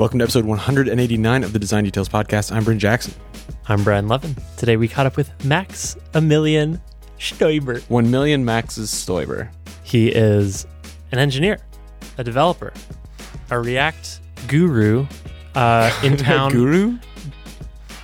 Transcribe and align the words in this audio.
Welcome 0.00 0.20
to 0.20 0.22
episode 0.22 0.46
189 0.46 1.44
of 1.44 1.52
the 1.52 1.58
Design 1.58 1.84
Details 1.84 2.08
Podcast. 2.08 2.52
I'm 2.52 2.64
Bryn 2.64 2.78
Jackson. 2.78 3.12
I'm 3.68 3.84
Brian 3.84 4.08
Lovin. 4.08 4.34
Today 4.56 4.78
we 4.78 4.88
caught 4.88 5.04
up 5.04 5.18
with 5.18 5.44
Max 5.44 5.94
Emilian 6.14 6.80
Stoiber. 7.18 7.82
1 7.90 8.10
million 8.10 8.42
Max's 8.42 8.90
Stoiber. 8.90 9.50
He 9.82 10.08
is 10.08 10.66
an 11.12 11.18
engineer, 11.18 11.58
a 12.16 12.24
developer, 12.24 12.72
a 13.50 13.60
React 13.60 14.20
guru 14.48 15.06
uh, 15.54 15.92
in 16.02 16.16
town. 16.16 16.50
Guru? 16.50 16.96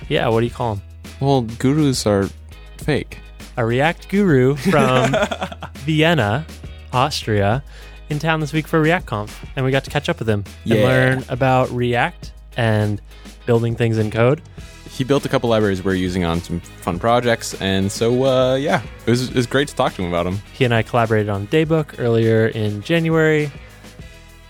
Yeah, 0.07 0.27
what 0.27 0.41
do 0.41 0.45
you 0.45 0.51
call 0.53 0.75
him? 0.75 0.83
Well, 1.19 1.41
gurus 1.41 2.05
are 2.05 2.29
fake. 2.77 3.17
A 3.57 3.65
React 3.65 4.09
guru 4.09 4.55
from 4.55 5.15
Vienna, 5.77 6.45
Austria, 6.93 7.63
in 8.09 8.19
town 8.19 8.39
this 8.39 8.53
week 8.53 8.67
for 8.67 8.81
ReactConf. 8.81 9.31
And 9.55 9.65
we 9.65 9.71
got 9.71 9.83
to 9.85 9.89
catch 9.89 10.09
up 10.09 10.19
with 10.19 10.29
him 10.29 10.43
and 10.63 10.73
learn 10.73 11.23
about 11.29 11.69
React 11.71 12.31
and 12.55 13.01
building 13.45 13.75
things 13.75 13.97
in 13.97 14.11
code. 14.11 14.41
He 14.89 15.03
built 15.03 15.25
a 15.25 15.29
couple 15.29 15.49
libraries 15.49 15.83
we're 15.83 15.93
using 15.93 16.23
on 16.23 16.41
some 16.41 16.59
fun 16.59 16.97
projects. 16.97 17.53
And 17.61 17.91
so, 17.91 18.23
uh, 18.25 18.55
yeah, 18.55 18.81
it 19.05 19.09
was, 19.09 19.29
it 19.29 19.35
was 19.35 19.45
great 19.45 19.67
to 19.67 19.75
talk 19.75 19.93
to 19.95 20.01
him 20.01 20.07
about 20.09 20.23
them. 20.23 20.39
He 20.53 20.65
and 20.65 20.73
I 20.73 20.81
collaborated 20.81 21.29
on 21.29 21.45
Daybook 21.47 21.99
earlier 21.99 22.47
in 22.47 22.81
January, 22.81 23.51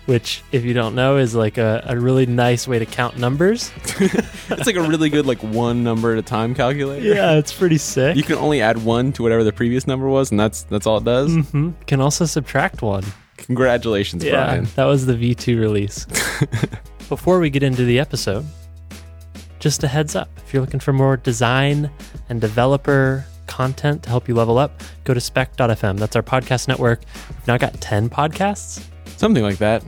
which, 0.06 0.42
if 0.52 0.64
you 0.64 0.72
don't 0.72 0.94
know, 0.94 1.18
is 1.18 1.34
like 1.34 1.58
a, 1.58 1.84
a 1.86 1.98
really 1.98 2.24
nice 2.24 2.66
way 2.66 2.78
to 2.78 2.86
count 2.86 3.18
numbers. 3.18 3.70
It's 4.50 4.66
like 4.66 4.76
a 4.76 4.82
really 4.82 5.10
good, 5.10 5.26
like, 5.26 5.42
one 5.42 5.84
number 5.84 6.10
at 6.12 6.18
a 6.18 6.22
time 6.22 6.54
calculator. 6.54 7.04
Yeah, 7.06 7.34
it's 7.34 7.52
pretty 7.52 7.76
sick. 7.76 8.16
You 8.16 8.22
can 8.22 8.36
only 8.36 8.62
add 8.62 8.82
one 8.82 9.12
to 9.12 9.22
whatever 9.22 9.44
the 9.44 9.52
previous 9.52 9.86
number 9.86 10.08
was, 10.08 10.30
and 10.30 10.40
that's 10.40 10.62
that's 10.62 10.86
all 10.86 10.96
it 10.96 11.04
does. 11.04 11.34
hmm 11.34 11.72
Can 11.86 12.00
also 12.00 12.24
subtract 12.24 12.80
one. 12.80 13.04
Congratulations, 13.38 14.24
Brian. 14.24 14.66
that 14.76 14.84
was 14.84 15.06
the 15.06 15.14
V2 15.14 15.58
release. 15.58 16.06
Before 17.08 17.40
we 17.40 17.48
get 17.50 17.62
into 17.62 17.84
the 17.84 17.98
episode, 17.98 18.44
just 19.58 19.82
a 19.82 19.88
heads 19.88 20.14
up 20.14 20.28
if 20.36 20.52
you're 20.52 20.60
looking 20.62 20.80
for 20.80 20.92
more 20.92 21.16
design 21.16 21.90
and 22.28 22.40
developer 22.40 23.24
content 23.46 24.02
to 24.02 24.10
help 24.10 24.28
you 24.28 24.34
level 24.34 24.58
up, 24.58 24.82
go 25.04 25.14
to 25.14 25.20
spec.fm. 25.20 25.98
That's 25.98 26.14
our 26.16 26.22
podcast 26.22 26.68
network. 26.68 27.00
We've 27.30 27.46
now 27.46 27.56
got 27.56 27.80
10 27.80 28.10
podcasts, 28.10 28.84
Something 29.16 29.42
like 29.42 29.56
that. 29.58 29.82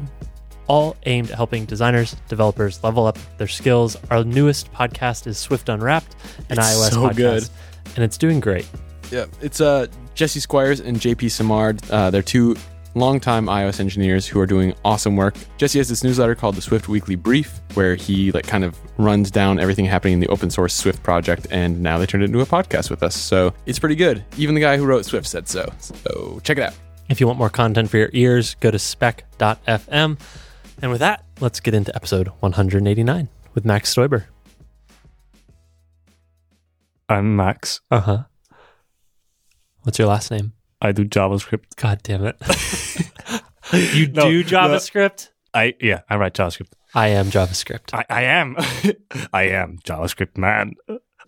all 0.67 0.97
aimed 1.05 1.31
at 1.31 1.37
helping 1.37 1.67
designers, 1.67 2.17
developers 2.29 2.83
level 2.83 3.07
up 3.07 3.19
their 3.37 3.47
skills. 3.49 3.97
Our 4.11 4.25
newest 4.25 4.73
podcast 4.73 5.27
is 5.27 5.37
Swift 5.39 5.69
Unwrapped, 5.69 6.15
an 6.49 6.59
It's 6.59 6.75
iOS 6.75 6.91
so 6.93 7.03
podcast. 7.09 7.15
good. 7.17 7.49
And 7.97 8.05
it's 8.05 8.17
doing 8.17 8.41
great. 8.41 8.69
Yeah, 9.11 9.27
it's 9.43 9.61
uh, 9.61 9.89
Jesse 10.15 10.41
Squires 10.41 10.81
and 10.81 10.97
JP 10.97 11.31
Simard. 11.31 11.81
Uh, 11.91 12.11
they're 12.11 12.23
two 12.23 12.57
longtime 12.95 13.47
iOS 13.47 13.81
engineers 13.81 14.27
who 14.27 14.41
are 14.41 14.47
doing 14.47 14.75
awesome 14.85 15.17
work. 15.17 15.35
Jesse 15.59 15.79
has 15.79 15.89
this 15.89 16.03
newsletter 16.05 16.35
called 16.35 16.55
the 16.57 16.63
Swift 16.63 16.89
Weekly 16.89 17.15
Brief, 17.15 17.61
where 17.75 17.95
he 17.95 18.33
like 18.33 18.47
kind 18.47 18.65
of 18.65 18.79
runs 18.99 19.31
down 19.31 19.59
everything 19.59 19.85
happening 19.85 20.15
in 20.15 20.21
the 20.21 20.29
open 20.29 20.51
source 20.51 20.75
Swift 20.75 21.03
project, 21.03 21.47
and 21.51 21.83
now 21.83 21.99
they 21.99 22.07
turned 22.07 22.23
it 22.23 22.27
into 22.27 22.41
a 22.41 22.47
podcast 22.47 22.91
with 22.91 23.03
us. 23.03 23.15
So 23.17 23.53
it's 23.67 23.79
pretty 23.79 23.97
good. 23.97 24.25
Even 24.37 24.55
the 24.55 24.61
guy 24.61 24.77
who 24.77 24.85
wrote 24.85 25.05
Swift 25.05 25.27
said 25.27 25.49
so. 25.49 25.73
So 25.79 26.41
check 26.43 26.59
it 26.59 26.65
out. 26.65 26.75
If 27.09 27.21
you 27.21 27.27
want 27.27 27.39
more 27.39 27.51
content 27.51 27.91
for 27.91 27.97
your 27.99 28.11
ears, 28.13 28.55
go 28.61 28.71
to 28.71 28.79
spec.fm. 28.79 30.19
And 30.83 30.91
with 30.91 31.01
that, 31.01 31.25
let's 31.41 31.61
get 31.61 31.75
into 31.75 31.95
episode 31.95 32.29
189 32.41 33.29
with 33.55 33.65
Max 33.65 33.95
Stoiber. 33.95 34.25
I'm 37.09 37.35
Max. 37.35 37.81
Uh 37.91 38.01
huh. 38.01 38.23
What's 39.83 39.99
your 39.99 40.09
last 40.09 40.31
name? 40.31 40.53
I 40.81 40.93
do 40.93 41.05
JavaScript. 41.05 41.77
God 41.77 42.01
damn 42.03 42.25
it. 42.25 42.37
you 43.95 44.09
No, 44.09 44.31
do 44.31 44.43
no. 44.43 44.49
JavaScript? 44.49 45.29
I 45.53 45.75
yeah, 45.81 46.01
I 46.09 46.17
write 46.17 46.35
JavaScript. 46.35 46.73
I 46.95 47.09
am 47.09 47.27
JavaScript. 47.31 47.93
I, 47.93 48.05
I 48.09 48.23
am 48.23 48.57
I 49.33 49.43
am 49.45 49.79
JavaScript 49.85 50.37
man. 50.39 50.75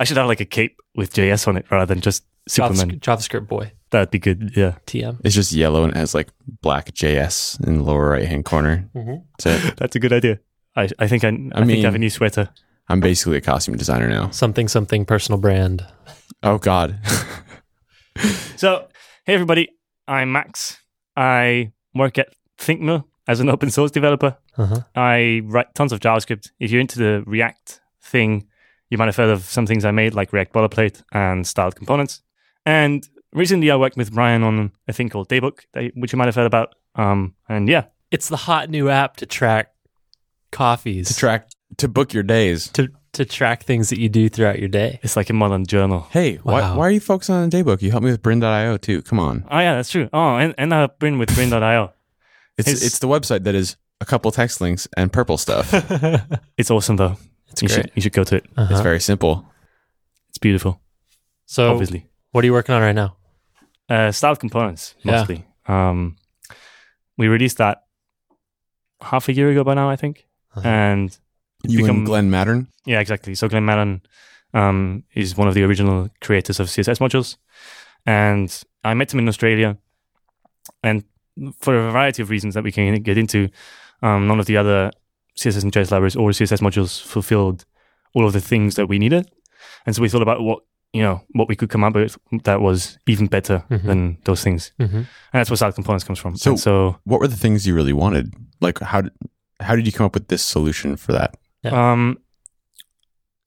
I 0.00 0.04
should 0.04 0.16
have 0.16 0.26
like 0.26 0.40
a 0.40 0.44
cape 0.44 0.80
with 0.94 1.12
JS 1.14 1.46
on 1.48 1.56
it 1.56 1.66
rather 1.70 1.86
than 1.92 2.00
just 2.00 2.24
Superman. 2.48 2.92
JavaScript, 2.92 3.00
JavaScript 3.00 3.48
boy. 3.48 3.72
That'd 3.90 4.10
be 4.10 4.18
good. 4.18 4.52
Yeah, 4.56 4.76
TM. 4.86 5.20
It's 5.24 5.34
just 5.34 5.52
yellow 5.52 5.84
and 5.84 5.92
it 5.92 5.96
has 5.98 6.14
like 6.14 6.28
black 6.62 6.92
JS 6.92 7.64
in 7.66 7.78
the 7.78 7.84
lower 7.84 8.08
right 8.10 8.26
hand 8.26 8.44
corner. 8.44 8.88
Mhm. 8.96 9.24
That's 9.38 9.64
it. 9.66 9.76
that's 9.76 9.96
a 9.96 10.00
good 10.00 10.12
idea. 10.12 10.38
I 10.74 10.88
I 10.98 11.06
think 11.08 11.24
I, 11.24 11.28
I, 11.28 11.30
think 11.30 11.66
mean- 11.66 11.78
I 11.84 11.88
have 11.88 11.94
a 11.94 11.98
new 11.98 12.10
sweater. 12.10 12.48
I'm 12.88 13.00
basically 13.00 13.36
a 13.36 13.40
costume 13.40 13.76
designer 13.76 14.08
now. 14.08 14.30
Something, 14.30 14.66
something 14.68 15.04
personal 15.06 15.40
brand. 15.40 15.86
Oh 16.42 16.58
God. 16.58 16.98
So 18.56 18.88
hey 19.24 19.34
everybody, 19.34 19.68
I'm 20.08 20.32
Max. 20.32 20.78
I 21.16 21.72
work 21.94 22.18
at 22.18 22.28
ThinkMill 22.58 23.04
as 23.28 23.40
an 23.40 23.48
open 23.48 23.70
source 23.70 23.90
developer. 23.90 24.36
Uh 24.56 24.66
huh. 24.66 24.80
I 24.94 25.42
write 25.44 25.74
tons 25.74 25.92
of 25.92 26.00
JavaScript. 26.00 26.50
If 26.58 26.70
you're 26.70 26.80
into 26.80 26.98
the 26.98 27.22
React 27.26 27.80
thing, 28.02 28.46
you 28.90 28.98
might 28.98 29.06
have 29.06 29.16
heard 29.16 29.30
of 29.30 29.44
some 29.44 29.66
things 29.66 29.84
I 29.84 29.90
made, 29.90 30.14
like 30.14 30.32
React 30.32 30.52
boilerplate 30.52 31.02
and 31.12 31.46
styled 31.46 31.76
components. 31.76 32.22
And 32.66 33.08
recently, 33.32 33.70
I 33.70 33.76
worked 33.76 33.96
with 33.96 34.12
Brian 34.12 34.42
on 34.42 34.72
a 34.88 34.92
thing 34.92 35.08
called 35.08 35.28
Daybook, 35.28 35.60
which 35.94 36.12
you 36.12 36.16
might 36.18 36.26
have 36.26 36.34
heard 36.34 36.46
about. 36.46 36.74
Um, 36.94 37.34
and 37.48 37.68
yeah, 37.68 37.84
It's 38.10 38.28
the 38.28 38.36
hot 38.36 38.68
new 38.70 38.88
app 38.90 39.16
to 39.18 39.26
track 39.26 39.72
coffees, 40.50 41.08
to 41.08 41.14
track 41.16 41.48
to 41.78 41.88
book 41.88 42.12
your 42.12 42.22
days. 42.22 42.68
to, 42.72 42.88
to 43.12 43.24
track 43.24 43.64
things 43.64 43.90
that 43.90 43.98
you 43.98 44.08
do 44.08 44.28
throughout 44.28 44.58
your 44.58 44.68
day. 44.68 44.98
it's 45.02 45.16
like 45.16 45.28
a 45.30 45.32
modern 45.34 45.66
journal. 45.66 46.06
Hey, 46.10 46.36
why, 46.42 46.60
Wow. 46.60 46.78
why 46.78 46.86
are 46.86 46.90
you 46.90 47.00
focusing 47.00 47.34
on 47.34 47.48
the 47.50 47.56
daybook? 47.56 47.82
You 47.82 47.90
helped 47.90 48.04
me 48.04 48.10
with 48.10 48.22
Bryn.io 48.22 48.76
too. 48.78 49.02
Come 49.02 49.18
on. 49.20 49.44
Oh 49.50 49.58
yeah, 49.58 49.74
that's 49.74 49.90
true. 49.90 50.08
Oh, 50.12 50.36
and, 50.36 50.54
and 50.56 50.72
I've 50.74 50.98
been 50.98 51.18
with 51.18 51.34
Brain.io. 51.34 51.92
It's 52.58 52.68
It's- 52.68 52.82
it's 52.84 52.98
the 53.00 53.08
website 53.08 53.44
that 53.44 53.54
is 53.54 53.76
a 54.00 54.04
couple 54.04 54.30
text 54.32 54.60
links 54.60 54.88
and 54.96 55.12
purple 55.12 55.36
stuff. 55.38 55.72
It's 56.58 56.70
awesome 56.70 56.96
though. 56.96 57.16
It's 57.50 57.60
you 57.62 57.68
great. 57.68 57.76
should 57.76 57.92
you 57.94 58.02
should 58.02 58.12
go 58.14 58.24
to 58.24 58.36
it. 58.36 58.46
Uh-huh. 58.56 58.68
It's 58.72 58.80
very 58.80 59.00
simple. 59.00 59.46
It's 60.30 60.38
beautiful. 60.38 60.80
so, 61.46 61.70
obviously, 61.70 62.06
what 62.30 62.42
are 62.42 62.46
you 62.46 62.52
working 62.54 62.74
on 62.74 62.80
right 62.82 62.94
now? 62.94 63.16
uh, 63.90 64.10
styled 64.10 64.40
components 64.40 64.94
Yeah. 65.02 65.12
mostly. 65.18 65.44
Um, 65.66 66.16
we 67.18 67.28
released 67.28 67.58
that 67.58 67.82
half 69.02 69.28
a 69.28 69.32
year 69.34 69.50
ago 69.50 69.64
by 69.64 69.74
now, 69.74 69.90
I 69.90 69.96
think, 69.96 70.26
Uh-huh. 70.56 70.66
and 70.66 71.18
You 71.66 71.78
become- 71.82 71.96
and 71.98 72.06
Glen 72.06 72.30
Maddern. 72.30 72.66
Yeah, 72.86 73.00
exactly. 73.00 73.34
So 73.34 73.48
Glen 73.48 73.64
Maddern 73.64 74.00
um, 74.54 75.04
is 75.14 75.36
one 75.36 75.48
of 75.48 75.54
the 75.54 75.62
original 75.64 76.08
creators 76.20 76.60
of 76.60 76.68
CSS 76.68 76.98
modules, 76.98 77.36
and 78.06 78.62
I 78.84 78.94
met 78.94 79.12
him 79.12 79.18
in 79.20 79.28
Australia, 79.28 79.78
and 80.82 81.04
for 81.60 81.74
a 81.76 81.90
variety 81.90 82.22
of 82.22 82.30
reasons 82.30 82.54
that 82.54 82.64
we 82.64 82.72
can 82.72 83.02
get 83.02 83.16
into, 83.16 83.48
um, 84.02 84.26
none 84.28 84.38
of 84.40 84.46
the 84.46 84.56
other 84.56 84.90
CSS 85.38 85.62
and 85.62 85.72
JS 85.72 85.90
libraries 85.90 86.16
or 86.16 86.30
CSS 86.30 86.60
modules 86.60 87.00
fulfilled 87.02 87.64
all 88.14 88.26
of 88.26 88.32
the 88.34 88.40
things 88.40 88.74
that 88.74 88.88
we 88.88 88.98
needed, 88.98 89.30
and 89.86 89.94
so 89.96 90.02
we 90.02 90.08
thought 90.08 90.22
about 90.22 90.42
what 90.42 90.60
you 90.92 91.00
know 91.00 91.22
what 91.30 91.48
we 91.48 91.56
could 91.56 91.70
come 91.70 91.82
up 91.84 91.94
with 91.94 92.18
that 92.44 92.60
was 92.60 92.98
even 93.06 93.26
better 93.26 93.64
Mhm. 93.70 93.84
than 93.84 94.18
those 94.24 94.42
things, 94.42 94.72
Mm-hmm. 94.78 94.96
and 94.96 95.06
that's 95.32 95.48
where 95.48 95.56
style 95.56 95.72
components 95.72 96.04
comes 96.04 96.18
from. 96.18 96.36
So- 96.36 96.50
And 96.50 96.60
so 96.60 96.98
What 97.04 97.20
were 97.20 97.28
the 97.28 97.36
things 97.38 97.66
you 97.66 97.74
really 97.74 97.94
wanted? 97.94 98.34
Like 98.60 98.78
how 98.80 99.00
did 99.02 99.12
how 99.60 99.76
did 99.76 99.86
you 99.86 99.92
come 99.92 100.04
up 100.04 100.12
with 100.14 100.28
this 100.28 100.42
solution 100.44 100.96
for 100.96 101.12
that? 101.12 101.36
Um, 101.70 102.18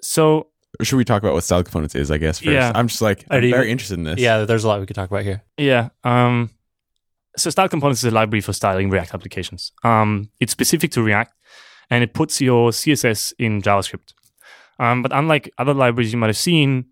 so 0.02 0.48
Or 0.80 0.86
should 0.86 0.98
we 0.98 1.06
talk 1.06 1.22
about 1.22 1.34
what 1.34 1.44
style 1.44 1.64
components 1.64 1.96
is? 1.96 2.12
I 2.12 2.18
guess 2.18 2.40
first. 2.40 2.52
Yeah. 2.52 2.72
I'm 2.76 2.88
just 2.88 3.02
like 3.02 3.26
I'm 3.30 3.40
Are 3.40 3.46
you- 3.46 3.54
very 3.54 3.72
interested 3.72 3.98
in 3.98 4.04
this. 4.04 4.20
Yeah, 4.20 4.46
there's 4.46 4.64
a 4.64 4.68
lot 4.68 4.80
we 4.80 4.86
could 4.86 4.96
talk 4.96 5.10
about 5.10 5.24
here. 5.24 5.42
Yeah. 5.58 5.90
Um, 6.04 6.52
so 7.38 7.50
Style 7.50 7.68
Components 7.68 8.02
is 8.04 8.12
a 8.12 8.16
library 8.16 8.42
for 8.42 8.54
styling 8.54 8.90
React 8.90 9.14
applications. 9.14 9.72
Um, 9.84 10.30
it's 10.40 10.54
specific 10.54 10.92
to 10.92 11.02
React, 11.04 11.34
and 11.90 12.02
it 12.04 12.14
puts 12.14 12.40
your 12.40 12.72
CSS 12.72 13.34
in 13.38 13.62
JavaScript. 13.62 14.14
Um, 14.80 15.02
but 15.02 15.12
unlike 15.14 15.52
other 15.58 15.74
libraries 15.74 16.14
you 16.14 16.18
might 16.18 16.28
have 16.28 16.38
seen, 16.38 16.86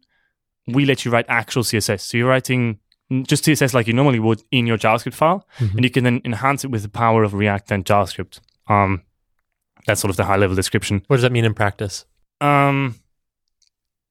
we 0.68 0.86
let 0.86 1.06
you 1.06 1.12
write 1.12 1.26
actual 1.30 1.64
CSS. 1.64 2.02
So 2.02 2.18
you're 2.18 2.28
writing 2.28 2.80
just 3.28 3.46
CSS 3.46 3.74
like 3.74 3.88
you 3.88 3.94
normally 3.94 4.20
would 4.20 4.42
in 4.52 4.66
your 4.68 4.78
JavaScript 4.78 5.14
file, 5.14 5.48
Mhm. 5.60 5.76
and 5.76 5.84
you 5.86 5.90
can 5.90 6.04
then 6.04 6.22
enhance 6.26 6.64
it 6.66 6.72
with 6.72 6.82
the 6.84 6.90
power 6.90 7.24
of 7.24 7.34
React 7.34 7.72
and 7.72 7.86
JavaScript. 7.86 8.40
Um, 8.68 9.04
that's 9.86 10.02
sort 10.02 10.10
of 10.10 10.18
the 10.18 10.26
high 10.26 10.38
level 10.38 10.56
description. 10.56 11.04
What 11.08 11.18
does 11.18 11.24
that 11.24 11.32
mean 11.32 11.46
in 11.46 11.54
practice? 11.54 12.06
Um, 12.42 12.96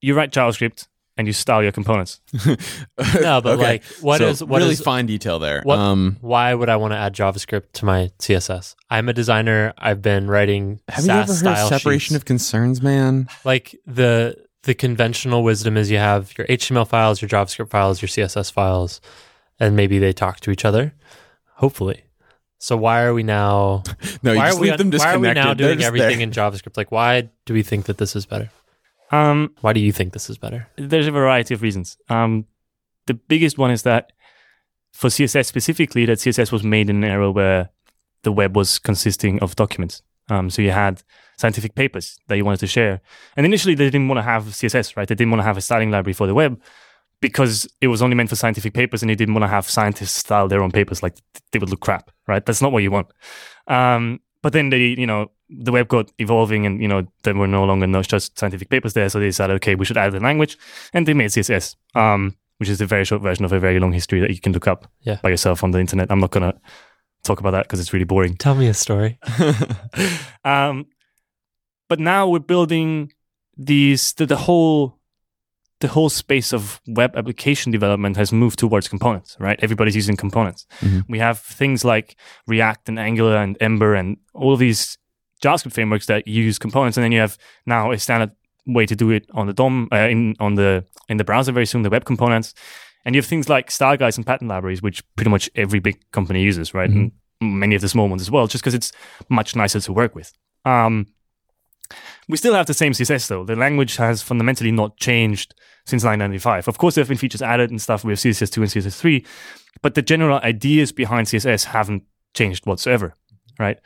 you 0.00 0.14
write 0.14 0.32
JavaScript 0.32 0.86
and 1.16 1.26
you 1.26 1.32
style 1.32 1.62
your 1.62 1.72
components. 1.72 2.20
No, 3.20 3.40
but 3.40 3.46
Okay. 3.54 3.62
like, 3.62 3.84
what 4.00 4.18
So 4.18 4.28
is 4.28 4.42
what 4.44 4.58
really 4.60 4.72
is- 4.72 4.80
fine 4.80 5.06
detail 5.06 5.38
there. 5.38 5.60
What- 5.62 5.78
Um, 5.78 6.16
why 6.20 6.54
would 6.54 6.68
I 6.68 6.76
want 6.76 6.92
to 6.92 6.96
add 6.98 7.14
JavaScript 7.14 7.72
to 7.74 7.84
my 7.84 8.10
CSS? 8.18 8.74
I'm 8.90 9.08
a 9.08 9.12
designer. 9.12 9.74
I've 9.78 10.00
been 10.02 10.26
writing 10.28 10.80
have 10.88 11.04
Sass 11.04 11.28
you 11.42 11.48
ever 11.48 11.56
heard 11.56 11.62
of 11.62 11.68
separation 11.68 12.14
sheets. 12.14 12.16
of 12.16 12.24
concerns, 12.24 12.82
man? 12.82 13.28
like 13.44 13.76
the 13.86 14.36
the 14.64 14.74
conventional 14.74 15.42
wisdom 15.42 15.76
is 15.76 15.90
you 15.90 15.98
have 15.98 16.32
your 16.38 16.46
HTML 16.46 16.86
files, 16.86 17.20
your 17.20 17.28
JavaScript 17.28 17.68
files, 17.68 18.00
your 18.00 18.08
CSS 18.08 18.50
files, 18.52 19.00
and 19.58 19.74
maybe 19.76 19.98
they 19.98 20.12
talk 20.12 20.38
to 20.40 20.50
each 20.52 20.64
other. 20.64 20.94
Hopefully. 21.56 22.04
So 22.62 22.76
why 22.76 23.02
are 23.02 23.12
we 23.12 23.24
now? 23.24 23.82
No, 24.22 24.30
you 24.32 24.38
why 24.38 24.46
just 24.46 24.58
are 24.58 24.60
we 24.60 24.70
leave 24.70 24.78
them 24.78 24.90
why 24.92 25.14
are 25.14 25.18
we 25.18 25.32
now 25.32 25.46
They're 25.46 25.66
doing 25.66 25.78
just 25.78 25.86
everything 25.88 26.18
there. 26.18 26.28
in 26.28 26.30
JavaScript? 26.30 26.76
Like, 26.76 26.92
why 26.92 27.28
do 27.44 27.54
we 27.54 27.64
think 27.64 27.86
that 27.86 27.98
this 27.98 28.14
is 28.14 28.24
better? 28.24 28.50
Um, 29.10 29.52
Why 29.62 29.72
do 29.72 29.80
you 29.80 29.90
think 29.92 30.12
this 30.12 30.30
is 30.30 30.38
better? 30.38 30.68
there's 30.76 31.08
a 31.08 31.10
variety 31.10 31.54
of 31.54 31.60
reasons. 31.60 31.98
Um, 32.08 32.46
the 33.06 33.14
biggest 33.14 33.58
one 33.58 33.72
is 33.72 33.82
that 33.82 34.12
for 34.92 35.08
CSS 35.08 35.46
specifically, 35.46 36.06
that 36.06 36.18
CSS 36.18 36.52
was 36.52 36.62
made 36.62 36.88
in 36.88 37.02
an 37.02 37.10
era 37.10 37.32
where 37.32 37.70
the 38.22 38.30
web 38.30 38.54
was 38.56 38.78
consisting 38.78 39.40
of 39.40 39.56
documents. 39.56 40.02
Um, 40.30 40.48
so 40.48 40.62
you 40.62 40.70
had 40.70 41.02
scientific 41.36 41.74
papers 41.74 42.20
that 42.28 42.36
you 42.36 42.44
wanted 42.44 42.60
to 42.60 42.68
share. 42.68 43.00
And 43.36 43.44
initially, 43.44 43.74
they 43.74 43.86
didn't 43.86 44.06
want 44.06 44.18
to 44.18 44.22
have 44.22 44.44
CSS, 44.44 44.96
right? 44.96 45.08
They 45.08 45.16
didn't 45.16 45.32
want 45.32 45.40
to 45.40 45.44
have 45.44 45.56
a 45.56 45.60
styling 45.60 45.90
library 45.90 46.14
for 46.14 46.28
the 46.28 46.34
web 46.34 46.60
because 47.22 47.66
it 47.80 47.86
was 47.88 48.02
only 48.02 48.14
meant 48.16 48.28
for 48.28 48.36
scientific 48.36 48.74
papers 48.74 49.02
and 49.02 49.08
they 49.08 49.14
didn't 49.14 49.32
want 49.32 49.44
to 49.44 49.48
have 49.48 49.70
scientists 49.70 50.12
style 50.12 50.48
their 50.48 50.62
own 50.62 50.70
papers 50.72 51.02
like 51.02 51.16
they 51.52 51.58
would 51.58 51.70
look 51.70 51.80
crap, 51.80 52.10
right? 52.26 52.44
That's 52.44 52.60
not 52.60 52.72
what 52.72 52.82
you 52.82 52.90
want. 52.90 53.06
Um, 53.68 54.20
but 54.42 54.52
then 54.52 54.68
they, 54.70 54.78
you 54.98 55.06
know, 55.06 55.30
the 55.48 55.70
web 55.72 55.86
got 55.88 56.10
evolving 56.18 56.66
and, 56.66 56.82
you 56.82 56.88
know, 56.88 57.06
there 57.22 57.34
were 57.34 57.46
no 57.46 57.64
longer 57.64 57.86
just 58.02 58.38
scientific 58.38 58.68
papers 58.68 58.92
there. 58.94 59.08
So 59.08 59.20
they 59.20 59.26
decided, 59.26 59.54
okay, 59.56 59.76
we 59.76 59.84
should 59.84 59.96
add 59.96 60.12
the 60.12 60.20
language 60.20 60.58
and 60.92 61.06
they 61.06 61.14
made 61.14 61.30
CSS, 61.30 61.76
um, 61.94 62.36
which 62.58 62.68
is 62.68 62.80
a 62.80 62.86
very 62.86 63.04
short 63.04 63.22
version 63.22 63.44
of 63.44 63.52
a 63.52 63.60
very 63.60 63.78
long 63.78 63.92
history 63.92 64.20
that 64.20 64.30
you 64.30 64.40
can 64.40 64.52
look 64.52 64.66
up 64.66 64.90
Yeah. 65.02 65.18
by 65.22 65.30
yourself 65.30 65.62
on 65.62 65.70
the 65.70 65.78
internet. 65.78 66.10
I'm 66.10 66.20
not 66.20 66.32
going 66.32 66.50
to 66.52 66.58
talk 67.22 67.38
about 67.38 67.52
that 67.52 67.64
because 67.64 67.78
it's 67.78 67.92
really 67.92 68.04
boring. 68.04 68.36
Tell 68.36 68.56
me 68.56 68.66
a 68.66 68.74
story. 68.74 69.18
um, 70.44 70.86
but 71.88 72.00
now 72.00 72.28
we're 72.28 72.40
building 72.40 73.12
these 73.56 74.12
the, 74.14 74.26
the 74.26 74.36
whole 74.36 74.98
the 75.82 75.88
whole 75.88 76.10
space 76.10 76.52
of 76.58 76.80
web 77.00 77.10
application 77.20 77.72
development 77.72 78.16
has 78.16 78.32
moved 78.32 78.58
towards 78.58 78.88
components 78.88 79.36
right? 79.46 79.58
Everybody's 79.66 79.96
using 80.02 80.16
components. 80.16 80.60
Mhm. 80.80 81.02
we 81.14 81.18
have 81.26 81.38
things 81.60 81.84
like 81.92 82.08
react 82.46 82.88
and 82.88 82.98
angular 82.98 83.36
and 83.44 83.56
ember 83.60 83.90
and 84.00 84.08
all 84.40 84.52
of 84.54 84.58
these 84.66 84.80
javascript 85.44 85.72
frameworks 85.72 86.06
that 86.06 86.26
use 86.26 86.56
components 86.66 86.96
and 86.96 87.02
then 87.04 87.12
you 87.12 87.20
have 87.26 87.36
now 87.66 87.92
a 87.92 87.98
standard 87.98 88.30
way 88.76 88.86
to 88.86 88.96
do 89.02 89.10
it 89.10 89.24
on 89.34 89.46
the 89.48 89.52
dom 89.60 89.88
uh, 89.92 90.08
in 90.14 90.34
on 90.38 90.54
the 90.54 90.84
in 91.08 91.16
the 91.16 91.24
browser 91.24 91.52
very 91.52 91.66
soon 91.66 91.82
the 91.82 91.90
web 91.90 92.04
components. 92.04 92.54
And 93.04 93.14
you 93.14 93.20
have 93.20 93.28
things 93.28 93.48
like 93.48 93.66
style 93.72 93.96
guides 93.96 94.16
and 94.18 94.24
pattern 94.26 94.46
libraries 94.48 94.80
which 94.86 95.02
pretty 95.16 95.30
much 95.30 95.50
every 95.64 95.80
big 95.80 95.96
company 96.12 96.40
uses 96.50 96.72
right? 96.78 96.88
And 96.96 97.10
many 97.40 97.74
of 97.74 97.80
the 97.80 97.88
small 97.88 98.08
ones 98.08 98.22
as 98.22 98.30
well 98.30 98.46
just 98.46 98.62
because 98.62 98.74
it's 98.80 98.92
much 99.28 99.56
nicer 99.56 99.80
to 99.80 99.92
work 99.92 100.14
with. 100.14 100.28
Um, 100.64 101.06
we 102.28 102.36
still 102.36 102.54
have 102.54 102.66
the 102.66 102.74
same 102.74 102.92
CSS 102.92 103.28
though. 103.28 103.44
The 103.44 103.56
language 103.56 103.96
has 103.96 104.22
fundamentally 104.22 104.70
not 104.70 104.96
changed 104.96 105.54
since 105.84 106.04
1995. 106.04 106.68
Of 106.68 106.78
course, 106.78 106.94
there 106.94 107.02
have 107.02 107.08
been 107.08 107.18
features 107.18 107.42
added 107.42 107.70
and 107.70 107.80
stuff 107.80 108.04
with 108.04 108.18
CSS2 108.18 108.56
and 108.56 108.66
CSS3, 108.66 109.26
but 109.82 109.94
the 109.94 110.02
general 110.02 110.38
ideas 110.38 110.92
behind 110.92 111.26
CSS 111.26 111.64
haven't 111.64 112.04
changed 112.34 112.66
whatsoever, 112.66 113.14
right? 113.58 113.78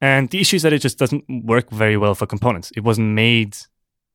And 0.00 0.30
the 0.30 0.40
issue 0.40 0.56
is 0.56 0.62
that 0.62 0.72
it 0.72 0.80
just 0.80 0.98
doesn't 0.98 1.24
work 1.44 1.70
very 1.70 1.96
well 1.96 2.14
for 2.14 2.26
components. 2.26 2.72
It 2.76 2.80
wasn't 2.80 3.10
made 3.10 3.56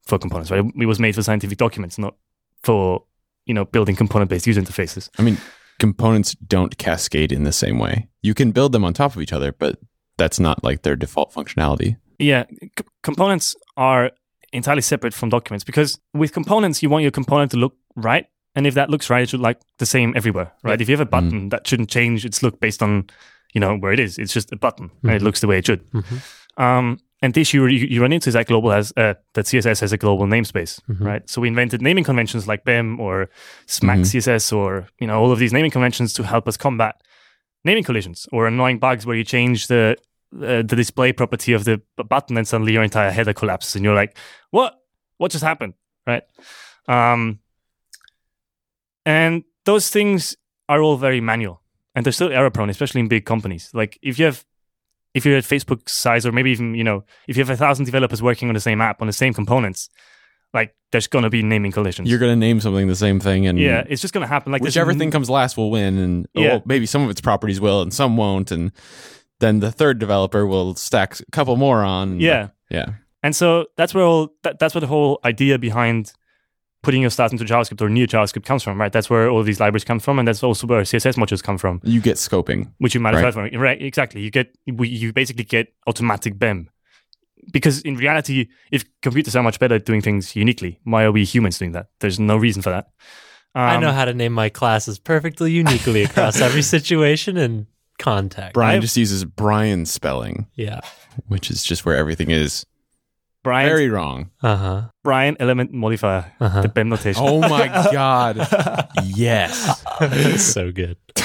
for 0.05 0.17
components, 0.17 0.51
right? 0.51 0.63
It 0.79 0.85
was 0.85 0.99
made 0.99 1.15
for 1.15 1.21
scientific 1.21 1.57
documents, 1.57 1.97
not 1.97 2.15
for 2.63 3.03
you 3.45 3.53
know 3.53 3.65
building 3.65 3.95
component-based 3.95 4.47
user 4.47 4.61
interfaces. 4.61 5.09
I 5.17 5.21
mean, 5.21 5.37
components 5.79 6.33
don't 6.35 6.77
cascade 6.77 7.31
in 7.31 7.43
the 7.43 7.51
same 7.51 7.79
way. 7.79 8.07
You 8.21 8.33
can 8.33 8.51
build 8.51 8.71
them 8.71 8.83
on 8.83 8.93
top 8.93 9.15
of 9.15 9.21
each 9.21 9.33
other, 9.33 9.51
but 9.51 9.79
that's 10.17 10.39
not 10.39 10.63
like 10.63 10.81
their 10.81 10.95
default 10.95 11.33
functionality. 11.33 11.97
Yeah, 12.19 12.45
c- 12.49 12.85
components 13.03 13.55
are 13.75 14.11
entirely 14.53 14.81
separate 14.81 15.13
from 15.13 15.29
documents 15.29 15.63
because 15.63 15.99
with 16.13 16.33
components, 16.33 16.81
you 16.81 16.89
want 16.89 17.03
your 17.03 17.11
component 17.11 17.51
to 17.51 17.57
look 17.57 17.75
right. 17.95 18.27
And 18.55 18.65
if 18.65 18.73
that 18.73 18.89
looks 18.89 19.09
right, 19.09 19.21
it 19.21 19.29
should 19.29 19.39
like 19.39 19.59
the 19.77 19.85
same 19.85 20.13
everywhere, 20.15 20.51
right? 20.63 20.81
If 20.81 20.89
you 20.89 20.97
have 20.97 21.05
a 21.05 21.09
mm. 21.09 21.11
button, 21.11 21.49
that 21.49 21.67
shouldn't 21.67 21.89
change 21.89 22.25
its 22.25 22.41
look 22.41 22.59
based 22.59 22.81
on, 22.81 23.07
you 23.53 23.61
know, 23.61 23.77
where 23.77 23.91
it 23.91 23.99
is. 23.99 24.17
It's 24.17 24.33
just 24.33 24.51
a 24.51 24.55
button 24.55 24.89
and 25.03 25.11
it 25.11 25.15
mm-hmm. 25.17 25.25
looks 25.25 25.41
the 25.41 25.47
way 25.47 25.59
it 25.59 25.67
should. 25.67 25.85
Mm-hmm. 25.91 26.61
Um, 26.61 26.99
and 27.21 27.33
the 27.33 27.41
issue 27.41 27.65
you, 27.67 27.87
you 27.87 28.01
run 28.01 28.13
into 28.13 28.29
is 28.29 28.33
that 28.33 28.47
global 28.47 28.71
has, 28.71 28.91
uh, 28.97 29.13
that 29.33 29.45
CSS 29.45 29.81
has 29.81 29.93
a 29.93 29.97
global 29.97 30.25
namespace, 30.25 30.79
mm-hmm. 30.89 31.03
right? 31.03 31.29
So 31.29 31.41
we 31.41 31.47
invented 31.47 31.81
naming 31.81 32.03
conventions 32.03 32.47
like 32.47 32.63
BEM 32.63 32.99
or 32.99 33.29
SMAC 33.67 34.01
CSS 34.01 34.55
or, 34.55 34.87
you 34.99 35.05
know, 35.05 35.19
all 35.19 35.31
of 35.31 35.37
these 35.37 35.53
naming 35.53 35.71
conventions 35.71 36.13
to 36.13 36.23
help 36.23 36.47
us 36.47 36.57
combat 36.57 37.01
naming 37.63 37.83
collisions 37.83 38.27
or 38.31 38.47
annoying 38.47 38.79
bugs 38.79 39.05
where 39.05 39.15
you 39.15 39.23
change 39.23 39.67
the 39.67 39.97
uh, 40.35 40.61
the 40.61 40.75
display 40.75 41.13
property 41.13 41.53
of 41.53 41.63
the 41.63 41.81
button 42.09 42.37
and 42.37 42.47
suddenly 42.47 42.73
your 42.73 42.83
entire 42.83 43.11
header 43.11 43.33
collapses 43.33 43.75
and 43.75 43.85
you're 43.85 43.95
like 43.95 44.17
what 44.51 44.75
what 45.17 45.31
just 45.31 45.43
happened 45.43 45.73
right 46.05 46.23
um 46.87 47.39
and 49.05 49.43
those 49.65 49.89
things 49.89 50.35
are 50.69 50.81
all 50.81 50.97
very 50.97 51.21
manual 51.21 51.61
and 51.95 52.05
they're 52.05 52.13
still 52.13 52.31
error 52.31 52.49
prone 52.49 52.69
especially 52.69 52.99
in 53.01 53.07
big 53.07 53.25
companies 53.25 53.69
like 53.73 53.97
if 54.01 54.19
you 54.19 54.25
have 54.25 54.45
if 55.13 55.25
you're 55.25 55.37
at 55.37 55.43
facebook 55.43 55.87
size 55.89 56.25
or 56.25 56.31
maybe 56.31 56.51
even 56.51 56.75
you 56.75 56.83
know 56.83 57.03
if 57.27 57.37
you 57.37 57.41
have 57.43 57.49
a 57.49 57.57
thousand 57.57 57.85
developers 57.85 58.21
working 58.21 58.49
on 58.49 58.53
the 58.53 58.59
same 58.61 58.81
app 58.81 59.01
on 59.01 59.07
the 59.07 59.13
same 59.13 59.33
components 59.33 59.89
like 60.53 60.75
there's 60.91 61.07
gonna 61.07 61.29
be 61.29 61.43
naming 61.43 61.71
collisions 61.71 62.09
You're 62.09 62.19
going 62.19 62.31
to 62.31 62.35
name 62.39 62.61
something 62.61 62.87
the 62.87 62.95
same 62.95 63.19
thing, 63.19 63.45
and 63.47 63.59
yeah 63.59 63.83
it's 63.89 64.01
just 64.01 64.13
gonna 64.13 64.27
happen 64.27 64.51
like 64.53 64.61
whichever 64.61 64.91
n- 64.91 64.97
thing 64.99 65.11
comes 65.11 65.29
last 65.29 65.57
will 65.57 65.69
win. 65.69 65.97
And 65.97 66.27
Yeah. 66.33 66.47
well, 66.47 66.63
maybe 66.65 66.85
some 66.85 67.03
of 67.03 67.09
its 67.09 67.19
properties 67.19 67.59
will, 67.59 67.81
and 67.81 67.93
some 67.93 68.15
won't. 68.15 68.49
And 68.51 68.71
then 69.39 69.59
the 69.59 69.71
third 69.71 69.99
developer 69.99 70.45
will 70.45 70.75
stack 70.75 71.19
a 71.19 71.31
couple 71.31 71.55
more 71.57 71.83
on. 71.83 72.19
yeah 72.19 72.49
yeah. 72.69 72.93
And 73.23 73.35
so 73.35 73.65
that's 73.77 73.93
where 73.93 74.03
all 74.03 74.29
that, 74.43 74.59
that's 74.59 74.73
where 74.75 74.81
the 74.81 74.87
whole 74.87 75.19
idea 75.25 75.57
behind 75.57 76.13
putting 76.83 77.01
your 77.01 77.09
stuff 77.09 77.31
into 77.31 77.43
JavaScript 77.43 77.81
or 77.81 77.89
new 77.89 78.07
JavaScript 78.07 78.45
comes 78.45 78.61
from, 78.63 78.79
right? 78.79 78.91
That's 78.93 79.09
where 79.09 79.29
all 79.29 79.41
these 79.43 79.59
libraries 79.59 79.83
come 79.83 79.99
from, 79.99 80.19
and 80.19 80.27
that's 80.27 80.43
also 80.43 80.67
where 80.67 80.81
CSS 80.83 81.15
modules 81.15 81.41
come 81.43 81.57
from, 81.57 81.81
You 81.83 81.99
get 81.99 82.17
scoping. 82.17 82.71
which 82.77 82.93
you 82.93 83.01
might 83.01 83.13
have 83.15 83.23
Right. 83.23 83.33
heard 83.33 83.51
from. 83.51 83.59
Right? 83.59 83.81
Exactly. 83.81 84.21
You 84.21 84.29
get 84.31 84.55
you 84.65 85.11
basically 85.13 85.43
get 85.43 85.73
automatic 85.87 86.37
BEM. 86.37 86.69
Because 87.51 87.81
in 87.81 87.95
reality, 87.95 88.47
if 88.71 88.83
computers 89.01 89.35
are 89.35 89.43
much 89.43 89.57
better 89.59 89.75
at 89.75 89.85
doing 89.85 90.01
things 90.01 90.35
uniquely, 90.35 90.79
why 90.83 91.03
are 91.03 91.11
we 91.11 91.23
humans 91.23 91.57
doing 91.57 91.71
that? 91.71 91.87
There's 92.01 92.19
no 92.19 92.35
reason 92.37 92.61
for 92.61 92.69
that. 92.71 92.87
I 93.55 93.75
Um, 93.75 93.81
know 93.81 93.91
how 93.93 94.05
to 94.05 94.13
name 94.13 94.33
my 94.33 94.49
classes 94.49 94.99
perfectly 94.99 95.51
uniquely 95.51 96.03
across 96.03 96.39
every 96.47 96.61
situation 96.61 97.37
and 97.37 97.65
context. 97.99 98.53
Brian 98.53 98.75
I've- 98.75 98.81
just 98.81 98.97
uses 98.97 99.25
Brian 99.25 99.85
spelling, 99.85 100.47
Yeah. 100.55 100.81
which 101.27 101.49
is 101.49 101.63
just 101.63 101.85
where 101.85 101.95
everything 101.97 102.29
is 102.31 102.65
Brian, 103.43 103.69
very 103.69 103.89
wrong. 103.89 104.31
Uh 104.41 104.55
huh. 104.55 104.81
Brian 105.03 105.37
element 105.39 105.71
modifier, 105.73 106.33
Uh-huh. 106.39 106.61
the 106.61 106.69
BEM 106.69 106.89
notation. 106.89 107.23
Oh 107.25 107.39
my 107.39 107.67
god. 107.93 108.47
yes. 109.05 109.81
so 110.43 110.71
good. 110.71 110.97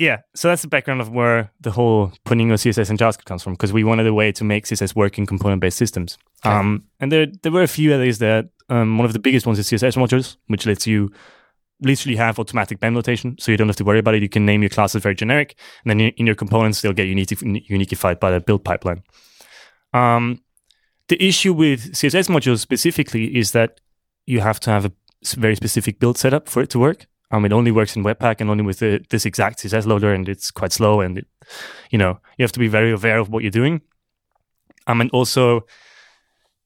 Yeah, 0.00 0.18
so 0.32 0.46
that's 0.46 0.62
the 0.62 0.68
background 0.68 1.00
of 1.00 1.10
where 1.10 1.50
the 1.60 1.72
whole 1.72 2.12
putting 2.24 2.46
your 2.46 2.56
CSS 2.56 2.88
and 2.88 2.96
JavaScript 2.96 3.24
comes 3.24 3.42
from, 3.42 3.54
because 3.54 3.72
we 3.72 3.82
wanted 3.82 4.06
a 4.06 4.14
way 4.14 4.30
to 4.30 4.44
make 4.44 4.64
CSS 4.64 4.94
work 4.94 5.18
in 5.18 5.26
component-based 5.26 5.76
systems. 5.76 6.16
Okay. 6.46 6.54
Um, 6.54 6.84
and 7.00 7.10
there 7.10 7.26
there 7.42 7.50
were 7.50 7.64
a 7.64 7.66
few 7.66 7.92
areas 7.92 8.18
there. 8.20 8.44
Um, 8.68 8.96
one 8.96 9.06
of 9.06 9.12
the 9.12 9.18
biggest 9.18 9.44
ones 9.44 9.58
is 9.58 9.66
CSS 9.68 9.96
modules, 9.96 10.36
which 10.46 10.66
lets 10.66 10.86
you 10.86 11.10
literally 11.80 12.16
have 12.16 12.38
automatic 12.38 12.80
BEM 12.80 12.94
notation, 12.94 13.36
so 13.38 13.50
you 13.50 13.56
don't 13.56 13.68
have 13.68 13.76
to 13.76 13.84
worry 13.84 13.98
about 13.98 14.14
it. 14.14 14.22
You 14.22 14.28
can 14.28 14.44
name 14.44 14.62
your 14.62 14.70
classes 14.70 15.02
very 15.02 15.14
generic, 15.14 15.56
and 15.84 15.90
then 15.90 16.00
in 16.00 16.26
your 16.26 16.34
components 16.34 16.80
they'll 16.80 16.92
get 16.92 17.06
unified 17.06 18.20
by 18.20 18.30
the 18.30 18.40
build 18.40 18.64
pipeline. 18.64 19.02
Um, 19.92 20.42
the 21.08 21.22
issue 21.24 21.52
with 21.52 21.92
CSS 21.92 22.28
modules 22.28 22.60
specifically 22.60 23.36
is 23.36 23.52
that 23.52 23.80
you 24.26 24.40
have 24.40 24.60
to 24.60 24.70
have 24.70 24.84
a 24.84 24.92
very 25.36 25.56
specific 25.56 25.98
build 25.98 26.18
setup 26.18 26.48
for 26.48 26.62
it 26.62 26.70
to 26.70 26.78
work. 26.78 27.06
Um, 27.30 27.44
it 27.44 27.52
only 27.52 27.70
works 27.70 27.96
in 27.96 28.04
Webpack 28.04 28.40
and 28.40 28.50
only 28.50 28.64
with 28.64 28.78
the, 28.78 29.04
this 29.10 29.26
exact 29.26 29.58
CSS 29.58 29.86
loader, 29.86 30.12
and 30.12 30.28
it's 30.28 30.50
quite 30.50 30.72
slow. 30.72 31.00
And 31.00 31.18
it, 31.18 31.26
you 31.90 31.98
know, 31.98 32.20
you 32.36 32.42
have 32.42 32.52
to 32.52 32.58
be 32.58 32.68
very 32.68 32.92
aware 32.92 33.18
of 33.18 33.28
what 33.28 33.42
you're 33.42 33.50
doing. 33.50 33.82
Um, 34.86 35.00
and 35.00 35.10
also, 35.10 35.66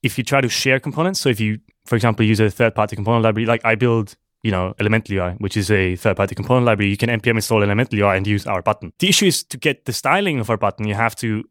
if 0.03 0.19
you 0.19 0.25
try 0.25 0.41
to 0.41 0.49
share 0.49 0.79
components, 0.79 1.21
so 1.21 1.29
if 1.29 1.41
you, 1.41 1.59
for 1.85 1.97
example, 1.97 2.25
use 2.25 2.41
a 2.41 2.51
third-party 2.51 2.95
component 2.97 3.25
library, 3.25 3.47
like 3.47 3.65
I 3.65 3.75
build, 3.75 4.17
you 4.43 4.51
know, 4.51 4.75
Elemental 4.81 5.17
UI, 5.17 5.33
which 5.39 5.57
is 5.57 5.71
a 5.71 5.97
third-party 5.97 6.35
component 6.35 6.67
library, 6.67 6.91
you 6.91 6.97
can 6.97 7.09
npm 7.09 7.37
install 7.37 7.63
Elemental 7.63 7.99
UI 7.99 8.17
and 8.17 8.27
use 8.27 8.47
our 8.47 8.63
button. 8.63 8.93
The 8.99 9.09
issue 9.09 9.27
is 9.27 9.45
to 9.45 9.57
get 9.57 9.85
the 9.85 9.93
styling 9.93 10.41
of 10.41 10.51
our 10.51 10.57
button, 10.57 10.87
you 10.87 10.95
have 10.95 11.15
to 11.17 11.45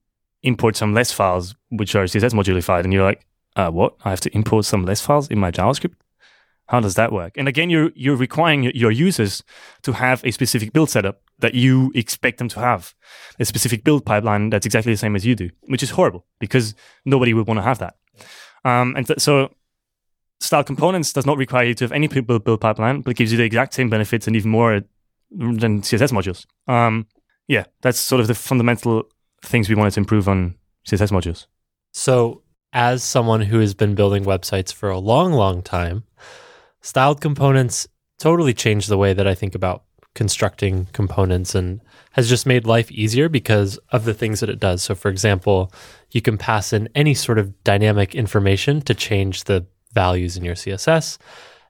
import 0.44 0.76
some 0.76 0.94
less 0.94 1.12
files, 1.12 1.56
which 1.70 1.96
are 1.96 2.06
CSS 2.06 2.34
modulified, 2.34 2.84
and 2.84 2.92
you're 2.94 3.04
like, 3.04 3.26
uh, 3.56 3.70
what? 3.70 3.96
I 4.04 4.10
have 4.10 4.22
to 4.22 4.36
import 4.36 4.66
some 4.66 4.86
less 4.86 5.02
files 5.02 5.28
in 5.30 5.40
my 5.40 5.52
JavaScript? 5.52 5.96
How 6.68 6.80
does 6.80 6.96
that 6.96 7.12
work? 7.12 7.34
And 7.36 7.48
again, 7.50 7.70
you're 7.70 7.92
you're 7.96 8.16
requiring 8.16 8.64
your- 8.64 8.92
users 8.92 9.44
to 9.82 9.92
have 9.92 10.24
a 10.24 10.32
specific 10.32 10.72
build 10.72 10.90
setup 10.90 11.22
that 11.40 11.54
you 11.54 11.92
expect 11.96 12.38
them 12.38 12.48
to 12.50 12.60
have, 12.60 12.94
a 13.40 13.46
specific 13.46 13.84
build 13.84 14.06
pipeline 14.06 14.50
that's 14.50 14.66
exactly 14.66 14.94
the 14.94 14.98
same 14.98 15.16
as 15.16 15.26
you 15.26 15.36
do, 15.36 15.50
which 15.64 15.84
is 15.84 15.90
horrible 15.90 16.26
because 16.40 16.74
nobody 17.04 17.34
would 17.34 17.48
want 17.48 17.58
to 17.58 17.64
have 17.64 17.80
that. 17.80 17.96
Um, 18.64 18.96
and 18.96 19.06
th- 19.06 19.20
so, 19.20 19.54
style 20.42 20.64
components 20.64 21.14
does 21.14 21.26
not 21.26 21.38
require 21.38 21.66
you 21.66 21.74
to 21.76 21.84
have 21.84 21.92
any 21.92 22.08
build 22.08 22.44
build 22.44 22.62
pipeline, 22.62 23.02
but 23.02 23.16
gives 23.16 23.32
you 23.32 23.38
the 23.38 23.44
exact 23.44 23.74
same 23.74 23.90
benefits 23.90 24.28
and 24.28 24.36
even 24.36 24.52
more 24.52 24.82
than 25.32 25.82
CSS 25.82 26.12
modules. 26.12 26.46
Um, 26.72 27.08
yeah, 27.48 27.66
that's 27.82 28.00
sort 28.00 28.22
of 28.22 28.28
the 28.28 28.36
fundamental 28.36 29.04
things 29.44 29.70
we 29.70 29.76
wanted 29.76 29.92
to 29.92 30.00
improve 30.00 30.28
on 30.28 30.56
CSS 30.88 31.12
modules. 31.12 31.46
So, 31.94 32.42
as 32.74 33.04
someone 33.04 33.42
who 33.42 33.60
has 33.60 33.74
been 33.74 33.96
building 33.96 34.24
websites 34.24 34.74
for 34.74 34.90
a 34.90 34.98
long, 34.98 35.34
long 35.34 35.62
time, 35.62 36.04
styled 36.82 37.22
components 37.22 37.88
totally 38.18 38.54
changed 38.54 38.90
the 38.90 38.98
way 38.98 39.14
that 39.14 39.28
I 39.28 39.36
think 39.36 39.56
about 39.56 39.84
constructing 40.14 40.88
components 40.94 41.56
and 41.56 41.82
has 42.12 42.28
just 42.28 42.46
made 42.46 42.66
life 42.66 42.92
easier 42.92 43.30
because 43.30 43.78
of 43.92 44.06
the 44.06 44.14
things 44.14 44.40
that 44.40 44.50
it 44.50 44.60
does. 44.60 44.84
So, 44.84 44.96
for 44.96 45.10
example, 45.10 45.72
you 46.12 46.22
can 46.22 46.38
pass 46.38 46.74
in 46.74 46.90
any 46.96 47.14
sort 47.14 47.38
of 47.38 47.64
dynamic 47.64 48.16
information 48.16 48.82
to 48.82 48.94
change 48.94 49.46
the 49.46 49.66
values 49.94 50.38
in 50.38 50.44
your 50.44 50.56
CSS. 50.56 51.18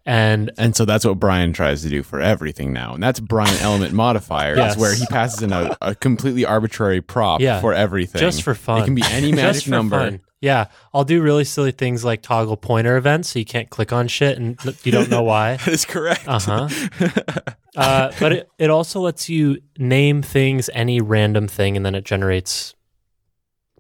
And 0.05 0.49
And 0.57 0.75
so 0.75 0.83
that's 0.85 1.05
what 1.05 1.19
Brian 1.19 1.53
tries 1.53 1.83
to 1.83 1.89
do 1.89 2.01
for 2.01 2.19
everything 2.19 2.73
now. 2.73 2.95
And 2.95 3.03
that's 3.03 3.19
Brian 3.19 3.55
element 3.61 3.93
modifier, 3.93 4.55
Yes. 4.55 4.75
where 4.77 4.95
he 4.95 5.05
passes 5.05 5.43
in 5.43 5.53
a, 5.53 5.77
a 5.79 5.93
completely 5.93 6.43
arbitrary 6.43 7.01
prop 7.01 7.39
Yeah. 7.39 7.61
for 7.61 7.73
everything. 7.73 8.19
just 8.19 8.41
for 8.41 8.55
fun. 8.55 8.81
It 8.81 8.85
can 8.85 8.95
be 8.95 9.03
any 9.11 9.31
magic 9.43 9.67
number. 9.67 9.99
fun. 9.99 10.21
Yeah, 10.39 10.69
I'll 10.91 11.03
do 11.03 11.21
really 11.21 11.43
silly 11.43 11.71
things 11.71 12.03
like 12.03 12.23
toggle 12.23 12.57
pointer 12.57 12.97
events, 12.97 13.29
so 13.29 13.37
you 13.37 13.45
can't 13.45 13.69
click 13.69 13.93
on 13.93 14.07
shit 14.07 14.39
and 14.39 14.57
you 14.83 14.91
don't 14.91 15.07
know 15.07 15.21
why. 15.21 15.57
That 15.65 15.67
is 15.67 15.85
correct. 15.85 16.27
Uh-huh. 16.27 16.67
uh, 17.77 18.11
but 18.19 18.31
it, 18.31 18.49
it 18.57 18.71
also 18.71 19.01
lets 19.01 19.29
you 19.29 19.61
name 19.77 20.23
things 20.23 20.67
any 20.73 20.99
random 20.99 21.47
thing, 21.47 21.77
and 21.77 21.85
then 21.85 21.93
it 21.93 22.05
generates 22.05 22.73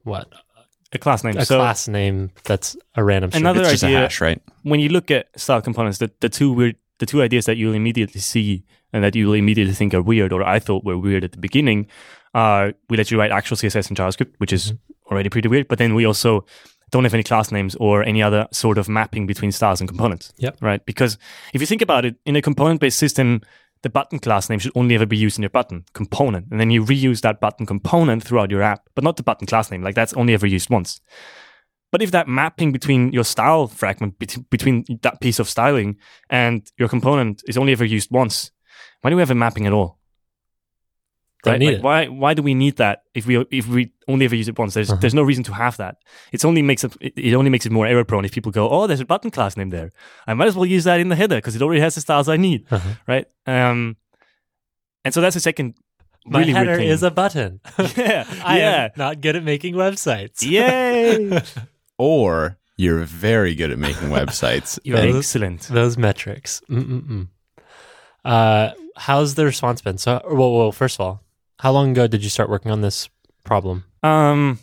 what 0.03 0.27
A 0.93 0.97
class 0.97 1.23
name. 1.23 1.37
a 1.37 1.45
so 1.45 1.57
class 1.57 1.87
name 1.87 2.31
that's 2.43 2.75
a 2.95 3.03
random. 3.03 3.31
string. 3.31 3.43
Another 3.43 3.61
It's 3.61 3.71
just 3.71 3.83
a 3.83 3.87
idea- 3.87 3.99
hash, 3.99 4.21
right? 4.21 4.41
when 4.63 4.79
you 4.79 4.89
look 4.89 5.09
at 5.09 5.27
style 5.39 5.61
components, 5.61 5.99
the, 5.99 6.11
the 6.19 6.29
two 6.29 6.51
weird, 6.51 6.75
the 6.99 7.05
two 7.05 7.21
ideas 7.21 7.45
that 7.45 7.57
you'll 7.57 7.73
immediately 7.73 8.19
see 8.21 8.63
and 8.93 9.03
that 9.03 9.15
you'll 9.15 9.33
immediately 9.33 9.73
think 9.73 9.93
are 9.93 10.01
weird, 10.01 10.33
or 10.33 10.43
I 10.43 10.59
thought 10.59 10.83
were 10.83 10.97
weird 10.97 11.23
at 11.23 11.31
the 11.31 11.37
beginning, 11.37 11.87
are 12.33 12.73
we 12.89 12.97
let 12.97 13.09
you 13.09 13.17
write 13.17 13.31
actual 13.31 13.57
CSS 13.57 13.89
in 13.89 13.95
JavaScript, 13.95 14.33
which 14.37 14.53
is 14.53 14.73
mm-hmm. 14.73 15.11
already 15.13 15.29
pretty 15.29 15.47
weird. 15.47 15.67
But 15.67 15.77
then 15.79 15.95
we 15.95 16.05
also 16.05 16.45
don't 16.91 17.05
have 17.05 17.13
any 17.13 17.23
class 17.23 17.51
names 17.51 17.75
or 17.75 18.03
any 18.03 18.21
other 18.21 18.47
sort 18.51 18.77
of 18.77 18.89
mapping 18.89 19.25
between 19.25 19.51
styles 19.51 19.79
and 19.79 19.87
components. 19.87 20.33
Yep. 20.37 20.57
Right. 20.61 20.85
Because 20.85 21.17
if 21.53 21.61
you 21.61 21.67
think 21.67 21.81
about 21.81 22.03
it, 22.05 22.15
in 22.25 22.35
a 22.35 22.41
component-based 22.41 22.97
system, 22.97 23.41
the 23.83 23.89
button 23.89 24.19
class 24.19 24.49
name 24.49 24.59
should 24.59 24.71
only 24.75 24.95
ever 24.95 25.05
be 25.05 25.17
used 25.17 25.37
in 25.37 25.43
your 25.43 25.49
button 25.49 25.85
component, 25.93 26.47
and 26.51 26.59
then 26.59 26.69
you 26.69 26.83
reuse 26.83 27.21
that 27.21 27.39
button 27.39 27.65
component 27.65 28.23
throughout 28.23 28.51
your 28.51 28.61
app, 28.61 28.89
but 28.95 29.03
not 29.03 29.17
the 29.17 29.23
button 29.23 29.47
class 29.47 29.71
name. 29.71 29.81
Like 29.81 29.95
that's 29.95 30.13
only 30.13 30.33
ever 30.33 30.47
used 30.47 30.69
once. 30.69 31.01
But 31.91 32.01
if 32.01 32.11
that 32.11 32.27
mapping 32.27 32.71
between 32.71 33.11
your 33.11 33.25
style 33.25 33.67
fragment, 33.67 34.17
bet- 34.17 34.49
between 34.49 34.85
that 35.01 35.19
piece 35.19 35.39
of 35.39 35.49
styling 35.49 35.97
and 36.29 36.65
your 36.77 36.87
component 36.87 37.43
is 37.47 37.57
only 37.57 37.73
ever 37.73 37.83
used 37.83 38.09
once, 38.11 38.51
why 39.01 39.09
do 39.09 39.15
we 39.15 39.21
have 39.21 39.31
a 39.31 39.35
mapping 39.35 39.67
at 39.67 39.73
all? 39.73 39.99
Don't 41.43 41.59
need 41.59 41.65
Like, 41.67 41.75
it. 41.77 41.81
Why? 41.83 42.05
Why 42.07 42.33
do 42.35 42.43
we 42.43 42.53
need 42.53 42.77
that 42.77 43.03
if 43.15 43.25
we 43.25 43.37
if 43.51 43.67
we 43.67 43.91
only 44.07 44.25
ever 44.25 44.35
use 44.35 44.47
it 44.47 44.59
once? 44.59 44.73
There's 44.75 44.91
Uh-huh. 44.91 44.99
there's 45.01 45.13
no 45.15 45.23
reason 45.23 45.43
to 45.45 45.53
have 45.53 45.75
that. 45.77 45.95
It's 46.31 46.45
only 46.45 46.61
makes 46.61 46.83
it 46.83 46.93
it 47.01 47.33
only 47.33 47.49
makes 47.49 47.65
it 47.65 47.71
more 47.71 47.87
error 47.87 48.05
prone 48.05 48.25
if 48.25 48.31
people 48.31 48.51
go, 48.51 48.69
oh, 48.69 48.85
there's 48.87 48.99
a 48.99 49.05
button 49.05 49.31
class 49.31 49.57
name 49.57 49.69
there. 49.71 49.89
I 50.27 50.33
might 50.35 50.47
as 50.47 50.55
well 50.55 50.65
use 50.67 50.83
that 50.83 50.99
in 50.99 51.09
the 51.09 51.15
header 51.15 51.37
because 51.37 51.55
it 51.55 51.61
already 51.61 51.81
has 51.81 51.95
the 51.95 52.01
styles 52.01 52.29
I 52.29 52.37
need, 52.37 52.65
Uh-huh. 52.71 52.89
right? 53.07 53.25
Um, 53.47 53.97
and 55.03 55.13
so 55.13 55.19
that's 55.21 55.33
the 55.33 55.39
second 55.39 55.73
My 56.25 56.39
really 56.39 56.51
header 56.53 56.71
weird 56.71 56.79
thing. 56.79 56.89
is 56.89 57.01
a 57.03 57.09
button. 57.09 57.59
yeah, 57.97 58.25
I 58.45 58.57
yeah, 58.59 58.83
am 58.85 58.91
not 58.95 59.21
good 59.21 59.35
at 59.35 59.43
making 59.43 59.73
websites. 59.75 60.43
yay! 60.43 61.41
Or 61.97 62.57
you're 62.77 63.03
very 63.05 63.53
good 63.55 63.69
at 63.71 63.77
making 63.79 64.09
websites. 64.09 64.79
You're 64.83 64.97
And 64.97 65.17
Excellent. 65.17 65.61
Those 65.69 65.97
metrics. 65.97 66.61
Mm-mm-mm. 66.69 67.27
Uh, 68.25 68.71
how's 68.95 69.35
the 69.35 69.45
response 69.45 69.81
been? 69.81 69.97
So, 69.97 70.21
well, 70.25 70.53
well, 70.53 70.71
first 70.71 70.97
of 70.99 71.01
all, 71.05 71.23
how 71.61 71.71
long 71.71 71.91
ago 71.91 72.07
did 72.07 72.23
you 72.23 72.29
start 72.29 72.49
working 72.49 72.71
on 72.71 72.81
this 72.81 73.07
problem? 73.43 73.83
Um, 74.01 74.57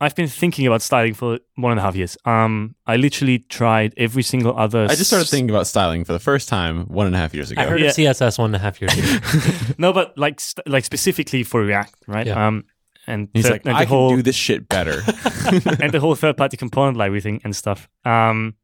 I've 0.00 0.14
been 0.14 0.28
thinking 0.28 0.68
about 0.68 0.82
styling 0.82 1.12
for 1.12 1.40
one 1.56 1.72
and 1.72 1.80
a 1.80 1.82
half 1.82 1.96
years. 1.96 2.16
Um, 2.24 2.76
I 2.86 2.94
literally 2.94 3.40
tried 3.40 3.92
every 3.96 4.22
single 4.22 4.56
other. 4.56 4.84
I 4.84 4.94
just 4.94 5.06
started 5.10 5.28
thinking 5.28 5.50
about 5.50 5.66
styling 5.66 6.04
for 6.04 6.12
the 6.12 6.20
first 6.20 6.48
time 6.48 6.86
one 6.86 7.08
and 7.08 7.16
a 7.16 7.18
half 7.18 7.34
years 7.34 7.50
ago. 7.50 7.60
I 7.60 7.64
heard 7.66 7.80
Yeah. 7.80 7.88
of 7.88 7.94
CSS 7.96 8.38
one 8.38 8.54
and 8.54 8.56
a 8.56 8.60
half 8.60 8.80
years 8.80 8.96
ago. 8.96 9.18
No, 9.78 9.92
but 9.92 10.16
like 10.16 10.38
st- 10.38 10.68
like 10.68 10.84
specifically 10.84 11.42
for 11.42 11.60
React, 11.64 11.96
right? 12.06 12.26
Yeah. 12.26 12.46
Um, 12.46 12.66
and 13.08 13.28
He's 13.34 13.44
the, 13.46 13.50
like, 13.50 13.66
and 13.66 13.76
I 13.76 13.80
the 13.84 13.88
whole 13.88 14.10
can 14.10 14.18
do 14.18 14.22
this 14.22 14.36
shit 14.36 14.68
better. 14.68 15.02
and 15.82 15.90
the 15.92 15.98
whole 16.00 16.14
third 16.14 16.36
party 16.36 16.56
component 16.56 16.96
library 16.96 17.20
thing 17.20 17.40
and 17.42 17.54
stuff. 17.54 17.88
Um, 18.04 18.54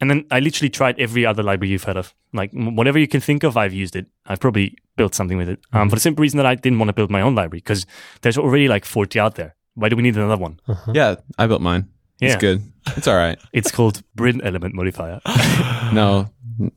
and 0.00 0.10
then 0.10 0.26
I 0.30 0.40
literally 0.40 0.70
tried 0.70 0.98
every 0.98 1.24
other 1.24 1.42
library 1.42 1.70
you've 1.70 1.84
heard 1.84 1.96
of. 1.96 2.14
Like 2.32 2.50
whatever 2.52 2.98
you 2.98 3.08
can 3.08 3.20
think 3.20 3.42
of, 3.44 3.56
I've 3.56 3.72
used 3.72 3.96
it. 3.96 4.06
I've 4.26 4.40
probably 4.40 4.76
built 4.96 5.14
something 5.14 5.38
with 5.38 5.48
it. 5.48 5.60
Um, 5.72 5.88
for 5.88 5.96
the 5.96 6.00
simple 6.00 6.22
reason 6.22 6.36
that 6.38 6.46
I 6.46 6.54
didn't 6.54 6.78
want 6.78 6.88
to 6.88 6.92
build 6.92 7.10
my 7.10 7.20
own 7.22 7.34
library 7.34 7.60
because 7.60 7.86
there's 8.22 8.38
already 8.38 8.68
like 8.68 8.84
40 8.84 9.18
out 9.18 9.34
there. 9.36 9.54
Why 9.74 9.88
do 9.88 9.96
we 9.96 10.02
need 10.02 10.16
another 10.16 10.36
one? 10.40 10.60
Uh-huh. 10.68 10.92
yeah, 10.94 11.16
I 11.38 11.46
built 11.46 11.60
mine. 11.62 11.88
Yeah. 12.20 12.28
It's 12.28 12.36
good. 12.40 12.62
It's 12.96 13.06
all 13.06 13.16
right. 13.16 13.38
It's 13.52 13.70
called 13.70 14.02
Brin 14.14 14.40
Element 14.42 14.74
Modifier. 14.74 15.20
No, 15.92 16.30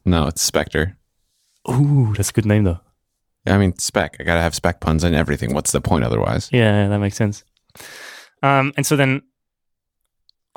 no, 0.06 0.28
it's 0.28 0.42
Spectre. 0.42 0.96
Ooh, 1.70 2.14
that's 2.16 2.30
a 2.30 2.34
good 2.34 2.46
name 2.46 2.64
though. 2.64 2.80
I 3.48 3.58
mean, 3.58 3.78
spec. 3.80 4.18
I 4.20 4.24
gotta 4.24 4.42
have 4.42 4.54
spec 4.54 4.80
puns 4.82 5.04
and 5.04 5.16
everything. 5.16 5.54
What's 5.54 5.72
the 5.72 5.82
point 5.82 6.04
otherwise? 6.04 6.50
Yeah, 6.52 6.88
that 6.88 7.00
makes 7.00 7.16
sense. 7.16 7.44
Um, 8.44 8.74
and 8.78 8.86
so 8.86 8.96
then 8.96 9.22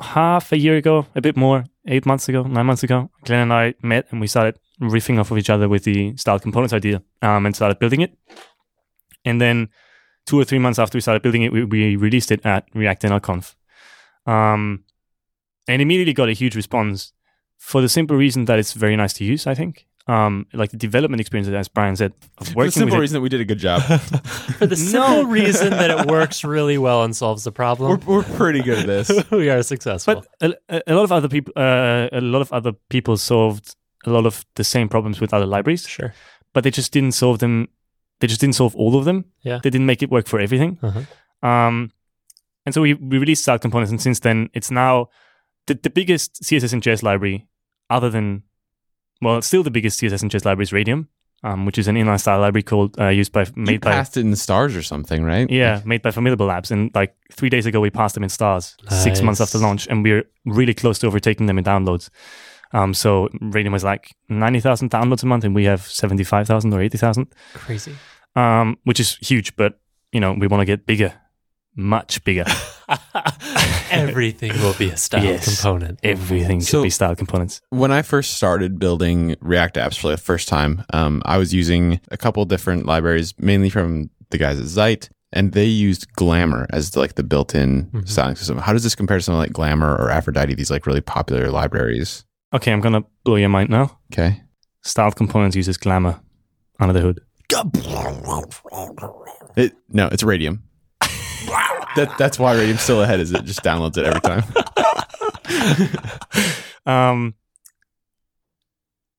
half 0.01 0.51
a 0.51 0.57
year 0.57 0.75
ago, 0.77 1.07
a 1.15 1.21
bit 1.21 1.35
more, 1.37 1.65
eight 1.87 2.05
months 2.05 2.29
ago, 2.29 2.43
nine 2.43 2.65
months 2.65 2.83
ago, 2.83 3.09
Glenn 3.25 3.41
and 3.41 3.53
I 3.53 3.73
met 3.81 4.07
and 4.11 4.21
we 4.21 4.27
started 4.27 4.59
riffing 4.81 5.19
off 5.19 5.31
of 5.31 5.37
each 5.37 5.49
other 5.49 5.67
with 5.69 5.83
the 5.83 6.15
style 6.17 6.39
components 6.39 6.73
idea 6.73 7.01
um, 7.21 7.45
and 7.45 7.55
started 7.55 7.79
building 7.79 8.01
it. 8.01 8.17
And 9.25 9.39
then 9.39 9.69
two 10.25 10.39
or 10.39 10.43
three 10.43 10.59
months 10.59 10.79
after 10.79 10.97
we 10.97 11.01
started 11.01 11.21
building 11.21 11.43
it, 11.43 11.51
we, 11.51 11.63
we 11.63 11.95
released 11.95 12.31
it 12.31 12.45
at 12.45 12.67
React 12.73 13.03
NLConf. 13.03 13.55
Um, 14.25 14.83
and 15.67 15.81
immediately 15.81 16.13
got 16.13 16.29
a 16.29 16.33
huge 16.33 16.55
response 16.55 17.13
for 17.57 17.81
the 17.81 17.89
simple 17.89 18.17
reason 18.17 18.45
that 18.45 18.59
it's 18.59 18.73
very 18.73 18.95
nice 18.95 19.13
to 19.13 19.23
use, 19.23 19.47
I 19.47 19.53
think. 19.53 19.87
Um, 20.05 20.47
like 20.51 20.71
the 20.71 20.77
development 20.77 21.21
experience, 21.21 21.47
as 21.47 21.69
Brian 21.69 21.95
said, 21.95 22.11
of 22.37 22.47
For 22.47 22.53
the 22.53 22.57
working 22.57 22.65
with 22.65 22.73
simple 22.73 22.97
it. 22.97 23.01
reason 23.01 23.13
that 23.13 23.21
we 23.21 23.29
did 23.29 23.39
a 23.39 23.45
good 23.45 23.59
job. 23.59 23.81
For 24.57 24.65
the 24.65 24.75
simple 24.75 25.25
reason 25.25 25.69
that 25.69 25.91
it 25.91 26.07
works 26.07 26.43
really 26.43 26.77
well 26.77 27.03
and 27.03 27.15
solves 27.15 27.45
the 27.45 27.53
problem. 27.53 27.89
we're, 27.89 27.97
problem, 27.97 28.17
we're 28.17 28.37
pretty 28.37 28.61
good 28.61 28.79
at 28.79 28.85
this. 28.85 29.09
we 29.31 29.49
are 29.49 29.63
successful. 29.63 30.25
But 30.41 30.61
a, 30.67 30.91
a 30.91 30.93
lot 30.93 31.03
of 31.03 31.13
other 31.13 31.29
people, 31.29 31.53
uh, 31.55 32.09
a 32.11 32.19
lot 32.19 32.41
of 32.41 32.51
other 32.51 32.73
people 32.89 33.15
solved 33.15 33.77
a 34.05 34.09
lot 34.09 34.25
of 34.25 34.45
the 34.55 34.65
same 34.65 34.89
problems 34.89 35.21
with 35.21 35.33
other 35.33 35.45
libraries, 35.45 35.87
sure. 35.87 36.13
but 36.53 36.65
they 36.65 36.71
just 36.71 36.91
didn't 36.91 37.13
solve 37.13 37.39
them. 37.39 37.69
They 38.19 38.27
just 38.27 38.41
didn't 38.41 38.55
solve 38.55 38.75
all 38.75 38.97
of 38.97 39.05
them. 39.05 39.25
Yeah. 39.41 39.59
they 39.63 39.69
didn't 39.69 39.87
make 39.87 40.03
it 40.03 40.11
work 40.11 40.27
for 40.27 40.39
everything. 40.39 40.79
Uh-huh. 40.81 41.47
Um, 41.47 41.91
and 42.65 42.73
so 42.73 42.81
we, 42.81 42.93
we 42.93 43.17
released 43.17 43.43
style 43.43 43.59
components, 43.59 43.91
and 43.91 44.01
since 44.01 44.19
then, 44.19 44.49
it's 44.53 44.71
now 44.71 45.09
the, 45.67 45.75
the 45.75 45.89
biggest 45.89 46.43
CSS 46.43 46.73
and 46.73 46.81
JS 46.81 47.03
library, 47.03 47.47
other 47.89 48.09
than 48.09 48.43
well, 49.21 49.37
it's 49.37 49.47
still 49.47 49.63
the 49.63 49.71
biggest 49.71 49.99
CSS 50.01 50.21
and 50.21 50.31
JS 50.31 50.45
library 50.45 50.63
is 50.63 50.73
Radium, 50.73 51.07
um, 51.43 51.65
which 51.65 51.77
is 51.77 51.87
an 51.87 51.95
inline 51.95 52.19
style 52.19 52.39
library 52.39 52.63
called 52.63 52.99
uh, 52.99 53.07
used 53.09 53.31
by 53.31 53.41
You 53.43 53.51
made 53.55 53.81
by 53.81 53.91
passed 53.91 54.17
it 54.17 54.21
in 54.21 54.31
the 54.31 54.37
stars 54.37 54.75
or 54.75 54.81
something, 54.81 55.23
right? 55.23 55.49
yeah, 55.49 55.81
made 55.85 56.01
by 56.01 56.11
Formidable 56.11 56.45
Labs. 56.47 56.71
And 56.71 56.91
like 56.93 57.15
three 57.31 57.49
days 57.49 57.65
ago, 57.65 57.79
we 57.79 57.89
passed 57.89 58.15
them 58.15 58.23
in 58.23 58.29
stars 58.29 58.75
six 58.89 59.21
months 59.21 59.39
after 59.41 59.57
launch, 59.57 59.87
and 59.87 60.03
we're 60.03 60.23
really 60.45 60.73
close 60.73 60.99
to 60.99 61.07
overtaking 61.07 61.45
them 61.47 61.57
in 61.57 61.63
downloads. 61.63 62.09
Um, 62.75 62.93
so 62.95 63.29
Radium 63.39 63.71
was 63.71 63.83
like 63.83 64.15
90,000 64.29 64.89
downloads 64.89 65.21
a 65.21 65.27
month, 65.27 65.43
and 65.43 65.53
we 65.53 65.65
have 65.65 65.81
75,000 65.83 66.73
or 66.73 66.81
80,000, 66.81 67.27
Crazy. 67.53 67.93
um, 68.35 68.77
which 68.83 68.99
is 68.99 69.15
huge. 69.17 69.55
But, 69.55 69.79
you 70.11 70.19
know, 70.19 70.33
we 70.33 70.47
want 70.47 70.61
to 70.61 70.65
get 70.65 70.87
bigger, 70.87 71.13
much 71.75 72.23
bigger. 72.23 72.45
Everything 73.93 74.51
will 74.61 74.73
be 74.73 74.89
a 74.89 74.97
style 74.97 75.23
Yes. 75.23 75.45
component. 75.61 75.99
Everything 76.03 76.59
should 76.59 76.69
So- 76.69 76.83
be 76.83 76.89
style 76.89 77.15
components. 77.15 77.61
When 77.69 77.91
I 77.91 78.01
first 78.01 78.33
started 78.35 78.79
building 78.79 79.35
React 79.41 79.75
apps 79.77 79.97
for 79.99 80.09
the 80.09 80.17
first 80.17 80.47
time, 80.47 80.83
um, 80.93 81.21
I 81.25 81.37
was 81.37 81.53
using 81.53 81.99
a 82.11 82.17
couple 82.17 82.43
different 82.45 82.85
libraries, 82.85 83.33
mainly 83.37 83.69
from 83.69 84.09
the 84.31 84.37
guys 84.37 84.59
at 84.59 84.65
Zeit, 84.67 85.09
and 85.31 85.51
they 85.53 85.65
used 85.65 86.07
Glamor 86.15 86.65
as 86.71 86.91
the, 86.91 86.99
like 86.99 87.15
the 87.15 87.23
built-in 87.23 87.85
Mhm. 87.93 88.07
styling 88.09 88.35
system. 88.35 88.57
How 88.57 88.73
does 88.73 88.83
this 88.83 88.95
compare 88.95 89.17
to 89.17 89.23
something 89.23 89.39
like 89.39 89.53
Glamor 89.53 89.95
or 89.95 90.09
Aphrodite? 90.09 90.53
These 90.55 90.71
like 90.71 90.85
really 90.87 91.01
popular 91.01 91.49
libraries. 91.49 92.23
Okay, 92.53 92.71
I'm 92.71 92.81
going 92.81 92.93
to 92.93 93.03
blow 93.23 93.35
your 93.37 93.49
mind 93.49 93.69
now. 93.69 93.97
Okay. 94.11 94.41
Style 94.83 95.11
components 95.11 95.55
uses 95.55 95.77
Glamor 95.77 96.19
under 96.79 96.93
the 96.93 97.01
hood. 97.01 97.19
It, 99.55 99.73
no, 99.89 100.07
it's 100.11 100.23
Radium. 100.23 100.63
That, 101.95 102.15
that's 102.17 102.39
why 102.39 102.55
Radium's 102.55 102.81
still 102.81 103.03
ahead. 103.03 103.19
Is 103.19 103.31
it 103.31 103.45
just 103.45 103.63
downloads 103.63 103.97
it 103.97 104.05
every 104.05 104.21
time? 104.21 104.43
Um, 106.85 107.35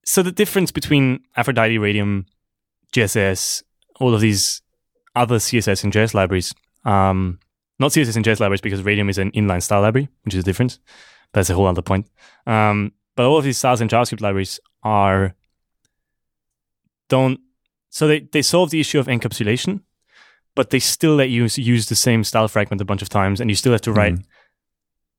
so 0.04 0.22
the 0.22 0.32
difference 0.32 0.70
between 0.70 1.20
Aphrodite, 1.36 1.78
Radium, 1.78 2.26
JSS, 2.92 3.62
all 4.00 4.14
of 4.14 4.20
these 4.20 4.62
other 5.16 5.36
CSS 5.36 5.84
and 5.84 5.92
JS 5.92 6.14
libraries, 6.14 6.54
um, 6.84 7.38
not 7.78 7.92
CSS 7.92 8.16
and 8.16 8.24
JS 8.24 8.40
libraries 8.40 8.60
because 8.60 8.82
Radium 8.82 9.08
is 9.08 9.18
an 9.18 9.30
inline 9.32 9.62
style 9.62 9.80
library, 9.80 10.08
which 10.24 10.34
is 10.34 10.40
a 10.40 10.44
difference. 10.44 10.78
That's 11.32 11.50
a 11.50 11.54
whole 11.54 11.66
other 11.66 11.82
point. 11.82 12.08
Um, 12.46 12.92
but 13.16 13.26
all 13.26 13.38
of 13.38 13.44
these 13.44 13.58
styles 13.58 13.80
and 13.80 13.90
JavaScript 13.90 14.20
libraries 14.20 14.60
are 14.82 15.34
don't 17.08 17.40
so 17.90 18.08
they, 18.08 18.20
they 18.20 18.42
solve 18.42 18.70
the 18.70 18.80
issue 18.80 18.98
of 18.98 19.06
encapsulation, 19.06 19.80
but 20.54 20.70
they 20.70 20.78
still 20.78 21.14
let 21.14 21.30
you 21.30 21.46
use 21.56 21.86
the 21.86 21.94
same 21.94 22.24
style 22.24 22.48
fragment 22.48 22.80
a 22.80 22.84
bunch 22.84 23.02
of 23.02 23.08
times, 23.08 23.40
and 23.40 23.50
you 23.50 23.56
still 23.56 23.72
have 23.72 23.80
to 23.82 23.92
write 23.92 24.14
Mhm. 24.14 24.24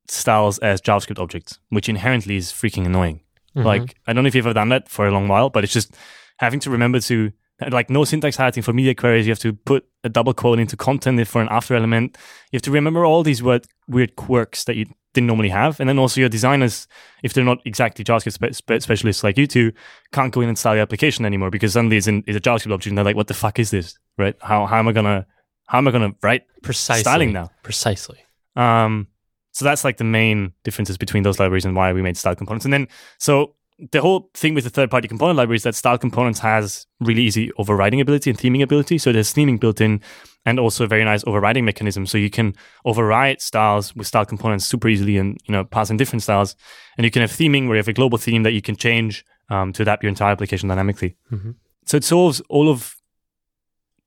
styles 0.08 0.60
as 0.60 0.82
JavaScript 0.82 1.20
objects, 1.20 1.60
which 1.70 1.89
inherently 1.89 2.38
is 2.38 2.51
freaking 2.51 2.86
annoying. 2.86 3.22
Mhm. 3.56 3.63
Like, 3.65 3.96
I 4.08 4.13
don't 4.13 4.24
know 4.24 4.27
if 4.27 4.36
you've 4.36 4.46
ever 4.46 4.54
done 4.54 4.70
that 4.70 4.89
for 4.89 5.08
a 5.08 5.12
long 5.12 5.27
while, 5.27 5.50
but 5.50 5.63
it's 5.63 5.74
just 5.74 5.96
having 6.38 6.60
to 6.62 6.70
remember 6.70 7.00
to 7.00 7.32
like 7.69 7.89
no 7.89 8.03
syntax 8.03 8.35
hiding 8.35 8.63
for 8.63 8.74
media 8.74 8.93
queries. 8.93 9.25
You 9.25 9.31
have 9.31 9.39
to 9.39 9.53
put 9.53 9.85
a 10.03 10.09
double 10.09 10.33
quote 10.33 10.59
into 10.59 10.75
content 10.75 11.25
for 11.27 11.41
an 11.41 11.47
after 11.50 11.75
element. 11.75 12.17
You 12.51 12.57
have 12.57 12.63
to 12.63 12.71
remember 12.71 13.05
all 13.05 13.24
these 13.24 13.41
weird, 13.41 13.65
weird 13.88 14.15
quirks 14.15 14.65
that 14.65 14.75
you 14.75 14.85
didn't 15.13 15.27
normally 15.27 15.50
have. 15.50 15.79
And 15.79 15.88
then 15.88 15.97
also 15.97 16.19
your 16.19 16.29
designers, 16.29 16.88
if 17.24 17.33
they're 17.33 17.43
not 17.43 17.59
exactly 17.65 18.03
JavaScript 18.03 18.53
spe- 18.53 18.53
spe- 18.53 18.83
specialists 18.83 19.24
like 19.24 19.38
you 19.38 19.47
two, 19.47 19.71
can't 20.12 20.33
go 20.33 20.41
in 20.41 20.50
and 20.50 20.57
style 20.57 20.75
your 20.75 20.81
application 20.81 21.25
anymore 21.25 21.50
because 21.50 21.74
suddenly 21.74 21.97
it's, 21.97 22.07
in, 22.07 22.24
it's 22.27 22.38
a 22.38 22.41
JavaScript 22.41 22.74
object 22.74 22.88
and 22.88 22.97
they're 22.97 23.05
like, 23.05 23.15
what 23.15 23.27
the 23.27 23.33
fuck 23.33 23.57
is 23.57 23.71
this? 23.71 23.97
Right? 24.17 24.35
How, 24.41 24.65
how 24.65 24.79
am 24.79 24.88
I 24.88 24.91
gonna, 24.91 25.25
how 25.67 25.77
am 25.77 25.88
I 25.88 25.91
gonna 25.91 26.13
write 26.21 26.43
Precisely. 26.62 27.01
styling 27.01 27.31
now? 27.31 27.50
Precisely. 27.63 28.19
Um, 28.55 29.07
so 29.51 29.63
that's 29.63 29.85
like 29.85 29.95
the 29.95 30.03
main 30.03 30.51
differences 30.65 30.97
between 30.97 31.24
those 31.24 31.39
libraries 31.39 31.63
and 31.63 31.75
why 31.75 31.93
we 31.93 32.01
made 32.01 32.17
style 32.17 32.35
components. 32.35 32.65
And 32.65 32.74
then, 32.74 32.89
so 33.17 33.55
the 33.77 34.01
whole 34.01 34.29
thing 34.34 34.53
with 34.53 34.63
the 34.63 34.70
third 34.70 34.89
party 34.89 35.08
component 35.08 35.38
library 35.38 35.58
is 35.58 35.63
that 35.63 35.75
style 35.75 35.98
components 35.98 36.39
has 36.39 36.88
really 37.01 37.24
easy 37.24 37.51
overriding 37.58 38.00
ability 38.00 38.29
and 38.29 38.39
theming 38.39 38.63
ability. 38.63 38.98
So 38.98 39.12
there's 39.12 39.34
theming 39.34 39.60
built 39.60 39.82
in 39.82 40.01
and 40.46 40.60
also 40.60 40.86
a 40.86 40.88
very 40.88 41.03
nice 41.03 41.24
overriding 41.27 41.65
mechanism. 41.65 42.05
So 42.05 42.17
you 42.17 42.29
can 42.29 42.55
override 42.86 43.41
styles 43.41 43.96
with 43.96 44.08
style 44.08 44.25
components 44.25 44.65
super 44.65 44.88
easily 44.88 45.17
and, 45.17 45.38
you 45.46 45.51
know, 45.51 45.65
pass 45.65 45.89
in 45.89 45.98
different 45.98 46.24
styles. 46.24 46.55
And 46.98 47.03
you 47.03 47.12
can 47.12 47.22
have 47.22 47.32
theming 47.32 47.67
where 47.67 47.75
you 47.75 47.79
have 47.79 47.88
a 47.88 47.94
global 47.94 48.17
theme 48.17 48.44
that 48.44 48.53
you 48.53 48.62
can 48.62 48.75
change 48.77 49.25
um, 49.50 49.74
to 49.74 49.82
adapt 49.82 50.03
your 50.03 50.10
entire 50.10 50.32
application 50.32 50.70
dynamically. 50.70 51.17
Mhm. 51.32 51.55
So 51.86 51.98
it 51.98 52.03
solves 52.03 52.41
all 52.50 52.70
of 52.70 52.96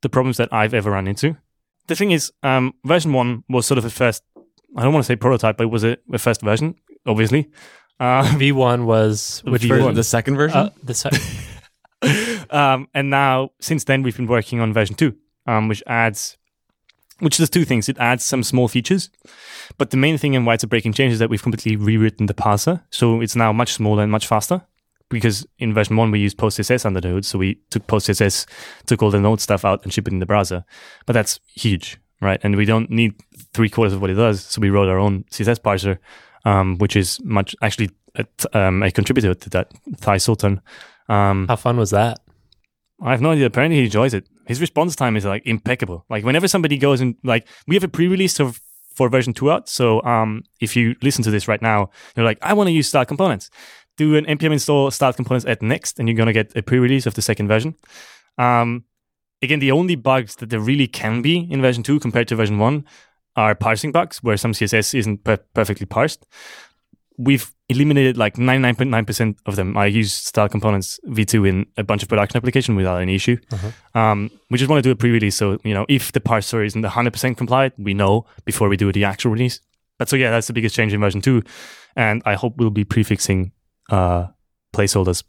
the 0.01 0.09
problems 0.09 0.37
that 0.39 0.49
I've 0.53 0.75
ever 0.75 0.91
run 0.91 1.07
into. 1.07 1.37
The 1.89 1.95
thing 1.95 2.11
is, 2.11 2.33
um, 2.43 2.73
version 2.85 3.13
one 3.13 3.45
was 3.49 3.67
sort 3.67 3.79
of 3.79 3.85
a 3.85 3.91
first, 3.91 4.23
I 4.77 4.83
don't 4.83 4.93
want 4.93 5.05
to 5.05 5.07
say 5.07 5.17
prototype, 5.17 5.57
but 5.57 5.65
it 5.65 5.71
was 5.71 5.85
a, 5.85 5.97
a 6.13 6.19
first 6.19 6.41
version, 6.43 6.75
obviously. 7.07 7.51
Uh, 8.01 8.23
V1 8.37 8.85
was 8.85 9.43
which 9.45 9.63
V1. 9.63 9.69
version? 9.69 9.95
The 9.95 10.05
second 10.05 10.37
version? 10.37 10.57
Uh, 10.57 10.71
the 10.85 10.95
se- 10.95 11.11
um, 12.51 12.87
and 12.95 13.11
now, 13.11 13.51
since 13.61 13.85
then, 13.85 14.03
we've 14.05 14.17
been 14.17 14.29
working 14.29 14.61
on 14.61 14.73
version 14.73 14.95
two, 14.95 15.17
um, 15.47 15.67
which 15.67 15.83
adds, 15.87 16.37
which 17.19 17.39
does 17.39 17.51
two 17.51 17.65
things. 17.65 17.89
It 17.89 17.99
adds 17.99 18.25
some 18.25 18.45
small 18.45 18.69
features, 18.69 19.11
but 19.79 19.91
the 19.91 19.97
main 19.97 20.17
thing 20.17 20.37
and 20.37 20.47
why 20.47 20.55
it's 20.55 20.63
a 20.63 20.69
breaking 20.69 20.93
change 20.93 21.13
is 21.13 21.19
that 21.19 21.29
we've 21.29 21.43
completely 21.43 21.75
rewritten 21.75 22.27
the 22.27 22.35
parser, 22.35 22.83
so 22.91 23.21
it's 23.21 23.35
now 23.35 23.53
much 23.53 23.73
smaller 23.73 24.05
and 24.05 24.13
much 24.13 24.29
faster. 24.29 24.63
Because 25.11 25.45
in 25.59 25.75
version 25.75 25.97
one 25.97 26.11
we 26.13 26.21
used 26.21 26.37
PostCSS 26.37 26.85
under 26.87 27.01
the 27.01 27.09
hood, 27.09 27.25
so 27.25 27.37
we 27.39 27.59
took 27.71 27.87
PostCSS, 27.89 28.47
took 28.87 29.03
all 29.03 29.11
the 29.11 29.19
node 29.19 29.41
stuff 29.41 29.65
out 29.65 29.83
and 29.83 29.93
shipped 29.93 30.07
it 30.07 30.13
in 30.13 30.21
the 30.21 30.27
browser. 30.27 30.65
But 31.07 31.15
that's 31.15 31.41
huge, 31.53 31.99
right? 32.21 32.39
And 32.45 32.55
we 32.57 32.67
don't 32.67 32.91
need 32.91 33.15
three 33.55 33.71
quarters 33.71 33.95
of 33.95 34.03
what 34.03 34.11
it 34.11 34.15
does, 34.15 34.45
so 34.45 34.61
we 34.61 34.71
wrote 34.71 34.89
our 34.89 34.99
own 34.99 35.25
CSS 35.33 35.59
parser, 35.61 35.99
um, 36.49 36.79
which 36.79 36.97
is 36.97 37.21
much 37.25 37.55
actually 37.63 37.91
a, 38.15 38.25
um, 38.59 38.83
a 38.83 38.91
contributor 38.91 39.35
to 39.35 39.51
that 39.51 39.73
thysultan. 40.01 40.61
Um, 41.09 41.47
How 41.49 41.57
fun 41.57 41.77
was 41.77 41.91
that? 41.91 42.21
I 43.01 43.11
have 43.11 43.21
no 43.21 43.33
idea. 43.33 43.47
Apparently, 43.47 43.79
he 43.79 43.85
enjoys 43.85 44.15
it. 44.15 44.27
His 44.47 44.61
response 44.61 44.97
time 44.97 45.17
is 45.17 45.25
like 45.25 45.47
impeccable. 45.47 46.05
Like 46.09 46.25
whenever 46.25 46.49
somebody 46.49 46.79
goes 46.79 47.01
and 47.01 47.15
like 47.23 47.47
we 47.67 47.77
have 47.77 47.85
a 47.85 47.89
pre-release 47.89 48.41
of 48.41 48.61
for 48.95 49.09
version 49.09 49.33
two 49.33 49.53
out. 49.53 49.69
So 49.69 50.03
um, 50.03 50.43
if 50.61 50.75
you 50.75 50.97
listen 51.03 51.23
to 51.25 51.31
this 51.31 51.47
right 51.47 51.63
now, 51.63 51.91
you're 52.17 52.25
like, 52.25 52.39
I 52.43 52.55
want 52.55 52.69
to 52.69 52.73
use 52.73 52.89
style 52.89 53.05
components. 53.05 53.51
Do 53.97 54.17
an 54.17 54.25
npm 54.25 54.53
install 54.53 54.91
style 54.91 55.13
components 55.13 55.47
at 55.47 55.61
next, 55.61 55.99
and 55.99 56.09
you're 56.09 56.17
gonna 56.17 56.33
get 56.33 56.57
a 56.57 56.63
pre-release 56.63 57.07
of 57.07 57.15
the 57.15 57.23
second 57.23 57.49
version. 57.49 57.75
Um, 58.39 58.85
again, 59.43 59.61
the 59.61 59.73
only 59.73 59.97
bugs 59.97 60.37
that 60.37 60.51
there 60.51 60.61
really 60.61 60.87
can 60.87 61.21
be 61.23 61.47
in 61.51 61.61
version 61.61 61.83
two 61.83 62.01
compared 62.01 62.29
to 62.29 62.37
version 62.37 62.59
one 62.59 62.85
are 63.39 63.55
parsing 63.55 63.93
bugs, 63.93 64.19
where 64.23 64.37
some 64.37 64.53
CSS 64.53 64.99
isn't 64.99 65.23
per- 65.25 65.45
perfectly 65.55 65.87
parsed. 65.87 66.27
We've 67.17 67.51
eliminated 67.69 68.17
like 68.17 68.35
99.9% 68.35 69.37
of 69.47 69.55
them. 69.57 69.77
I 69.77 69.87
use 69.87 70.13
style 70.13 70.49
components 70.49 70.99
v2 71.07 71.49
in 71.49 71.67
a 71.77 71.85
bunch 71.85 72.03
of 72.03 72.09
production 72.09 72.37
application 72.37 72.75
without 72.77 72.99
any 73.01 73.15
issue. 73.15 73.37
Um, 73.95 74.31
we 74.51 74.59
just 74.59 74.69
want 74.71 74.83
to 74.83 74.89
do 74.89 74.93
a 74.93 74.97
pre-release, 74.97 75.37
so 75.37 75.59
you 75.65 75.75
know 75.75 75.87
if 75.89 76.11
the 76.13 76.21
parser 76.21 76.65
isn't 76.67 76.83
100% 76.85 77.37
compliant, 77.37 77.75
we 77.79 77.95
know 77.95 78.27
before 78.45 78.69
we 78.69 78.77
do 78.77 78.91
the 78.93 79.05
actual 79.05 79.31
release. 79.33 79.61
But 79.99 80.09
so 80.09 80.17
yeah, 80.17 80.31
that's 80.31 80.47
the 80.47 80.53
biggest 80.53 80.75
change 80.77 80.93
in 80.93 81.01
version 81.01 81.21
two, 81.21 81.43
and 81.97 82.23
I 82.25 82.35
hope 82.35 82.57
we'll 82.57 82.71
be 82.71 82.85
prefixing 82.85 83.53
uh, 83.91 84.29
placeholders, 84.73 85.23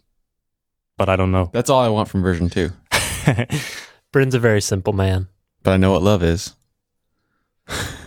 but 0.97 1.09
I 1.09 1.15
don't 1.15 1.31
know. 1.31 1.49
That's 1.53 1.69
all 1.69 1.81
I 1.81 1.89
want 1.89 2.09
from 2.09 2.21
version 2.21 2.49
two. 2.49 2.69
Bryn's 4.11 4.35
a 4.35 4.39
very 4.39 4.61
simple 4.61 4.93
man, 4.93 5.27
But 5.63 5.71
I 5.71 5.77
know 5.77 5.91
what 5.91 6.03
love 6.03 6.23
is. 6.23 6.55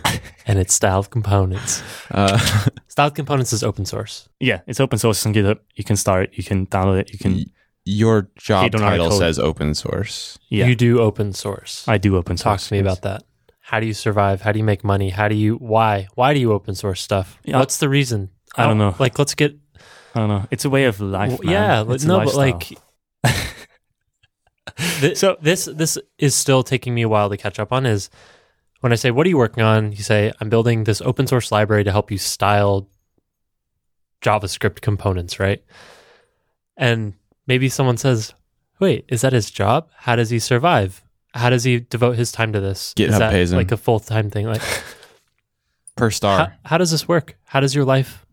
and 0.45 0.59
it's 0.59 0.73
styled 0.73 1.09
components. 1.09 1.81
Uh, 2.11 2.37
Styled 2.87 3.15
components 3.15 3.51
is 3.53 3.63
open 3.63 3.85
source. 3.85 4.29
yeah, 4.39 4.61
it's 4.67 4.79
open 4.79 4.99
source 4.99 5.25
on 5.25 5.33
GitHub. 5.33 5.57
You 5.75 5.83
can 5.83 5.95
start, 5.95 6.29
you 6.33 6.43
can 6.43 6.67
download 6.67 6.99
it, 6.99 7.11
you 7.11 7.17
can. 7.17 7.33
y- 7.33 7.45
your 7.85 8.29
job 8.37 8.63
Hey, 8.63 8.69
don't 8.69 8.81
write 8.81 8.91
title 8.91 9.09
code. 9.09 9.19
says 9.19 9.39
open 9.39 9.73
source. 9.73 10.37
Yeah, 10.49 10.67
You 10.67 10.75
do 10.75 10.99
open 11.01 11.33
source. 11.33 11.83
I 11.87 11.97
do 11.97 12.15
open 12.17 12.37
source. 12.37 12.61
Talk 12.63 12.67
to 12.69 12.73
me 12.75 12.79
about 12.79 13.01
that. 13.01 13.23
How 13.59 13.79
do 13.79 13.85
you 13.87 13.93
survive? 13.93 14.41
How 14.41 14.51
do 14.51 14.59
you 14.59 14.63
make 14.63 14.83
money? 14.83 15.09
How 15.09 15.27
do 15.27 15.35
you 15.35 15.55
why? 15.55 16.07
Why 16.15 16.33
do 16.35 16.39
you 16.39 16.53
open 16.53 16.75
source 16.75 17.01
stuff? 17.01 17.39
Yeah. 17.43 17.57
What's 17.59 17.79
the 17.79 17.89
reason? 17.89 18.29
I 18.55 18.67
don't 18.67 18.77
know. 18.77 18.95
Like 18.99 19.17
let's 19.19 19.33
get 19.35 19.57
I 20.15 20.19
don't 20.19 20.29
know. 20.29 20.45
It's 20.51 20.63
a 20.65 20.69
way 20.69 20.85
of 20.85 21.01
life. 21.01 21.31
w- 21.31 21.49
man. 21.49 21.53
yeah, 21.79 21.83
but 21.83 21.93
It's 21.95 22.03
a 22.03 22.07
no, 22.07 22.19
but 22.23 22.35
like 22.35 22.77
Thi- 24.77 25.15
So- 25.15 25.37
this 25.41 25.65
this 25.65 25.97
is 26.17 26.35
still 26.35 26.63
taking 26.63 26.93
me 26.93 27.01
a 27.01 27.09
while 27.09 27.29
to 27.29 27.37
catch 27.37 27.59
up 27.59 27.71
on 27.73 27.85
is 27.85 28.09
when 28.83 28.91
I 28.91 28.95
say 28.95 29.11
what 29.11 29.25
are 29.25 29.29
you 29.29 29.37
working 29.37 29.63
on, 29.63 29.93
you 29.93 30.03
say 30.03 30.33
I'm 30.41 30.49
building 30.49 30.83
this 30.83 30.99
open 31.01 31.25
source 31.25 31.53
library 31.53 31.85
to 31.85 31.91
help 31.91 32.11
you 32.11 32.17
style 32.17 32.89
JavaScript 34.21 34.81
components, 34.81 35.39
right? 35.39 35.63
And 36.75 37.13
maybe 37.47 37.69
someone 37.69 37.95
says, 37.95 38.33
"Wait, 38.81 39.05
is 39.07 39.21
that 39.21 39.31
his 39.31 39.49
job? 39.49 39.89
How 39.95 40.17
does 40.17 40.29
he 40.31 40.39
survive? 40.39 41.01
How 41.33 41.49
does 41.49 41.63
he 41.63 41.79
devote 41.79 42.17
his 42.17 42.31
time 42.33 42.51
to 42.51 42.59
this? 42.59 42.93
GitHub 42.97 43.07
is 43.09 43.19
that 43.19 43.31
pays 43.31 43.51
him. 43.53 43.57
like 43.57 43.71
a 43.71 43.77
full 43.77 43.99
time 44.01 44.29
thing? 44.29 44.47
Like, 44.47 44.61
Per 45.95 46.11
star. 46.11 46.37
how, 46.37 46.51
how 46.71 46.77
does 46.77 46.91
this 46.91 47.07
work? 47.07 47.37
How 47.45 47.59
does 47.61 47.73
your 47.75 47.85
life 47.85 48.25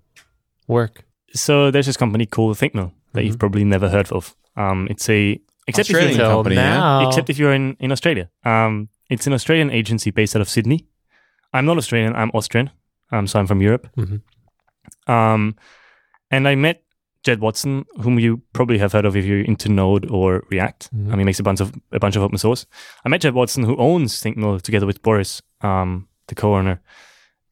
work? 0.66 1.04
so 1.32 1.70
there's 1.70 1.86
this 1.86 1.96
company 1.96 2.26
called 2.26 2.56
ThinkMill 2.56 2.90
that 3.12 3.22
you've 3.24 3.36
Mhm. 3.36 3.38
probably 3.38 3.62
never 3.62 3.88
heard 3.88 4.10
of. 4.10 4.34
Um, 4.56 4.88
it's 4.90 5.08
a 5.08 5.38
except 5.68 5.88
if 5.88 5.94
Australian 5.94 6.18
you're 6.18 6.26
Till 6.26 6.36
company, 6.38 6.56
yeah? 6.56 6.74
now, 6.74 7.08
except 7.08 7.30
if 7.30 7.38
you're 7.38 7.52
in, 7.54 7.76
in 7.78 7.92
Australia. 7.92 8.28
Um, 8.44 8.88
it's 9.10 9.26
an 9.26 9.32
Australian 9.34 9.70
agency 9.70 10.10
based 10.10 10.34
out 10.36 10.42
of 10.42 10.48
Sydney. 10.48 10.86
I'm 11.52 11.66
not 11.66 11.76
Australian. 11.76 12.14
I'm 12.14 12.30
Austrian. 12.32 12.70
Um, 13.12 13.26
so 13.26 13.38
I'm 13.38 13.46
from 13.46 13.60
Europe. 13.60 13.88
Mhm. 13.96 14.22
Um, 15.06 15.56
and 16.30 16.46
I 16.48 16.54
met 16.54 16.82
Jed 17.24 17.40
Watson, 17.40 17.84
whom 18.02 18.18
you 18.18 18.42
probably 18.52 18.78
have 18.78 18.92
heard 18.92 19.04
of 19.04 19.16
if 19.16 19.24
you're 19.24 19.40
into 19.44 19.68
Node 19.68 20.10
or 20.10 20.44
React. 20.50 20.90
Mhm. 20.94 21.12
Um, 21.12 21.18
he 21.18 21.24
makes 21.24 21.40
a 21.40 21.42
bunch 21.42 21.60
of 21.60 21.74
a 21.92 21.98
bunch 21.98 22.16
of 22.16 22.22
open 22.22 22.38
source. 22.38 22.66
I 23.04 23.08
met 23.08 23.20
Jed 23.20 23.34
Watson, 23.34 23.64
who 23.64 23.76
owns 23.76 24.22
ThinkMill, 24.22 24.62
together 24.62 24.86
with 24.86 25.02
Boris, 25.02 25.42
um, 25.60 26.08
the 26.28 26.34
co-owner, 26.34 26.80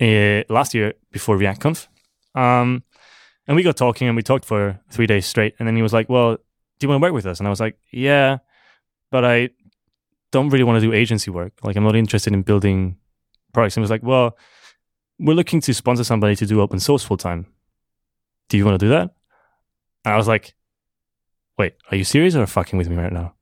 uh, 0.00 0.42
last 0.48 0.74
year 0.74 0.94
before 1.12 1.36
ReactConf. 1.36 1.88
Um, 2.34 2.82
and 3.46 3.56
we 3.56 3.62
got 3.62 3.76
talking, 3.76 4.06
and 4.08 4.16
we 4.16 4.22
talked 4.22 4.44
for 4.44 4.78
three 4.90 5.06
days 5.06 5.26
straight. 5.26 5.54
And 5.58 5.66
then 5.66 5.74
he 5.76 5.82
was 5.82 5.92
like, 5.92 6.08
"Well, 6.08 6.36
do 6.36 6.84
you 6.84 6.88
want 6.88 7.00
to 7.00 7.06
work 7.06 7.14
with 7.14 7.26
us?" 7.26 7.40
And 7.40 7.46
I 7.46 7.50
was 7.50 7.60
like, 7.60 7.76
"Yeah, 7.90 8.38
but 9.10 9.24
I 9.24 9.50
don't 10.32 10.48
really 10.50 10.64
want 10.64 10.80
to 10.80 10.86
do 10.86 10.92
agency 10.92 11.30
work. 11.30 11.52
Like, 11.62 11.76
I'm 11.76 11.84
not 11.84 11.96
interested 11.96 12.32
in 12.32 12.42
building 12.42 12.96
products." 13.52 13.76
And 13.76 13.80
he 13.82 13.84
was 13.84 13.90
like, 13.90 14.02
"Well, 14.02 14.36
we're 15.18 15.34
looking 15.34 15.60
to 15.62 15.74
sponsor 15.74 16.04
somebody 16.04 16.36
to 16.36 16.46
do 16.46 16.60
open 16.60 16.80
source 16.80 17.04
full 17.04 17.16
time. 17.16 17.46
Do 18.48 18.56
you 18.56 18.64
want 18.64 18.78
to 18.80 18.84
do 18.86 18.90
that?" 18.90 19.10
And 20.04 20.14
I 20.14 20.16
was 20.16 20.28
like, 20.28 20.54
"Wait, 21.58 21.74
are 21.90 21.96
you 21.96 22.04
serious 22.04 22.34
or 22.36 22.46
fucking 22.46 22.78
with 22.78 22.88
me 22.88 22.96
right 22.96 23.12
now?" 23.12 23.34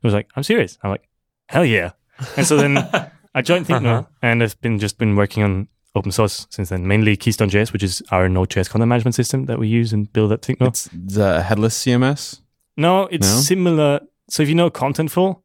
He 0.00 0.06
was 0.06 0.14
like, 0.14 0.28
"I'm 0.36 0.42
serious." 0.42 0.78
I'm 0.82 0.90
like, 0.90 1.08
"Hell 1.48 1.64
yeah!" 1.64 1.92
And 2.36 2.46
so 2.46 2.56
then 2.56 2.78
I 3.34 3.42
joined 3.42 3.66
ThinkMill, 3.66 3.98
Uh-huh. 4.00 4.08
and 4.22 4.42
I've 4.42 4.60
been 4.60 4.78
just 4.78 4.98
been 4.98 5.16
working 5.16 5.42
on 5.42 5.68
open 5.96 6.10
source 6.12 6.46
since 6.50 6.68
then, 6.70 6.86
mainly 6.88 7.16
Keystone.js, 7.16 7.72
which 7.72 7.82
is 7.82 8.02
our 8.10 8.28
Node.js 8.28 8.68
content 8.68 8.88
management 8.88 9.14
system 9.14 9.46
that 9.46 9.58
we 9.60 9.68
use 9.68 9.92
and 9.92 10.12
build 10.12 10.32
at 10.32 10.42
ThinkMill. 10.42 10.68
It's 10.68 10.88
the 10.92 11.42
headless 11.42 11.76
CMS. 11.84 12.40
No, 12.76 13.06
it's 13.06 13.28
No? 13.32 13.40
similar. 13.40 14.00
So 14.28 14.42
if 14.42 14.48
you 14.48 14.56
know 14.56 14.70
Contentful, 14.70 15.42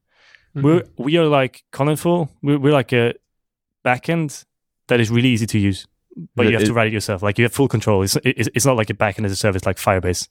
Mhm. 0.56 0.62
we're 0.64 0.84
we 0.98 1.18
are 1.18 1.26
like 1.26 1.64
Contentful. 1.72 2.30
We're, 2.42 2.60
we're 2.60 2.74
like 2.74 2.92
a 2.94 3.14
backend 3.86 4.46
that 4.88 5.00
is 5.00 5.10
really 5.12 5.30
easy 5.30 5.46
to 5.46 5.60
use, 5.60 5.86
but 6.16 6.28
But 6.36 6.46
you 6.48 6.58
have 6.58 6.66
to 6.68 6.74
write 6.74 6.88
it 6.88 6.94
yourself. 6.94 7.22
Like 7.22 7.38
you 7.38 7.46
have 7.46 7.54
full 7.54 7.68
control. 7.68 8.02
It's 8.02 8.18
it's, 8.24 8.50
it's 8.56 8.66
not 8.66 8.76
like 8.78 8.90
a 8.90 8.94
backend 8.94 9.26
as 9.26 9.32
a 9.32 9.36
service 9.36 9.66
like 9.66 9.78
Firebase, 9.78 10.28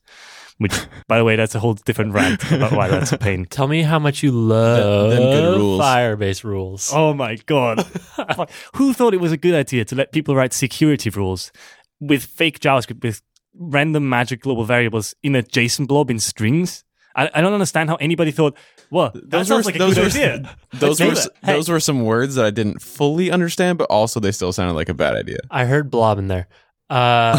which 0.57 0.73
by 1.07 1.17
the 1.17 1.23
way, 1.23 1.35
that's 1.35 1.55
a 1.55 1.59
whole 1.59 1.73
different 1.73 2.13
rant 2.13 2.51
about 2.51 2.73
why 2.73 2.87
that's 2.89 3.11
a 3.11 3.17
pain. 3.17 3.45
Tell 3.49 3.67
me 3.67 3.81
how 3.83 3.99
much 3.99 4.21
you 4.23 4.31
love 4.31 5.11
them 5.11 5.21
good 5.21 5.57
rules. 5.57 5.81
Firebase 5.81 6.43
rules. 6.43 6.91
Oh 6.93 7.13
my 7.13 7.35
god! 7.45 7.79
Who 8.75 8.93
thought 8.93 9.13
it 9.13 9.21
was 9.21 9.31
a 9.31 9.37
good 9.37 9.55
idea 9.55 9.85
to 9.85 9.95
let 9.95 10.11
people 10.11 10.35
write 10.35 10.53
security 10.53 11.09
rules 11.09 11.51
with 11.99 12.23
fake 12.23 12.59
JavaScript 12.59 13.03
with 13.03 13.21
random 13.55 14.07
magic 14.07 14.41
global 14.41 14.63
variables 14.63 15.15
in 15.23 15.35
a 15.35 15.43
JSON 15.43 15.87
blob 15.87 16.11
in 16.11 16.19
strings? 16.19 16.83
I, 17.15 17.29
I 17.33 17.41
don't 17.41 17.53
understand 17.53 17.89
how 17.89 17.95
anybody 17.95 18.31
thought. 18.31 18.55
Well, 18.91 19.11
that 19.13 19.29
Those 19.29 19.47
sounds 19.47 19.65
were- 19.65 19.71
like 19.71 19.75
a 19.75 19.79
those 19.79 19.95
good 19.95 20.01
were- 20.01 20.07
idea. 20.09 20.55
Those 20.79 20.99
were 20.99 21.05
do 21.07 21.11
s- 21.11 21.23
that. 21.25 21.33
Hey. 21.43 21.53
those 21.53 21.69
were 21.69 21.79
some 21.79 22.01
words 22.03 22.35
that 22.35 22.45
I 22.45 22.49
didn't 22.49 22.81
fully 22.81 23.29
understand, 23.31 23.77
but 23.77 23.85
also 23.91 24.19
they 24.19 24.31
still 24.31 24.51
sounded 24.51 24.73
like 24.73 24.89
a 24.89 24.93
bad 24.93 25.15
idea. 25.15 25.37
I 25.51 25.65
heard 25.65 25.89
blob 25.91 26.17
in 26.19 26.27
there. 26.27 26.47
Uh, 26.89 27.37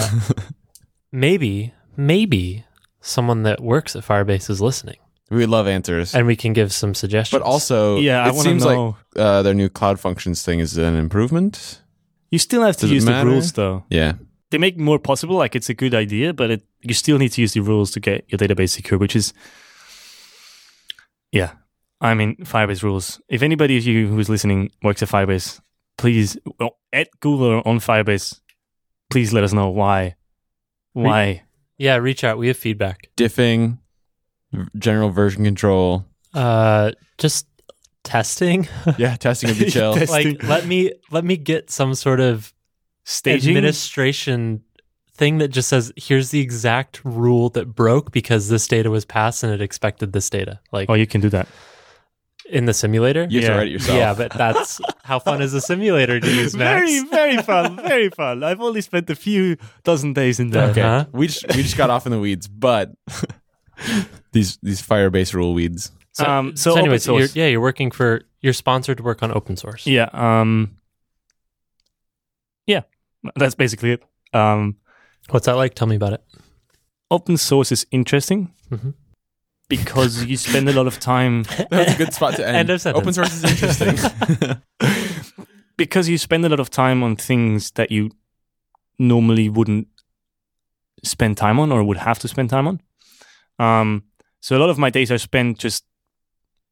maybe, 1.13 1.73
maybe 1.97 2.65
someone 3.01 3.43
that 3.45 3.61
works 3.61 3.97
at 3.97 4.05
Firebase 4.05 4.51
is 4.51 4.61
listening. 4.61 4.97
We 5.31 5.47
love 5.47 5.69
answers. 5.69 6.15
and 6.15 6.27
we 6.27 6.35
can 6.37 6.53
give 6.53 6.73
some 6.73 6.93
suggestions. 6.95 7.41
but 7.41 7.47
also, 7.47 7.99
yeah, 7.99 8.25
I 8.25 8.29
it 8.29 8.35
want 8.35 8.45
to 8.45 8.51
seems 8.51 8.65
know. 8.65 8.97
like 9.15 9.25
uh, 9.25 9.43
their 9.43 9.55
new 9.55 9.69
cloud 9.69 10.01
functions 10.01 10.43
thing 10.43 10.59
is 10.59 10.77
an 10.77 10.97
improvement. 10.97 11.81
you 12.31 12.39
still 12.39 12.63
have 12.63 12.77
to 12.79 12.83
Does 12.83 12.91
use 12.93 13.05
the 13.05 13.25
rules, 13.25 13.53
though. 13.53 13.85
Yeah. 13.91 14.15
They 14.51 14.59
make 14.59 14.77
more 14.77 14.99
possible. 14.99 15.37
Like 15.37 15.55
it's 15.55 15.69
a 15.69 15.75
good 15.75 15.95
idea, 15.95 16.33
but 16.35 16.51
it, 16.51 16.63
you 16.81 16.95
still 16.95 17.17
need 17.19 17.31
to 17.33 17.41
use 17.41 17.53
the 17.53 17.61
rules 17.61 17.93
to 17.93 18.01
get 18.01 18.25
your 18.29 18.39
database 18.41 18.71
secure, 18.71 18.99
which 18.99 19.15
is, 19.15 19.33
yeah. 21.33 21.53
I 22.01 22.15
mean, 22.15 22.37
Firebase 22.37 22.83
rules. 22.83 23.21
If 23.29 23.43
anybody 23.43 23.77
of 23.77 23.85
you 23.85 24.09
who's 24.09 24.29
listening 24.31 24.71
works 24.83 25.03
at 25.03 25.09
Firebase, 25.09 25.61
please 25.99 26.39
well, 26.59 26.79
at 26.93 27.09
Google 27.21 27.47
or 27.47 27.69
on 27.69 27.79
Firebase, 27.79 28.41
please 29.11 29.33
let 29.33 29.45
us 29.45 29.53
know 29.53 29.69
why. 29.69 30.17
Why? 30.93 31.43
yeah, 31.77 31.97
reach 31.97 32.25
out. 32.25 32.39
We 32.39 32.49
have 32.49 32.57
feedback. 32.57 33.11
Diffing, 33.17 33.79
general 34.79 35.11
version 35.11 35.45
control. 35.45 36.07
Uh, 36.35 36.93
just 37.19 37.47
testing. 38.03 38.67
Yeah, 38.99 39.17
testing 39.17 39.51
would 39.51 39.59
be 39.59 39.71
chill. 39.71 39.95
Like, 40.09 40.43
let 40.43 40.67
me 40.67 40.93
let 41.11 41.25
me 41.25 41.37
get 41.37 41.71
some 41.71 41.95
sort 41.95 42.21
of 42.21 42.53
Staging. 43.05 43.57
administration 43.57 44.63
thing 45.21 45.39
that 45.39 45.49
just 45.49 45.69
says 45.69 45.93
here's 45.97 46.31
the 46.31 46.41
exact 46.41 47.01
rule 47.05 47.51
that 47.51 47.67
broke 47.77 48.11
because 48.11 48.49
this 48.49 48.67
data 48.67 48.91
was 48.91 49.05
passed 49.05 49.45
and 49.45 49.53
it 49.53 49.61
expected 49.63 50.13
this 50.13 50.29
data. 50.31 50.59
Like 50.73 50.89
oh, 50.91 50.95
you 50.95 51.07
can 51.07 51.21
do 51.21 51.29
that. 51.29 51.47
in 52.51 52.65
the 52.65 52.73
simulator. 52.75 53.27
You 53.31 53.41
have 53.41 53.47
to 53.47 53.53
Yeah. 53.53 53.59
write 53.59 53.69
it 53.69 53.73
yourself. 53.73 53.99
Yeah, 53.99 54.15
but 54.15 54.33
that's 54.33 54.81
how 55.05 55.19
fun 55.21 55.41
is 55.43 55.55
a 55.55 55.61
simulator 55.61 56.19
to 56.19 56.27
use, 56.43 56.57
Max? 56.57 56.91
Very, 56.91 57.09
very 57.09 57.37
fun. 57.51 57.77
Very 57.77 58.09
fun. 58.11 58.43
I've 58.43 58.61
only 58.61 58.81
spent 58.81 59.09
a 59.11 59.15
few 59.15 59.57
dozen 59.85 60.15
days 60.15 60.41
in 60.41 60.51
there. 60.51 60.71
Okay. 60.71 60.83
Uh-huh. 60.83 61.05
We 61.13 61.29
just 61.29 61.47
we 61.55 61.63
just 61.63 61.77
got 61.77 61.91
off 61.91 62.07
in 62.07 62.13
the 62.13 62.19
weeds, 62.19 62.49
but 62.49 62.91
these 64.33 64.59
these 64.63 64.83
Firebase 64.83 65.33
rule 65.35 65.55
weeds. 65.55 65.93
So, 66.13 66.25
Um, 66.25 66.57
so 66.57 66.73
so, 66.75 66.79
anyway, 66.81 66.99
so 66.99 67.19
you're, 67.19 67.29
yeah, 67.35 67.47
you're 67.47 67.61
working 67.61 67.91
for 67.93 68.23
you're 68.41 68.53
sponsored 68.53 68.97
to 68.99 69.03
work 69.05 69.23
on 69.23 69.31
open 69.33 69.57
source. 69.57 69.87
Yeah. 69.87 70.09
Um. 70.13 70.77
Yeah, 72.67 72.83
that's 73.37 73.55
basically 73.55 73.93
it. 73.93 74.03
Um, 74.33 74.77
What's 75.31 75.47
that 75.47 75.57
like? 75.57 75.75
Tell 75.75 75.87
me 75.89 75.97
about 75.97 76.13
it. 76.15 76.23
open 77.11 77.37
source 77.37 77.73
is 77.73 77.87
interesting 77.91 78.53
Mhm. 78.71 78.95
because 79.69 80.25
you 80.25 80.37
spend 80.37 80.69
a 80.69 80.73
lot 80.73 80.87
of 80.87 81.01
time 81.01 81.43
That's 81.71 81.95
a 81.95 81.99
good 81.99 82.13
spot 82.15 82.35
to 82.37 82.47
end. 82.47 82.57
End 82.57 82.71
of 82.71 82.81
sentence. 82.81 83.03
Open 83.03 83.13
source 83.13 83.35
is 83.35 83.45
interesting. 83.45 84.61
because 85.77 86.09
you 86.09 86.19
spend 86.19 86.45
a 86.45 86.49
lot 86.49 86.61
of 86.61 86.71
time 86.71 87.03
on 87.03 87.17
things 87.17 87.71
that 87.73 87.91
you 87.91 88.11
normally 88.99 89.49
wouldn't 89.49 89.89
spend 91.03 91.37
time 91.37 91.59
on 91.59 91.73
or 91.73 91.83
would 91.83 91.97
have 91.97 92.19
to 92.21 92.29
spend 92.29 92.51
time 92.51 92.67
on. 92.69 92.81
Um, 93.59 94.05
so 94.41 94.57
a 94.57 94.61
lot 94.61 94.71
of 94.71 94.79
my 94.79 94.91
days 94.91 95.11
are 95.11 95.19
spent 95.19 95.59
just 95.59 95.85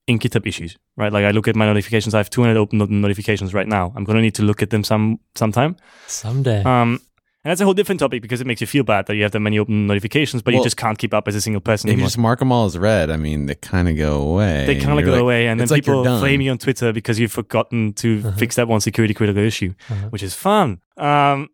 in 0.07 0.19
GitHub 0.19 0.47
issues, 0.47 0.77
right? 0.97 1.13
Like 1.13 1.25
I 1.25 1.31
look 1.33 1.49
at 1.49 1.57
my 1.57 1.67
notifications. 1.67 2.15
I 2.15 2.19
have 2.19 2.31
200 2.31 2.57
open 2.57 2.79
notifications 3.01 3.53
right 3.55 3.67
now. 3.69 3.93
I'm 3.97 4.05
gonna 4.05 4.21
need 4.23 4.35
to 4.37 4.43
look 4.43 4.63
at 4.63 4.71
them 4.71 4.85
some 4.85 5.19
sometime. 5.35 5.77
Someday. 6.07 6.63
Um, 6.65 7.01
and 7.45 7.51
that's 7.51 7.61
a 7.61 7.65
whole 7.65 7.75
different 7.75 8.01
topic 8.01 8.21
because 8.23 8.41
it 8.41 8.47
makes 8.47 8.61
you 8.61 8.67
feel 8.67 8.83
bad 8.85 9.07
that 9.07 9.15
you 9.17 9.23
have 9.23 9.33
that 9.33 9.41
many 9.41 9.59
open 9.59 9.87
notifications, 9.87 10.43
but 10.43 10.53
you 10.55 10.63
just 10.63 10.77
can't 10.77 10.99
keep 10.99 11.15
up 11.15 11.29
as 11.29 11.35
a 11.35 11.41
single 11.41 11.61
person 11.61 11.89
if 11.89 11.93
you 11.93 11.97
anymore. 11.99 12.07
just 12.09 12.19
mark 12.19 12.39
them 12.41 12.51
all 12.53 12.65
as 12.67 12.77
red, 12.77 13.11
I 13.11 13.17
mean, 13.17 13.47
they 13.47 13.55
kind 13.55 13.89
of 13.89 13.97
go 13.97 14.21
away. 14.23 14.67
they 14.67 14.79
kind 14.81 14.99
of 14.99 15.05
go 15.05 15.13
like- 15.13 15.21
away, 15.21 15.47
and 15.49 15.59
then 15.61 15.69
like 15.69 15.85
people 15.85 16.03
done. 16.05 16.21
flame 16.21 16.41
you 16.41 16.51
on 16.51 16.59
Twitter 16.59 16.93
because 16.93 17.19
you've 17.21 17.33
forgotten 17.33 17.93
to 17.95 18.19
Uh-huh. 18.25 18.37
fix 18.37 18.57
that 18.57 18.67
one 18.69 18.81
security 18.81 19.15
critical 19.15 19.43
issue, 19.43 19.75
Uh-huh. 19.89 20.09
which 20.11 20.23
is 20.23 20.35
fun. 20.35 20.81
Um, 20.97 21.49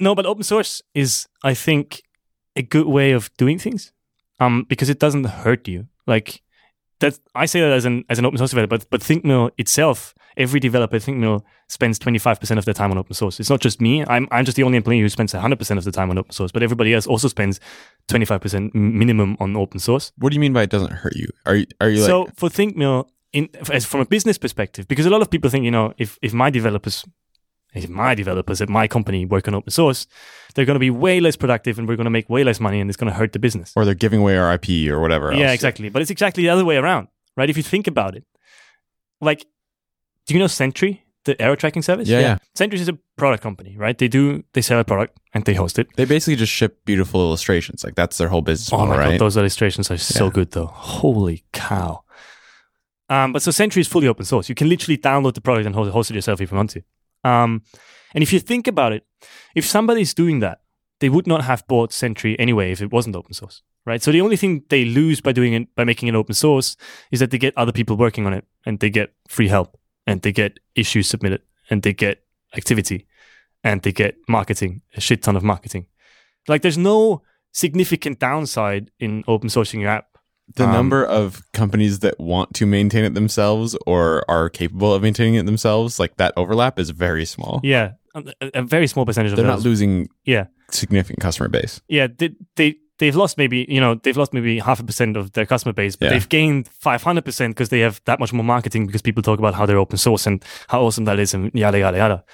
no, 0.00 0.14
but 0.14 0.24
open 0.26 0.42
source 0.42 0.82
is, 0.94 1.26
I 1.42 1.54
think, 1.54 2.02
a 2.56 2.62
good 2.62 2.86
way 2.86 3.10
of 3.12 3.30
doing 3.36 3.58
things, 3.58 3.92
um, 4.40 4.64
because 4.68 4.88
it 4.88 4.98
doesn't 5.00 5.24
hurt 5.24 5.66
you. 5.68 5.86
Like 6.06 6.42
that, 7.00 7.18
I 7.34 7.46
say 7.46 7.60
that 7.60 7.72
as 7.72 7.84
an 7.84 8.04
as 8.08 8.18
an 8.20 8.24
open 8.26 8.38
source 8.38 8.50
developer, 8.50 8.78
but, 8.78 8.88
but 8.90 9.00
ThinkMill 9.00 9.50
itself, 9.58 10.14
every 10.36 10.60
developer 10.60 10.96
at 10.96 11.02
ThinkMill 11.02 11.42
spends 11.68 11.98
twenty 11.98 12.18
five 12.18 12.40
percent 12.40 12.58
of 12.58 12.64
their 12.64 12.74
time 12.74 12.90
on 12.90 12.98
open 12.98 13.14
source. 13.14 13.40
It's 13.40 13.50
not 13.50 13.60
just 13.60 13.80
me. 13.80 14.04
I'm 14.06 14.28
I'm 14.30 14.44
just 14.44 14.56
the 14.56 14.62
only 14.62 14.76
employee 14.76 15.00
who 15.00 15.08
spends 15.08 15.32
hundred 15.32 15.58
percent 15.58 15.78
of 15.78 15.84
the 15.84 15.92
time 15.92 16.10
on 16.10 16.18
open 16.18 16.32
source, 16.32 16.52
but 16.52 16.62
everybody 16.62 16.94
else 16.94 17.06
also 17.06 17.28
spends 17.28 17.60
twenty 18.08 18.24
five 18.24 18.40
percent 18.40 18.74
minimum 18.74 19.36
on 19.40 19.56
open 19.56 19.80
source. 19.80 20.12
What 20.18 20.30
do 20.30 20.34
you 20.34 20.40
mean 20.40 20.52
by 20.52 20.62
it 20.62 20.70
doesn't 20.70 20.92
hurt 20.92 21.16
you? 21.16 21.28
Are 21.46 21.56
you 21.56 21.66
are 21.80 21.88
you 21.88 22.00
like 22.00 22.08
so 22.08 22.28
for 22.36 22.48
ThinkMill, 22.48 23.08
in 23.32 23.48
as 23.70 23.84
from 23.84 24.00
a 24.00 24.06
business 24.06 24.38
perspective, 24.38 24.88
because 24.88 25.06
a 25.06 25.10
lot 25.10 25.20
of 25.20 25.30
people 25.30 25.50
think, 25.50 25.64
you 25.64 25.70
know, 25.70 25.92
if 25.98 26.18
if 26.22 26.32
my 26.32 26.50
developers, 26.50 27.04
if 27.74 27.88
my 27.88 28.14
developers 28.14 28.60
at 28.60 28.68
my 28.68 28.86
company 28.86 29.26
work 29.26 29.48
on 29.48 29.54
open 29.54 29.70
source, 29.70 30.06
they're 30.54 30.64
going 30.64 30.76
to 30.76 30.80
be 30.80 30.90
way 30.90 31.20
less 31.20 31.36
productive, 31.36 31.78
and 31.78 31.88
we're 31.88 31.96
going 31.96 32.04
to 32.04 32.10
make 32.10 32.30
way 32.30 32.44
less 32.44 32.60
money, 32.60 32.80
and 32.80 32.88
it's 32.88 32.96
going 32.96 33.12
to 33.12 33.18
hurt 33.18 33.32
the 33.32 33.38
business. 33.38 33.72
or 33.74 33.84
they're 33.84 33.94
giving 33.94 34.20
away 34.20 34.36
our 34.36 34.54
IP 34.54 34.88
or 34.90 35.00
whatever? 35.00 35.32
Yeah, 35.34 35.46
else? 35.46 35.54
exactly. 35.54 35.88
But 35.88 36.00
it's 36.02 36.10
exactly 36.12 36.44
the 36.44 36.50
other 36.50 36.64
way 36.64 36.76
around, 36.76 37.08
right? 37.36 37.50
If 37.50 37.56
you 37.56 37.62
think 37.64 37.86
about 37.86 38.14
it, 38.14 38.24
like, 39.20 39.46
do 40.26 40.34
you 40.34 40.40
know 40.40 40.46
Sentry, 40.46 41.04
the 41.24 41.40
error 41.40 41.56
tracking 41.56 41.82
service? 41.82 42.08
Yeah, 42.08 42.20
yeah. 42.20 42.38
Sentry 42.54 42.78
is 42.80 42.88
a 42.88 42.98
product 43.16 43.42
company, 43.42 43.76
right? 43.76 43.96
They 43.96 44.08
do 44.08 44.44
they 44.52 44.60
sell 44.62 44.78
a 44.80 44.84
product 44.84 45.18
and 45.32 45.44
they 45.44 45.54
host 45.54 45.78
it. 45.78 45.88
They 45.96 46.04
basically 46.04 46.36
just 46.36 46.52
ship 46.52 46.84
beautiful 46.84 47.20
illustrations. 47.20 47.84
Like 47.84 47.94
that's 47.94 48.18
their 48.18 48.28
whole 48.28 48.42
business 48.42 48.72
Oh 48.72 48.78
model, 48.78 48.94
my 48.94 48.98
right? 49.00 49.10
god, 49.12 49.20
those 49.20 49.36
illustrations 49.36 49.90
are 49.90 49.96
so 49.98 50.26
Yeah. 50.26 50.30
good 50.32 50.50
though. 50.52 50.66
Holy 50.66 51.44
cow. 51.52 52.02
Um, 53.10 53.32
but 53.32 53.42
so 53.42 53.50
Sentry 53.50 53.80
is 53.80 53.88
fully 53.88 54.08
open 54.08 54.24
source. 54.24 54.48
You 54.48 54.54
can 54.54 54.68
literally 54.68 54.96
download 54.96 55.34
the 55.34 55.40
product 55.40 55.66
and 55.66 55.74
host, 55.74 55.90
host 55.92 56.10
it 56.10 56.14
yourself 56.14 56.40
if 56.40 56.50
you 56.50 56.56
want 56.56 56.70
to. 56.70 56.82
Um, 57.22 57.62
and 58.14 58.22
if 58.22 58.32
you 58.32 58.40
think 58.40 58.66
about 58.66 58.92
it, 58.92 59.04
if 59.54 59.66
somebody's 59.66 60.14
doing 60.14 60.40
that, 60.40 60.60
they 61.00 61.08
would 61.10 61.26
not 61.26 61.44
have 61.44 61.66
bought 61.66 61.92
Sentry 61.92 62.38
anyway 62.38 62.70
if 62.72 62.80
it 62.80 62.90
wasn't 62.90 63.14
open 63.16 63.34
source, 63.34 63.62
right? 63.84 64.02
So 64.02 64.10
the 64.10 64.20
only 64.22 64.36
thing 64.36 64.64
they 64.70 64.84
lose 64.86 65.20
by 65.20 65.32
doing 65.32 65.52
it, 65.52 65.74
by 65.74 65.84
making 65.84 66.08
it 66.08 66.14
open 66.14 66.34
source, 66.34 66.76
is 67.10 67.20
that 67.20 67.30
they 67.30 67.38
get 67.38 67.52
other 67.58 67.72
people 67.72 67.96
working 67.96 68.24
on 68.26 68.32
it 68.32 68.46
and 68.64 68.80
they 68.80 68.88
get 68.90 69.12
free 69.28 69.48
help 69.48 69.76
and 70.06 70.22
they 70.22 70.32
get 70.32 70.58
issues 70.74 71.08
submitted 71.08 71.42
and 71.70 71.82
they 71.82 71.92
get 71.92 72.22
activity 72.56 73.06
and 73.62 73.82
they 73.82 73.92
get 73.92 74.16
marketing, 74.28 74.82
a 74.96 75.00
shit 75.00 75.22
ton 75.22 75.36
of 75.36 75.42
marketing. 75.42 75.86
Like 76.48 76.62
there's 76.62 76.78
no 76.78 77.22
significant 77.52 78.18
downside 78.18 78.90
in 78.98 79.24
open 79.26 79.48
sourcing 79.48 79.80
your 79.80 79.90
app. 79.90 80.06
the 80.56 80.64
Um, 80.64 80.72
number 80.72 81.04
of 81.04 81.40
companies 81.52 82.00
that 82.00 82.18
want 82.20 82.52
to 82.54 82.66
maintain 82.66 83.04
it 83.04 83.14
themselves 83.14 83.76
or 83.86 84.24
are 84.28 84.50
capable 84.50 84.92
of 84.92 85.02
maintaining 85.02 85.36
it 85.36 85.46
themselves, 85.46 85.98
like 85.98 86.16
that 86.18 86.34
overlap 86.36 86.78
is 86.78 86.90
very 86.90 87.24
small. 87.24 87.60
Yeah, 87.62 87.92
a, 88.14 88.22
a 88.54 88.62
very 88.62 88.86
small 88.86 89.06
percentage 89.06 89.32
of 89.32 89.36
They're 89.36 89.46
not 89.46 89.60
losing 89.62 90.08
yeah, 90.24 90.46
significant 90.70 91.20
customer 91.20 91.48
base. 91.48 91.80
yeah. 91.88 92.08
They, 92.18 92.30
they 92.56 92.76
they've 92.98 93.16
lost 93.16 93.38
maybe 93.38 93.66
you 93.68 93.80
know 93.80 93.94
they've 93.96 94.16
lost 94.16 94.32
maybe 94.32 94.58
half 94.58 94.80
a 94.80 94.84
percent 94.84 95.16
of 95.16 95.32
their 95.32 95.46
customer 95.46 95.72
base, 95.72 95.96
but 95.96 96.06
Yeah. 96.06 96.12
they've 96.12 96.28
gained 96.28 96.68
five 96.68 97.02
hundred 97.02 97.24
percent 97.24 97.54
because 97.54 97.68
they 97.68 97.80
have 97.80 98.00
that 98.04 98.20
much 98.20 98.32
more 98.32 98.44
marketing 98.44 98.86
because 98.86 99.02
people 99.02 99.22
talk 99.22 99.38
about 99.38 99.54
how 99.54 99.66
they're 99.66 99.78
open 99.78 99.98
source 99.98 100.26
and 100.26 100.42
how 100.68 100.82
awesome 100.82 101.04
that 101.06 101.18
is 101.18 101.34
and 101.34 101.50
yada 101.54 101.78
yada 101.78 101.96
yada. 101.98 102.24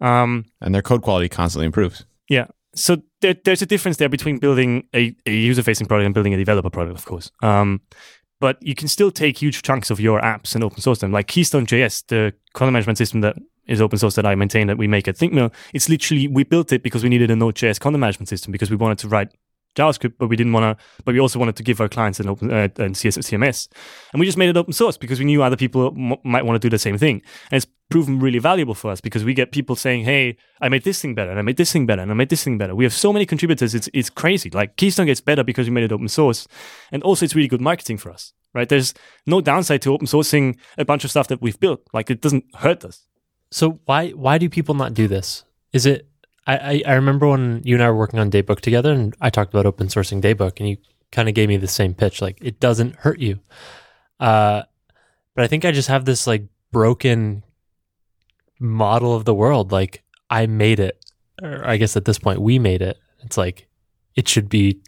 Um, 0.00 0.44
And 0.60 0.74
their 0.74 0.82
code 0.82 1.02
quality 1.02 1.28
constantly 1.28 1.66
improves. 1.66 2.04
Yeah. 2.28 2.46
So 2.74 2.96
there, 3.20 3.34
there's 3.44 3.62
a 3.62 3.66
difference 3.66 3.98
there 3.98 4.08
between 4.08 4.38
building 4.38 4.88
a, 4.94 5.14
a 5.26 5.30
user-facing 5.30 5.86
product 5.86 6.06
and 6.06 6.14
building 6.14 6.32
a 6.34 6.38
developer 6.38 6.70
product, 6.70 6.98
of 6.98 7.04
course. 7.04 7.30
Um, 7.42 7.82
but 8.40 8.56
you 8.62 8.74
can 8.74 8.88
still 8.88 9.10
take 9.10 9.36
huge 9.38 9.60
chunks 9.62 9.90
of 9.90 10.00
your 10.00 10.20
apps 10.22 10.54
and 10.54 10.64
open 10.64 10.80
source 10.80 10.98
them. 11.00 11.12
Like 11.12 11.26
Keystone 11.28 11.66
JS, 11.66 12.06
the 12.08 12.32
content 12.54 12.72
management 12.72 12.98
system 12.98 13.20
that 13.20 13.36
is 13.68 13.80
open 13.80 13.98
source 13.98 14.14
that 14.16 14.26
I 14.26 14.34
maintain 14.34 14.66
that 14.68 14.78
we 14.78 14.88
make 14.88 15.06
at 15.06 15.16
ThinkMill. 15.16 15.52
It's 15.72 15.88
literally 15.88 16.26
we 16.28 16.42
built 16.44 16.72
it 16.72 16.82
because 16.82 17.02
we 17.04 17.08
needed 17.10 17.30
a 17.30 17.36
Node.js 17.36 17.78
content 17.78 18.00
management 18.00 18.28
system 18.28 18.50
because 18.50 18.70
we 18.70 18.76
wanted 18.76 18.98
to 18.98 19.08
write 19.08 19.28
JavaScript, 19.74 20.14
but 20.18 20.28
we 20.28 20.36
didn't 20.36 20.52
want 20.52 20.78
to. 20.78 20.84
But 21.04 21.14
we 21.14 21.20
also 21.20 21.38
wanted 21.38 21.56
to 21.56 21.62
give 21.62 21.80
our 21.80 21.88
clients 21.88 22.20
an 22.20 22.28
open 22.28 22.50
uh, 22.50 22.68
and 22.76 22.94
CMS, 22.94 23.68
and 24.12 24.20
we 24.20 24.26
just 24.26 24.38
made 24.38 24.50
it 24.50 24.56
open 24.56 24.72
source 24.72 24.96
because 24.96 25.18
we 25.18 25.24
knew 25.24 25.42
other 25.42 25.56
people 25.56 25.94
m- 25.96 26.16
might 26.24 26.44
want 26.44 26.60
to 26.60 26.66
do 26.66 26.70
the 26.70 26.78
same 26.78 26.98
thing, 26.98 27.22
and 27.50 27.56
it's 27.56 27.66
proven 27.90 28.18
really 28.18 28.38
valuable 28.38 28.74
for 28.74 28.90
us 28.90 29.00
because 29.00 29.24
we 29.24 29.34
get 29.34 29.52
people 29.52 29.76
saying, 29.76 30.04
"Hey, 30.04 30.36
I 30.60 30.68
made 30.68 30.84
this 30.84 31.00
thing 31.00 31.14
better, 31.14 31.30
and 31.30 31.38
I 31.38 31.42
made 31.42 31.56
this 31.56 31.72
thing 31.72 31.86
better, 31.86 32.02
and 32.02 32.10
I 32.10 32.14
made 32.14 32.28
this 32.28 32.44
thing 32.44 32.58
better." 32.58 32.74
We 32.74 32.84
have 32.84 32.92
so 32.92 33.12
many 33.12 33.26
contributors; 33.26 33.74
it's 33.74 33.88
it's 33.94 34.10
crazy. 34.10 34.50
Like 34.50 34.76
Keystone 34.76 35.06
gets 35.06 35.20
better 35.20 35.44
because 35.44 35.66
we 35.66 35.72
made 35.72 35.84
it 35.84 35.92
open 35.92 36.08
source, 36.08 36.46
and 36.90 37.02
also 37.02 37.24
it's 37.24 37.34
really 37.34 37.48
good 37.48 37.60
marketing 37.60 37.98
for 37.98 38.10
us, 38.10 38.32
right? 38.54 38.68
There's 38.68 38.94
no 39.26 39.40
downside 39.40 39.82
to 39.82 39.92
open 39.92 40.06
sourcing 40.06 40.56
a 40.76 40.84
bunch 40.84 41.04
of 41.04 41.10
stuff 41.10 41.28
that 41.28 41.40
we've 41.40 41.58
built. 41.58 41.80
Like 41.92 42.10
it 42.10 42.20
doesn't 42.20 42.44
hurt 42.56 42.84
us. 42.84 43.06
So 43.50 43.80
why 43.84 44.10
why 44.10 44.38
do 44.38 44.48
people 44.48 44.74
not 44.74 44.94
do 44.94 45.08
this? 45.08 45.44
Is 45.72 45.86
it 45.86 46.08
I, 46.46 46.56
I, 46.56 46.82
I 46.86 46.92
remember 46.94 47.28
when 47.28 47.62
you 47.64 47.76
and 47.76 47.82
I 47.82 47.90
were 47.90 47.96
working 47.96 48.18
on 48.18 48.30
Daybook 48.30 48.60
together 48.60 48.92
and 48.92 49.14
I 49.20 49.30
talked 49.30 49.52
about 49.54 49.66
open 49.66 49.86
sourcing 49.88 50.20
Daybook 50.20 50.58
and 50.58 50.68
you 50.68 50.76
kind 51.10 51.28
of 51.28 51.34
gave 51.34 51.48
me 51.48 51.56
the 51.56 51.68
same 51.68 51.94
pitch. 51.94 52.20
Like 52.20 52.38
it 52.42 52.58
doesn't 52.58 52.96
hurt 52.96 53.20
you. 53.20 53.40
Uh 54.18 54.62
but 55.34 55.44
I 55.44 55.46
think 55.46 55.64
I 55.64 55.72
just 55.72 55.88
have 55.88 56.04
this 56.04 56.26
like 56.26 56.44
broken 56.72 57.44
model 58.58 59.14
of 59.14 59.24
the 59.24 59.34
world. 59.34 59.72
Like 59.72 60.02
I 60.30 60.46
made 60.46 60.80
it. 60.80 61.04
Or 61.42 61.66
I 61.66 61.76
guess 61.76 61.96
at 61.96 62.04
this 62.04 62.18
point 62.18 62.40
we 62.40 62.58
made 62.58 62.82
it. 62.82 62.98
It's 63.20 63.36
like 63.36 63.68
it 64.14 64.28
should 64.28 64.48
be 64.48 64.80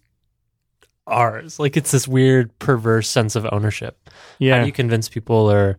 ours. 1.06 1.58
Like 1.58 1.76
it's 1.76 1.90
this 1.90 2.08
weird 2.08 2.56
perverse 2.58 3.08
sense 3.08 3.36
of 3.36 3.46
ownership. 3.52 4.10
Yeah, 4.38 4.56
How 4.56 4.60
do 4.62 4.66
you 4.66 4.72
convince 4.72 5.08
people 5.08 5.50
or 5.50 5.78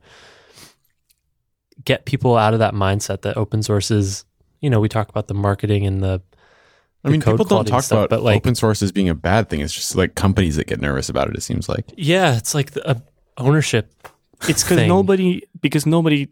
get 1.83 2.05
people 2.05 2.35
out 2.35 2.53
of 2.53 2.59
that 2.59 2.73
mindset 2.73 3.21
that 3.21 3.37
open 3.37 3.61
source 3.61 3.91
is, 3.91 4.25
you 4.61 4.69
know, 4.69 4.79
we 4.79 4.89
talk 4.89 5.09
about 5.09 5.27
the 5.27 5.33
marketing 5.33 5.85
and 5.85 6.01
the 6.03 6.21
I 7.03 7.09
mean, 7.09 7.21
people 7.21 7.45
don't 7.45 7.65
talk 7.65 7.83
stuff, 7.83 7.97
about 7.97 8.09
but, 8.09 8.23
like- 8.23 8.37
open 8.37 8.55
source 8.55 8.81
as 8.81 8.91
being 8.91 9.09
a 9.09 9.15
bad 9.15 9.49
thing. 9.49 9.61
It's 9.61 9.73
just 9.73 9.95
like 9.95 10.15
companies 10.15 10.55
that 10.55 10.67
get 10.67 10.81
nervous 10.81 11.07
about 11.07 11.29
it. 11.29 11.35
It 11.35 11.41
seems 11.41 11.69
like. 11.69 11.85
Yeah, 11.95 12.35
it's 12.35 12.55
like 12.55 12.71
the, 12.71 12.87
uh, 12.87 12.95
ownership. 13.37 13.91
It's 14.49 14.63
because 14.63 14.87
nobody 14.87 15.43
because 15.61 15.85
nobody. 15.85 16.27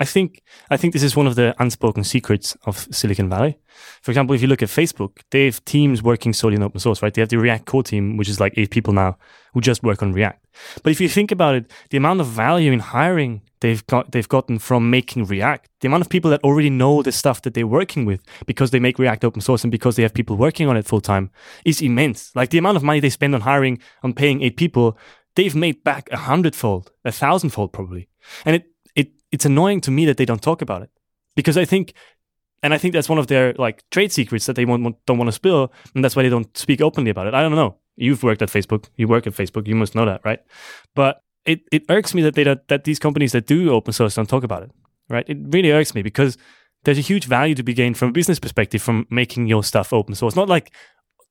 I 0.00 0.04
think 0.04 0.42
I 0.70 0.76
think 0.76 0.92
this 0.92 1.02
is 1.02 1.16
one 1.16 1.26
of 1.26 1.34
the 1.34 1.54
unspoken 1.58 2.04
secrets 2.04 2.56
of 2.66 2.86
Silicon 2.90 3.28
Valley. 3.28 3.58
For 4.02 4.10
example, 4.10 4.34
if 4.34 4.42
you 4.42 4.48
look 4.48 4.62
at 4.62 4.68
Facebook, 4.68 5.18
they 5.30 5.46
have 5.46 5.64
teams 5.64 6.02
working 6.02 6.32
solely 6.32 6.56
in 6.56 6.62
open 6.62 6.80
source, 6.80 7.02
right? 7.02 7.12
They 7.12 7.22
have 7.22 7.28
the 7.28 7.38
React 7.38 7.66
core 7.66 7.82
team, 7.82 8.16
which 8.16 8.28
is 8.28 8.40
like 8.40 8.54
eight 8.56 8.70
people 8.70 8.92
now, 8.92 9.18
who 9.54 9.60
just 9.60 9.82
work 9.82 10.02
on 10.02 10.12
React. 10.12 10.44
But 10.82 10.90
if 10.90 11.00
you 11.00 11.08
think 11.08 11.30
about 11.32 11.54
it, 11.56 11.70
the 11.90 11.96
amount 11.96 12.20
of 12.20 12.26
value 12.26 12.72
in 12.72 12.80
hiring 12.80 13.42
they've 13.60 13.84
got 13.86 14.12
they've 14.12 14.28
gotten 14.28 14.58
from 14.58 14.90
making 14.90 15.24
React, 15.24 15.68
the 15.80 15.88
amount 15.88 16.02
of 16.02 16.08
people 16.08 16.30
that 16.30 16.42
already 16.44 16.70
know 16.70 17.02
the 17.02 17.12
stuff 17.12 17.42
that 17.42 17.54
they're 17.54 17.66
working 17.66 18.04
with 18.04 18.22
because 18.46 18.70
they 18.70 18.80
make 18.80 18.98
React 18.98 19.24
open 19.24 19.40
source 19.40 19.64
and 19.64 19.72
because 19.72 19.96
they 19.96 20.02
have 20.02 20.14
people 20.14 20.36
working 20.36 20.68
on 20.68 20.76
it 20.76 20.86
full 20.86 21.00
time 21.00 21.30
is 21.64 21.80
immense. 21.80 22.34
Like 22.34 22.50
the 22.50 22.58
amount 22.58 22.76
of 22.76 22.82
money 22.84 23.00
they 23.00 23.10
spend 23.10 23.34
on 23.34 23.42
hiring, 23.42 23.80
on 24.02 24.12
paying 24.12 24.42
eight 24.42 24.56
people, 24.56 24.96
they've 25.34 25.54
made 25.54 25.82
back 25.82 26.08
a 26.12 26.18
hundredfold, 26.18 26.92
a 27.04 27.12
thousandfold 27.12 27.72
probably. 27.72 28.08
And 28.44 28.56
it 28.56 28.66
it's 29.32 29.44
annoying 29.44 29.80
to 29.82 29.90
me 29.90 30.06
that 30.06 30.16
they 30.16 30.24
don't 30.24 30.42
talk 30.42 30.62
about 30.62 30.82
it. 30.82 30.90
Because 31.36 31.56
I 31.56 31.64
think 31.64 31.94
and 32.62 32.74
I 32.74 32.78
think 32.78 32.92
that's 32.92 33.08
one 33.08 33.18
of 33.18 33.28
their 33.28 33.54
like 33.54 33.88
trade 33.90 34.12
secrets 34.12 34.46
that 34.46 34.56
they 34.56 34.64
want- 34.64 34.96
don't 35.06 35.18
want 35.18 35.28
to 35.28 35.32
spill, 35.32 35.72
and 35.94 36.04
that's 36.04 36.16
why 36.16 36.22
they 36.22 36.28
don't 36.28 36.56
speak 36.56 36.80
openly 36.80 37.10
about 37.10 37.26
it. 37.26 37.34
I 37.34 37.42
don't 37.42 37.54
know. 37.54 37.76
You've 37.96 38.22
worked 38.22 38.42
at 38.42 38.48
Facebook. 38.48 38.86
You 38.96 39.08
work 39.08 39.26
at 39.26 39.34
Facebook. 39.34 39.66
You 39.66 39.74
must 39.74 39.94
know 39.94 40.04
that, 40.04 40.20
right? 40.24 40.40
But 40.94 41.22
it, 41.44 41.60
it 41.72 41.84
irks 41.88 42.14
me 42.14 42.22
that 42.22 42.34
they 42.34 42.44
that, 42.44 42.68
that 42.68 42.84
these 42.84 42.98
companies 42.98 43.32
that 43.32 43.46
do 43.46 43.70
open 43.70 43.92
source 43.92 44.14
don't 44.14 44.28
talk 44.28 44.44
about 44.44 44.62
it, 44.64 44.70
right? 45.08 45.28
It 45.28 45.38
really 45.40 45.72
irks 45.72 45.94
me 45.94 46.02
because 46.02 46.36
there's 46.84 46.98
a 46.98 47.02
huge 47.02 47.26
value 47.26 47.54
to 47.54 47.62
be 47.62 47.74
gained 47.74 47.96
from 47.96 48.10
a 48.10 48.12
business 48.12 48.38
perspective 48.38 48.82
from 48.82 49.06
making 49.10 49.46
your 49.46 49.64
stuff 49.64 49.92
open 49.92 50.14
source. 50.14 50.36
Not 50.36 50.48
like 50.48 50.72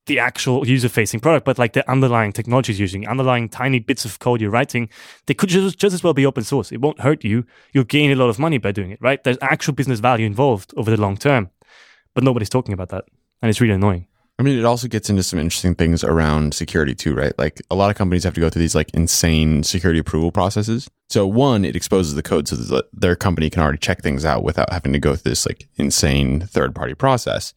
the 0.08 0.20
actual 0.20 0.68
user 0.68 0.90
facing 0.90 1.20
product, 1.20 1.46
but 1.46 1.58
like 1.58 1.74
the 1.74 1.90
underlying 1.90 2.34
technologies 2.34 2.80
using, 2.80 3.08
underlying 3.08 3.48
tiny 3.48 3.80
bits 3.80 4.06
of 4.06 4.20
code 4.20 4.42
you're 4.42 4.50
writing, 4.50 4.90
they 5.28 5.34
could 5.34 5.50
just, 5.50 5.78
just 5.78 5.94
as 5.94 6.04
well 6.04 6.14
be 6.14 6.26
open 6.26 6.44
source. 6.44 6.72
It 6.72 6.82
won't 6.82 7.00
hurt 7.02 7.24
you. 7.24 7.46
You'll 7.74 7.84
gain 7.84 8.12
a 8.12 8.16
lot 8.16 8.30
of 8.30 8.40
money 8.40 8.58
by 8.58 8.72
doing 8.72 8.92
it, 8.92 9.00
right? 9.02 9.24
There's 9.24 9.38
actual 9.42 9.74
business 9.74 10.00
value 10.00 10.26
involved 10.26 10.74
over 10.76 10.90
the 10.90 11.00
long 11.00 11.18
term, 11.18 11.52
but 12.14 12.24
nobody's 12.24 12.50
talking 12.50 12.74
about 12.74 12.90
that. 12.90 13.06
And 13.42 13.50
it's 13.50 13.62
really 13.62 13.76
annoying. 13.76 14.08
I 14.40 14.44
mean, 14.44 14.60
it 14.60 14.66
also 14.66 14.88
gets 14.88 15.10
into 15.10 15.24
some 15.24 15.40
interesting 15.40 15.74
things 15.74 16.04
around 16.04 16.54
security 16.54 16.94
too, 16.94 17.16
right? 17.16 17.34
Like 17.40 17.60
a 17.72 17.76
lot 17.76 17.90
of 17.90 17.96
companies 17.96 18.24
have 18.24 18.36
to 18.36 18.40
go 18.40 18.50
through 18.50 18.62
these 18.62 18.76
like 18.76 18.92
insane 18.94 19.64
security 19.64 20.00
approval 20.00 20.32
processes. 20.32 20.88
So 21.10 21.26
one, 21.26 21.66
it 21.66 21.76
exposes 21.76 22.14
the 22.14 22.22
code 22.22 22.48
so 22.48 22.56
that 22.56 22.86
their 22.94 23.16
company 23.16 23.50
can 23.50 23.64
already 23.64 23.80
check 23.80 24.04
things 24.04 24.26
out 24.26 24.44
without 24.44 24.72
having 24.72 24.94
to 24.94 25.00
go 25.00 25.16
through 25.16 25.32
this 25.32 25.48
like 25.48 25.68
insane 25.78 26.42
third 26.42 26.76
party 26.76 26.94
process. 26.94 27.56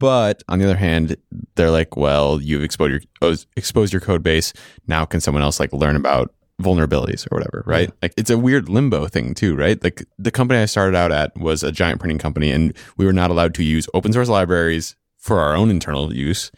But 0.00 0.42
on 0.48 0.58
the 0.58 0.64
other 0.64 0.76
hand, 0.76 1.16
they're 1.54 1.70
like, 1.70 1.96
well, 1.96 2.40
you've 2.40 2.64
exposed 2.64 2.90
your 2.90 3.00
oh, 3.20 3.36
exposed 3.54 3.92
your 3.92 4.00
code 4.00 4.24
base. 4.24 4.52
Now 4.88 5.04
can 5.04 5.20
someone 5.20 5.44
else 5.44 5.60
like 5.60 5.72
learn 5.72 5.94
about 5.94 6.34
vulnerabilities 6.60 7.30
or 7.30 7.36
whatever, 7.36 7.62
right? 7.66 7.90
Like 8.02 8.14
it's 8.16 8.30
a 8.30 8.38
weird 8.38 8.68
limbo 8.68 9.06
thing 9.06 9.34
too, 9.34 9.54
right? 9.54 9.82
Like 9.82 10.04
the 10.18 10.30
company 10.30 10.60
I 10.60 10.64
started 10.64 10.96
out 10.96 11.12
at 11.12 11.36
was 11.36 11.62
a 11.62 11.70
giant 11.70 12.00
printing 12.00 12.18
company 12.18 12.50
and 12.50 12.76
we 12.96 13.06
were 13.06 13.12
not 13.12 13.30
allowed 13.30 13.54
to 13.54 13.62
use 13.62 13.86
open 13.94 14.12
source 14.12 14.28
libraries 14.28 14.96
for 15.18 15.38
our 15.40 15.54
own 15.54 15.70
internal 15.70 16.14
use 16.14 16.50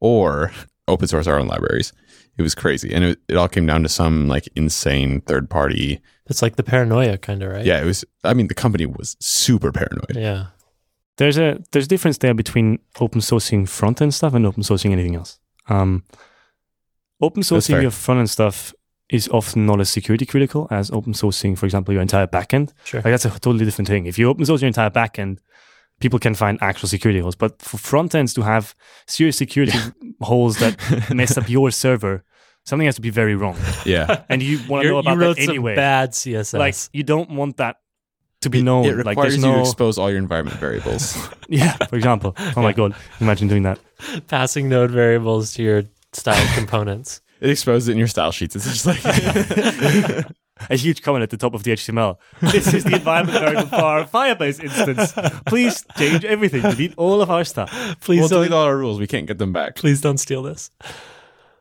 or 0.00 0.52
open 0.88 1.08
source 1.08 1.26
our 1.26 1.38
own 1.38 1.48
libraries. 1.48 1.92
It 2.36 2.42
was 2.42 2.54
crazy. 2.54 2.92
And 2.92 3.04
it, 3.04 3.18
it 3.28 3.36
all 3.36 3.48
came 3.48 3.66
down 3.66 3.82
to 3.82 3.88
some 3.88 4.28
like 4.28 4.48
insane 4.54 5.20
third 5.22 5.50
party. 5.50 6.00
It's 6.26 6.42
like 6.42 6.56
the 6.56 6.62
paranoia 6.62 7.18
kind 7.18 7.42
of, 7.42 7.50
right? 7.50 7.64
Yeah, 7.64 7.80
it 7.80 7.84
was, 7.84 8.04
I 8.22 8.34
mean, 8.34 8.48
the 8.48 8.54
company 8.54 8.86
was 8.86 9.16
super 9.20 9.72
paranoid. 9.72 10.16
Yeah. 10.16 10.46
There's 11.16 11.38
a 11.38 11.62
there's 11.72 11.86
a 11.86 11.88
difference 11.88 12.18
there 12.18 12.34
between 12.34 12.78
open 13.00 13.20
sourcing 13.20 13.68
front 13.68 14.02
end 14.02 14.14
stuff 14.14 14.34
and 14.34 14.44
open 14.46 14.62
sourcing 14.62 14.90
anything 14.90 15.14
else. 15.14 15.38
Um, 15.68 16.04
open 17.20 17.42
sourcing 17.42 17.80
your 17.80 17.90
front 17.90 18.18
end 18.18 18.30
stuff 18.30 18.74
is 19.10 19.28
often 19.28 19.66
not 19.66 19.80
as 19.80 19.90
security 19.90 20.26
critical 20.26 20.66
as 20.70 20.90
open 20.90 21.12
sourcing, 21.12 21.56
for 21.56 21.66
example, 21.66 21.92
your 21.92 22.02
entire 22.02 22.26
backend. 22.26 22.72
Sure. 22.84 23.00
Like 23.00 23.12
that's 23.12 23.24
a 23.24 23.30
totally 23.30 23.64
different 23.64 23.88
thing. 23.88 24.06
If 24.06 24.18
you 24.18 24.28
open 24.28 24.44
source 24.44 24.60
your 24.62 24.66
entire 24.66 24.90
backend, 24.90 25.38
people 26.00 26.18
can 26.18 26.34
find 26.34 26.58
actual 26.60 26.88
security 26.88 27.20
holes. 27.20 27.36
But 27.36 27.60
for 27.60 27.78
front 27.78 28.14
ends 28.14 28.34
to 28.34 28.42
have 28.42 28.74
serious 29.06 29.36
security 29.36 29.78
holes 30.20 30.58
that 30.58 31.10
mess 31.14 31.36
up 31.36 31.48
your 31.48 31.70
server, 31.70 32.24
something 32.64 32.86
has 32.86 32.96
to 32.96 33.02
be 33.02 33.10
very 33.10 33.36
wrong. 33.36 33.56
Yeah. 33.84 34.22
And 34.28 34.42
you 34.42 34.58
want 34.68 34.84
to 34.84 34.88
know 34.88 34.98
about 34.98 35.14
you 35.14 35.20
wrote 35.20 35.36
that 35.36 35.48
anyway. 35.48 35.72
some 35.72 35.76
bad 35.76 36.10
CSS. 36.10 36.58
like 36.58 36.74
you 36.92 37.02
don't 37.02 37.30
want 37.30 37.58
that 37.58 37.76
to 38.44 38.50
be 38.50 38.60
It- 38.60 38.64
known. 38.64 38.86
It 38.86 38.96
like 38.98 39.16
requires 39.16 39.34
there's 39.34 39.44
you 39.44 39.52
to 39.52 39.60
expose 39.60 39.98
all 39.98 40.08
your 40.08 40.18
environment 40.18 40.58
variables. 40.58 41.16
yeah. 41.48 41.72
For 41.88 41.96
example, 41.96 42.34
oh 42.38 42.62
my 42.62 42.72
god, 42.72 42.94
imagine 43.20 43.48
doing 43.48 43.64
that. 43.64 43.78
passing 44.28 44.68
node 44.68 44.90
variables 44.90 45.52
to 45.54 45.62
your 45.62 45.82
style 46.12 46.46
components. 46.54 47.20
it 47.40 47.50
exposes 47.50 47.88
it 47.88 47.92
in 47.92 47.98
your 47.98 48.08
style 48.08 48.32
sheets. 48.32 48.56
It's 48.56 48.64
just 48.64 48.86
like, 48.86 49.04
a 50.70 50.76
huge 50.76 51.02
comment 51.02 51.24
at 51.24 51.30
the 51.30 51.36
top 51.36 51.54
of 51.54 51.64
the 51.64 51.72
HTML. 51.72 52.16
This 52.40 52.72
is 52.72 52.84
the 52.84 52.94
environment 52.94 53.38
variable 53.38 53.66
for 53.66 53.76
our 53.76 54.04
Firebase 54.04 54.62
instance. 54.62 55.12
Please 55.46 55.84
change 55.96 56.24
everything. 56.24 56.62
Delete 56.62 56.94
all 56.96 57.20
of 57.20 57.30
our 57.30 57.44
stuff. 57.44 57.70
Please 58.00 58.20
we'll 58.20 58.28
don't 58.28 58.38
delete 58.38 58.52
all 58.52 58.64
our 58.64 58.76
rules. 58.76 58.98
We 59.00 59.06
can't 59.06 59.26
get 59.26 59.38
them 59.38 59.52
back. 59.52 59.74
please 59.74 60.00
don't 60.00 60.18
steal 60.18 60.42
this. 60.42 60.70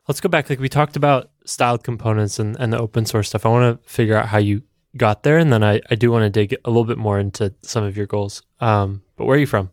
Let's 0.07 0.19
go 0.21 0.29
back. 0.29 0.49
Like 0.49 0.59
we 0.59 0.69
talked 0.69 0.95
about 0.95 1.31
styled 1.45 1.83
components 1.83 2.37
and, 2.39 2.55
and 2.59 2.71
the 2.71 2.77
open 2.77 3.05
source 3.05 3.29
stuff. 3.29 3.45
I 3.45 3.49
want 3.49 3.81
to 3.81 3.89
figure 3.89 4.15
out 4.15 4.27
how 4.27 4.37
you 4.37 4.61
got 4.97 5.23
there, 5.23 5.37
and 5.37 5.51
then 5.51 5.63
I, 5.63 5.81
I 5.89 5.95
do 5.95 6.11
want 6.11 6.23
to 6.23 6.29
dig 6.29 6.55
a 6.65 6.69
little 6.69 6.85
bit 6.85 6.97
more 6.97 7.19
into 7.19 7.53
some 7.61 7.83
of 7.83 7.97
your 7.97 8.05
goals. 8.07 8.41
Um, 8.59 9.01
but 9.17 9.25
where 9.25 9.35
are 9.37 9.39
you 9.39 9.47
from? 9.47 9.69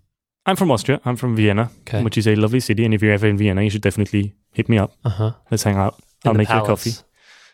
I'm 0.47 0.57
from 0.57 0.71
Austria. 0.71 1.01
I'm 1.05 1.17
from 1.17 1.37
Vienna, 1.37 1.71
Okay. 1.83 2.03
which 2.03 2.17
is 2.19 2.27
a 2.27 2.35
lovely 2.35 2.61
city. 2.61 2.85
And 2.85 2.95
if 2.95 3.03
you're 3.03 3.13
ever 3.13 3.27
in 3.27 3.37
Vienna, 3.37 3.63
you 3.63 3.71
should 3.71 3.83
definitely 3.83 4.35
hit 4.53 4.69
me 4.69 4.79
up. 4.79 4.93
Uh 5.05 5.11
huh. 5.11 5.33
Let's 5.51 5.63
hang 5.65 5.77
out. 5.77 6.01
I'll 6.25 6.35
make 6.35 6.49
you 6.49 6.57
a 6.57 6.67
coffee. 6.67 6.93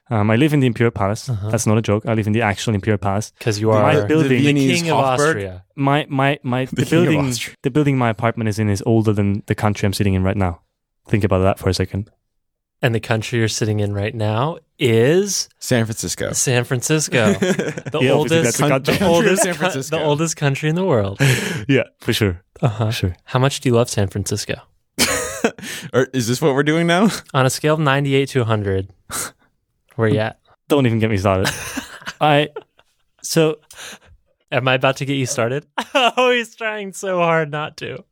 Um, 0.09 0.31
I 0.31 0.37
live 0.37 0.53
in 0.55 0.61
the 0.61 0.69
Imperial 0.69 0.93
Palace. 0.93 1.29
Uh-huh. 1.29 1.51
That's 1.51 1.67
not 1.67 1.77
a 1.79 1.83
joke. 1.83 2.07
I 2.07 2.15
live 2.15 2.29
in 2.29 2.33
the 2.33 2.43
actual 2.43 2.75
Imperial 2.75 2.99
Palace. 2.99 3.33
Because 3.39 3.61
you 3.61 3.71
My 3.73 3.97
are 3.97 4.07
building- 4.07 4.29
the 4.29 4.39
Viennese 4.39 4.83
king 4.83 4.91
of 4.93 4.99
Hofburg? 4.99 5.19
Austria. 5.19 5.65
My 5.75 6.07
my 6.09 6.39
my 6.45 6.65
The 6.67 6.77
the, 6.77 6.87
building 6.91 7.33
the 7.65 7.71
building 7.73 7.99
my 7.99 8.11
apartment 8.11 8.49
is 8.49 8.59
in 8.61 8.69
is 8.69 8.83
older 8.87 9.13
than 9.13 9.43
the 9.47 9.57
country 9.57 9.85
I'm 9.87 9.93
sitting 9.93 10.15
in 10.15 10.23
right 10.23 10.37
now. 10.37 10.61
Think 11.09 11.25
about 11.25 11.41
that 11.41 11.59
for 11.59 11.69
a 11.69 11.75
second. 11.75 12.09
And 12.83 12.95
the 12.95 13.01
country 13.01 13.39
you're 13.39 13.49
sitting 13.49 13.81
in 13.81 13.95
right 13.95 14.15
now 14.15 14.59
is 14.79 15.49
San 15.59 15.87
Francisco. 15.87 16.33
San 16.33 16.65
Francisco, 16.65 17.33
the 17.35 17.99
Yeah, 18.03 18.11
oldest, 18.11 18.59
that's 18.59 18.59
country. 18.59 18.95
the 18.99 19.07
oldest, 19.07 19.43
San 19.43 19.55
Francisco. 19.55 19.99
the 19.99 20.05
oldest 20.05 20.37
country 20.37 20.69
in 20.69 20.75
the 20.75 20.85
world. 20.85 21.19
yeah, 21.69 21.85
for 22.01 22.13
sure. 22.13 22.43
Uh-huh. 22.61 22.91
Sure. 22.91 23.17
How 23.25 23.39
much 23.39 23.61
do 23.61 23.69
you 23.71 23.75
love 23.75 23.89
San 23.89 24.09
Francisco? 24.09 24.55
or 25.93 26.09
is 26.13 26.27
this 26.29 26.43
what 26.43 26.55
we're 26.55 26.63
doing 26.63 26.87
now? 26.87 27.09
On 27.33 27.47
a 27.47 27.51
scale 27.51 27.75
of 27.75 27.81
98 27.81 28.29
to 28.31 28.39
100, 28.41 28.89
where 29.95 30.09
you 30.09 30.19
at? 30.19 30.39
Don't 30.69 30.85
even 30.87 30.99
get 30.99 31.11
me 31.11 31.17
started. 31.17 31.49
I 32.21 32.49
so 33.23 33.57
Am 34.53 34.69
I 34.69 34.75
about 34.75 34.97
to 34.99 35.05
get 35.05 35.15
you 35.15 35.27
started? 35.27 35.67
oh, 35.95 36.31
he's 36.31 36.55
trying 36.55 36.93
so 36.93 37.19
hard 37.19 37.51
not 37.51 37.77
to. 37.79 38.05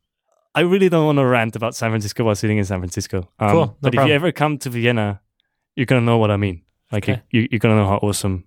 I 0.55 0.61
really 0.61 0.89
don't 0.89 1.07
want 1.07 1.19
to 1.19 1.27
rant 1.27 1.57
about 1.57 1.75
San 1.75 1.91
Francisco 1.91 2.25
while 2.25 2.35
sitting 2.37 2.59
in 2.59 2.65
San 2.65 2.79
Francisco. 2.81 3.29
Um, 3.39 3.51
Cool, 3.51 3.67
no 3.67 3.77
but 3.83 3.95
if 3.95 4.07
you 4.07 4.13
ever 4.15 4.31
come 4.33 4.59
to 4.59 4.71
Vienna, 4.71 5.21
you're 5.77 5.87
gonna 5.87 6.01
know 6.03 6.19
what 6.19 6.31
I 6.31 6.37
mean. 6.37 6.63
Like 6.93 7.05
Okay. 7.09 7.23
you, 7.31 7.49
you're 7.51 7.59
gonna 7.59 7.77
know 7.77 7.89
how 7.89 7.97
awesome 7.99 8.45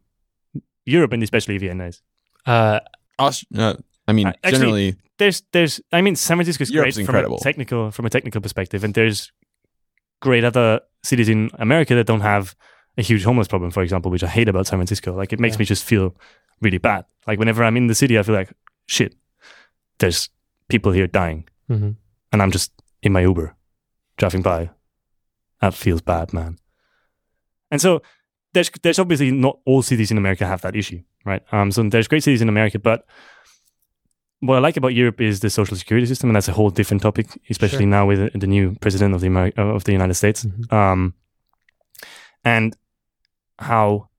Europe 0.86 1.12
and 1.13 1.22
especially 1.24 1.58
Vienna 1.58 1.88
is. 1.88 2.02
Uh, 2.46 2.80
Aust- 3.20 3.46
uh, 3.58 3.74
I 4.08 4.13
mean, 4.13 4.28
Uh, 4.28 4.34
actually- 4.43 4.52
generally, 4.52 4.96
There's, 5.17 5.41
there's. 5.52 5.82
I 5.91 6.02
mean, 6.02 6.15
San 6.15 6.38
Francisco 6.38 6.62
is 6.62 6.70
Europe's 6.72 6.96
great 6.96 7.04
incredible. 7.08 7.38
from 7.39 7.41
a 7.41 7.52
technical, 7.52 7.91
from 7.91 8.06
a 8.06 8.10
technical 8.10 8.39
perspective, 8.39 8.84
and 8.84 8.93
there's 8.93 9.32
great 10.22 10.43
other 10.43 10.80
cities 11.04 11.28
in 11.28 11.50
America 11.58 11.96
that 11.96 12.06
don't 12.06 12.22
have 12.22 12.56
a 12.98 13.02
huge 13.02 13.24
homeless 13.24 13.48
problem, 13.48 13.72
for 13.72 13.82
example, 13.84 14.12
which 14.12 14.24
I 14.24 14.28
hate 14.28 14.48
about 14.48 14.67
San 14.67 14.78
Francisco. 14.80 15.13
Like 15.15 15.34
it 15.34 15.39
makes 15.39 15.56
Yeah. 15.56 15.60
me 15.60 15.65
just 15.65 15.84
feel 15.84 16.15
really 16.62 16.78
bad. 16.78 17.06
Like 17.28 17.38
whenever 17.39 17.63
I'm 17.63 17.76
in 17.78 17.88
the 17.88 17.96
city, 17.96 18.17
I 18.17 18.24
feel 18.24 18.36
like 18.36 18.52
shit. 18.88 19.15
There's 20.00 20.30
people 20.70 20.91
here 20.93 21.08
dying. 21.08 21.46
Mhm. 21.69 21.95
and 22.32 22.41
I'm 22.41 22.51
just 22.51 22.71
in 23.01 23.12
my 23.13 23.21
Uber 23.21 23.56
driving 24.17 24.41
by. 24.41 24.69
That 25.62 25.73
feels 25.73 26.01
bad, 26.01 26.34
man. 26.34 26.58
And 27.71 27.82
so 27.82 28.01
there's 28.53 28.71
there's 28.84 28.99
obviously 28.99 29.32
not 29.32 29.60
all 29.65 29.82
cities 29.82 30.12
in 30.12 30.17
America 30.17 30.45
have 30.45 30.62
that 30.62 30.75
issue, 30.75 31.01
right? 31.25 31.41
Um, 31.51 31.71
so 31.71 31.84
there's 31.89 32.08
great 32.08 32.23
cities 32.23 32.41
in 32.41 32.49
America, 32.49 32.80
but 32.80 33.06
what 34.39 34.56
I 34.56 34.60
like 34.60 34.77
about 34.77 34.93
Europe 34.93 35.19
is 35.19 35.39
the 35.39 35.49
social 35.49 35.75
security 35.77 36.06
system, 36.08 36.30
and 36.30 36.36
that's 36.36 36.47
a 36.47 36.53
whole 36.53 36.69
different 36.69 37.01
topic, 37.01 37.27
especially 37.49 37.80
Sure. 37.86 37.88
now 37.88 38.06
with 38.08 38.39
the, 38.39 38.47
new 38.47 38.75
president 38.82 39.15
of 39.15 39.21
the 39.21 39.27
Ameri- 39.27 39.58
uh, 39.58 39.73
of 39.75 39.84
the 39.84 39.91
United 39.93 40.13
States, 40.13 40.45
Mhm. 40.45 40.71
um, 40.73 41.13
and 42.43 42.75
how 43.60 44.10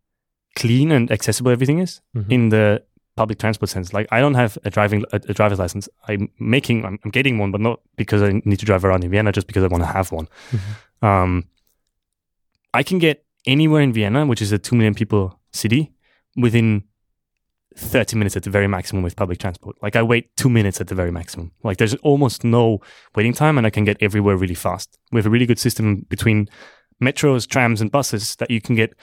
clean 0.56 0.90
and 0.92 1.10
accessible 1.12 1.52
everything 1.52 1.78
is 1.78 2.00
Mhm. 2.16 2.32
in 2.32 2.48
the 2.48 2.82
public 3.18 3.38
transport 3.38 3.68
sense. 3.68 3.92
Like 3.92 4.06
I 4.12 4.20
don't 4.20 4.34
have 4.34 4.56
a 4.64 4.70
driving 4.70 5.04
a, 5.12 5.16
a 5.16 5.34
driver's 5.34 5.58
license. 5.58 5.88
I'm 6.08 6.28
making 6.38 6.84
I'm, 6.86 6.98
I'm 7.04 7.10
getting 7.10 7.38
one, 7.38 7.50
but 7.50 7.60
not 7.60 7.80
because 7.96 8.22
I 8.22 8.30
need 8.44 8.60
to 8.60 8.66
drive 8.66 8.84
around 8.84 9.04
in 9.04 9.10
Vienna, 9.10 9.32
just 9.32 9.46
because 9.46 9.64
I 9.64 9.68
want 9.68 9.82
to 9.82 9.92
have 9.98 10.12
one. 10.12 10.28
Mhm. 10.52 11.06
Um, 11.08 11.44
I 12.74 12.82
can 12.82 12.98
get 12.98 13.24
anywhere 13.46 13.82
in 13.82 13.92
Vienna, 13.92 14.24
which 14.26 14.42
is 14.42 14.52
a 14.52 14.58
two 14.58 14.76
million 14.76 14.94
people 14.94 15.38
city, 15.52 15.92
within 16.36 16.84
30 17.76 18.16
minutes 18.16 18.36
at 18.36 18.42
the 18.42 18.50
very 18.50 18.66
maximum 18.66 19.02
with 19.02 19.14
public 19.16 19.38
transport. 19.38 19.76
Like 19.82 19.96
I 19.96 20.02
wait 20.02 20.36
two 20.36 20.48
minutes 20.48 20.80
at 20.80 20.88
the 20.88 20.94
very 20.94 21.12
maximum. 21.12 21.52
Like 21.62 21.76
there's 21.78 21.94
almost 21.96 22.44
no 22.44 22.80
waiting 23.14 23.32
time 23.32 23.56
and 23.58 23.66
I 23.66 23.70
can 23.70 23.84
get 23.84 23.96
everywhere 24.00 24.36
really 24.36 24.54
fast. 24.54 24.98
We 25.12 25.18
have 25.18 25.26
a 25.26 25.30
really 25.30 25.46
good 25.46 25.58
system 25.60 26.06
between 26.08 26.48
metros, 27.02 27.46
trams, 27.46 27.80
and 27.80 27.90
buses 27.90 28.36
that 28.36 28.50
you 28.50 28.60
can 28.60 28.74
get 28.74 28.94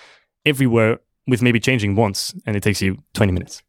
everywhere 0.45 0.99
with 1.27 1.41
maybe 1.41 1.59
changing 1.59 1.95
once 1.95 2.35
and 2.45 2.55
it 2.55 2.63
takes 2.63 2.81
you 2.81 2.97
20 3.13 3.31
minutes. 3.31 3.63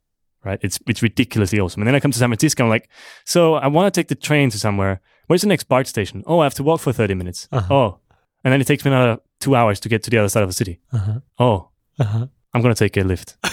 Right? 0.46 0.58
It's 0.62 0.78
it's 0.86 1.02
ridiculously 1.02 1.58
awesome. 1.60 1.82
And 1.82 1.86
then 1.88 1.94
I 1.96 2.00
come 2.00 2.12
to 2.12 2.18
San 2.18 2.28
Francisco, 2.30 2.62
I'm 2.64 2.70
like, 2.70 2.88
so 3.24 3.54
I 3.54 3.66
want 3.66 3.92
to 3.92 4.00
take 4.00 4.08
the 4.08 4.14
train 4.14 4.48
to 4.50 4.58
somewhere. 4.58 5.00
Where's 5.26 5.42
the 5.42 5.48
next 5.48 5.64
BART 5.64 5.86
station? 5.88 6.22
Oh, 6.26 6.38
I 6.38 6.44
have 6.44 6.54
to 6.54 6.62
walk 6.62 6.80
for 6.80 6.92
30 6.92 7.14
minutes. 7.14 7.48
Uh-huh. 7.50 7.74
Oh. 7.74 7.98
And 8.44 8.52
then 8.52 8.60
it 8.60 8.66
takes 8.66 8.84
me 8.84 8.92
another 8.92 9.20
two 9.40 9.56
hours 9.56 9.80
to 9.80 9.88
get 9.88 10.02
to 10.04 10.10
the 10.10 10.18
other 10.18 10.28
side 10.28 10.44
of 10.44 10.48
the 10.48 10.52
city. 10.54 10.80
Uh-huh. 10.92 11.20
Oh, 11.38 11.70
Uh-huh. 11.98 12.26
I'm 12.54 12.62
gonna 12.62 12.74
take 12.76 12.96
a 12.96 13.02
lift. 13.02 13.36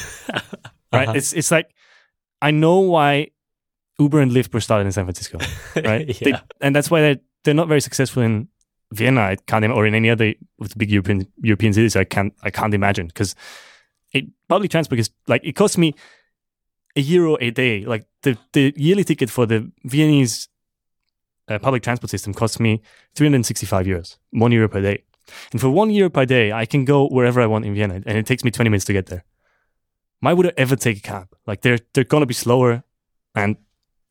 right? 0.93 1.07
Uh-huh. 1.07 1.13
It's 1.17 1.33
it's 1.33 1.51
like 1.51 1.69
I 2.41 2.51
know 2.51 2.79
why 2.79 3.29
Uber 3.99 4.19
and 4.21 4.31
Lyft 4.31 4.53
were 4.53 4.61
started 4.61 4.85
in 4.85 4.91
San 4.91 5.05
Francisco, 5.05 5.37
right? 5.83 6.07
They- 6.07 6.31
yeah. 6.31 6.41
and 6.61 6.75
that's 6.75 6.89
why 6.91 7.01
they're 7.01 7.19
they're 7.43 7.53
not 7.61 7.67
very 7.67 7.81
successful 7.81 8.23
in 8.23 8.47
Vienna. 8.91 9.21
I 9.21 9.35
can't 9.47 9.65
or 9.65 9.85
in 9.87 9.95
any 9.95 10.09
other 10.09 10.33
of 10.61 10.69
the 10.69 10.75
big 10.77 10.91
European 10.91 11.27
European 11.41 11.73
cities. 11.73 11.95
I 11.95 12.03
can't 12.05 12.33
I 12.43 12.51
can't 12.51 12.73
imagine 12.73 13.07
because 13.07 13.35
it 14.13 14.25
public 14.47 14.71
transport 14.71 14.99
is 14.99 15.09
like 15.27 15.41
it 15.43 15.53
costs 15.55 15.77
me 15.77 15.95
a 16.95 17.01
euro 17.01 17.37
a 17.41 17.49
day. 17.51 17.85
Like 17.85 18.05
the 18.21 18.37
the 18.53 18.73
yearly 18.77 19.03
ticket 19.03 19.29
for 19.29 19.45
the 19.45 19.71
Viennese 19.83 20.47
uh, 21.49 21.59
public 21.59 21.83
transport 21.83 22.09
system 22.09 22.33
costs 22.33 22.59
me 22.59 22.81
365 23.15 23.85
euros, 23.85 24.17
one 24.31 24.51
euro 24.51 24.67
per 24.69 24.81
day. 24.81 25.03
And 25.51 25.61
for 25.61 25.69
one 25.69 25.89
euro 25.89 26.09
per 26.09 26.25
day, 26.25 26.51
I 26.51 26.65
can 26.65 26.85
go 26.85 27.07
wherever 27.07 27.41
I 27.41 27.45
want 27.47 27.65
in 27.65 27.73
Vienna, 27.73 27.95
and 28.05 28.17
it 28.17 28.25
takes 28.25 28.43
me 28.43 28.51
20 28.51 28.69
minutes 28.69 28.85
to 28.85 28.93
get 28.93 29.05
there. 29.07 29.23
Why 30.19 30.33
would 30.33 30.47
I 30.47 30.51
ever 30.57 30.75
take 30.75 30.97
a 30.97 31.01
cab? 31.01 31.27
Like 31.47 31.61
they're 31.61 31.79
they're 31.93 32.03
gonna 32.03 32.25
be 32.25 32.33
slower 32.33 32.83
and 33.35 33.55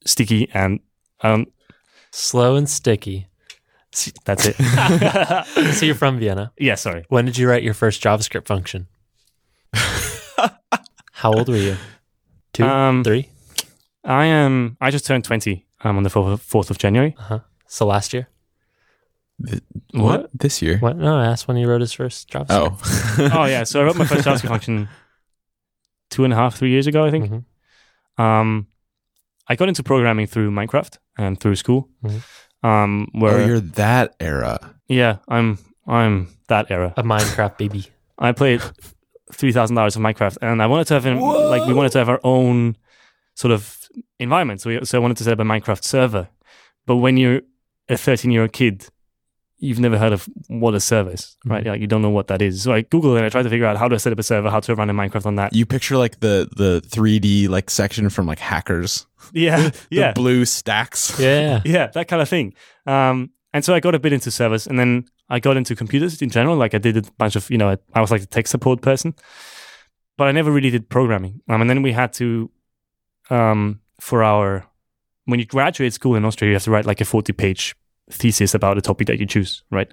sticky, 0.07 0.49
and 0.55 0.81
um, 1.21 1.47
Slow 2.11 2.57
and 2.57 2.69
sticky. 2.69 3.29
that's 4.25 4.47
it. 4.47 4.57
so 5.75 5.87
you're 5.87 5.95
from 5.95 6.19
Vienna. 6.19 6.53
yeah, 6.59 6.75
sorry. 6.77 7.05
When 7.09 7.25
did 7.27 7.39
you 7.39 7.49
write 7.49 7.63
your 7.63 7.75
first 7.75 8.03
JavaScript 8.03 8.47
function? 8.47 8.89
How 11.13 11.33
old 11.33 11.49
were 11.49 11.57
you? 11.57 11.77
Two, 12.53 12.65
Um, 12.65 13.03
three. 13.05 13.29
I 14.05 14.27
am. 14.27 14.77
I 14.81 14.91
just 14.91 15.07
turned 15.07 15.25
20. 15.25 15.67
um, 15.85 15.97
on 15.97 16.03
the 16.03 16.11
fourth 16.11 16.71
of 16.71 16.79
January. 16.79 17.15
Uh 17.19 17.23
huh. 17.23 17.39
So 17.67 17.87
last 17.87 18.13
year. 18.13 18.29
What? 19.93 20.31
This 20.33 20.63
year? 20.63 20.79
What? 20.79 20.97
No, 20.97 21.17
I 21.19 21.27
asked 21.27 21.49
when 21.49 21.57
he 21.57 21.65
wrote 21.65 21.81
his 21.81 21.93
first 21.93 22.31
JavaScript. 22.31 22.47
Oh. 22.51 23.31
oh 23.41 23.45
yeah, 23.47 23.65
so 23.65 23.81
I 23.81 23.85
wrote 23.85 23.97
my 23.97 24.05
first 24.05 24.25
JavaScript 24.27 24.49
function 24.49 24.89
two 26.11 26.25
and 26.25 26.33
a 26.33 26.37
half, 26.37 26.57
three 26.57 26.71
years 26.71 26.87
ago, 26.87 27.05
I 27.05 27.11
think. 27.11 27.31
Mhm. 27.31 28.23
Um, 28.23 28.67
I 29.49 29.57
got 29.57 29.69
into 29.69 29.83
programming 29.83 30.27
through 30.27 30.51
Minecraft 30.51 30.99
and 31.19 31.41
through 31.41 31.57
school. 31.57 31.89
Mhm. 32.05 32.23
Um, 32.63 33.09
oh, 33.15 33.21
where 33.21 33.47
you're 33.47 33.61
that 33.61 34.15
era. 34.21 34.75
yeah, 34.89 35.17
I'm 35.29 35.59
I'm 35.87 36.29
that 36.49 36.71
era. 36.71 36.95
A 36.97 37.03
Minecraft 37.03 37.57
baby. 37.59 37.87
I 38.19 38.31
played 38.33 38.61
three 39.33 39.53
thousand 39.53 39.79
hours 39.79 39.97
of 39.97 40.03
Minecraft, 40.03 40.39
and 40.43 40.63
I 40.63 40.67
wanted 40.67 40.87
to 40.89 40.95
have 40.95 41.07
an, 41.07 41.21
like 41.21 41.67
we 41.67 41.75
wanted 41.75 41.93
to 41.93 41.99
have 41.99 42.09
our 42.09 42.21
own 42.25 42.77
sort 43.35 43.53
of 43.53 43.89
environment. 44.19 44.61
So, 44.61 44.71
we, 44.71 44.85
so 44.85 44.99
I 44.99 45.01
wanted 45.01 45.17
to 45.19 45.25
set 45.25 45.33
up 45.35 45.41
a 45.41 45.45
Minecraft 45.45 45.83
server. 45.85 46.29
But 46.87 46.97
when 46.97 47.17
you're 47.17 47.43
a 47.89 47.97
thirteen 47.97 48.31
year 48.31 48.43
old 48.43 48.53
kid, 48.53 48.89
you've 49.63 49.79
never 49.79 49.97
heard 49.97 50.13
of 50.13 50.29
what 50.49 50.75
a 50.75 50.81
server 50.81 51.13
is, 51.13 51.37
right? 51.45 51.65
Like 51.65 51.81
you 51.81 51.87
don't 51.87 52.03
know 52.03 52.11
what 52.11 52.27
that 52.27 52.43
is. 52.43 52.63
So 52.63 52.73
I 52.73 52.83
googled 52.83 53.17
and 53.17 53.25
I 53.25 53.29
tried 53.29 53.45
to 53.45 53.51
figure 53.51 53.67
out 53.67 53.77
how 53.77 53.89
to 53.89 53.99
set 53.99 54.13
up 54.13 54.19
a 54.19 54.23
server, 54.23 54.51
how 54.51 54.61
to 54.61 54.75
run 54.75 54.91
a 54.91 54.95
Minecraft 54.95 55.27
on 55.27 55.37
that. 55.37 55.55
You 55.55 55.65
picture 55.65 55.97
like 55.97 56.21
the 56.21 56.49
the 56.57 56.83
3D 56.89 57.49
like 57.49 57.71
section 57.71 58.11
from 58.11 58.27
like 58.27 58.41
hackers. 58.41 59.07
Yeah, 59.33 59.71
yeah, 59.91 60.13
blue 60.13 60.45
stacks. 60.45 61.19
Yeah. 61.19 61.63
yeah, 61.65 61.87
that 61.89 62.09
kind 62.09 62.21
of 62.21 62.29
thing. 62.29 62.55
Um, 62.87 63.31
and 63.53 63.65
so 63.65 63.73
I 63.75 63.81
got 63.81 63.95
a 63.95 63.99
bit 63.99 64.13
into 64.13 64.31
servers, 64.31 64.67
and 64.67 64.79
then 64.79 65.05
I 65.33 65.41
got 65.41 65.57
into 65.57 65.75
computers 65.75 66.21
in 66.21 66.29
general. 66.29 66.57
Like 66.57 66.75
I 66.75 66.79
did 66.79 66.95
a 66.99 67.03
bunch 67.17 67.37
of, 67.37 67.51
you 67.51 67.57
know, 67.57 67.75
I, 67.95 68.01
was 68.01 68.11
like 68.11 68.23
a 68.23 68.27
tech 68.27 68.47
support 68.47 68.83
person, 68.83 69.15
but 70.19 70.29
I 70.29 70.33
never 70.33 70.53
really 70.53 70.69
did 70.69 70.91
programming. 70.91 71.41
Um, 71.49 71.63
and 71.63 71.71
then 71.71 71.81
we 71.81 71.93
had 71.93 72.13
to, 72.15 72.51
um, 73.31 73.81
for 73.99 74.23
our 74.23 74.67
when 75.25 75.41
you 75.41 75.47
graduate 75.47 75.95
school 75.95 76.17
in 76.17 76.25
Austria, 76.27 76.51
you 76.51 76.55
have 76.55 76.65
to 76.65 76.71
write 76.71 76.85
like 76.85 77.01
a 77.01 77.07
forty-page 77.07 77.75
thesis 78.11 78.55
about 78.55 78.77
a 78.77 78.83
topic 78.83 79.07
that 79.07 79.19
you 79.19 79.25
choose, 79.25 79.63
right? 79.71 79.91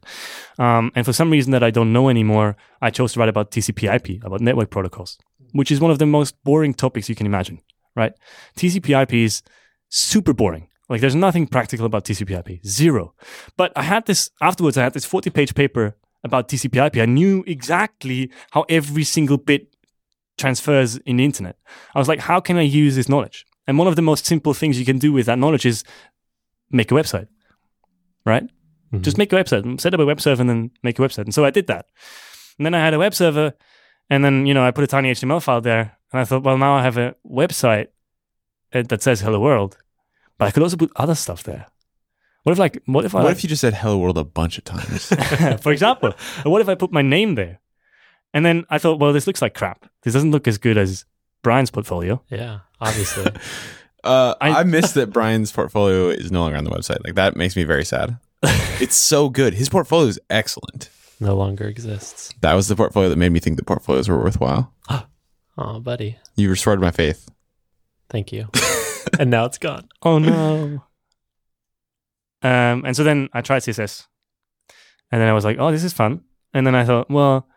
Um, 0.58 0.92
and 0.96 1.06
for 1.06 1.14
some 1.14 1.32
reason 1.32 1.52
that 1.52 1.64
I 1.64 1.72
don't 1.72 1.94
know 1.94 2.10
anymore, 2.10 2.58
I 2.82 2.90
chose 2.90 3.14
to 3.14 3.20
write 3.20 3.30
about 3.30 3.52
TCP/IP, 3.52 4.26
about 4.26 4.42
network 4.42 4.72
protocols, 4.72 5.18
which 5.54 5.72
is 5.72 5.80
one 5.80 5.92
of 5.92 6.00
the 6.00 6.06
most 6.06 6.36
boring 6.44 6.74
topics 6.74 7.08
you 7.08 7.16
can 7.16 7.28
imagine, 7.28 7.62
right? 7.96 8.12
TCP/IP 8.58 9.14
is 9.14 9.42
super 9.88 10.34
boring. 10.34 10.68
Like 10.90 11.02
there's 11.02 11.16
nothing 11.16 11.48
practical 11.48 11.86
about 11.86 12.04
TCP/IP, 12.06 12.66
zero. 12.66 13.14
But 13.58 13.72
I 13.76 13.84
had 13.84 14.06
this 14.06 14.30
afterwards. 14.42 14.78
I 14.78 14.84
had 14.84 14.94
this 14.94 15.06
40-page 15.06 15.54
paper 15.54 15.96
about 16.24 16.50
TCP/IP. 16.50 16.98
I 16.98 17.06
knew 17.06 17.44
exactly 17.48 18.32
how 18.52 18.66
every 18.70 19.04
single 19.04 19.38
bit 19.38 19.76
transfers 20.38 20.98
in 20.98 21.18
the 21.18 21.26
internet. 21.26 21.58
I 21.94 22.00
was 22.00 22.08
like, 22.08 22.20
how 22.20 22.40
can 22.40 22.58
I 22.58 22.62
use 22.64 22.96
this 22.96 23.08
knowledge? 23.10 23.46
And 23.68 23.78
one 23.78 23.88
of 23.88 23.96
the 23.96 24.02
most 24.02 24.26
simple 24.26 24.54
things 24.54 24.80
you 24.80 24.86
can 24.86 24.98
do 24.98 25.14
with 25.14 25.28
that 25.28 25.38
knowledge 25.38 25.66
is 25.66 25.84
make 26.72 26.92
a 26.92 26.96
website, 26.96 27.28
right? 28.26 28.44
Mhm. 28.94 29.02
Just 29.02 29.18
make 29.18 29.32
a 29.32 29.36
website, 29.36 29.80
set 29.80 29.94
up 29.94 30.00
a 30.00 30.06
web 30.06 30.20
server, 30.20 30.42
and 30.42 30.50
then 30.50 30.72
make 30.82 30.98
a 30.98 31.02
website. 31.02 31.26
And 31.26 31.34
so 31.34 31.46
I 31.46 31.52
did 31.52 31.68
that. 31.68 31.86
And 32.58 32.66
then 32.66 32.74
I 32.74 32.80
had 32.80 32.94
a 32.94 33.00
web 33.00 33.14
server, 33.14 33.54
and 34.10 34.26
then 34.26 34.46
you 34.48 34.54
know 34.56 34.66
I 34.66 34.72
put 34.72 34.84
a 34.84 34.88
tiny 34.88 35.12
HTML 35.12 35.40
file 35.42 35.62
there, 35.62 35.98
and 36.12 36.20
I 36.20 36.26
thought, 36.26 36.44
well, 36.44 36.58
now 36.58 36.74
I 36.76 36.82
have 36.82 36.98
a 36.98 37.16
website 37.30 37.88
uh, 38.74 38.82
that 38.90 39.04
says 39.04 39.22
"Hello 39.22 39.40
World," 39.40 39.78
but 40.40 40.48
I 40.48 40.52
could 40.52 40.64
also 40.64 40.78
put 40.78 40.92
other 40.96 41.14
stuff 41.14 41.44
there. 41.44 41.68
What 42.44 42.54
if 42.54 42.58
like 42.58 42.82
what 42.88 43.06
if 43.06 43.14
I 43.14 43.20
What 43.20 43.26
like, 43.26 43.38
if 43.38 43.44
you 43.44 43.50
just 43.50 43.62
said 43.62 43.76
hello 43.76 44.00
world 44.00 44.18
a 44.18 44.24
bunch 44.24 44.58
of 44.58 44.64
times? 44.64 45.06
for 45.62 45.72
example, 45.72 46.14
what 46.44 46.62
if 46.62 46.70
I 46.70 46.74
put 46.74 46.92
my 46.92 47.04
name 47.04 47.36
there? 47.36 47.60
And 48.34 48.44
then 48.46 48.66
I 48.70 48.78
thought, 48.80 49.00
well, 49.00 49.14
this 49.14 49.28
looks 49.28 49.42
like 49.42 49.54
crap. 49.54 49.86
This 50.04 50.14
doesn't 50.14 50.32
look 50.32 50.48
as 50.48 50.58
good 50.58 50.78
as 50.78 51.06
Brian's 51.44 51.70
portfolio. 51.70 52.24
Yeah. 52.30 52.60
Obviously. 52.82 53.32
Uh, 54.02 54.34
I, 54.40 54.62
I- 54.62 54.64
miss 54.64 54.94
that 54.94 55.08
Brian's 55.12 55.52
portfolio 55.52 56.08
is 56.08 56.32
no 56.32 56.40
longer 56.40 56.56
on 56.58 56.64
the 56.64 56.70
website. 56.70 57.04
Like 57.04 57.16
that 57.16 57.36
makes 57.36 57.58
me 57.58 57.66
very 57.66 57.84
sad. 57.84 58.18
it's 58.80 58.96
so 58.96 59.28
good. 59.28 59.54
His 59.54 59.68
portfolio 59.68 60.08
is 60.08 60.18
excellent. 60.30 60.90
no 61.20 61.36
longer 61.36 61.68
exists. 61.68 62.34
That 62.40 62.54
was 62.54 62.70
the 62.70 62.78
portfolio 62.78 63.10
that 63.10 63.18
made 63.18 63.34
me 63.34 63.42
think 63.42 63.58
the 63.58 63.66
portfolios 63.66 64.08
were 64.08 64.18
worthwhile. 64.18 64.74
Oh, 65.62 65.82
buddy. 65.82 66.18
You 66.38 66.50
restored 66.50 66.80
my 66.80 66.92
faith. 66.92 67.28
Thank 68.10 68.32
you. 68.32 68.48
and 69.20 69.30
now 69.30 69.46
it's 69.46 69.58
gone. 69.58 69.88
Oh 70.04 70.20
no. 70.20 70.82
um, 72.42 72.84
and 72.86 72.96
so 72.96 73.04
then 73.04 73.30
I 73.34 73.42
tried 73.42 73.60
CSS, 73.64 74.08
and 75.12 75.22
then 75.22 75.28
I 75.28 75.34
was 75.34 75.46
like, 75.46 75.58
oh, 75.60 75.72
this 75.72 75.84
is 75.84 75.94
fun. 75.94 76.22
And 76.54 76.66
then 76.66 76.76
I 76.76 76.86
thought, 76.86 77.10
well, 77.10 77.48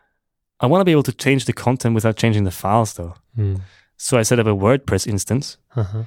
I 0.60 0.66
want 0.66 0.80
to 0.80 0.84
be 0.84 0.92
able 0.92 1.02
to 1.04 1.12
change 1.12 1.44
the 1.46 1.52
content 1.52 1.94
without 1.94 2.16
changing 2.16 2.44
the 2.44 2.50
files, 2.50 2.94
though. 2.94 3.14
Hmm. 3.34 3.56
So 3.96 4.18
I 4.18 4.22
set 4.22 4.38
up 4.40 4.46
a 4.46 4.50
WordPress 4.50 5.06
instance 5.06 5.56
Uh-huh. 5.76 6.02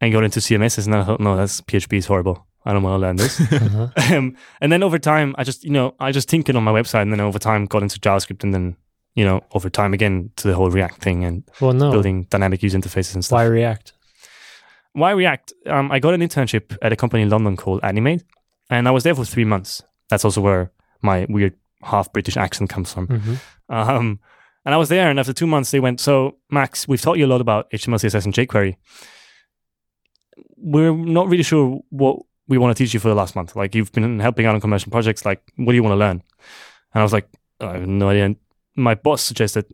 and 0.00 0.12
got 0.12 0.24
into 0.24 0.40
CMSs, 0.40 0.84
and 0.84 0.92
then 0.92 1.00
I 1.00 1.04
thought, 1.04 1.20
no, 1.20 1.36
that's 1.36 1.60
PHP 1.62 1.98
is 1.98 2.06
horrible. 2.06 2.46
I 2.64 2.72
don't 2.72 2.82
want 2.82 2.94
to 3.00 3.06
learn 3.06 3.16
this. 3.16 3.40
Uh-huh. 3.52 4.16
um, 4.16 4.36
and 4.60 4.72
then 4.72 4.82
over 4.82 4.98
time, 4.98 5.34
I 5.38 5.44
just, 5.44 5.62
you 5.64 5.70
know, 5.70 5.94
I 6.00 6.10
just 6.12 6.28
tinkered 6.28 6.56
on 6.56 6.64
my 6.64 6.72
website, 6.72 7.02
and 7.02 7.12
then 7.12 7.20
over 7.20 7.38
time 7.38 7.66
got 7.66 7.82
into 7.82 8.00
JavaScript, 8.00 8.42
and 8.42 8.52
then, 8.52 8.76
you 9.14 9.24
know, 9.24 9.42
over 9.54 9.70
time 9.70 9.94
again 9.94 10.30
to 10.36 10.48
the 10.48 10.54
whole 10.54 10.70
React 10.70 11.00
thing 11.00 11.24
and 11.24 11.44
Well, 11.60 11.72
no. 11.72 11.90
building 11.92 12.24
dynamic 12.24 12.62
user 12.62 12.76
interfaces 12.78 13.14
and 13.14 13.24
stuff. 13.24 13.36
Why 13.36 13.44
React? 13.44 13.92
Why 14.96 15.10
React? 15.10 15.52
Um, 15.66 15.92
I 15.92 15.98
got 15.98 16.14
an 16.14 16.22
internship 16.22 16.74
at 16.80 16.90
a 16.90 16.96
company 16.96 17.22
in 17.22 17.28
London 17.28 17.54
called 17.54 17.80
Animate, 17.82 18.24
and 18.70 18.88
I 18.88 18.92
was 18.92 19.04
there 19.04 19.14
for 19.14 19.26
three 19.26 19.44
months. 19.44 19.82
That's 20.08 20.24
also 20.24 20.40
where 20.40 20.72
my 21.02 21.26
weird 21.28 21.54
half 21.82 22.10
British 22.14 22.36
accent 22.38 22.70
comes 22.70 22.94
from. 22.94 23.06
hmm 23.06 23.34
Um, 23.68 24.20
and 24.64 24.74
I 24.74 24.78
was 24.78 24.88
there, 24.88 25.10
and 25.10 25.20
after 25.20 25.34
two 25.34 25.46
months, 25.46 25.70
they 25.70 25.80
went, 25.80 26.00
So, 26.00 26.38
Max, 26.50 26.88
we've 26.88 27.00
taught 27.00 27.18
you 27.18 27.26
a 27.26 27.28
lot 27.28 27.42
about 27.42 27.70
HTML, 27.72 27.98
CSS, 27.98 28.24
and 28.24 28.34
jQuery. 28.34 28.76
We're 30.56 30.94
not 30.96 31.28
really 31.28 31.42
sure 31.42 31.80
what 31.90 32.20
we 32.48 32.58
want 32.58 32.76
to 32.76 32.82
teach 32.82 32.94
you 32.94 33.00
for 33.00 33.08
the 33.08 33.14
last 33.14 33.36
month. 33.36 33.54
Like, 33.54 33.74
you've 33.74 33.92
been 33.92 34.18
helping 34.18 34.46
out 34.46 34.54
on 34.54 34.60
commercial 34.60 34.90
projects. 34.90 35.24
Like, 35.24 35.42
what 35.56 35.72
do 35.72 35.76
you 35.76 35.82
want 35.82 35.92
to 35.92 35.98
learn? 35.98 36.22
And 36.94 37.00
I 37.00 37.02
was 37.02 37.12
like, 37.12 37.28
I 37.60 37.74
have 37.74 37.86
no 37.86 38.08
idea. 38.08 38.24
And 38.24 38.36
my 38.74 38.94
boss 38.94 39.22
suggested 39.22 39.66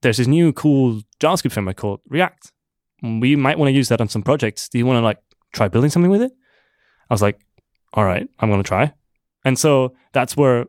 there's 0.00 0.16
this 0.16 0.26
new 0.26 0.52
cool 0.52 1.00
JavaScript 1.20 1.52
framework 1.52 1.76
called 1.76 2.00
React. 2.08 2.51
We 3.02 3.36
might 3.36 3.58
want 3.58 3.68
to 3.68 3.72
use 3.72 3.88
that 3.88 4.00
on 4.00 4.08
some 4.08 4.22
projects. 4.22 4.68
Do 4.68 4.78
you 4.78 4.86
want 4.86 4.98
to 4.98 5.04
like 5.04 5.18
try 5.52 5.68
building 5.68 5.90
something 5.90 6.10
with 6.10 6.22
it? 6.22 6.32
I 7.10 7.14
was 7.14 7.22
like, 7.22 7.40
all 7.94 8.04
right, 8.04 8.28
I'm 8.38 8.48
going 8.48 8.62
to 8.62 8.68
try. 8.68 8.92
And 9.44 9.58
so 9.58 9.94
that's 10.12 10.36
where 10.36 10.66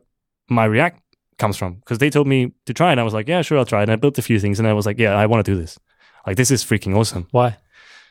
my 0.48 0.64
React 0.64 1.00
comes 1.38 1.56
from 1.56 1.74
because 1.76 1.98
they 1.98 2.10
told 2.10 2.26
me 2.26 2.52
to 2.66 2.74
try. 2.74 2.90
And 2.90 3.00
I 3.00 3.04
was 3.04 3.14
like, 3.14 3.28
yeah, 3.28 3.42
sure, 3.42 3.58
I'll 3.58 3.64
try. 3.64 3.82
And 3.82 3.90
I 3.90 3.96
built 3.96 4.18
a 4.18 4.22
few 4.22 4.38
things 4.38 4.58
and 4.58 4.68
I 4.68 4.72
was 4.72 4.86
like, 4.86 4.98
yeah, 4.98 5.14
I 5.14 5.26
want 5.26 5.44
to 5.44 5.52
do 5.52 5.58
this. 5.58 5.78
Like, 6.26 6.36
this 6.36 6.50
is 6.50 6.64
freaking 6.64 6.96
awesome 6.96 7.28
Why? 7.32 7.58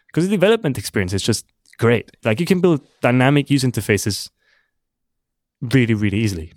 because 0.07 0.29
the 0.29 0.35
development 0.35 0.77
experience 0.77 1.13
is 1.13 1.23
just 1.23 1.45
great. 1.79 2.11
Like, 2.23 2.39
you 2.39 2.45
can 2.45 2.61
build 2.61 2.81
dynamic 3.01 3.49
user 3.49 3.67
interfaces 3.67 4.29
really, 5.61 5.93
really 5.93 6.19
easily. 6.19 6.53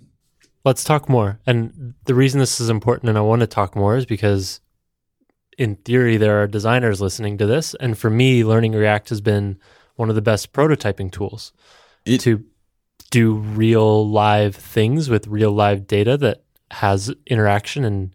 Let's 0.63 0.83
talk 0.83 1.09
more. 1.09 1.39
And 1.47 1.95
the 2.05 2.13
reason 2.13 2.39
this 2.39 2.59
is 2.59 2.69
important 2.69 3.09
and 3.09 3.17
I 3.17 3.21
want 3.21 3.39
to 3.41 3.47
talk 3.47 3.75
more 3.75 3.95
is 3.97 4.05
because 4.05 4.61
in 5.57 5.75
theory, 5.77 6.17
there 6.17 6.41
are 6.41 6.47
designers 6.47 7.01
listening 7.01 7.37
to 7.39 7.45
this. 7.45 7.75
And 7.79 7.97
for 7.97 8.09
me, 8.09 8.43
learning 8.43 8.73
React 8.73 9.09
has 9.09 9.21
been 9.21 9.57
one 9.95 10.09
of 10.09 10.15
the 10.15 10.21
best 10.21 10.53
prototyping 10.53 11.11
tools 11.11 11.51
It- 12.05 12.21
to 12.21 12.43
do 13.09 13.35
real 13.35 14.07
live 14.09 14.55
things 14.55 15.09
with 15.09 15.27
real 15.27 15.51
live 15.51 15.87
data 15.87 16.17
that 16.17 16.43
has 16.71 17.11
interaction 17.25 17.83
and 17.85 18.13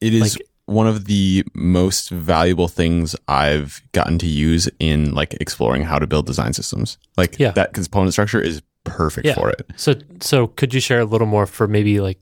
It 0.00 0.14
is 0.14 0.36
Like- 0.36 0.46
one 0.64 0.86
of 0.86 1.04
the 1.06 1.44
most 1.52 2.08
valuable 2.10 2.68
things 2.68 3.14
I've 3.28 3.82
gotten 3.92 4.18
to 4.18 4.26
use 4.26 4.68
in 4.78 5.12
like 5.14 5.34
exploring 5.40 5.82
how 5.82 5.98
to 5.98 6.06
build 6.06 6.24
design 6.26 6.52
systems. 6.54 6.96
Like 7.18 7.38
Yeah. 7.38 7.50
that 7.50 7.74
component 7.74 8.12
structure 8.12 8.40
is 8.40 8.62
perfect 8.84 9.26
Yeah. 9.26 9.34
for 9.34 9.50
it. 9.50 9.66
So, 9.76 9.94
so 10.20 10.46
could 10.46 10.72
you 10.72 10.80
share 10.80 11.00
a 11.00 11.04
little 11.04 11.26
more 11.26 11.44
for 11.46 11.66
maybe 11.66 12.00
like 12.00 12.18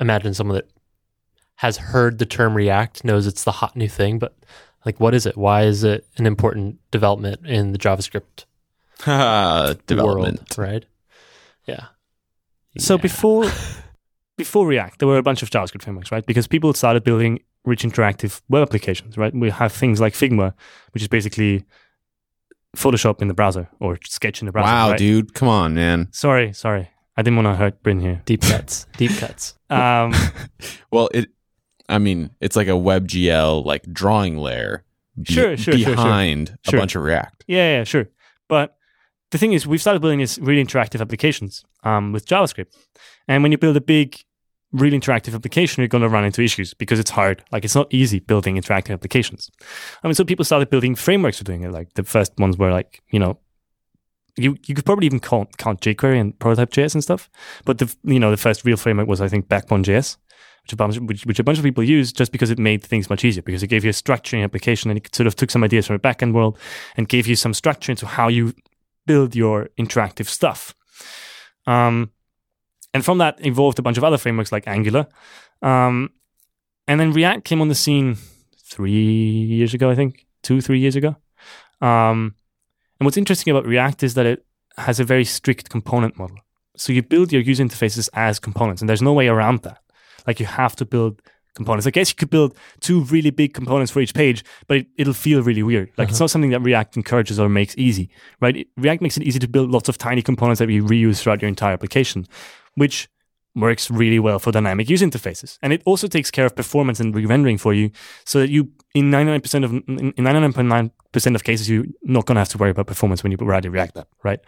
imagine 0.00 0.32
someone 0.32 0.54
that 0.54 0.68
has 1.58 1.76
heard 1.76 2.18
the 2.18 2.26
term 2.26 2.54
React, 2.54 3.04
knows 3.04 3.26
it's 3.26 3.44
the 3.44 3.52
hot 3.52 3.76
new 3.76 3.88
thing, 3.88 4.18
but 4.18 4.34
like, 4.86 4.98
what 5.00 5.14
is 5.14 5.26
it? 5.26 5.36
Why 5.36 5.62
is 5.64 5.84
it 5.84 6.06
an 6.16 6.26
important 6.26 6.78
development 6.90 7.46
in 7.46 7.72
the 7.72 7.78
JavaScript 7.78 8.44
Development. 9.86 10.38
world? 10.38 10.58
Right? 10.58 10.84
Yeah. 11.66 11.86
So 12.78 12.96
before 12.98 13.44
before 14.36 14.66
React, 14.66 15.00
there 15.00 15.08
were 15.08 15.18
a 15.18 15.22
bunch 15.22 15.42
of 15.42 15.50
JavaScript 15.50 15.82
frameworks, 15.82 16.12
right? 16.12 16.24
Because 16.24 16.46
people 16.46 16.72
started 16.74 17.02
building 17.04 17.40
rich 17.64 17.82
interactive 17.82 18.40
web 18.48 18.62
applications, 18.62 19.16
right? 19.18 19.34
We 19.34 19.50
have 19.50 19.72
things 19.72 20.00
like 20.00 20.14
Figma, 20.14 20.54
which 20.92 21.02
is 21.02 21.08
basically 21.08 21.64
Photoshop 22.76 23.20
in 23.20 23.28
the 23.28 23.34
browser 23.34 23.68
or 23.80 23.98
Sketch 24.04 24.40
in 24.42 24.46
the 24.46 24.52
browser. 24.52 24.66
Wow, 24.66 24.90
right? 24.90 24.98
dude, 24.98 25.34
come 25.34 25.48
on, 25.48 25.74
man. 25.74 26.08
Sorry, 26.12 26.52
sorry. 26.52 26.88
I 27.16 27.22
didn't 27.22 27.36
want 27.36 27.46
to 27.46 27.56
hurt 27.56 27.82
Bryn 27.82 27.98
here. 28.00 28.22
deep 28.26 28.42
cuts, 28.42 28.86
deep 28.96 29.10
cuts. 29.16 29.54
Um, 29.70 30.12
Well, 30.92 31.08
it. 31.12 31.28
I 31.88 31.98
mean, 31.98 32.30
it's 32.40 32.56
like 32.56 32.68
a 32.68 32.72
WebGL 32.72 33.64
like 33.64 33.82
drawing 33.92 34.36
layer. 34.38 34.84
be- 35.20 35.32
Sure, 35.32 35.56
sure, 35.56 35.74
sure, 35.74 35.78
sure. 35.78 35.94
behind 35.96 36.58
a 36.66 36.70
Sure. 36.70 36.78
bunch 36.80 36.94
of 36.94 37.02
React. 37.02 37.44
Yeah, 37.48 37.78
yeah, 37.78 37.84
sure. 37.84 38.08
But 38.48 38.76
the 39.30 39.38
thing 39.38 39.52
is, 39.52 39.66
we've 39.66 39.80
started 39.80 40.00
building 40.00 40.18
these 40.20 40.38
really 40.38 40.64
interactive 40.64 41.00
applications 41.00 41.64
um, 41.84 42.12
with 42.12 42.26
JavaScript. 42.26 42.74
And 43.26 43.42
when 43.42 43.52
you 43.52 43.58
build 43.58 43.76
a 43.76 43.80
big, 43.80 44.16
really 44.72 44.98
interactive 44.98 45.34
application, 45.34 45.80
you're 45.82 45.88
going 45.88 46.02
to 46.02 46.08
run 46.08 46.24
into 46.24 46.40
issues 46.42 46.72
because 46.74 46.98
it's 46.98 47.10
hard. 47.10 47.42
Like, 47.52 47.64
it's 47.64 47.74
not 47.74 47.88
easy 47.92 48.20
building 48.20 48.56
interactive 48.56 48.92
applications. 48.92 49.50
I 50.02 50.06
mean, 50.06 50.14
so 50.14 50.24
people 50.24 50.44
started 50.44 50.70
building 50.70 50.94
frameworks 50.94 51.38
for 51.38 51.44
doing 51.44 51.62
it. 51.62 51.72
Like, 51.72 51.94
the 51.94 52.04
first 52.04 52.32
ones 52.38 52.56
were 52.56 52.70
like, 52.70 53.02
you 53.10 53.18
know, 53.18 53.38
you, 54.36 54.56
you 54.66 54.74
could 54.74 54.84
probably 54.86 55.06
even 55.06 55.20
count, 55.20 55.56
count 55.58 55.80
jQuery 55.80 56.20
and 56.20 56.38
Prototype.js 56.38 56.94
and 56.94 57.02
stuff. 57.02 57.28
But 57.64 57.78
the 57.78 57.92
you 58.04 58.20
know 58.20 58.30
the 58.30 58.36
first 58.36 58.64
real 58.64 58.76
framework 58.76 59.08
was 59.08 59.20
I 59.20 59.26
think 59.26 59.48
Backbone.js, 59.48 60.16
which 60.62 60.72
a 60.72 60.76
bunch 60.76 60.98
which, 60.98 61.26
which 61.26 61.38
a 61.38 61.44
bunch 61.44 61.58
of 61.58 61.64
people 61.64 61.82
used 61.82 62.16
just 62.16 62.32
because 62.32 62.50
it 62.50 62.58
made 62.58 62.82
things 62.82 63.08
much 63.08 63.24
easier 63.24 63.42
because 63.42 63.62
it 63.62 63.68
gave 63.68 63.84
you 63.84 63.90
a 63.90 63.94
structure 63.94 64.36
in 64.36 64.40
your 64.40 64.44
application 64.44 64.90
and 64.90 64.98
it 64.98 65.14
sort 65.14 65.26
of 65.26 65.34
took 65.34 65.50
some 65.50 65.64
ideas 65.64 65.86
from 65.86 65.96
the 65.96 66.00
backend 66.00 66.32
world 66.32 66.58
and 66.96 67.08
gave 67.08 67.26
you 67.26 67.36
some 67.36 67.54
structure 67.54 67.90
into 67.92 68.06
how 68.06 68.28
you 68.28 68.54
build 69.06 69.34
your 69.34 69.68
interactive 69.78 70.26
stuff. 70.26 70.74
Um, 71.66 72.10
and 72.94 73.04
from 73.04 73.18
that 73.18 73.44
evolved 73.44 73.78
a 73.78 73.82
bunch 73.82 73.98
of 73.98 74.04
other 74.04 74.18
frameworks 74.18 74.52
like 74.52 74.66
Angular. 74.66 75.06
Um, 75.62 76.10
and 76.86 76.98
then 76.98 77.12
React 77.12 77.44
came 77.44 77.60
on 77.60 77.68
the 77.68 77.74
scene 77.74 78.16
three 78.64 78.92
years 78.92 79.74
ago, 79.74 79.90
I 79.90 79.94
think, 79.94 80.26
two, 80.42 80.60
three 80.60 80.78
years 80.78 80.96
ago. 80.96 81.16
Um, 81.80 82.34
and 82.98 83.04
what's 83.06 83.16
interesting 83.16 83.50
about 83.50 83.66
React 83.66 84.02
is 84.02 84.14
that 84.14 84.26
it 84.26 84.44
has 84.76 85.00
a 85.00 85.04
very 85.04 85.24
strict 85.24 85.68
component 85.70 86.18
model. 86.18 86.38
So 86.76 86.92
you 86.92 87.02
build 87.02 87.32
your 87.32 87.42
user 87.42 87.64
interfaces 87.64 88.08
as 88.14 88.38
components, 88.38 88.80
and 88.80 88.88
there's 88.88 89.02
no 89.02 89.12
way 89.12 89.28
around 89.28 89.62
that. 89.62 89.80
Like 90.26 90.40
you 90.40 90.46
have 90.46 90.76
to 90.76 90.84
build 90.84 91.22
components. 91.58 91.86
I 91.86 91.90
guess 91.90 92.10
you 92.10 92.14
could 92.16 92.30
build 92.30 92.56
two 92.80 93.02
really 93.04 93.30
big 93.30 93.52
components 93.52 93.92
for 93.92 94.00
each 94.00 94.14
page, 94.14 94.42
but 94.66 94.78
it, 94.78 94.86
it'll 94.96 95.12
feel 95.12 95.42
really 95.42 95.62
weird. 95.62 95.90
Like 95.98 96.08
it's 96.08 96.16
uh-huh. 96.16 96.24
not 96.24 96.30
something 96.30 96.50
that 96.50 96.60
React 96.60 96.96
encourages 96.96 97.38
or 97.38 97.48
makes 97.48 97.76
easy, 97.76 98.08
right? 98.40 98.56
It- 98.56 98.68
React 98.76 99.02
makes 99.02 99.16
it 99.18 99.24
easy 99.24 99.38
to 99.40 99.48
build 99.48 99.70
lots 99.70 99.88
of 99.88 99.98
tiny 99.98 100.22
components 100.22 100.60
that 100.60 100.70
you 100.70 100.84
reuse 100.84 101.20
throughout 101.20 101.42
your 101.42 101.48
entire 101.48 101.74
application, 101.74 102.26
which 102.74 103.08
works 103.54 103.90
really 103.90 104.18
well 104.18 104.38
for 104.38 104.52
dynamic 104.52 104.88
user 104.88 105.06
interfaces. 105.06 105.58
And 105.62 105.72
it 105.72 105.82
also 105.84 106.06
takes 106.06 106.30
care 106.30 106.46
of 106.46 106.54
performance 106.54 107.00
and 107.00 107.14
re-rendering 107.14 107.58
for 107.58 107.74
you 107.74 107.90
so 108.24 108.38
that 108.40 108.50
you, 108.50 108.70
in 108.94 109.10
99% 109.10 109.64
of, 109.64 109.72
in 109.72 110.12
99.9% 110.12 111.34
of 111.34 111.44
cases, 111.44 111.68
you're 111.68 111.86
not 112.04 112.26
going 112.26 112.36
to 112.36 112.40
have 112.40 112.48
to 112.50 112.58
worry 112.58 112.70
about 112.70 112.86
performance 112.86 113.22
when 113.22 113.32
you 113.32 113.38
write 113.38 113.64
a 113.64 113.70
React 113.70 113.98
app, 113.98 114.08
right? 114.22 114.38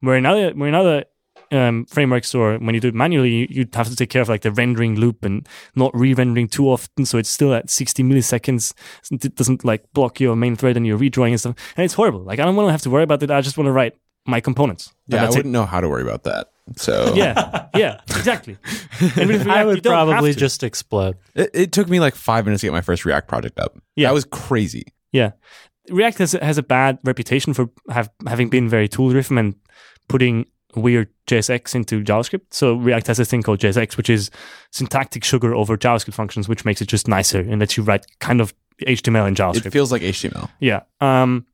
Where 0.00 0.16
in 0.16 0.26
other, 0.26 0.50
where 0.50 0.68
in 0.68 0.74
other 0.74 1.04
um, 1.52 1.84
frameworks 1.86 2.34
or 2.34 2.58
when 2.58 2.74
you 2.74 2.80
do 2.80 2.88
it 2.88 2.94
manually, 2.94 3.30
you, 3.30 3.46
you'd 3.50 3.74
have 3.74 3.88
to 3.88 3.96
take 3.96 4.10
care 4.10 4.22
of 4.22 4.28
like 4.28 4.42
the 4.42 4.52
rendering 4.52 4.96
loop 4.96 5.24
and 5.24 5.46
not 5.74 5.94
re-rendering 5.96 6.48
too 6.48 6.66
often, 6.68 7.04
so 7.06 7.18
it's 7.18 7.30
still 7.30 7.54
at 7.54 7.70
60 7.70 8.02
milliseconds. 8.02 8.72
It 9.10 9.34
doesn't 9.34 9.64
like 9.64 9.90
block 9.92 10.20
your 10.20 10.36
main 10.36 10.56
thread 10.56 10.76
and 10.76 10.86
your 10.86 10.98
redrawing 10.98 11.30
and 11.30 11.40
stuff, 11.40 11.56
and 11.76 11.84
it's 11.84 11.94
horrible. 11.94 12.20
Like 12.20 12.38
I 12.38 12.44
don't 12.44 12.56
want 12.56 12.68
to 12.68 12.72
have 12.72 12.82
to 12.82 12.90
worry 12.90 13.02
about 13.04 13.20
that. 13.20 13.30
I 13.30 13.40
just 13.40 13.56
want 13.56 13.66
to 13.66 13.72
write 13.72 13.96
my 14.26 14.40
components. 14.40 14.92
Yeah, 15.06 15.18
I 15.18 15.20
that's 15.24 15.36
it. 15.36 15.38
wouldn't 15.40 15.52
know 15.52 15.64
how 15.64 15.80
to 15.80 15.88
worry 15.88 16.02
about 16.02 16.24
that. 16.24 16.50
So 16.76 17.12
Yeah, 17.16 17.66
yeah, 17.74 18.00
exactly. 18.08 18.58
And 19.00 19.28
with 19.28 19.46
React, 19.46 19.48
I 19.48 19.64
would 19.64 19.82
probably 19.82 20.34
just 20.34 20.62
explode. 20.62 21.16
it, 21.34 21.50
it 21.54 21.72
took 21.72 21.88
me 21.88 21.98
like 21.98 22.14
five 22.14 22.44
minutes 22.44 22.60
to 22.60 22.66
get 22.66 22.72
my 22.72 22.82
first 22.82 23.04
React 23.06 23.26
project 23.26 23.58
up. 23.58 23.78
Yeah. 23.96 24.08
that 24.08 24.14
was 24.14 24.26
crazy. 24.26 24.84
Yeah, 25.12 25.30
React 25.88 26.18
has 26.18 26.32
has 26.32 26.58
a 26.58 26.62
bad 26.62 26.98
reputation 27.04 27.54
for 27.54 27.70
have 27.88 28.10
having 28.26 28.50
been 28.50 28.68
very 28.68 28.86
tool 28.88 29.08
driven 29.10 29.38
and 29.38 29.54
putting 30.08 30.44
weird 30.74 31.08
JSX 31.26 31.74
into 31.74 32.02
JavaScript. 32.02 32.46
So 32.50 32.74
React 32.74 33.06
has 33.08 33.16
this 33.18 33.30
thing 33.30 33.42
called 33.42 33.60
JSX, 33.60 33.96
which 33.96 34.10
is 34.10 34.30
syntactic 34.70 35.24
sugar 35.24 35.54
over 35.54 35.76
JavaScript 35.76 36.14
functions, 36.14 36.48
which 36.48 36.64
makes 36.64 36.80
it 36.82 36.88
just 36.88 37.08
nicer 37.08 37.40
and 37.40 37.60
lets 37.60 37.76
you 37.76 37.82
write 37.82 38.06
kind 38.20 38.40
of 38.40 38.54
HTML 38.86 39.26
in 39.26 39.34
JavaScript. 39.34 39.66
It 39.66 39.72
feels 39.72 39.90
like 39.90 40.02
HTML. 40.02 40.50
Yeah. 40.60 40.82
Um, 41.00 41.46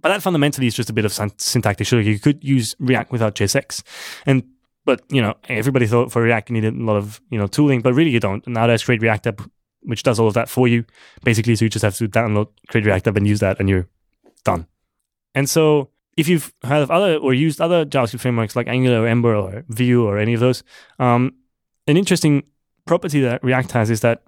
but 0.00 0.10
that 0.10 0.22
fundamentally 0.22 0.66
is 0.66 0.74
just 0.74 0.90
a 0.90 0.92
bit 0.92 1.04
of 1.04 1.12
syntactic 1.12 1.86
sugar. 1.86 2.02
You 2.02 2.18
could 2.18 2.42
use 2.44 2.76
React 2.78 3.10
without 3.10 3.34
JSX, 3.34 3.82
and 4.26 4.44
but 4.84 5.02
you 5.08 5.20
know 5.20 5.34
everybody 5.48 5.86
thought 5.86 6.12
for 6.12 6.22
React 6.22 6.50
you 6.50 6.54
needed 6.54 6.74
a 6.74 6.84
lot 6.84 6.96
of 6.96 7.20
you 7.30 7.38
know 7.38 7.48
tooling, 7.48 7.82
but 7.82 7.94
really 7.94 8.10
you 8.10 8.20
don't. 8.20 8.44
And 8.46 8.54
Now 8.54 8.68
there's 8.68 8.84
Create 8.84 9.02
React 9.02 9.26
app, 9.26 9.40
which 9.82 10.04
does 10.04 10.20
all 10.20 10.28
of 10.28 10.34
that 10.34 10.48
for 10.48 10.68
you, 10.68 10.84
basically. 11.24 11.56
So 11.56 11.64
you 11.64 11.68
just 11.68 11.84
have 11.84 11.96
to 11.96 12.08
download 12.08 12.48
Create 12.68 12.86
React 12.86 13.08
app 13.08 13.16
and 13.16 13.26
use 13.26 13.40
that, 13.40 13.58
and 13.58 13.68
you're 13.68 13.88
done. 14.44 14.68
And 15.34 15.50
so 15.50 15.90
if 16.18 16.26
you've 16.28 16.52
have 16.64 16.90
other 16.90 17.16
or 17.16 17.32
used 17.32 17.60
other 17.60 17.86
JavaScript 17.86 18.20
frameworks 18.20 18.56
like 18.56 18.66
Angular 18.66 19.02
or 19.02 19.06
Ember 19.06 19.36
or 19.36 19.64
Vue 19.68 20.04
or 20.04 20.18
any 20.18 20.34
of 20.34 20.40
those, 20.40 20.64
um, 20.98 21.32
an 21.86 21.96
interesting 21.96 22.42
property 22.86 23.20
that 23.20 23.42
React 23.42 23.70
has 23.72 23.88
is 23.88 24.00
that 24.00 24.24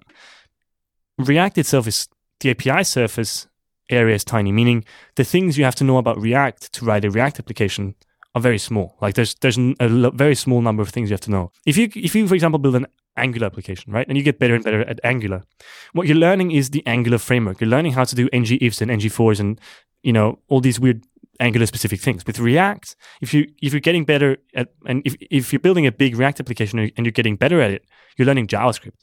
React 1.17 1.57
itself 1.57 1.87
is 1.87 2.07
the 2.39 2.51
API 2.51 2.85
surface 2.85 3.47
area 3.89 4.15
is 4.15 4.23
tiny, 4.23 4.53
meaning 4.53 4.85
the 5.15 5.25
things 5.25 5.57
you 5.57 5.65
have 5.65 5.75
to 5.75 5.83
know 5.83 5.97
about 5.97 6.17
React 6.17 6.71
to 6.73 6.85
write 6.85 7.03
a 7.03 7.11
React 7.11 7.39
application 7.39 7.95
are 8.35 8.41
very 8.41 8.57
small. 8.57 8.95
Like 9.01 9.15
there's 9.15 9.35
there's 9.35 9.57
a 9.57 10.11
very 10.11 10.35
small 10.35 10.61
number 10.61 10.81
of 10.81 10.89
things 10.89 11.09
you 11.09 11.13
have 11.13 11.27
to 11.27 11.31
know. 11.31 11.51
If 11.65 11.75
you 11.75 11.89
if 11.93 12.15
you 12.15 12.25
for 12.25 12.35
example 12.35 12.57
build 12.57 12.75
an 12.75 12.87
Angular 13.17 13.47
application, 13.47 13.91
right, 13.91 14.07
and 14.07 14.17
you 14.17 14.23
get 14.23 14.39
better 14.39 14.55
and 14.55 14.63
better 14.63 14.81
at 14.87 15.01
Angular, 15.03 15.43
what 15.91 16.07
you're 16.07 16.15
learning 16.15 16.51
is 16.51 16.69
the 16.69 16.87
Angular 16.87 17.17
framework. 17.17 17.59
You're 17.59 17.69
learning 17.69 17.91
how 17.91 18.05
to 18.05 18.15
do 18.15 18.29
ng 18.31 18.45
ifs 18.61 18.81
and 18.81 18.89
ng 18.89 19.09
fors 19.09 19.41
and 19.41 19.59
you 20.01 20.13
know 20.13 20.39
all 20.47 20.61
these 20.61 20.79
weird 20.79 21.03
Angular 21.41 21.65
specific 21.65 21.99
things. 21.99 22.25
With 22.25 22.39
React, 22.39 22.95
if 23.21 23.33
you 23.33 23.47
if 23.61 23.73
you're 23.73 23.81
getting 23.81 24.05
better 24.05 24.37
at 24.55 24.69
and 24.85 25.01
if 25.05 25.15
if 25.19 25.51
you're 25.51 25.59
building 25.59 25.85
a 25.87 25.91
big 25.91 26.15
React 26.15 26.39
application 26.39 26.79
and 26.79 27.05
you're 27.05 27.11
getting 27.11 27.35
better 27.35 27.59
at 27.61 27.71
it, 27.71 27.83
you're 28.17 28.25
learning 28.25 28.47
JavaScript, 28.47 28.99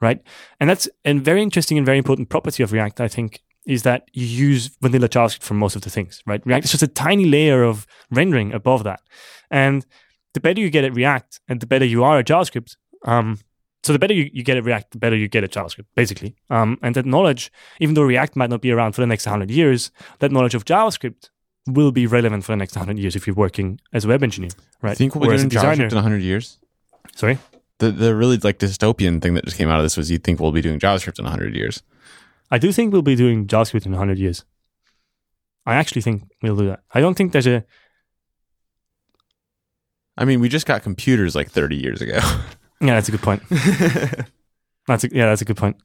right? 0.00 0.22
And 0.60 0.70
that's 0.70 0.88
a 1.04 1.14
very 1.14 1.42
interesting 1.42 1.78
and 1.78 1.86
very 1.86 1.98
important 1.98 2.28
property 2.28 2.62
of 2.62 2.70
React, 2.70 3.00
I 3.00 3.08
think, 3.08 3.42
is 3.66 3.82
that 3.82 4.08
you 4.12 4.26
use 4.26 4.76
vanilla 4.80 5.08
JavaScript 5.08 5.42
for 5.42 5.54
most 5.54 5.74
of 5.74 5.82
the 5.82 5.90
things, 5.90 6.22
right? 6.26 6.44
React 6.44 6.66
is 6.66 6.70
just 6.72 6.82
a 6.82 6.88
tiny 6.88 7.24
layer 7.24 7.62
of 7.62 7.86
rendering 8.10 8.52
above 8.52 8.84
that. 8.84 9.00
And 9.50 9.86
the 10.34 10.40
better 10.40 10.60
you 10.60 10.70
get 10.70 10.84
at 10.84 10.94
React 10.94 11.40
and 11.48 11.60
the 11.60 11.66
better 11.66 11.84
you 11.84 12.04
are 12.04 12.18
at 12.18 12.26
JavaScript, 12.26 12.76
um, 13.06 13.38
so 13.82 13.92
the 13.92 13.98
better 13.98 14.14
you, 14.14 14.30
you 14.32 14.42
get 14.42 14.56
at 14.56 14.64
React, 14.64 14.92
the 14.92 14.98
better 14.98 15.16
you 15.16 15.28
get 15.28 15.44
at 15.44 15.52
JavaScript, 15.52 15.86
basically. 15.94 16.36
Um, 16.50 16.78
and 16.82 16.94
that 16.94 17.06
knowledge, 17.06 17.52
even 17.80 17.94
though 17.94 18.02
React 18.02 18.36
might 18.36 18.50
not 18.50 18.62
be 18.62 18.70
around 18.70 18.92
for 18.92 19.02
the 19.02 19.06
next 19.06 19.26
100 19.26 19.50
years, 19.50 19.90
that 20.20 20.32
knowledge 20.32 20.54
of 20.54 20.64
JavaScript 20.64 21.28
will 21.66 21.92
be 21.92 22.06
relevant 22.06 22.44
for 22.44 22.52
the 22.52 22.56
next 22.56 22.76
100 22.76 22.98
years 23.00 23.16
if 23.16 23.26
you're 23.26 23.34
working 23.36 23.80
as 23.92 24.04
a 24.04 24.08
web 24.08 24.22
engineer, 24.22 24.50
right? 24.82 24.92
I 24.92 24.94
think 24.94 25.14
we'll 25.14 25.30
be 25.30 25.36
doing 25.36 25.48
JavaScript 25.48 25.90
in 25.90 25.96
100 25.96 26.22
years. 26.22 26.58
Sorry? 27.14 27.38
The 27.78 27.90
the 27.90 28.14
really 28.14 28.36
like 28.38 28.58
dystopian 28.58 29.20
thing 29.20 29.34
that 29.34 29.44
just 29.44 29.56
came 29.56 29.68
out 29.68 29.78
of 29.78 29.84
this 29.84 29.96
was 29.96 30.10
you 30.10 30.18
think 30.18 30.40
we'll 30.40 30.52
be 30.52 30.62
doing 30.62 30.78
JavaScript 30.78 31.18
in 31.18 31.24
100 31.24 31.54
years. 31.56 31.82
I 32.50 32.58
do 32.58 32.70
think 32.72 32.92
we'll 32.92 33.02
be 33.02 33.16
doing 33.16 33.46
JavaScript 33.46 33.86
in 33.86 33.92
100 33.92 34.18
years. 34.18 34.44
I 35.66 35.74
actually 35.76 36.02
think 36.02 36.24
we'll 36.42 36.56
do 36.56 36.66
that. 36.68 36.82
I 36.92 37.00
don't 37.00 37.14
think 37.16 37.32
there's 37.32 37.46
a 37.46 37.64
I 40.16 40.24
mean, 40.24 40.40
we 40.40 40.48
just 40.48 40.66
got 40.66 40.82
computers 40.82 41.34
like 41.34 41.50
30 41.50 41.76
years 41.76 42.00
ago. 42.00 42.20
yeah. 42.80 42.94
That's 42.94 43.08
a 43.08 43.12
good 43.12 43.22
point. 43.22 43.42
That's 44.86 45.02
a, 45.04 45.08
yeah. 45.10 45.26
That's 45.26 45.42
a 45.42 45.44
good 45.44 45.56
point. 45.56 45.76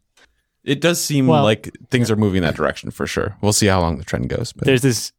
it 0.63 0.81
does 0.81 1.01
seem 1.03 1.25
Well- 1.27 1.43
like 1.43 1.75
things 1.89 2.11
are 2.11 2.15
moving 2.15 2.37
in 2.37 2.43
that 2.43 2.55
direction 2.55 2.91
for 2.91 3.07
sure. 3.07 3.37
We'll 3.41 3.53
see 3.53 3.67
how 3.67 3.79
long 3.81 3.97
the 3.97 4.03
trend 4.05 4.29
goes. 4.29 4.53
But 4.53 4.65
There's 4.65 4.81
this 4.81 5.11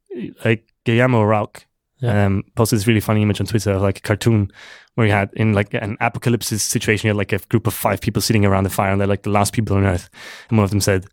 like 0.45 0.67
Guillermo 0.85 1.23
Rauch 1.23 1.65
Yeah. 2.01 2.27
um, 2.27 2.43
posted 2.57 2.79
this 2.79 2.87
really 2.87 3.01
funny 3.01 3.23
image 3.23 3.41
on 3.41 3.47
Twitter 3.47 3.73
of 3.73 3.83
like 3.83 3.99
a 3.99 4.03
cartoon 4.03 4.51
where 4.95 5.07
he 5.07 5.13
had 5.13 5.31
in 5.35 5.53
like 5.53 5.73
an 5.75 5.97
apocalypse 6.01 6.47
situation, 6.49 7.03
he 7.03 7.09
had 7.09 7.17
like 7.17 7.33
a 7.33 7.39
group 7.49 7.67
of 7.67 7.75
five 7.75 8.01
people 8.01 8.21
sitting 8.23 8.45
around 8.45 8.65
the 8.65 8.71
fire 8.71 8.91
and 8.93 9.01
they're 9.01 9.09
like 9.09 9.23
the 9.23 9.31
last 9.31 9.53
people 9.53 9.77
on 9.77 9.85
earth. 9.85 10.09
And 10.49 10.59
one 10.59 10.65
of 10.65 10.71
them 10.71 10.81
said, 10.81 11.07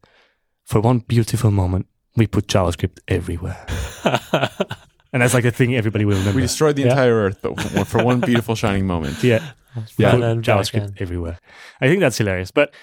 for 0.65 0.79
one 0.81 0.99
beautiful 0.99 1.51
moment, 1.51 1.85
we 2.15 2.27
put 2.27 2.47
JavaScript 2.47 2.99
everywhere. 3.07 3.65
and 5.13 5.21
that's 5.21 5.33
like 5.33 5.45
a 5.45 5.51
thing 5.51 5.75
everybody 5.75 6.05
will 6.05 6.17
remember. 6.17 6.35
We 6.35 6.41
destroyed 6.41 6.75
the 6.75 6.83
Yeah. 6.83 6.89
entire 6.89 7.13
Earth, 7.15 7.39
but 7.41 7.55
for 7.87 8.03
one 8.03 8.19
beautiful 8.19 8.55
shining 8.55 8.85
moment. 8.87 9.23
yeah. 9.23 9.51
Yeah. 9.97 10.11
Put 10.11 10.19
Front 10.19 10.23
end, 10.23 10.45
back 10.45 10.55
JavaScript 10.57 11.01
everywhere. 11.01 11.37
I 11.79 11.87
think 11.87 11.99
that's 11.99 12.17
hilarious. 12.17 12.49
But 12.51 12.73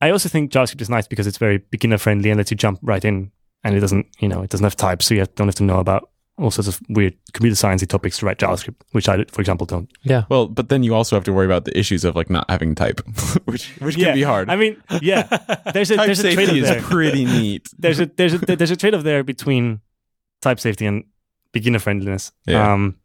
I 0.00 0.10
also 0.10 0.28
think 0.28 0.52
JavaScript 0.52 0.82
is 0.82 0.90
nice 0.90 1.06
because 1.08 1.26
it's 1.26 1.38
very 1.38 1.58
beginner 1.58 1.96
friendly 1.98 2.30
and 2.30 2.36
lets 2.38 2.50
you 2.50 2.56
jump 2.56 2.78
right 2.82 3.02
in. 3.04 3.32
And 3.64 3.74
it 3.76 3.80
doesn't, 3.80 4.06
you 4.20 4.28
know, 4.28 4.42
it 4.42 4.50
doesn't 4.50 4.64
have 4.64 4.76
types, 4.76 5.06
so 5.06 5.14
you 5.14 5.20
have- 5.20 5.34
don't 5.34 5.48
have 5.48 5.54
to 5.56 5.64
know 5.64 5.78
about 5.80 6.10
all 6.38 6.52
sorts 6.52 6.68
of 6.68 6.80
weird 6.88 7.14
computer 7.32 7.56
sciencey 7.56 7.84
topics 7.88 8.18
to 8.18 8.24
write 8.26 8.38
JavaScript, 8.38 8.76
which 8.92 9.08
I, 9.08 9.24
for 9.32 9.40
example, 9.40 9.66
don't. 9.66 9.90
Yeah. 10.04 10.22
Well, 10.28 10.46
but 10.46 10.68
then 10.68 10.84
you 10.84 10.94
also 10.94 11.16
have 11.16 11.24
to 11.24 11.32
worry 11.32 11.46
about 11.46 11.64
the 11.64 11.76
issues 11.76 12.04
of 12.04 12.14
like 12.14 12.30
not 12.30 12.48
having 12.48 12.76
type, 12.76 13.00
which 13.46 13.70
which 13.80 13.96
Yeah, 13.96 14.06
can 14.08 14.14
be 14.14 14.22
hard. 14.22 14.48
I 14.48 14.54
mean, 14.54 14.80
yeah, 15.02 15.22
there's 15.74 15.90
a 15.90 15.96
type 15.96 16.06
there's 16.06 16.20
a 16.20 16.32
trade 16.32 16.46
safety 16.46 16.62
off 16.62 16.68
is 16.68 16.68
there. 16.70 16.82
pretty 16.82 17.24
neat. 17.24 17.68
there's 17.78 17.98
a 17.98 18.06
there's 18.06 18.34
a 18.34 18.38
there's 18.38 18.70
a 18.70 18.76
trade 18.76 18.94
off 18.94 19.02
there 19.02 19.24
between 19.24 19.80
type 20.40 20.60
safety 20.60 20.86
and 20.86 21.02
beginner 21.50 21.80
friendliness. 21.80 22.30
Yeah. 22.46 22.72
Um, 22.72 22.98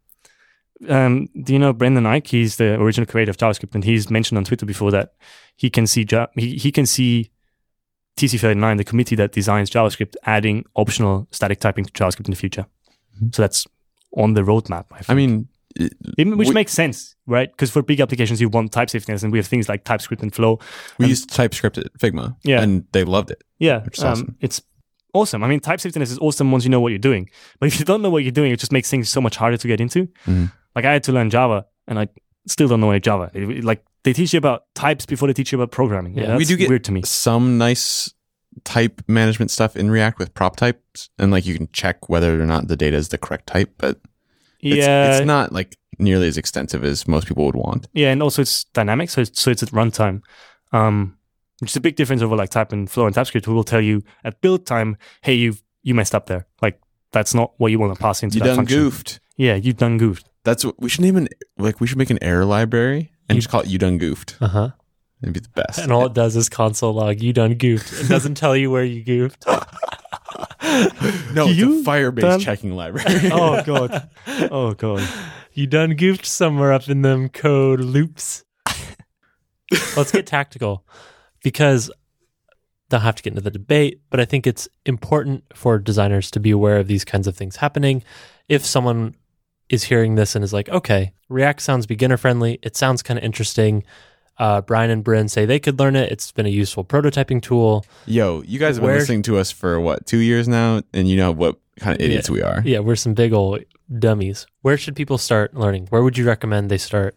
um, 0.88 1.28
do 1.42 1.52
you 1.52 1.58
know 1.58 1.72
Brendan 1.72 2.04
Eich? 2.04 2.28
He's 2.28 2.56
the 2.56 2.74
original 2.80 3.06
creator 3.06 3.30
of 3.30 3.36
JavaScript, 3.36 3.74
and 3.74 3.82
he's 3.84 4.10
mentioned 4.10 4.38
on 4.38 4.44
Twitter 4.44 4.66
before 4.66 4.92
that 4.92 5.14
he 5.56 5.70
can 5.70 5.86
see 5.88 6.06
Ja- 6.08 6.26
he, 6.36 6.56
he 6.56 6.70
can 6.70 6.86
see 6.86 7.30
TC39, 8.16 8.78
the 8.78 8.84
committee 8.84 9.16
that 9.16 9.32
designs 9.32 9.70
JavaScript, 9.70 10.14
adding 10.24 10.64
optional 10.76 11.26
static 11.32 11.60
typing 11.60 11.84
to 11.84 11.92
JavaScript 11.92 12.26
in 12.26 12.30
the 12.30 12.36
future. 12.36 12.66
So 13.32 13.42
that's 13.42 13.66
on 14.16 14.34
the 14.34 14.42
roadmap. 14.42 14.86
I, 14.92 14.98
think. 14.98 15.10
I 15.10 15.14
mean, 15.14 15.48
it- 15.76 15.92
which 16.36 16.48
we- 16.48 16.54
makes 16.54 16.72
sense, 16.72 17.16
right? 17.26 17.50
Because 17.50 17.70
for 17.70 17.82
big 17.82 18.00
applications, 18.00 18.40
you 18.40 18.48
want 18.48 18.72
type 18.72 18.90
safety, 18.90 19.12
and 19.12 19.32
we 19.32 19.38
have 19.38 19.46
things 19.46 19.68
like 19.68 19.84
TypeScript 19.84 20.22
and 20.22 20.32
Flow. 20.34 20.58
we 20.98 21.04
And- 21.04 21.10
used 21.10 21.28
TypeScript 21.30 21.78
at 21.78 21.92
Figma, 21.98 22.36
Yeah. 22.44 22.62
and 22.62 22.84
they 22.92 23.02
loved 23.04 23.30
it. 23.30 23.42
Yeah, 23.58 23.82
Which 23.84 23.98
is 23.98 24.04
um, 24.04 24.12
awesome. 24.12 24.36
it's 24.40 24.62
awesome. 25.12 25.42
I 25.44 25.48
mean, 25.48 25.60
type 25.60 25.80
safetyness 25.80 26.10
is 26.12 26.18
awesome 26.18 26.50
once 26.52 26.64
you 26.64 26.70
know 26.70 26.80
what 26.80 26.90
you're 26.90 26.98
doing. 26.98 27.28
But 27.58 27.66
if 27.66 27.78
you 27.78 27.84
don't 27.84 28.02
know 28.02 28.10
what 28.10 28.22
you're 28.22 28.32
doing, 28.32 28.52
it 28.52 28.60
just 28.60 28.72
makes 28.72 28.90
things 28.90 29.08
so 29.08 29.20
much 29.20 29.36
harder 29.36 29.56
to 29.56 29.66
get 29.68 29.80
into. 29.80 30.08
Mhm. 30.26 30.52
Like 30.76 30.84
I 30.84 30.92
had 30.92 31.02
to 31.04 31.12
learn 31.12 31.30
Java, 31.30 31.66
and 31.88 31.98
I 31.98 32.08
still 32.46 32.68
don't 32.68 32.80
know 32.80 32.90
any 32.90 33.00
Java. 33.00 33.30
It- 33.34 33.64
like 33.64 33.84
they 34.04 34.12
teach 34.12 34.32
you 34.34 34.38
about 34.38 34.64
types 34.74 35.06
before 35.06 35.28
they 35.28 35.32
teach 35.34 35.50
you 35.52 35.58
about 35.58 35.70
programming. 35.70 36.14
Yeah. 36.16 36.28
Yeah, 36.28 36.36
We 36.36 36.44
do 36.44 36.56
get 36.56 36.68
weird 36.68 36.84
to 36.84 36.92
me. 36.92 37.02
Some 37.04 37.56
nice 37.58 38.12
type 38.64 39.00
management 39.08 39.50
stuff 39.50 39.76
in 39.76 39.90
React 39.90 40.18
with 40.18 40.34
prop 40.34 40.56
types, 40.56 41.08
and 41.18 41.30
like 41.32 41.44
you 41.46 41.54
can 41.56 41.68
check 41.72 42.08
whether 42.08 42.40
or 42.40 42.46
not 42.46 42.68
the 42.68 42.76
data 42.76 42.96
is 42.96 43.08
the 43.08 43.18
correct 43.18 43.46
type, 43.48 43.72
but 43.78 43.98
it's, 44.60 44.76
yeah, 44.86 45.16
it's 45.16 45.26
not 45.26 45.52
like 45.52 45.76
nearly 45.98 46.28
as 46.28 46.36
extensive 46.38 46.84
as 46.84 47.06
most 47.08 47.26
people 47.26 47.44
would 47.46 47.54
want. 47.56 47.88
yeah, 47.92 48.10
and 48.12 48.22
also 48.22 48.42
it's 48.42 48.64
dynamic, 48.64 49.10
so 49.10 49.20
it's, 49.22 49.40
so 49.40 49.50
it's 49.50 49.62
at 49.62 49.70
runtime, 49.70 50.22
um, 50.72 51.16
which 51.60 51.70
is 51.70 51.76
a 51.76 51.80
big 51.80 51.96
difference 51.96 52.22
over 52.22 52.36
like 52.36 52.50
type 52.50 52.72
and 52.72 52.90
Flow 52.90 53.06
and 53.06 53.14
TypeScript, 53.14 53.46
who 53.46 53.54
will 53.54 53.64
tell 53.64 53.80
you 53.80 54.02
at 54.24 54.40
build 54.40 54.66
time, 54.66 54.96
hey, 55.22 55.34
you've 55.34 55.62
you 55.82 55.94
messed 55.94 56.14
up 56.14 56.26
there. 56.26 56.46
Like 56.62 56.80
that's 57.12 57.34
not 57.34 57.52
what 57.58 57.70
you 57.72 57.78
want 57.78 57.94
to 57.94 58.00
pass 58.00 58.22
into 58.22 58.36
You 58.36 58.40
that 58.40 58.46
done 58.48 58.56
function. 58.56 58.78
goofed. 58.78 59.20
Yeah, 59.36 59.54
you've 59.54 59.76
done 59.76 59.98
goofed. 59.98 60.28
That's 60.44 60.64
what 60.64 60.80
we 60.80 60.88
should 60.88 61.00
name 61.02 61.16
an 61.16 61.28
like. 61.58 61.80
We 61.80 61.86
should 61.86 61.98
make 61.98 62.10
an 62.10 62.18
error 62.22 62.44
library 62.44 63.12
and 63.28 63.36
just 63.36 63.48
call 63.48 63.60
it 63.62 63.68
"You 63.68 63.78
done 63.78 63.98
goofed." 63.98 64.36
Uh 64.40 64.48
huh. 64.48 64.70
It'd 65.22 65.32
be 65.32 65.40
the 65.40 65.48
best. 65.48 65.78
And 65.78 65.90
all 65.90 66.04
it 66.06 66.12
does 66.12 66.36
is 66.36 66.48
console 66.50 66.92
log. 66.92 67.20
You 67.22 67.32
done 67.32 67.54
goofed. 67.54 67.90
It 68.04 68.08
doesn't 68.08 68.34
tell 68.34 68.54
you 68.54 68.70
where 68.70 68.84
you 68.84 69.02
goofed. 69.02 69.46
no, 71.32 71.46
it's 71.46 71.56
You 71.56 71.80
a 71.80 71.84
Firebase 71.84 72.20
done- 72.20 72.40
checking 72.40 72.74
library. 72.76 73.20
Oh 73.32 73.62
god. 73.66 74.10
Oh 74.50 74.74
god. 74.74 75.08
You 75.52 75.66
done 75.66 75.94
goofed 75.94 76.26
somewhere 76.26 76.72
up 76.72 76.88
in 76.88 77.02
them 77.02 77.28
code 77.30 77.80
loops. 77.80 78.44
Let's 79.96 80.12
get 80.12 80.26
tactical 80.26 80.84
because 81.42 81.90
don't 82.90 83.00
have 83.00 83.14
to 83.16 83.22
get 83.22 83.30
into 83.32 83.40
the 83.40 83.50
debate, 83.50 84.00
but 84.10 84.20
I 84.20 84.24
think 84.24 84.46
it's 84.46 84.68
important 84.84 85.44
for 85.54 85.78
designers 85.78 86.30
to 86.32 86.40
be 86.40 86.50
aware 86.50 86.76
of 86.78 86.86
these 86.86 87.04
kinds 87.04 87.26
of 87.26 87.34
things 87.36 87.56
happening. 87.56 88.02
If 88.48 88.64
someone 88.66 89.14
is 89.74 89.84
hearing 89.84 90.14
this 90.14 90.34
and 90.34 90.42
is 90.44 90.52
like, 90.52 90.68
okay, 90.70 91.12
React 91.28 91.60
sounds 91.60 91.86
beginner 91.86 92.16
friendly, 92.16 92.58
it 92.62 92.76
sounds 92.76 93.02
kind 93.02 93.18
of 93.18 93.24
interesting. 93.24 93.84
Uh, 94.36 94.60
Brian 94.60 94.90
and 94.90 95.04
Bryn 95.04 95.28
say 95.28 95.46
they 95.46 95.60
could 95.60 95.78
learn 95.78 95.94
it. 95.94 96.10
It's 96.10 96.32
been 96.32 96.46
a 96.46 96.48
useful 96.48 96.84
prototyping 96.84 97.40
tool. 97.40 97.84
Yo, 98.06 98.42
you 98.42 98.58
guys 98.58 98.76
have 98.76 98.82
been 98.82 98.90
Where- 98.90 98.98
listening 98.98 99.22
to 99.22 99.38
us 99.38 99.52
for 99.52 99.78
what 99.78 100.06
two 100.06 100.18
years 100.18 100.48
now, 100.48 100.82
and 100.92 101.08
you 101.08 101.16
know 101.16 101.30
what 101.30 101.58
kind 101.78 101.94
of 101.94 102.00
idiots 102.04 102.28
we 102.30 102.42
are. 102.42 102.60
Yeah, 102.64 102.80
we're 102.80 102.96
some 102.96 103.14
big 103.14 103.32
old 103.32 103.60
dummies. 103.98 104.46
Where 104.62 104.76
should 104.76 104.96
people 104.96 105.18
start 105.18 105.54
learning? 105.54 105.86
Where 105.90 106.02
would 106.02 106.16
you 106.18 106.26
recommend 106.26 106.68
they 106.70 106.78
start 106.78 107.16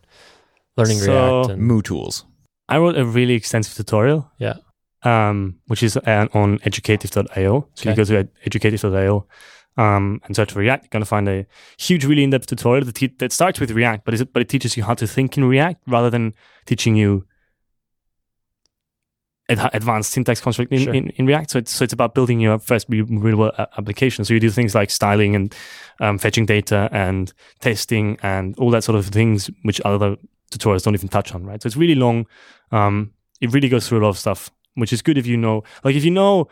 learning 0.78 0.98
So- 1.00 1.12
React? 1.42 1.52
And, 1.54 1.62
MooTools. 1.72 2.24
I 2.70 2.78
wrote 2.78 2.98
a 2.98 3.06
really 3.06 3.34
extensive 3.34 3.74
tutorial. 3.76 4.30
Yeah. 4.38 4.58
Um, 5.04 5.60
which 5.68 5.82
is 5.84 5.96
uh, 5.96 6.28
on 6.34 6.60
educative.io. 6.66 7.68
So 7.76 7.84
you 7.86 7.92
Okay. 7.92 7.96
go 7.96 8.04
to 8.04 8.18
ed- 8.18 8.30
educative.io 8.46 9.26
um, 9.78 10.22
and 10.26 10.36
search 10.36 10.52
for 10.52 10.60
React. 10.60 10.86
You're 10.86 10.90
going 10.90 11.02
to 11.02 11.06
find 11.08 11.28
a 11.30 11.46
huge, 11.78 12.06
really 12.06 12.24
in 12.24 12.30
depth 12.32 12.48
tutorial 12.48 12.86
that, 12.86 12.96
te- 12.96 13.16
that 13.20 13.32
starts 13.32 13.60
with 13.60 13.72
React, 13.72 14.06
but, 14.06 14.14
is 14.14 14.22
it, 14.22 14.34
but 14.34 14.42
it 14.42 14.50
teaches 14.50 14.76
you 14.76 14.84
how 14.84 14.94
to 14.96 15.08
think 15.08 15.38
in 15.38 15.46
React 15.46 15.82
rather 15.88 16.10
than 16.10 16.34
teaching 16.66 16.96
you 16.96 17.26
ad- 19.50 19.70
advanced 19.74 20.12
syntax 20.12 20.42
construct 20.42 20.72
in, 20.72 20.80
Sure. 20.80 20.94
in, 20.94 21.10
in 21.12 21.26
React. 21.26 21.52
So 21.52 21.60
it's, 21.60 21.72
so 21.72 21.84
it's 21.84 21.94
about 21.94 22.14
building 22.14 22.40
your 22.40 22.60
first 22.60 22.88
real 22.90 23.06
world 23.38 23.54
a- 23.58 23.70
application. 23.78 24.26
So 24.26 24.34
you 24.34 24.40
do 24.40 24.50
things 24.50 24.76
like 24.76 24.90
styling 24.90 25.36
and 25.36 25.56
um, 26.00 26.18
fetching 26.18 26.46
data 26.46 26.90
and 26.92 27.32
testing 27.60 28.18
and 28.24 28.58
all 28.58 28.72
that 28.72 28.84
sort 28.84 28.98
of 28.98 29.06
things, 29.08 29.50
which 29.64 29.80
other 29.86 30.16
tutorials 30.52 30.84
don't 30.84 30.96
even 30.96 31.10
touch 31.10 31.34
on, 31.34 31.46
right? 31.46 31.62
So 31.62 31.68
it's 31.68 31.78
really 31.78 31.96
long. 31.96 32.26
Um, 32.72 33.14
it 33.42 33.54
really 33.54 33.70
goes 33.70 33.88
through 33.88 34.00
a 34.00 34.04
lot 34.04 34.10
of 34.10 34.18
stuff, 34.18 34.50
which 34.76 34.92
is 34.94 35.02
good 35.02 35.18
if 35.18 35.28
you 35.28 35.38
know, 35.38 35.64
like 35.84 35.96
if 35.96 36.04
you 36.04 36.12
know 36.12 36.48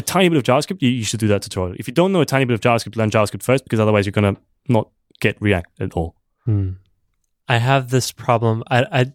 a 0.00 0.02
tiny 0.02 0.28
bit 0.28 0.38
of 0.38 0.44
JavaScript, 0.44 0.82
you, 0.82 0.90
you 0.90 1.04
should 1.04 1.20
do 1.20 1.28
that 1.28 1.42
tutorial. 1.42 1.76
If 1.78 1.86
you 1.86 1.94
don't 1.94 2.12
know 2.12 2.20
a 2.20 2.26
tiny 2.26 2.44
bit 2.44 2.54
of 2.54 2.60
JavaScript, 2.60 2.96
learn 2.96 3.10
JavaScript 3.10 3.42
first, 3.42 3.64
because 3.64 3.78
otherwise 3.78 4.06
you're 4.06 4.12
gonna 4.12 4.36
not 4.68 4.90
get 5.20 5.40
React 5.40 5.80
at 5.80 5.92
all. 5.92 6.16
Hmm. 6.44 6.72
I 7.48 7.58
have 7.58 7.90
this 7.90 8.12
problem. 8.12 8.62
I, 8.70 8.86
I 8.90 9.12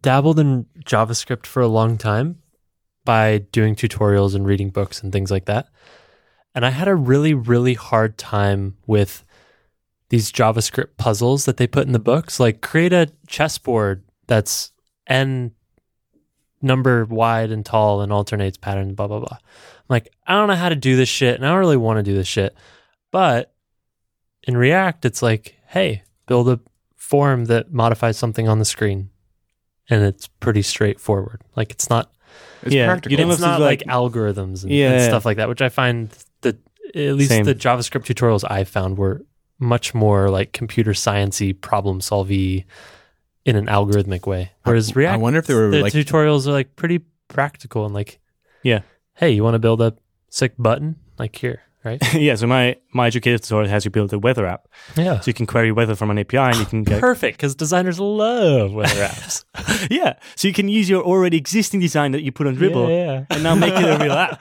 dabbled 0.00 0.38
in 0.38 0.66
JavaScript 0.84 1.46
for 1.46 1.62
a 1.62 1.68
long 1.68 1.98
time 1.98 2.38
by 3.04 3.38
doing 3.38 3.74
tutorials 3.74 4.34
and 4.34 4.46
reading 4.46 4.70
books 4.70 5.02
and 5.02 5.12
things 5.12 5.30
like 5.30 5.46
that. 5.46 5.68
And 6.54 6.66
I 6.66 6.70
had 6.70 6.88
a 6.88 6.94
really, 6.94 7.34
really 7.34 7.74
hard 7.74 8.18
time 8.18 8.76
with 8.86 9.24
these 10.10 10.30
JavaScript 10.30 10.96
puzzles 10.98 11.46
that 11.46 11.56
they 11.56 11.66
put 11.66 11.86
in 11.86 11.92
the 11.92 11.98
books. 11.98 12.38
Like 12.38 12.60
create 12.60 12.92
a 12.92 13.10
chessboard 13.26 14.04
that's 14.26 14.72
n 15.06 15.52
number 16.62 17.04
wide 17.04 17.50
and 17.50 17.64
tall 17.66 18.00
and 18.02 18.12
alternates 18.12 18.56
pattern, 18.56 18.94
blah, 18.94 19.08
blah, 19.08 19.18
blah. 19.20 19.36
I'm 19.40 19.86
like, 19.88 20.12
I 20.26 20.34
don't 20.34 20.48
know 20.48 20.54
how 20.54 20.68
to 20.68 20.76
do 20.76 20.96
this 20.96 21.08
shit 21.08 21.34
and 21.36 21.44
I 21.44 21.50
don't 21.50 21.58
really 21.58 21.76
want 21.76 21.98
to 21.98 22.02
do 22.02 22.14
this 22.14 22.28
shit. 22.28 22.54
But 23.10 23.52
in 24.44 24.56
React, 24.56 25.04
it's 25.04 25.22
like, 25.22 25.56
hey, 25.66 26.02
build 26.26 26.48
a 26.48 26.60
form 26.96 27.46
that 27.46 27.72
modifies 27.72 28.16
something 28.16 28.48
on 28.48 28.58
the 28.58 28.64
screen. 28.64 29.10
And 29.90 30.02
it's 30.04 30.28
pretty 30.28 30.62
straightforward. 30.62 31.42
Like 31.56 31.70
it's 31.72 31.90
not 31.90 32.10
It's 32.62 32.74
Yeah, 32.74 32.86
practical. 32.86 33.10
you 33.10 33.16
don't 33.18 33.30
it's 33.32 33.40
have 33.40 33.56
to, 33.56 33.58
not 33.58 33.60
like, 33.60 33.82
like- 33.86 33.94
algorithms 33.94 34.62
and, 34.62 34.72
yeah, 34.72 34.90
and 34.92 35.00
Yeah. 35.00 35.08
stuff 35.08 35.24
like 35.26 35.36
that, 35.38 35.48
which 35.48 35.60
I 35.60 35.68
find 35.68 36.10
that 36.42 36.56
at 36.94 37.14
least 37.16 37.30
Same. 37.30 37.44
the 37.44 37.54
JavaScript 37.54 38.04
tutorials 38.04 38.44
I 38.48 38.64
found 38.64 38.96
were 38.98 39.26
much 39.58 39.94
more 39.94 40.30
like 40.30 40.52
computer 40.52 40.92
sciencey, 40.92 41.60
problem 41.60 42.00
solvey 42.00 42.64
in 43.44 43.56
an 43.56 43.66
algorithmic 43.66 44.26
way. 44.26 44.52
Whereas 44.64 44.94
React, 44.94 45.14
I 45.14 45.16
wonder 45.16 45.38
if 45.38 45.46
they 45.46 45.54
were 45.54 45.70
the 45.70 45.80
like 45.82 45.92
tutorials 45.92 46.46
are 46.46 46.52
like 46.52 46.76
pretty 46.76 47.00
practical 47.28 47.84
and 47.84 47.94
like, 47.94 48.20
Yeah. 48.62 48.80
hey, 49.14 49.30
you 49.30 49.42
want 49.42 49.54
to 49.54 49.58
build 49.58 49.80
a 49.80 49.94
sick 50.28 50.54
button? 50.58 50.96
Like 51.18 51.34
here, 51.36 51.62
right? 51.84 52.00
yeah, 52.14 52.34
so 52.36 52.46
my 52.46 52.76
my 52.92 53.06
educative 53.08 53.40
tutorial 53.40 53.68
has 53.70 53.84
you 53.84 53.90
build 53.90 54.12
a 54.12 54.18
weather 54.18 54.46
app, 54.46 54.68
Yeah. 54.96 55.20
so 55.20 55.28
you 55.28 55.34
can 55.34 55.46
query 55.46 55.72
weather 55.72 55.94
from 55.94 56.10
an 56.10 56.18
API, 56.18 56.38
and 56.38 56.56
you 56.56 56.64
can 56.66 56.84
get 56.84 57.00
Perfect, 57.00 57.36
because 57.36 57.54
designers 57.54 57.98
love 58.00 58.72
weather 58.72 58.94
apps. 59.10 59.44
yeah, 59.90 60.14
so 60.36 60.46
you 60.48 60.54
can 60.54 60.68
use 60.68 60.88
your 60.88 61.02
already 61.02 61.36
existing 61.36 61.80
design 61.80 62.12
that 62.12 62.22
you 62.22 62.32
put 62.32 62.46
on 62.46 62.56
Dribbble, 62.56 62.88
Yeah, 62.88 63.24
and 63.30 63.42
now 63.42 63.54
make 63.54 63.74
it 63.74 63.84
a 63.84 63.98
real 64.02 64.12
app. 64.12 64.40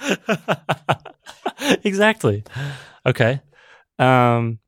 exactly. 1.86 2.44
Okay. 3.06 3.42
Um, 4.00 4.60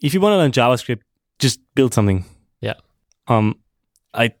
if 0.00 0.14
you 0.14 0.20
want 0.20 0.32
to 0.32 0.38
learn 0.38 0.52
JavaScript, 0.52 1.00
just 1.38 1.60
build 1.74 1.94
something. 1.94 2.24
Yeah. 3.32 3.38
Um, 3.38 3.58
I 4.14 4.32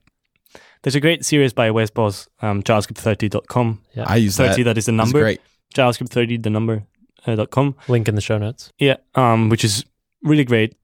there's 0.82 0.94
a 0.96 1.00
great 1.00 1.24
series 1.24 1.52
by 1.52 1.70
Wes 1.70 1.90
Bos, 1.90 2.28
um, 2.40 2.62
JavaScript30.com. 2.62 3.80
Yeah. 3.94 4.04
I 4.06 4.16
use 4.16 4.36
that. 4.36 4.50
30 4.50 4.62
that 4.64 4.78
is 4.78 4.86
the 4.86 4.92
It's 4.92 4.96
number. 4.96 5.20
great. 5.20 5.40
JavaScript30 5.74 6.42
the 6.42 6.50
number 6.50 6.82
uh, 7.26 7.36
dot 7.36 7.50
com. 7.50 7.76
Link 7.88 8.08
in 8.08 8.14
the 8.14 8.20
show 8.20 8.38
notes. 8.38 8.72
Yeah. 8.78 8.96
Um, 9.14 9.48
which 9.48 9.64
is 9.64 9.84
really 10.22 10.44
great. 10.44 10.74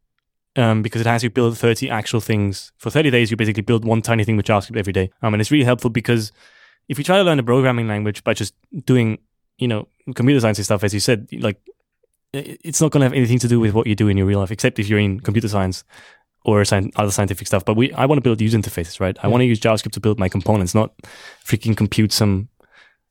Um, 0.57 0.83
because 0.83 1.01
it 1.01 1.07
has 1.07 1.23
you 1.23 1.31
build 1.31 1.57
30 1.57 1.89
actual 1.91 2.21
things. 2.21 2.73
For 2.79 2.91
30 2.91 3.11
days, 3.11 3.31
you 3.31 3.37
basically 3.37 3.63
build 3.63 3.85
one 3.85 4.03
tiny 4.03 4.25
thing 4.25 4.37
with 4.37 4.47
JavaScript 4.47 4.77
every 4.77 4.93
day. 4.93 5.11
Um, 5.23 5.35
and 5.35 5.41
it's 5.41 5.51
really 5.51 5.65
helpful 5.65 5.91
because 5.91 6.33
if 6.89 6.99
you 6.99 7.05
try 7.05 7.17
to 7.17 7.23
learn 7.23 7.39
a 7.39 7.43
programming 7.45 7.87
language 7.87 8.25
by 8.25 8.35
just 8.35 8.55
doing, 8.85 9.19
you 9.59 9.69
know, 9.69 9.87
computer 10.15 10.41
science 10.41 10.59
and 10.59 10.65
stuff, 10.65 10.83
as 10.83 10.95
you 10.95 11.01
said, 11.01 11.29
like, 11.33 11.61
it's 12.33 12.81
not 12.81 12.91
going 12.91 13.01
to 13.01 13.05
have 13.07 13.13
anything 13.15 13.39
to 13.39 13.49
do 13.49 13.59
with 13.61 13.73
what 13.73 13.87
you 13.87 13.95
do 13.95 14.09
in 14.09 14.17
your 14.17 14.27
real 14.27 14.39
life, 14.41 14.51
except 14.51 14.79
if 14.79 14.89
you're 14.89 14.99
in 14.99 15.21
computer 15.21 15.49
science 15.49 15.85
or 16.45 16.61
other 16.97 17.11
scientific 17.11 17.47
stuff. 17.47 17.65
But 17.65 17.75
we, 17.75 17.93
I 17.93 18.07
want 18.07 18.19
to 18.19 18.23
build 18.23 18.41
user 18.41 18.57
interfaces, 18.59 19.01
right? 19.01 19.17
I 19.23 19.29
want 19.29 19.43
to 19.43 19.45
use 19.47 19.61
JavaScript 19.61 19.93
to 19.93 20.01
build 20.01 20.19
my 20.19 20.29
components, 20.29 20.75
not 20.75 20.93
freaking 21.45 21.77
compute 21.77 22.13
some 22.13 22.49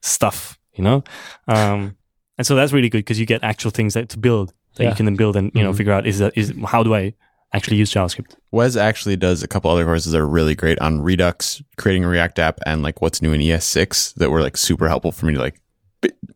stuff 0.02 0.58
you 0.74 0.84
know? 0.84 1.04
Um, 1.48 1.98
and 2.38 2.46
so 2.46 2.56
that's 2.56 2.72
really 2.72 2.88
good 2.90 3.00
because 3.00 3.20
you 3.20 3.26
get 3.26 3.44
actual 3.44 3.72
things 3.72 3.96
that 3.96 4.10
to 4.10 4.20
build 4.20 4.54
that 4.76 4.84
Yeah. 4.84 4.90
you 4.92 4.96
can 4.96 5.06
then 5.06 5.16
build 5.16 5.36
and, 5.36 5.52
you 5.56 5.64
know, 5.64 5.72
Mhm. 5.74 5.78
figure 5.78 5.92
out 5.92 6.06
is 6.06 6.20
that, 6.20 6.34
is 6.38 6.54
how 6.68 6.84
do 6.84 6.94
I 6.94 7.16
actually 7.52 7.78
use 7.78 7.92
JavaScript? 7.92 8.36
Wes 8.52 8.76
actually 8.76 9.16
does 9.16 9.42
a 9.42 9.48
couple 9.48 9.72
other 9.72 9.84
courses 9.86 10.12
that 10.12 10.20
are 10.20 10.28
really 10.28 10.54
great 10.54 10.78
on 10.78 11.02
Redux, 11.02 11.64
creating 11.78 12.04
a 12.04 12.08
React 12.08 12.38
app, 12.38 12.60
and 12.68 12.84
like 12.84 13.02
what's 13.02 13.24
new 13.24 13.34
in 13.34 13.42
ES6 13.42 14.14
that 14.18 14.30
were 14.30 14.44
like 14.44 14.56
super 14.56 14.88
helpful 14.88 15.12
for 15.12 15.26
me 15.26 15.34
to 15.34 15.40
like, 15.40 15.60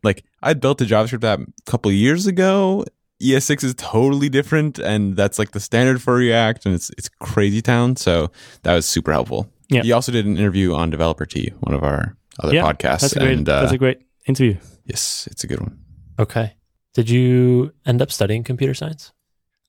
like 0.02 0.24
I 0.42 0.54
built 0.54 0.80
a 0.80 0.84
JavaScript 0.86 1.22
app 1.22 1.38
a 1.38 1.70
couple 1.70 1.88
of 1.90 1.94
years 1.94 2.26
ago. 2.26 2.84
ES6 3.22 3.64
is 3.64 3.74
totally 3.76 4.28
different, 4.28 4.78
and 4.78 5.16
that's 5.16 5.38
like 5.38 5.52
the 5.52 5.60
standard 5.60 6.02
for 6.02 6.14
React, 6.14 6.66
and 6.66 6.74
it's 6.74 6.90
it's 6.98 7.08
crazy 7.20 7.62
town. 7.62 7.96
So 7.96 8.30
that 8.62 8.74
was 8.74 8.84
super 8.86 9.12
helpful. 9.12 9.48
Yeah. 9.68 9.82
He 9.82 9.92
also 9.92 10.12
did 10.12 10.26
an 10.26 10.36
interview 10.36 10.74
on 10.74 10.90
Developer 10.90 11.24
Tea, 11.24 11.52
one 11.60 11.74
of 11.74 11.82
our 11.82 12.16
other 12.40 12.54
Yeah, 12.54 12.62
podcasts, 12.64 13.00
That's 13.00 13.16
a 13.16 13.20
great, 13.20 13.38
and 13.38 13.48
uh, 13.48 13.60
that's 13.60 13.72
a 13.72 13.78
great 13.78 14.00
interview. 14.26 14.56
yes, 14.84 15.26
it's 15.30 15.44
a 15.44 15.46
good 15.46 15.60
one. 15.60 15.78
Okay. 16.18 16.56
Did 16.94 17.08
you 17.08 17.72
end 17.86 18.02
up 18.02 18.10
studying 18.12 18.44
computer 18.44 18.74
science? 18.74 19.12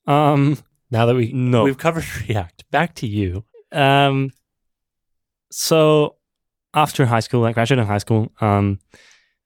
Um, 0.07 0.57
Now 0.91 1.05
that 1.05 1.15
we 1.15 1.31
no. 1.31 1.63
we've 1.63 1.77
covered 1.77 2.03
React, 2.29 2.69
back 2.71 2.95
to 2.95 3.07
you. 3.07 3.45
Um, 3.71 4.31
so 5.51 6.15
after 6.73 7.05
high 7.05 7.19
school, 7.21 7.45
I 7.45 7.53
graduated 7.53 7.85
high 7.85 7.99
school. 7.99 8.31
Um, 8.41 8.79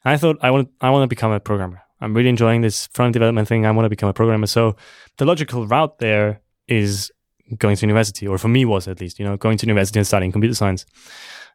I 0.06 0.18
thought 0.18 0.38
I 0.42 0.52
want 0.52 0.70
I 0.82 0.90
want 0.90 1.04
to 1.04 1.08
become 1.08 1.32
a 1.32 1.40
programmer. 1.40 1.82
I'm 2.02 2.14
really 2.14 2.30
enjoying 2.30 2.62
this 2.62 2.88
front 2.88 3.14
development 3.14 3.48
thing. 3.48 3.66
I 3.66 3.72
want 3.72 3.86
to 3.86 3.90
become 3.90 4.10
a 4.10 4.14
programmer. 4.14 4.48
So 4.48 4.76
the 5.18 5.26
logical 5.26 5.66
route 5.68 6.00
there 6.00 6.42
is 6.68 7.12
going 7.58 7.76
to 7.78 7.86
university, 7.86 8.28
or 8.28 8.38
for 8.38 8.50
me 8.50 8.66
was 8.66 8.88
at 8.88 9.00
least, 9.00 9.20
you 9.20 9.26
know, 9.26 9.38
going 9.38 9.58
to 9.58 9.66
university 9.66 10.00
and 10.00 10.06
studying 10.06 10.32
computer 10.32 10.56
science. 10.56 10.86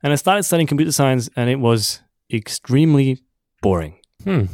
And 0.02 0.12
I 0.12 0.16
started 0.16 0.42
studying 0.42 0.66
computer 0.66 0.92
science, 0.92 1.28
and 1.36 1.50
it 1.50 1.56
was 1.56 2.00
extremely 2.32 3.22
boring. 3.60 3.94
Hmm. 4.24 4.44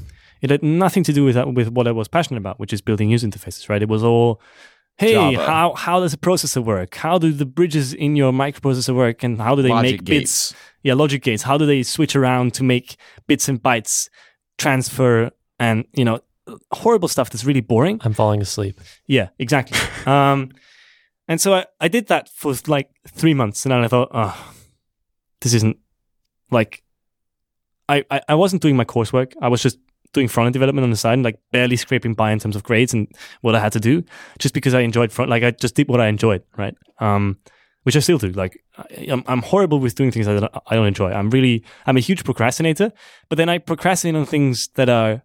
It 0.43 0.51
had 0.51 0.63
nothing 0.63 1.03
to 1.05 1.13
do 1.13 1.25
with 1.25 1.35
that, 1.35 1.53
with 1.53 1.69
what 1.69 1.89
I 1.89 1.93
was 1.93 2.09
passionate 2.09 2.39
about, 2.39 2.61
which 2.61 2.73
is 2.73 2.81
building 2.81 3.11
user 3.11 3.27
interfaces. 3.27 3.69
Right? 3.69 3.83
It 3.83 3.89
was 3.89 4.05
all, 4.05 4.41
hey, 4.99 5.15
Java. 5.15 5.47
how 5.47 5.75
how 5.75 6.01
does 6.01 6.13
a 6.13 6.19
processor 6.19 6.63
work? 6.63 6.95
How 6.95 7.19
do 7.19 7.33
the 7.33 7.47
bridges 7.47 7.95
in 7.95 8.15
your 8.17 8.33
microprocessor 8.33 8.95
work, 8.95 9.23
and 9.23 9.41
how 9.41 9.55
do 9.55 9.63
they 9.63 9.71
Logic 9.71 9.93
make 9.93 10.05
bits? 10.05 10.55
Yeah, 10.83 10.95
logic 10.95 11.23
gates. 11.23 11.43
How 11.43 11.59
do 11.59 11.67
they 11.67 11.83
switch 11.83 12.15
around 12.15 12.55
to 12.55 12.63
make 12.63 12.97
bits 13.27 13.49
and 13.49 13.61
bytes 13.63 14.09
transfer? 14.59 15.31
And 15.59 15.85
you 15.93 16.05
know, 16.05 16.21
horrible 16.73 17.09
stuff 17.09 17.31
that's 17.31 17.45
really 17.45 17.61
boring. 17.61 18.01
I'm 18.03 18.15
falling 18.15 18.41
asleep. 18.41 18.81
Yeah, 19.07 19.29
exactly. 19.39 19.79
um, 20.07 20.53
and 21.27 21.41
so 21.41 21.55
I, 21.55 21.67
I 21.81 21.89
did 21.89 22.09
that 22.09 22.29
for 22.31 22.55
like 22.67 22.91
three 23.07 23.35
months, 23.35 23.65
and 23.65 23.73
then 23.73 23.85
I 23.85 23.89
thought, 23.89 24.09
oh, 24.13 24.53
this 25.41 25.55
isn't 25.55 25.77
like 26.51 26.83
I, 27.89 28.05
I, 28.11 28.21
I 28.29 28.35
wasn't 28.35 28.63
doing 28.63 28.77
my 28.77 28.85
coursework. 28.85 29.35
I 29.41 29.49
was 29.49 29.63
just 29.63 29.79
doing 30.13 30.29
front 30.29 30.47
end 30.47 30.55
development 30.55 30.85
on 30.85 30.91
the 30.91 30.97
side 30.97 31.15
and 31.15 31.23
like 31.23 31.39
barely 31.53 31.77
scraping 31.77 32.15
by 32.15 32.33
in 32.33 32.39
terms 32.39 32.57
of 32.57 32.63
grades 32.63 32.95
and 32.95 33.09
what 33.43 33.55
I 33.55 33.61
had 33.61 33.73
to 33.73 33.81
do, 33.81 34.05
just 34.39 34.55
because 34.55 34.75
I 34.75 34.81
enjoyed 34.81 35.13
front. 35.13 35.31
Like 35.31 35.43
I 35.43 35.51
just 35.51 35.75
did 35.75 35.89
what 35.89 36.01
I 36.01 36.07
enjoyed, 36.07 36.43
right? 36.57 36.75
Um, 36.99 37.39
which 37.83 37.97
I 37.97 38.01
still 38.01 38.19
do. 38.19 38.29
Like 38.31 38.63
I, 38.77 39.09
I'm, 39.11 39.23
I'm 39.27 39.43
horrible 39.43 39.81
with 39.81 39.95
doing 39.95 40.11
things 40.11 40.27
that 40.27 40.37
I 40.37 40.41
don't, 40.41 40.53
I 40.67 40.75
don't 40.77 40.87
enjoy. 40.87 41.13
I'm 41.13 41.31
really 41.31 41.65
I'm 41.87 41.97
a 41.97 42.01
huge 42.01 42.25
procrastinator, 42.25 42.93
but 43.29 43.37
then 43.37 43.49
I 43.49 43.59
procrastinate 43.59 44.17
on 44.17 44.27
things 44.27 44.69
that 44.75 44.89
are 44.89 45.23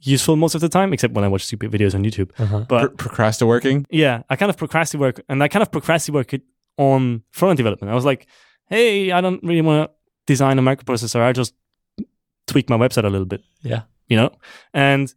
useful 0.00 0.36
most 0.36 0.54
of 0.54 0.60
the 0.60 0.68
time, 0.68 0.92
except 0.92 1.14
when 1.14 1.24
I 1.24 1.28
watch 1.28 1.44
stupid 1.44 1.70
videos 1.70 1.94
on 1.94 2.04
YouTube. 2.04 2.30
Uh-huh. 2.38 2.60
But 2.68 2.96
Pro- 2.98 3.08
procrasti 3.08 3.46
working. 3.46 3.86
yeah, 3.90 4.22
I 4.30 4.36
kind 4.36 4.50
of 4.50 4.56
procrastinate 4.56 5.00
work, 5.00 5.20
and 5.28 5.42
I 5.42 5.48
kind 5.48 5.62
of 5.62 5.70
procrastinate 5.72 6.14
work 6.14 6.34
it 6.34 6.42
on 6.76 7.22
front 7.30 7.50
end 7.50 7.56
development. 7.56 7.90
I 7.90 7.94
was 7.94 8.04
like, 8.04 8.26
hey, 8.68 9.10
I 9.12 9.20
don't 9.20 9.42
really 9.42 9.62
want 9.62 9.88
to 9.90 9.94
design 10.26 10.58
a 10.58 10.62
microprocessor. 10.62 11.20
I 11.20 11.32
just 11.32 11.54
tweak 12.46 12.68
my 12.70 12.76
website 12.76 13.04
a 13.04 13.08
little 13.10 13.26
bit, 13.26 13.42
Yeah. 13.62 13.82
you 14.08 14.16
know. 14.16 14.30
And 14.74 15.12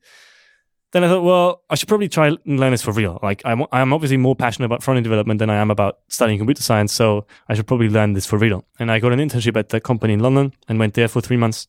then 0.91 1.03
I 1.03 1.07
thought, 1.07 1.23
well, 1.23 1.61
I 1.69 1.75
should 1.75 1.87
probably 1.87 2.09
try 2.09 2.27
and 2.29 2.59
learn 2.59 2.71
this 2.71 2.81
for 2.81 2.91
real. 2.91 3.19
Like, 3.21 3.41
I'm 3.45 3.63
I'm 3.71 3.93
obviously 3.93 4.17
more 4.17 4.35
passionate 4.35 4.65
about 4.65 4.81
front 4.81 4.97
end 4.97 5.03
development 5.03 5.37
than 5.39 5.49
I 5.49 5.55
am 5.57 5.69
about 5.69 5.99
studying 6.07 6.39
computer 6.39 6.63
science, 6.63 6.93
so 6.93 7.27
I 7.47 7.53
should 7.53 7.67
probably 7.67 7.89
learn 7.89 8.13
this 8.13 8.25
for 8.25 8.37
real. 8.39 8.65
And 8.79 8.91
I 8.91 8.97
got 8.99 9.11
an 9.13 9.19
internship 9.19 9.55
at 9.57 9.69
the 9.69 9.79
company 9.79 10.13
in 10.13 10.19
London 10.21 10.53
and 10.67 10.79
went 10.79 10.95
there 10.95 11.07
for 11.07 11.21
three 11.21 11.37
months, 11.37 11.67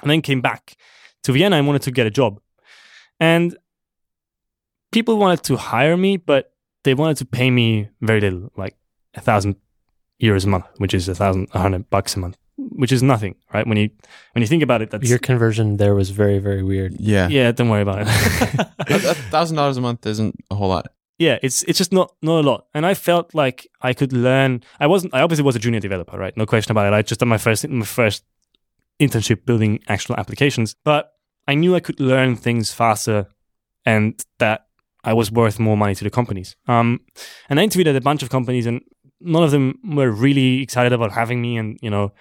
and 0.00 0.10
then 0.10 0.22
came 0.22 0.40
back 0.40 0.74
to 1.24 1.32
Vienna 1.32 1.56
and 1.56 1.66
wanted 1.66 1.82
to 1.82 1.90
get 1.90 2.06
a 2.06 2.10
job. 2.10 2.40
And 3.20 3.56
people 4.90 5.16
wanted 5.18 5.42
to 5.44 5.56
hire 5.56 5.96
me, 5.96 6.16
but 6.16 6.52
they 6.84 6.94
wanted 6.94 7.16
to 7.18 7.24
pay 7.24 7.50
me 7.50 7.88
very 8.00 8.20
little, 8.20 8.50
like 8.56 8.76
a 9.14 9.20
thousand 9.20 9.56
euros 10.20 10.44
a 10.44 10.48
month, 10.48 10.66
which 10.78 10.94
is 10.94 11.08
a 11.08 11.14
thousand, 11.14 11.48
a 11.52 11.58
hundred 11.60 11.88
bucks 11.90 12.16
a 12.16 12.18
month, 12.18 12.36
which 12.56 12.92
is 12.92 13.02
nothing, 13.02 13.34
right? 13.54 13.66
When 13.66 13.78
you 13.78 13.90
when 14.32 14.42
you 14.42 14.46
think 14.48 14.62
about 14.62 14.82
it, 14.82 14.90
that's 14.90 15.08
Your 15.08 15.18
conversion 15.18 15.76
there 15.76 15.94
was 15.94 16.10
very, 16.10 16.38
very 16.38 16.62
weird. 16.62 16.96
Yeah, 16.98 17.28
yeah. 17.28 17.52
Don't 17.52 17.68
worry 17.68 17.82
about 17.82 18.02
it. 18.02 18.08
a 18.88 19.14
thousand 19.30 19.56
dollars 19.56 19.76
a 19.76 19.80
month 19.80 20.04
isn't 20.06 20.34
a 20.50 20.54
whole 20.54 20.68
lot. 20.68 20.88
yeah, 21.18 21.38
it's 21.42 21.62
it's 21.64 21.78
just 21.78 21.92
not 21.92 22.12
not 22.22 22.40
a 22.40 22.44
lot. 22.50 22.66
And 22.74 22.84
I 22.84 22.94
felt 22.94 23.34
like 23.34 23.68
I 23.80 23.92
could 23.94 24.12
learn. 24.12 24.62
I 24.80 24.86
wasn't. 24.88 25.14
I 25.14 25.20
obviously 25.22 25.44
was 25.44 25.54
a 25.56 25.60
junior 25.60 25.80
developer, 25.80 26.18
right? 26.18 26.36
No 26.36 26.46
question 26.46 26.72
about 26.72 26.86
it. 26.86 26.96
I 26.96 27.02
just 27.02 27.20
done 27.20 27.28
my 27.28 27.38
first 27.38 27.66
my 27.68 27.84
first 27.86 28.24
internship 29.06 29.44
building 29.44 29.80
actual 29.88 30.16
applications, 30.16 30.74
but 30.84 31.12
I 31.46 31.54
knew 31.54 31.74
I 31.74 31.80
could 31.80 32.00
learn 32.00 32.36
things 32.36 32.72
faster, 32.72 33.26
and 33.84 34.22
that 34.38 34.66
I 35.04 35.12
was 35.12 35.32
worth 35.32 35.58
more 35.58 35.76
money 35.76 35.94
to 35.94 36.04
the 36.04 36.10
companies. 36.10 36.56
Um, 36.68 37.00
and 37.48 37.58
I 37.58 37.64
interviewed 37.64 37.88
at 37.88 37.96
a 37.96 38.00
bunch 38.00 38.22
of 38.22 38.30
companies, 38.30 38.66
and 38.66 38.80
none 39.20 39.42
of 39.42 39.50
them 39.50 39.78
were 39.84 40.10
really 40.10 40.62
excited 40.62 40.92
about 40.92 41.12
having 41.12 41.42
me. 41.42 41.56
And 41.56 41.78
you 41.82 41.90
know, 41.90 42.12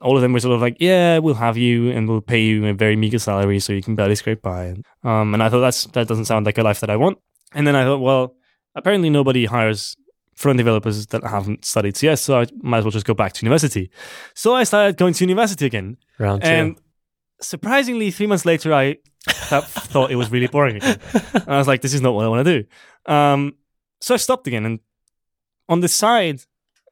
all 0.00 0.16
of 0.16 0.22
them 0.22 0.32
were 0.32 0.40
sort 0.40 0.54
of 0.54 0.60
like, 0.60 0.76
"Yeah, 0.80 1.18
we'll 1.18 1.34
have 1.46 1.56
you, 1.56 1.90
and 1.90 2.08
we'll 2.08 2.20
pay 2.20 2.42
you 2.42 2.66
a 2.66 2.74
very 2.74 2.96
meager 2.96 3.18
salary, 3.18 3.60
so 3.60 3.72
you 3.72 3.82
can 3.82 3.94
barely 3.94 4.16
scrape 4.16 4.42
by." 4.42 4.64
And, 4.64 4.86
um, 5.04 5.34
and 5.34 5.42
I 5.42 5.48
thought 5.48 5.60
that's 5.60 5.86
that 5.86 6.08
doesn't 6.08 6.26
sound 6.26 6.46
like 6.46 6.58
a 6.58 6.62
life 6.62 6.80
that 6.80 6.90
I 6.90 6.96
want. 6.96 7.18
And 7.54 7.66
then 7.66 7.76
I 7.76 7.84
thought, 7.84 7.98
well, 7.98 8.34
apparently 8.74 9.10
nobody 9.10 9.44
hires 9.44 9.96
front 10.34 10.56
developers 10.56 11.06
that 11.08 11.22
haven't 11.24 11.64
studied 11.64 11.96
CS, 11.96 12.22
so 12.22 12.40
I 12.40 12.46
might 12.62 12.78
as 12.78 12.84
well 12.84 12.90
just 12.90 13.06
go 13.06 13.14
back 13.14 13.32
to 13.34 13.44
university. 13.44 13.90
So 14.34 14.54
I 14.54 14.64
started 14.64 14.96
going 14.96 15.14
to 15.14 15.24
university 15.24 15.66
again. 15.66 15.96
Round 16.18 16.42
two. 16.42 16.48
And 16.48 16.76
surprisingly, 17.40 18.10
three 18.10 18.26
months 18.26 18.44
later, 18.44 18.72
I 18.72 18.98
thought 19.26 20.10
it 20.10 20.16
was 20.16 20.30
really 20.30 20.46
boring 20.46 20.76
again. 20.76 20.98
And 21.34 21.48
I 21.48 21.58
was 21.58 21.68
like, 21.68 21.82
this 21.82 21.94
is 21.94 22.00
not 22.00 22.14
what 22.14 22.24
I 22.24 22.28
want 22.28 22.46
to 22.46 22.62
do. 22.62 23.12
Um, 23.12 23.54
so 24.00 24.14
I 24.14 24.16
stopped 24.16 24.46
again. 24.46 24.64
And 24.64 24.80
on 25.68 25.80
the 25.80 25.88
side, 25.88 26.42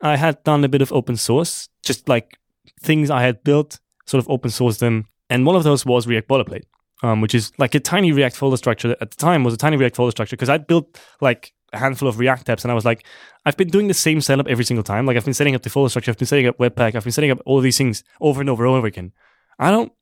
I 0.03 0.17
had 0.17 0.43
done 0.45 0.65
a 0.65 0.69
bit 0.69 0.83
of 0.83 0.93
open 0.93 1.17
source, 1.17 1.69
just 1.85 2.09
like 2.09 2.39
things 2.81 3.11
I 3.11 3.23
had 3.23 3.43
built, 3.45 3.81
sort 4.07 4.23
of 4.23 4.31
open 4.31 4.51
source 4.51 4.79
them. 4.79 5.07
And 5.29 5.47
one 5.47 5.57
of 5.57 5.65
those 5.65 5.87
was 5.87 6.07
React 6.07 6.29
Boilerplate, 6.29 6.65
um, 7.03 7.21
which 7.21 7.35
is 7.35 7.53
like 7.59 7.75
a 7.75 7.81
tiny 7.81 8.13
React 8.13 8.37
folder 8.37 8.57
structure. 8.57 8.97
At 9.01 9.11
the 9.11 9.17
time, 9.17 9.45
was 9.45 9.55
a 9.55 9.59
tiny 9.59 9.77
React 9.77 9.97
folder 9.97 10.11
structure 10.11 10.37
because 10.37 10.49
I 10.49 10.59
built 10.59 11.01
like 11.21 11.53
a 11.73 11.79
handful 11.79 12.09
of 12.09 12.19
React 12.19 12.47
apps, 12.49 12.65
and 12.65 12.71
I 12.71 12.75
was 12.75 12.85
like, 12.85 13.05
I've 13.45 13.57
been 13.57 13.69
doing 13.69 13.89
the 13.89 13.95
same 13.95 14.21
setup 14.21 14.49
every 14.49 14.65
single 14.65 14.83
time. 14.83 15.07
Like 15.07 15.17
I've 15.17 15.25
been 15.25 15.35
setting 15.35 15.55
up 15.55 15.63
the 15.63 15.71
folder 15.71 15.89
structure, 15.89 16.11
I've 16.11 16.19
been 16.19 16.27
setting 16.27 16.47
up 16.47 16.59
Webpack, 16.59 16.95
I've 16.95 17.05
been 17.05 17.13
setting 17.13 17.31
up 17.31 17.41
all 17.47 17.61
these 17.61 17.79
things 17.79 18.05
over 18.21 18.41
and 18.41 18.51
over 18.51 18.65
and 18.65 18.75
over 18.75 18.87
again. 18.87 19.13
I 19.59 19.71
don't 19.71 19.93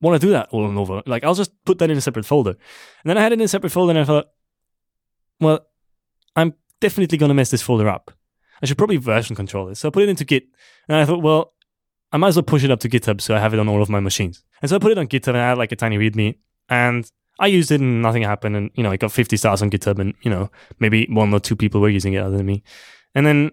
want 0.00 0.20
to 0.20 0.26
do 0.26 0.32
that 0.32 0.48
all 0.50 0.68
and 0.68 0.78
over. 0.78 1.02
Like 1.06 1.24
I'll 1.24 1.34
just 1.34 1.52
put 1.64 1.78
that 1.78 1.90
in 1.90 1.96
a 1.96 2.00
separate 2.00 2.26
folder. 2.26 2.50
And 2.50 2.58
then 3.04 3.18
I 3.18 3.22
had 3.22 3.32
it 3.32 3.40
in 3.40 3.44
a 3.44 3.48
separate 3.48 3.70
folder, 3.70 3.90
and 3.90 3.98
I 4.00 4.04
thought, 4.04 4.26
well, 5.40 5.66
I'm 6.36 6.54
definitely 6.80 7.18
going 7.18 7.30
to 7.30 7.34
mess 7.34 7.50
this 7.50 7.62
folder 7.62 7.88
up. 7.88 8.12
I 8.62 8.66
should 8.66 8.78
probably 8.78 8.96
version 8.96 9.36
control 9.36 9.68
it. 9.68 9.76
So 9.76 9.88
I 9.88 9.90
put 9.90 10.04
it 10.04 10.08
into 10.08 10.24
Git, 10.24 10.44
and 10.88 10.96
I 10.96 11.04
thought, 11.04 11.22
well, 11.22 11.52
I 12.12 12.16
might 12.16 12.28
as 12.28 12.36
well 12.36 12.44
push 12.44 12.62
it 12.64 12.70
up 12.70 12.80
to 12.80 12.88
GitHub 12.88 13.20
so 13.20 13.34
I 13.34 13.40
have 13.40 13.52
it 13.52 13.60
on 13.60 13.68
all 13.68 13.82
of 13.82 13.88
my 13.88 14.00
machines. 14.00 14.44
And 14.62 14.68
so 14.68 14.76
I 14.76 14.78
put 14.78 14.92
it 14.92 14.98
on 14.98 15.08
GitHub, 15.08 15.28
and 15.28 15.38
I 15.38 15.48
had 15.48 15.58
like 15.58 15.72
a 15.72 15.76
tiny 15.76 15.98
README, 15.98 16.36
and 16.68 17.10
I 17.38 17.46
used 17.48 17.70
it, 17.70 17.80
and 17.80 18.02
nothing 18.02 18.22
happened. 18.22 18.56
And 18.56 18.70
you 18.74 18.82
know, 18.82 18.90
I 18.90 18.96
got 18.96 19.12
50 19.12 19.36
stars 19.36 19.62
on 19.62 19.70
GitHub, 19.70 19.98
and 19.98 20.14
you 20.22 20.30
know, 20.30 20.50
maybe 20.78 21.06
one 21.10 21.32
or 21.34 21.40
two 21.40 21.56
people 21.56 21.80
were 21.80 21.88
using 21.88 22.12
it 22.14 22.18
other 22.18 22.36
than 22.36 22.46
me. 22.46 22.62
And 23.14 23.26
then 23.26 23.50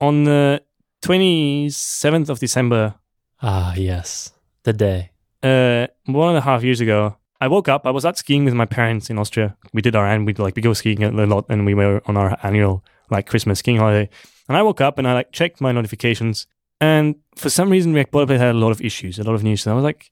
on 0.00 0.24
the 0.24 0.62
27th 1.02 2.28
of 2.28 2.38
December, 2.38 2.94
ah, 3.42 3.74
yes. 3.74 4.32
The 4.64 4.72
day. 4.72 5.10
uh, 5.42 5.86
one 6.06 6.30
and 6.30 6.38
a 6.38 6.42
half 6.42 6.62
years 6.62 6.80
ago, 6.80 7.16
I 7.40 7.48
woke 7.48 7.68
up. 7.68 7.86
I 7.86 7.90
was 7.90 8.04
out 8.04 8.18
skiing 8.18 8.44
with 8.44 8.54
my 8.54 8.66
parents 8.66 9.08
in 9.10 9.18
Austria. 9.18 9.56
We 9.72 9.80
did 9.82 9.94
our 9.96 10.06
and 10.06 10.26
we 10.26 10.34
like 10.34 10.56
we 10.56 10.62
go 10.62 10.72
skiing 10.74 11.02
a 11.02 11.26
lot, 11.26 11.46
and 11.48 11.64
we 11.64 11.74
were 11.74 12.02
on 12.06 12.16
our 12.16 12.36
annual 12.42 12.84
like 13.10 13.26
Christmas 13.26 13.60
skiing 13.60 13.78
holiday. 13.78 14.10
And 14.48 14.56
I 14.56 14.62
woke 14.62 14.80
up 14.80 14.98
and 14.98 15.06
I 15.06 15.14
like 15.14 15.32
checked 15.32 15.60
my 15.60 15.72
notifications, 15.72 16.46
and 16.80 17.14
for 17.36 17.48
some 17.48 17.70
reason 17.70 17.94
React 17.94 18.12
Boilerplate 18.12 18.38
had 18.38 18.54
a 18.54 18.58
lot 18.58 18.70
of 18.72 18.80
issues, 18.80 19.18
a 19.18 19.22
lot 19.24 19.34
of 19.34 19.42
news. 19.44 19.64
And 19.64 19.72
I 19.72 19.76
was 19.76 19.84
like, 19.84 20.10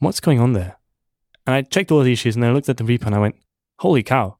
"What's 0.00 0.20
going 0.20 0.40
on 0.40 0.52
there?" 0.52 0.76
And 1.46 1.54
I 1.54 1.62
checked 1.62 1.90
all 1.90 2.00
the 2.02 2.12
issues, 2.12 2.36
and 2.36 2.42
then 2.42 2.50
I 2.50 2.54
looked 2.54 2.68
at 2.68 2.76
the 2.76 2.84
repo, 2.84 3.06
and 3.06 3.14
I 3.14 3.18
went, 3.18 3.36
"Holy 3.78 4.02
cow! 4.02 4.38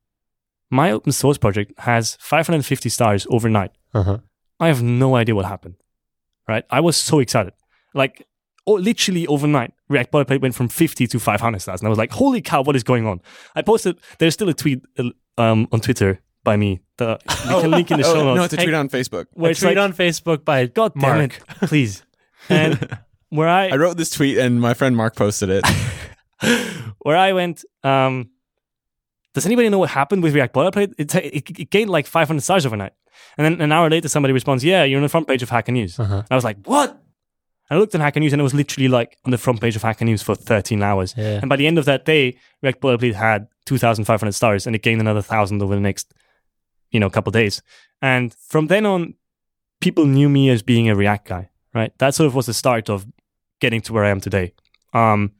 My 0.70 0.90
open 0.90 1.12
source 1.12 1.38
project 1.38 1.72
has 1.78 2.16
550 2.20 2.88
stars 2.88 3.26
overnight." 3.30 3.72
Uh-huh. 3.94 4.18
I 4.60 4.68
have 4.68 4.82
no 4.82 5.16
idea 5.16 5.34
what 5.34 5.44
happened. 5.44 5.74
Right? 6.48 6.64
I 6.70 6.80
was 6.80 6.96
so 6.96 7.18
excited. 7.18 7.52
Like, 7.94 8.26
oh, 8.66 8.74
literally 8.74 9.26
overnight, 9.26 9.72
React 9.88 10.12
Boilerplate 10.12 10.40
went 10.40 10.54
from 10.54 10.68
50 10.68 11.06
to 11.08 11.18
500 11.18 11.58
stars. 11.60 11.80
And 11.80 11.86
I 11.86 11.90
was 11.90 11.98
like, 11.98 12.10
holy 12.12 12.40
cow, 12.40 12.62
what 12.62 12.74
is 12.76 12.82
going 12.82 13.06
on? 13.06 13.20
I 13.54 13.62
posted, 13.62 13.98
there's 14.18 14.34
still 14.34 14.48
a 14.48 14.54
tweet 14.54 14.82
uh, 14.98 15.10
um, 15.38 15.68
on 15.72 15.80
Twitter 15.80 16.20
by 16.44 16.56
me 16.56 16.80
that 16.98 17.22
we 17.26 17.60
can 17.60 17.70
link 17.78 17.90
in 17.90 17.98
the 17.98 18.04
show 18.04 18.20
Oh, 18.20 18.34
notes. 18.34 18.36
no, 18.36 18.44
it's 18.44 18.54
a 18.54 18.56
tweet 18.56 18.74
on 18.74 18.88
Facebook. 18.88 19.26
where 19.32 19.50
a 19.52 19.54
tweet 19.54 19.76
like, 19.76 19.84
on 19.84 19.92
Facebook 19.92 20.44
by 20.44 20.66
God 20.66 20.92
damn 20.98 21.18
Mark. 21.18 21.40
it, 21.62 21.68
please. 21.68 22.02
And 22.48 22.98
where 23.28 23.48
I, 23.48 23.68
I 23.68 23.76
wrote 23.76 23.96
this 23.96 24.10
tweet 24.10 24.38
and 24.38 24.60
my 24.60 24.74
friend 24.74 24.96
Mark 24.96 25.14
posted 25.16 25.48
it. 25.48 25.64
where 26.98 27.16
I 27.16 27.32
went. 27.32 27.64
Um, 27.82 28.30
does 29.34 29.46
anybody 29.46 29.68
know 29.68 29.78
what 29.78 29.90
happened 29.90 30.22
with 30.22 30.34
React 30.34 30.54
Boilerplate? 30.54 30.94
It, 30.98 31.14
it, 31.14 31.60
it 31.60 31.70
gained 31.70 31.90
like 31.90 32.06
500 32.06 32.40
stars 32.42 32.66
overnight, 32.66 32.92
and 33.38 33.44
then 33.44 33.60
an 33.60 33.72
hour 33.72 33.88
later, 33.88 34.08
somebody 34.08 34.32
responds, 34.32 34.64
"Yeah, 34.64 34.84
you're 34.84 34.98
on 34.98 35.02
the 35.02 35.08
front 35.08 35.28
page 35.28 35.42
of 35.42 35.50
Hacker 35.50 35.72
News." 35.72 35.98
Uh-huh. 35.98 36.16
And 36.16 36.26
I 36.30 36.34
was 36.34 36.44
like, 36.44 36.58
"What?" 36.64 36.98
I 37.70 37.76
looked 37.76 37.94
on 37.94 38.02
Hacker 38.02 38.20
News, 38.20 38.34
and 38.34 38.40
it 38.40 38.42
was 38.42 38.52
literally 38.52 38.88
like 38.88 39.16
on 39.24 39.30
the 39.30 39.38
front 39.38 39.60
page 39.60 39.76
of 39.76 39.82
Hacker 39.82 40.04
News 40.04 40.22
for 40.22 40.34
13 40.34 40.82
hours. 40.82 41.14
Yeah. 41.16 41.38
And 41.40 41.48
by 41.48 41.56
the 41.56 41.66
end 41.66 41.78
of 41.78 41.86
that 41.86 42.04
day, 42.04 42.36
React 42.60 42.82
Boilerplate 42.82 43.14
had 43.14 43.48
2,500 43.64 44.32
stars, 44.32 44.66
and 44.66 44.76
it 44.76 44.82
gained 44.82 45.00
another 45.00 45.22
thousand 45.22 45.62
over 45.62 45.74
the 45.74 45.80
next, 45.80 46.12
you 46.90 47.00
know, 47.00 47.08
couple 47.08 47.30
days. 47.30 47.62
And 48.02 48.34
from 48.34 48.66
then 48.66 48.84
on, 48.84 49.14
people 49.80 50.04
knew 50.04 50.28
me 50.28 50.50
as 50.50 50.62
being 50.62 50.90
a 50.90 50.94
React 50.94 51.28
guy, 51.28 51.50
right? 51.74 51.96
That 51.98 52.14
sort 52.14 52.26
of 52.26 52.34
was 52.34 52.44
the 52.44 52.52
start 52.52 52.90
of 52.90 53.06
getting 53.58 53.80
to 53.82 53.94
where 53.94 54.04
I 54.04 54.10
am 54.10 54.20
today. 54.20 54.52
Um, 54.92 55.32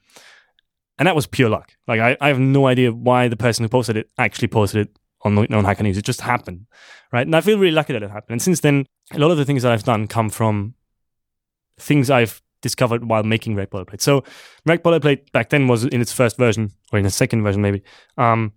and 1.03 1.09
that 1.09 1.17
was 1.17 1.27
pure 1.27 1.49
luck. 1.49 1.73
Like 1.89 1.99
I, 1.99 2.17
I 2.21 2.29
have 2.29 2.39
no 2.39 2.69
idea 2.69 2.93
why 2.93 3.27
the 3.27 3.37
person 3.37 3.65
who 3.65 3.69
posted 3.69 3.97
it 3.97 4.09
actually 4.19 4.47
posted 4.47 4.87
it 4.87 4.97
on 5.23 5.37
on 5.53 5.65
Hacker 5.65 5.83
News. 5.83 5.99
It 5.99 6.05
just 6.05 6.21
happened, 6.21 6.67
right? 7.13 7.27
And 7.27 7.35
I 7.35 7.41
feel 7.41 7.59
really 7.59 7.75
lucky 7.75 7.93
that 7.93 8.05
it 8.05 8.11
happened. 8.13 8.35
And 8.35 8.41
since 8.41 8.61
then, 8.61 8.87
a 9.11 9.19
lot 9.19 9.33
of 9.33 9.37
the 9.37 9.45
things 9.45 9.65
that 9.65 9.73
I've 9.73 9.83
done 9.83 10.07
come 10.07 10.31
from 10.31 10.75
things 11.77 12.09
I've 12.09 12.41
discovered 12.61 13.09
while 13.09 13.25
making 13.25 13.57
React 13.57 13.73
Boilerplate. 13.73 14.01
So 14.01 14.23
React 14.65 14.85
Boilerplate 14.85 15.33
back 15.33 15.51
then 15.51 15.67
was 15.67 15.85
in 15.87 16.01
its 16.01 16.13
first 16.13 16.37
version 16.37 16.71
or 16.93 17.01
in 17.01 17.05
its 17.05 17.17
second 17.17 17.43
version 17.43 17.63
maybe. 17.63 17.83
Um, 18.17 18.53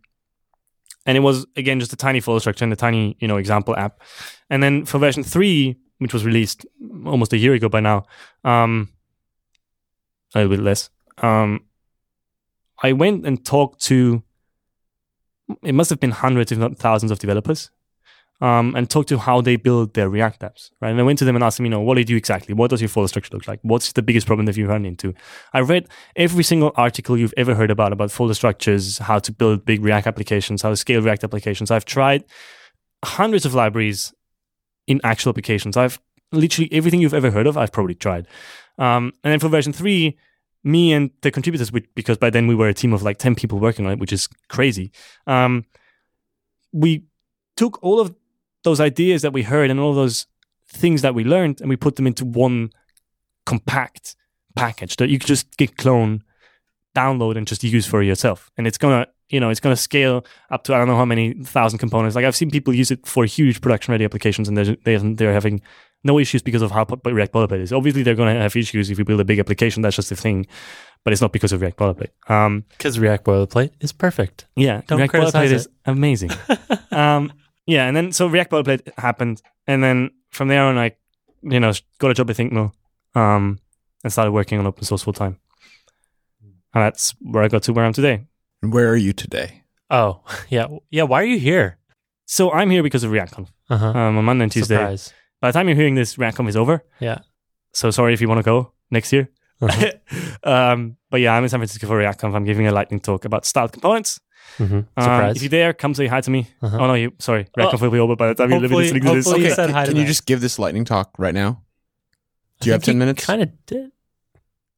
and 1.07 1.17
it 1.17 1.21
was 1.21 1.47
again 1.55 1.79
just 1.79 1.93
a 1.93 1.97
tiny 1.97 2.19
folder 2.19 2.41
structure 2.41 2.63
and 2.63 2.71
a 2.71 2.75
tiny 2.75 3.17
you 3.19 3.27
know 3.27 3.37
example 3.37 3.75
app. 3.75 4.01
And 4.51 4.61
then 4.61 4.85
for 4.85 4.99
version 4.99 5.23
three, 5.23 5.77
which 5.97 6.13
was 6.13 6.23
released 6.23 6.63
almost 7.07 7.33
a 7.33 7.37
year 7.37 7.55
ago 7.55 7.69
by 7.69 7.79
now, 7.79 8.05
um, 8.43 8.89
a 10.35 10.41
little 10.41 10.55
bit 10.55 10.63
less. 10.63 10.91
Um, 11.17 11.61
I 12.83 12.93
went 12.93 13.25
and 13.25 13.43
talked 13.45 13.81
to 13.85 14.23
it 15.63 15.75
must 15.75 15.89
have 15.89 15.99
been 15.99 16.11
hundreds, 16.11 16.51
if 16.51 16.57
not 16.57 16.77
thousands, 16.77 17.11
of 17.11 17.19
developers, 17.19 17.69
um, 18.41 18.75
and 18.75 18.89
talked 18.89 19.09
to 19.09 19.17
how 19.17 19.41
they 19.41 19.55
build 19.55 19.93
their 19.93 20.09
React 20.09 20.41
apps. 20.41 20.71
Right, 20.81 20.89
and 20.89 20.99
I 20.99 21.03
went 21.03 21.19
to 21.19 21.25
them 21.25 21.35
and 21.35 21.43
asked 21.43 21.57
them, 21.57 21.65
you 21.65 21.69
know, 21.69 21.81
what 21.81 21.95
do 21.95 22.01
you 22.01 22.05
do 22.05 22.15
exactly? 22.15 22.53
What 22.53 22.69
does 22.69 22.81
your 22.81 22.89
folder 22.89 23.07
structure 23.07 23.29
look 23.33 23.47
like? 23.47 23.59
What's 23.61 23.91
the 23.91 24.01
biggest 24.01 24.27
problem 24.27 24.45
that 24.47 24.57
you 24.57 24.67
run 24.67 24.85
into? 24.85 25.13
I 25.53 25.59
read 25.61 25.87
every 26.15 26.43
single 26.43 26.71
article 26.75 27.17
you've 27.17 27.33
ever 27.37 27.55
heard 27.55 27.71
about 27.71 27.93
about 27.93 28.11
folder 28.11 28.33
structures, 28.33 28.97
how 28.97 29.19
to 29.19 29.31
build 29.31 29.65
big 29.65 29.83
React 29.83 30.07
applications, 30.07 30.61
how 30.61 30.69
to 30.69 30.75
scale 30.75 31.01
React 31.01 31.25
applications. 31.25 31.71
I've 31.71 31.85
tried 31.85 32.23
hundreds 33.03 33.45
of 33.45 33.53
libraries 33.53 34.13
in 34.87 34.99
actual 35.03 35.29
applications. 35.29 35.77
I've 35.77 35.99
literally 36.31 36.69
everything 36.71 37.01
you've 37.01 37.13
ever 37.13 37.31
heard 37.31 37.47
of. 37.47 37.57
I've 37.57 37.71
probably 37.71 37.95
tried. 37.95 38.27
Um, 38.77 39.13
and 39.23 39.31
then 39.31 39.39
for 39.39 39.47
version 39.47 39.73
three, 39.73 40.17
me 40.65 40.91
and 40.91 41.11
the 41.21 41.31
contributors, 41.31 41.71
which, 41.71 41.85
because 41.93 42.17
by 42.17 42.29
then 42.29 42.47
we 42.47 42.55
were 42.55 42.67
a 42.67 42.73
team 42.73 42.91
of 42.91 43.03
like 43.03 43.19
10 43.19 43.35
people 43.35 43.59
working 43.59 43.85
on 43.85 43.93
it, 43.93 43.99
which 43.99 44.11
is 44.11 44.27
crazy. 44.49 44.91
Um, 45.27 45.65
we 46.73 47.05
took 47.55 47.81
all 47.83 47.99
of 47.99 48.13
those 48.63 48.81
ideas 48.81 49.21
that 49.21 49.31
we 49.31 49.43
heard 49.43 49.69
and 49.69 49.79
all 49.79 49.93
those 49.93 50.25
things 50.67 51.03
that 51.03 51.13
we 51.13 51.23
learned 51.23 51.61
and 51.61 51.69
we 51.69 51.75
put 51.75 51.95
them 51.95 52.07
into 52.07 52.25
one 52.25 52.71
compact 53.45 54.15
package 54.55 54.95
that 54.97 55.09
you 55.09 55.19
could 55.19 55.27
just 55.27 55.55
git 55.55 55.77
clone, 55.77 56.23
download, 56.95 57.37
and 57.37 57.47
just 57.47 57.63
use 57.63 57.85
for 57.85 58.01
yourself. 58.01 58.49
And 58.57 58.65
it's 58.65 58.79
gonna, 58.79 59.05
you 59.29 59.39
know, 59.39 59.51
it's 59.51 59.59
gonna 59.59 59.75
scale 59.75 60.25
up 60.49 60.63
to 60.63 60.73
I 60.73 60.79
don't 60.79 60.87
know 60.87 60.97
how 60.97 61.05
many 61.05 61.33
thousand 61.33 61.77
components. 61.77 62.15
Like 62.15 62.25
I've 62.25 62.35
seen 62.35 62.49
people 62.49 62.73
use 62.73 62.89
it 62.89 63.05
for 63.05 63.23
huge 63.25 63.61
production 63.61 63.91
ready 63.91 64.03
applications, 64.03 64.47
and 64.47 64.57
they're, 64.57 64.75
they're 64.83 65.33
having 65.33 65.61
no 66.05 66.19
issues 66.19 66.41
because 66.41 66.61
of 66.61 66.71
how 66.71 66.85
React 67.03 67.33
Boilerplate 67.33 67.61
is. 67.61 67.73
Obviously, 67.73 68.03
they're 68.03 68.15
gonna 68.15 68.39
have 68.39 68.55
issues 68.55 68.89
if 68.89 68.97
you 68.97 69.03
build 69.05 69.19
a 69.19 69.25
big 69.25 69.39
application. 69.39 69.81
That's 69.81 69.95
just 69.97 70.09
the 70.09 70.15
thing, 70.15 70.45
but 71.03 71.11
it's 71.11 71.21
not 71.21 71.33
because 71.33 71.51
of 71.51 71.59
React 71.61 71.77
Boilerplate. 71.77 72.29
Um, 72.29 72.63
Because 72.77 72.97
React 72.99 73.25
Boilerplate 73.25 73.71
is 73.81 73.91
perfect. 73.91 74.45
yeah, 74.55 74.81
Don't 74.87 74.99
React 74.99 75.13
Boilerplate 75.15 75.51
is 75.51 75.67
amazing. 75.85 76.31
um, 76.91 77.33
yeah, 77.65 77.87
and 77.87 77.97
then 77.97 78.11
so 78.11 78.27
React 78.27 78.51
Boilerplate 78.51 78.97
happened, 78.97 79.41
and 79.67 79.83
then 79.83 80.11
from 80.29 80.47
there 80.47 80.63
on, 80.63 80.77
I, 80.77 80.91
you 81.41 81.59
know, 81.59 81.73
got 81.99 82.11
a 82.11 82.13
job 82.13 82.29
at 82.29 82.35
ThinkMill, 82.37 82.71
um, 83.15 83.59
and 84.03 84.13
started 84.13 84.31
working 84.31 84.59
on 84.59 84.67
open 84.67 84.83
source 84.83 85.01
full 85.03 85.13
time. 85.13 85.39
And 86.73 86.83
that's 86.83 87.15
where 87.21 87.43
I 87.43 87.47
got 87.47 87.63
to 87.63 87.73
where 87.73 87.85
I'm 87.85 87.93
today. 87.93 88.25
And 88.61 88.73
Where 88.73 88.89
are 88.89 88.95
you 88.97 89.13
today? 89.13 89.63
Oh, 89.89 90.21
yeah. 90.49 90.67
Yeah. 90.91 91.03
Why 91.03 91.21
are 91.21 91.25
you 91.25 91.39
here? 91.39 91.77
So 92.25 92.51
I'm 92.51 92.69
here 92.69 92.83
because 92.83 93.03
of 93.03 93.11
ReactConf 93.11 93.47
Uh-huh. 93.69 93.87
um, 93.87 94.17
on 94.17 94.25
Monday 94.25 94.43
and 94.43 94.51
Tuesday. 94.51 94.75
Surprise. 94.75 95.13
By 95.41 95.49
the 95.49 95.53
time 95.53 95.67
you're 95.67 95.75
hearing 95.77 95.95
this, 95.95 96.15
ReactConf 96.15 96.47
is 96.49 96.55
over. 96.55 96.83
Yeah. 96.99 97.19
So 97.73 97.91
sorry 97.91 98.13
if 98.13 98.21
you 98.21 98.27
want 98.29 98.39
to 98.39 98.43
go 98.43 98.71
next 98.91 99.11
year. 99.13 99.29
Uh-huh. 99.61 99.91
um, 100.43 100.97
but 101.09 101.21
yeah, 101.21 101.33
I'm 101.35 101.43
in 101.43 101.49
San 101.49 101.59
Francisco 101.59 101.87
for 101.87 101.99
ReactConf. 101.99 102.35
I'm 102.35 102.45
giving 102.45 102.67
a 102.67 102.71
lightning 102.71 102.99
talk 102.99 103.25
about 103.25 103.45
styled 103.45 103.71
components. 103.73 104.19
Mhm. 104.57 104.71
Um, 104.71 104.85
Surprise. 105.03 105.35
if 105.37 105.41
you're 105.43 105.49
there, 105.49 105.73
come 105.73 105.93
say 105.93 106.07
hi 106.07 106.21
to 106.21 106.29
me. 106.31 106.47
Uh-huh. 106.61 106.77
Oh 106.79 106.87
no, 106.87 106.93
you 106.93 107.13
sorry. 107.19 107.47
ReactConf 107.57 107.81
will 107.81 107.91
be 107.91 107.99
over 107.99 108.15
by 108.15 108.27
the 108.27 108.35
time 108.35 108.49
you're 108.51 108.59
Hopefully- 108.61 108.83
listening 108.83 109.03
to 109.03 109.15
this. 109.15 109.25
hopefully 109.25 109.41
you 109.45 109.47
Okay, 109.51 109.55
said 109.55 109.65
can, 109.67 109.75
hi 109.75 109.85
to 109.85 109.91
can 109.91 109.99
you 109.99 110.05
just 110.07 110.25
give 110.25 110.39
this 110.41 110.57
lightning 110.59 110.85
talk 110.85 111.11
right 111.17 111.33
now? 111.33 111.63
Do 112.61 112.67
you 112.69 112.73
have 112.73 112.83
10 112.83 112.97
minutes? 112.97 113.23
I 113.23 113.25
Kind 113.25 113.41
of 113.43 113.65
did. 113.65 113.91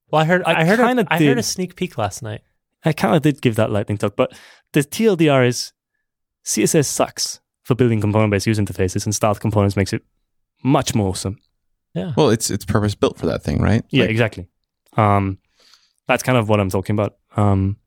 Well, 0.09 0.21
I 0.21 0.25
heard. 0.25 0.41
I, 0.45 0.61
I 0.61 0.65
heard. 0.65 0.79
kinda 0.79 1.03
A, 1.11 1.13
I 1.13 1.23
heard 1.23 1.37
a 1.37 1.43
sneak 1.43 1.75
peek 1.75 1.97
last 1.97 2.23
night. 2.23 2.41
I 2.85 2.93
kind 2.93 3.15
of 3.15 3.21
did 3.21 3.41
give 3.41 3.55
that 3.57 3.69
lightning 3.71 3.97
talk, 3.97 4.15
but 4.15 4.33
the 4.71 4.79
TLDR 4.81 5.45
is 5.47 5.73
CSS 6.45 6.85
sucks 6.85 7.41
for 7.63 7.75
building 7.75 7.99
component-based 7.99 8.47
user 8.47 8.61
interfaces, 8.63 9.05
and 9.05 9.13
styled 9.13 9.41
components 9.41 9.75
makes 9.75 9.91
it 9.91 10.03
much 10.63 10.95
more 10.95 11.09
awesome. 11.09 11.37
Yeah. 11.93 12.13
Well, 12.15 12.29
it's 12.29 12.49
it's 12.51 12.65
purpose 12.65 12.95
built 12.95 13.17
for 13.17 13.25
that 13.27 13.43
thing, 13.43 13.61
right? 13.61 13.83
Yeah, 13.89 14.03
Like, 14.03 14.11
exactly. 14.11 14.47
Um, 14.95 15.39
that's 16.07 16.23
kind 16.23 16.37
of 16.37 16.49
what 16.49 16.59
I'm 16.59 16.69
talking 16.69 16.95
about. 16.95 17.17
Um, 17.35 17.77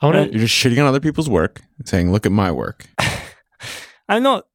I 0.00 0.06
want 0.06 0.16
to. 0.16 0.32
You're 0.32 0.46
just 0.46 0.54
shitting 0.54 0.80
on 0.80 0.86
other 0.86 1.00
people's 1.00 1.28
work 1.28 1.62
and 1.78 1.88
saying, 1.88 2.12
look 2.12 2.26
at 2.26 2.32
my 2.32 2.50
work. 2.50 2.86
I'm 4.08 4.22
not. 4.22 4.46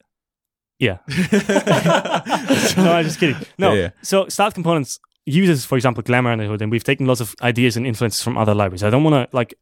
Yeah. 0.80 0.98
no, 1.08 2.92
I'm 2.94 3.06
just 3.06 3.20
kidding. 3.20 3.38
No. 3.58 3.74
Yeah, 3.74 3.80
yeah. 3.80 3.90
So 4.04 4.28
styled 4.28 4.54
components 4.54 5.00
uses, 5.26 5.66
for 5.66 5.76
example, 5.76 6.04
Glamor 6.04 6.32
and 6.32 6.42
the 6.42 6.46
hood, 6.46 6.62
and 6.62 6.72
we've 6.72 6.84
taken 6.84 7.06
lots 7.06 7.22
of 7.22 7.36
ideas 7.42 7.78
and 7.78 7.88
influences 7.88 8.22
from 8.22 8.38
other 8.38 8.54
libraries. 8.54 8.84
I 8.84 8.90
don't 8.90 9.04
want 9.04 9.30
to 9.30 9.36
like 9.36 9.56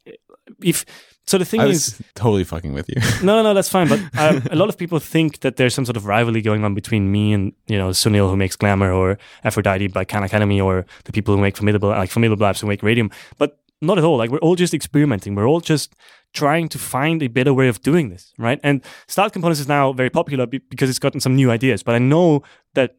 if. 0.64 0.86
So 1.28 1.38
the 1.38 1.46
thing 1.46 1.62
is, 1.62 2.00
totally 2.14 2.44
fucking 2.44 2.74
with 2.74 2.88
you. 2.88 3.02
no, 3.26 3.38
no, 3.38 3.44
no, 3.44 3.54
that's 3.54 3.70
fine. 3.70 3.88
But 3.88 4.00
um, 4.18 4.44
a 4.52 4.56
lot 4.56 4.70
of 4.70 4.78
people 4.78 5.00
think 5.00 5.40
that 5.40 5.56
there's 5.56 5.74
some 5.74 5.86
sort 5.86 5.98
of 5.98 6.06
rivalry 6.06 6.42
going 6.42 6.64
on 6.64 6.76
between 6.76 7.12
me 7.12 7.34
and 7.34 7.54
you 7.68 7.78
know 7.78 7.90
Sunil 7.90 8.30
who 8.30 8.38
makes 8.38 8.56
Glamor 8.56 8.92
or 8.92 9.18
Aphrodite 9.44 9.88
by 9.88 10.06
Khan 10.06 10.24
Academy 10.24 10.62
or 10.62 10.86
the 11.06 11.12
people 11.12 11.36
who 11.36 11.42
make 11.42 11.58
Formidable 11.58 11.90
like 11.90 12.12
Formidable 12.12 12.46
apps 12.46 12.62
who 12.62 12.68
make 12.68 12.84
Radium. 12.84 13.10
But 13.38 13.60
not 13.82 13.98
at 13.98 14.04
all. 14.04 14.18
Like 14.18 14.30
we're 14.30 14.40
all 14.40 14.56
just 14.56 14.74
experimenting. 14.74 15.36
We're 15.36 15.48
all 15.48 15.62
just 15.62 15.96
trying 16.34 16.68
to 16.70 16.78
find 16.78 17.24
a 17.24 17.28
better 17.28 17.54
way 17.54 17.68
of 17.68 17.82
doing 17.82 18.10
this, 18.10 18.34
right? 18.38 18.60
And 18.62 18.84
styled 19.08 19.34
components 19.34 19.60
is 19.60 19.68
now 19.68 19.94
very 19.94 20.10
popular 20.10 20.46
be- 20.46 20.60
because 20.70 20.90
it's 20.90 21.00
gotten 21.00 21.20
some 21.20 21.36
new 21.36 21.50
ideas. 21.50 21.82
But 21.82 21.96
I 21.96 22.00
know 22.00 22.44
that 22.74 22.96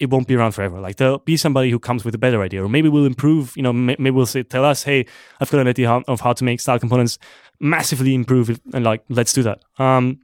it 0.00 0.10
won't 0.10 0.28
be 0.28 0.34
around 0.34 0.52
forever. 0.52 0.80
Like 0.80 0.96
there'll 0.96 1.18
be 1.18 1.36
somebody 1.36 1.70
who 1.70 1.78
comes 1.78 2.04
with 2.04 2.14
a 2.14 2.18
better 2.18 2.42
idea, 2.42 2.64
or 2.64 2.68
maybe 2.68 2.88
we'll 2.88 3.06
improve. 3.06 3.56
You 3.56 3.62
know, 3.62 3.72
maybe 3.72 4.10
we'll 4.10 4.26
say, 4.26 4.42
tell 4.42 4.64
us, 4.64 4.82
hey, 4.82 5.06
I've 5.40 5.50
got 5.50 5.60
an 5.60 5.68
idea 5.68 5.90
of 5.90 6.20
how 6.20 6.32
to 6.32 6.44
make 6.44 6.60
style 6.60 6.78
components 6.78 7.18
massively 7.60 8.14
improve 8.14 8.50
it, 8.50 8.60
and 8.72 8.84
like 8.84 9.02
let's 9.08 9.32
do 9.32 9.42
that. 9.42 9.62
Um, 9.78 10.20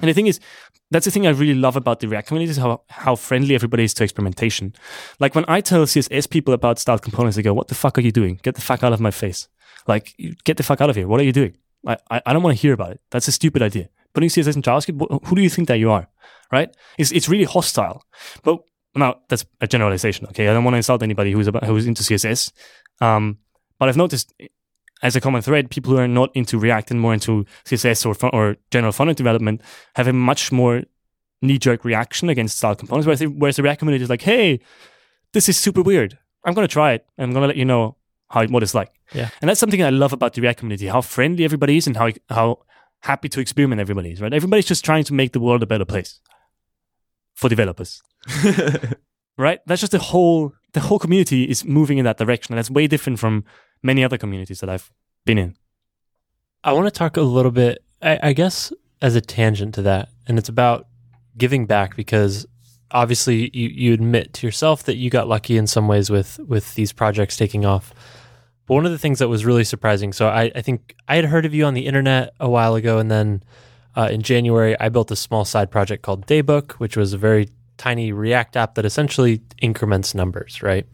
and 0.00 0.10
the 0.10 0.12
thing 0.12 0.26
is, 0.26 0.40
that's 0.90 1.04
the 1.04 1.10
thing 1.10 1.26
I 1.26 1.30
really 1.30 1.54
love 1.54 1.76
about 1.76 2.00
the 2.00 2.08
React 2.08 2.28
community 2.28 2.50
is 2.50 2.56
how 2.56 2.82
how 2.88 3.16
friendly 3.16 3.54
everybody 3.54 3.84
is 3.84 3.94
to 3.94 4.04
experimentation. 4.04 4.74
Like 5.20 5.34
when 5.34 5.44
I 5.48 5.60
tell 5.60 5.84
CSS 5.84 6.28
people 6.28 6.54
about 6.54 6.78
style 6.78 6.98
components, 6.98 7.36
they 7.36 7.42
go, 7.42 7.54
"What 7.54 7.68
the 7.68 7.74
fuck 7.74 7.98
are 7.98 8.02
you 8.02 8.12
doing? 8.12 8.40
Get 8.42 8.54
the 8.54 8.60
fuck 8.60 8.82
out 8.82 8.92
of 8.92 9.00
my 9.00 9.10
face! 9.10 9.48
Like, 9.86 10.14
get 10.44 10.56
the 10.56 10.62
fuck 10.62 10.80
out 10.80 10.90
of 10.90 10.96
here! 10.96 11.08
What 11.08 11.20
are 11.20 11.24
you 11.24 11.32
doing? 11.32 11.56
I 11.86 11.96
I, 12.10 12.22
I 12.26 12.32
don't 12.32 12.42
want 12.42 12.56
to 12.56 12.60
hear 12.60 12.72
about 12.72 12.92
it. 12.92 13.00
That's 13.10 13.28
a 13.28 13.32
stupid 13.32 13.62
idea. 13.62 13.88
Putting 14.14 14.30
CSS 14.30 14.56
in 14.56 14.62
JavaScript, 14.62 15.26
who 15.26 15.36
do 15.36 15.42
you 15.42 15.50
think 15.50 15.68
that 15.68 15.78
you 15.78 15.90
are? 15.90 16.08
Right? 16.50 16.74
It's 16.98 17.12
it's 17.12 17.28
really 17.28 17.44
hostile. 17.44 18.02
But 18.42 18.60
now 18.96 19.20
that's 19.28 19.44
a 19.60 19.66
generalization. 19.66 20.26
Okay, 20.28 20.48
I 20.48 20.52
don't 20.52 20.64
want 20.64 20.74
to 20.74 20.78
insult 20.78 21.02
anybody 21.02 21.32
who's 21.32 21.46
about 21.46 21.64
who's 21.64 21.86
into 21.86 22.02
CSS. 22.02 22.52
Um, 23.00 23.38
but 23.78 23.88
I've 23.88 23.96
noticed 23.96 24.32
as 25.02 25.16
a 25.16 25.20
common 25.20 25.42
thread, 25.42 25.70
people 25.70 25.92
who 25.92 25.98
are 25.98 26.08
not 26.08 26.30
into 26.34 26.58
React 26.58 26.92
and 26.92 27.00
more 27.00 27.14
into 27.14 27.44
CSS 27.64 28.06
or 28.06 28.30
or 28.34 28.56
general 28.70 28.92
front-end 28.92 29.16
development 29.16 29.60
have 29.94 30.08
a 30.08 30.12
much 30.12 30.50
more 30.52 30.82
knee-jerk 31.42 31.84
reaction 31.84 32.28
against 32.28 32.56
style 32.56 32.74
components. 32.74 33.06
Whereas 33.06 33.20
the, 33.20 33.26
whereas 33.26 33.56
the 33.56 33.62
React 33.62 33.80
community 33.80 34.04
is 34.04 34.10
like, 34.10 34.22
"Hey, 34.22 34.60
this 35.32 35.48
is 35.48 35.58
super 35.58 35.82
weird. 35.82 36.18
I'm 36.44 36.54
going 36.54 36.66
to 36.66 36.72
try 36.72 36.92
it. 36.92 37.06
I'm 37.18 37.32
going 37.32 37.42
to 37.42 37.48
let 37.48 37.56
you 37.56 37.64
know 37.64 37.96
how 38.30 38.46
what 38.46 38.62
it's 38.62 38.74
like." 38.74 38.92
Yeah. 39.14 39.28
and 39.40 39.48
that's 39.48 39.60
something 39.60 39.82
I 39.82 39.90
love 39.90 40.12
about 40.12 40.34
the 40.34 40.40
React 40.40 40.60
community: 40.60 40.86
how 40.86 41.02
friendly 41.02 41.44
everybody 41.44 41.76
is 41.76 41.86
and 41.86 41.96
how 41.96 42.10
how 42.30 42.60
happy 43.00 43.28
to 43.28 43.40
experiment 43.40 43.80
everybody 43.80 44.12
is. 44.12 44.20
Right? 44.20 44.32
Everybody's 44.32 44.66
just 44.66 44.84
trying 44.84 45.04
to 45.04 45.14
make 45.14 45.32
the 45.32 45.40
world 45.40 45.62
a 45.62 45.66
better 45.66 45.84
place 45.84 46.20
for 47.34 47.48
developers. 47.48 48.02
right? 49.38 49.60
That's 49.66 49.80
just 49.80 49.92
the 49.92 49.98
whole 49.98 50.54
the 50.72 50.80
whole 50.80 50.98
community 50.98 51.44
is 51.44 51.64
moving 51.64 51.98
in 51.98 52.04
that 52.04 52.18
direction, 52.18 52.52
and 52.52 52.58
that's 52.58 52.70
way 52.70 52.86
different 52.86 53.18
from 53.18 53.44
many 53.82 54.04
other 54.04 54.18
communities 54.18 54.60
that 54.60 54.68
I've 54.68 54.90
been 55.24 55.38
in. 55.38 55.56
I 56.64 56.72
want 56.72 56.86
to 56.86 56.90
talk 56.90 57.16
a 57.16 57.22
little 57.22 57.52
bit, 57.52 57.82
I, 58.02 58.18
I 58.22 58.32
guess, 58.32 58.72
as 59.00 59.14
a 59.14 59.20
tangent 59.20 59.74
to 59.76 59.82
that, 59.82 60.08
and 60.26 60.38
it's 60.38 60.48
about 60.48 60.86
giving 61.38 61.66
back 61.66 61.96
because 61.96 62.46
obviously 62.90 63.50
you, 63.52 63.68
you 63.68 63.92
admit 63.92 64.32
to 64.32 64.46
yourself 64.46 64.84
that 64.84 64.96
you 64.96 65.10
got 65.10 65.28
lucky 65.28 65.56
in 65.56 65.66
some 65.66 65.88
ways 65.88 66.10
with 66.10 66.38
with 66.40 66.74
these 66.74 66.92
projects 66.92 67.36
taking 67.36 67.64
off. 67.64 67.92
But 68.66 68.74
one 68.74 68.86
of 68.86 68.92
the 68.92 68.98
things 68.98 69.20
that 69.20 69.28
was 69.28 69.44
really 69.46 69.64
surprising, 69.64 70.12
so 70.12 70.28
I, 70.28 70.50
I 70.54 70.60
think 70.60 70.96
I 71.06 71.16
had 71.16 71.26
heard 71.26 71.46
of 71.46 71.54
you 71.54 71.64
on 71.64 71.74
the 71.74 71.86
internet 71.86 72.34
a 72.40 72.50
while 72.50 72.74
ago, 72.74 72.98
and 72.98 73.10
then 73.10 73.42
uh, 73.96 74.08
in 74.10 74.22
January 74.22 74.78
I 74.80 74.88
built 74.88 75.10
a 75.10 75.16
small 75.16 75.44
side 75.44 75.70
project 75.70 76.02
called 76.02 76.26
Daybook, 76.26 76.72
which 76.72 76.96
was 76.96 77.12
a 77.12 77.18
very 77.18 77.48
tiny 77.76 78.12
React 78.12 78.56
app 78.56 78.74
that 78.76 78.84
essentially 78.84 79.42
increments 79.60 80.14
numbers, 80.14 80.62
right? 80.62 80.86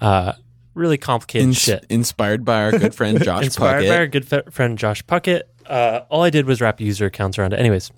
Uh, 0.00 0.32
really 0.74 0.98
complicated 0.98 1.48
Ins- 1.48 1.58
shit. 1.58 1.86
Inspired 1.90 2.44
by 2.44 2.62
our 2.62 2.72
good 2.78 2.94
friend 2.94 3.22
Josh 3.24 3.44
Inspired 3.44 3.84
Puckett. 3.84 3.88
by 3.88 3.96
our 3.96 4.06
good 4.06 4.26
fe- 4.26 4.42
friend 4.50 4.78
Josh 4.78 5.04
Puckett. 5.04 5.42
Uh, 5.66 6.00
all 6.08 6.22
I 6.22 6.30
did 6.30 6.46
was 6.46 6.60
wrap 6.60 6.80
user 6.80 7.06
accounts 7.06 7.38
around 7.38 7.52
it. 7.52 7.60
Anyways, 7.60 7.90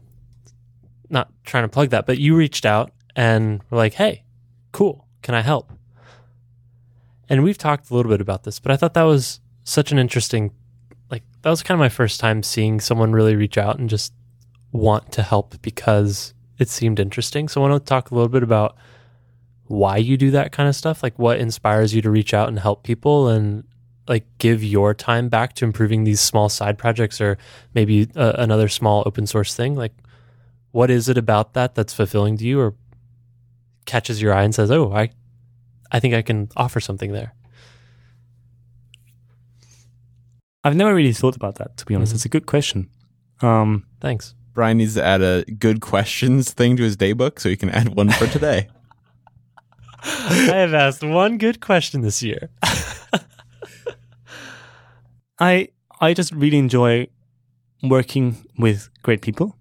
not 1.11 1.31
trying 1.45 1.65
to 1.65 1.69
plug 1.69 1.91
that, 1.91 2.07
but 2.07 2.19
you 2.19 2.37
reached 2.37 2.67
out 2.67 2.91
and 3.17 3.63
were 3.71 3.79
like, 3.79 3.95
"Hey, 3.95 4.25
cool, 4.73 5.07
can 5.23 5.35
I 5.35 5.41
help?" 5.41 5.73
And 7.29 7.43
we've 7.43 7.57
talked 7.59 7.91
a 7.91 7.95
little 7.95 8.11
bit 8.11 8.21
about 8.21 8.43
this, 8.45 8.61
but 8.61 8.71
I 8.71 8.77
thought 8.77 8.95
that 8.95 9.03
was 9.05 9.41
such 9.65 9.93
an 9.93 9.99
interesting, 9.99 10.51
like 11.11 11.23
that 11.43 11.49
was 11.51 11.63
kind 11.63 11.75
of 11.75 11.79
my 11.81 11.89
first 11.89 12.21
time 12.21 12.43
seeing 12.43 12.81
someone 12.81 13.13
really 13.13 13.35
reach 13.35 13.57
out 13.57 13.79
and 13.79 13.89
just 13.89 14.13
want 14.73 15.11
to 15.13 15.23
help 15.23 15.61
because 15.63 16.34
it 16.59 16.69
seemed 16.69 17.01
interesting. 17.01 17.49
So 17.49 17.63
I 17.63 17.69
want 17.69 17.85
to 17.85 17.89
talk 17.89 18.11
a 18.11 18.15
little 18.15 18.29
bit 18.29 18.43
about 18.43 18.77
why 19.67 19.97
you 19.97 20.17
do 20.17 20.31
that 20.33 20.53
kind 20.53 20.69
of 20.69 20.77
stuff, 20.77 21.03
like 21.03 21.19
what 21.19 21.39
inspires 21.39 21.95
you 21.95 22.03
to 22.03 22.11
reach 22.11 22.35
out 22.35 22.49
and 22.49 22.59
help 22.59 22.83
people 22.83 23.29
and 23.29 23.65
like 24.09 24.27
give 24.39 24.63
your 24.63 24.95
time 24.95 25.29
back 25.29 25.55
to 25.55 25.65
improving 25.65 26.05
these 26.05 26.21
small 26.21 26.49
side 26.49 26.77
projects 26.79 27.21
or 27.21 27.39
maybe 27.75 28.09
uh, 28.17 28.33
another 28.37 28.69
small 28.69 29.03
open 29.07 29.27
source 29.27 29.55
thing 29.55 29.75
like 29.75 29.93
what 30.73 30.91
is 30.91 31.09
it 31.09 31.17
about 31.17 31.55
that 31.55 31.75
that's 31.75 31.95
fulfilling 31.95 32.37
to 32.37 32.45
you 32.45 32.61
or 32.61 32.75
catches 33.87 34.21
your 34.21 34.35
eye 34.35 34.43
and 34.43 34.55
says 34.55 34.71
oh 34.71 34.93
i 34.93 35.09
i 35.91 35.99
think 35.99 36.15
i 36.15 36.21
can 36.23 36.49
offer 36.57 36.81
something 36.81 37.13
there 37.13 37.35
I've 40.67 40.77
never 40.77 40.95
really 40.95 41.13
thought 41.13 41.37
about 41.37 41.57
that, 41.57 41.77
to 41.77 41.85
be 41.85 41.95
honest. 41.95 42.13
Mhm. 42.13 42.17
It's 42.17 42.25
a 42.25 42.29
good 42.31 42.47
question. 42.47 42.89
Um, 43.43 43.85
thanks 44.01 44.35
Brian 44.55 44.79
needs 44.79 44.95
to 44.95 45.05
add 45.05 45.21
a 45.21 45.45
good 45.45 45.81
questions 45.81 46.53
thing 46.53 46.77
to 46.77 46.83
his 46.85 46.97
daybook 46.97 47.41
so 47.41 47.49
he 47.49 47.57
can 47.57 47.71
add 47.71 47.95
one 47.95 48.09
for 48.11 48.27
today. 48.27 48.69
i 50.07 50.35
have 50.35 50.75
asked 50.75 51.03
one 51.03 51.39
good 51.39 51.63
question 51.63 52.03
this 52.03 52.23
year 52.23 52.51
I 55.39 55.69
I 55.99 56.13
just 56.13 56.31
really 56.33 56.59
enjoy 56.59 57.09
working 57.83 58.37
with 58.59 58.91
great 59.03 59.23
people. 59.23 59.57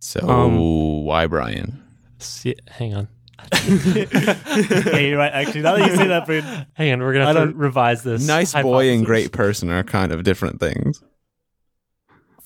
So 0.00 0.20
Um, 0.28 0.58
why 1.04 1.26
Brian? 1.26 1.82
See, 2.18 2.54
hang 2.68 2.94
on 2.94 3.08
hey, 3.52 5.08
you're 5.08 5.18
right. 5.18 5.32
Actually, 5.32 5.60
now 5.60 5.76
that 5.76 5.90
you 5.90 5.96
say 5.96 6.06
that, 6.08 6.24
Bryn, 6.26 6.42
hang 6.72 6.92
on 6.92 7.00
we're 7.00 7.12
gonna 7.12 7.26
I 7.26 7.34
have 7.34 7.50
to 7.50 7.54
revise 7.54 8.02
this 8.02 8.26
Nice 8.26 8.54
boy 8.54 8.90
and 8.90 9.04
great 9.04 9.30
person 9.30 9.70
are 9.70 9.84
kind 9.84 10.10
of 10.10 10.24
different 10.24 10.58
things. 10.58 11.02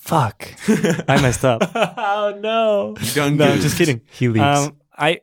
Fuck, 0.00 0.54
I 1.08 1.20
messed 1.22 1.44
up. 1.44 1.60
oh 1.74 2.38
no 2.40 2.94
Done 3.14 3.36
No, 3.36 3.44
I'm 3.52 3.60
just 3.60 3.76
kidding. 3.78 4.00
he 4.18 4.28
leaves 4.28 4.44
Um, 4.66 4.76
I, 4.96 5.20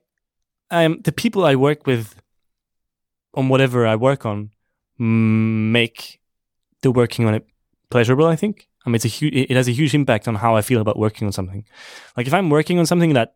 um, 0.71 1.01
the 1.03 1.11
people 1.11 1.45
I 1.45 1.55
work 1.55 1.85
with 1.85 2.15
on 3.33 3.49
whatever 3.49 3.85
I 3.85 3.95
work 3.95 4.25
on 4.25 4.51
make 4.99 6.19
the 6.81 6.91
working 6.91 7.25
on 7.27 7.33
it 7.35 7.45
pleasurable. 7.89 8.25
I 8.25 8.35
think. 8.35 8.67
I 8.85 8.89
mean, 8.89 8.95
it's 8.95 9.05
a 9.05 9.09
huge. 9.09 9.33
It 9.35 9.51
has 9.55 9.67
a 9.67 9.71
huge 9.71 9.93
impact 9.93 10.27
on 10.27 10.35
how 10.35 10.55
I 10.55 10.61
feel 10.61 10.79
about 10.81 10.97
working 10.97 11.25
on 11.27 11.31
something. 11.33 11.65
Like 12.15 12.27
if 12.27 12.33
I'm 12.33 12.49
working 12.49 12.79
on 12.79 12.85
something 12.85 13.13
that 13.13 13.35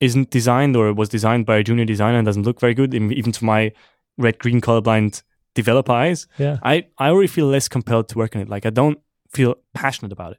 isn't 0.00 0.30
designed 0.30 0.76
or 0.76 0.92
was 0.92 1.08
designed 1.08 1.46
by 1.46 1.56
a 1.58 1.62
junior 1.62 1.84
designer 1.84 2.18
and 2.18 2.26
doesn't 2.26 2.42
look 2.42 2.60
very 2.60 2.74
good, 2.74 2.94
even 2.94 3.12
even 3.12 3.32
to 3.32 3.44
my 3.44 3.72
red 4.18 4.38
green 4.38 4.60
colorblind 4.60 5.22
developer 5.54 5.92
eyes, 5.92 6.26
yeah 6.38 6.58
I, 6.62 6.86
I 6.98 7.08
already 7.10 7.28
feel 7.28 7.46
less 7.46 7.68
compelled 7.68 8.08
to 8.10 8.18
work 8.18 8.34
on 8.36 8.42
it. 8.42 8.48
Like 8.48 8.66
I 8.66 8.70
don't 8.70 8.98
feel 9.34 9.56
passionate 9.74 10.12
about 10.12 10.32
it. 10.32 10.38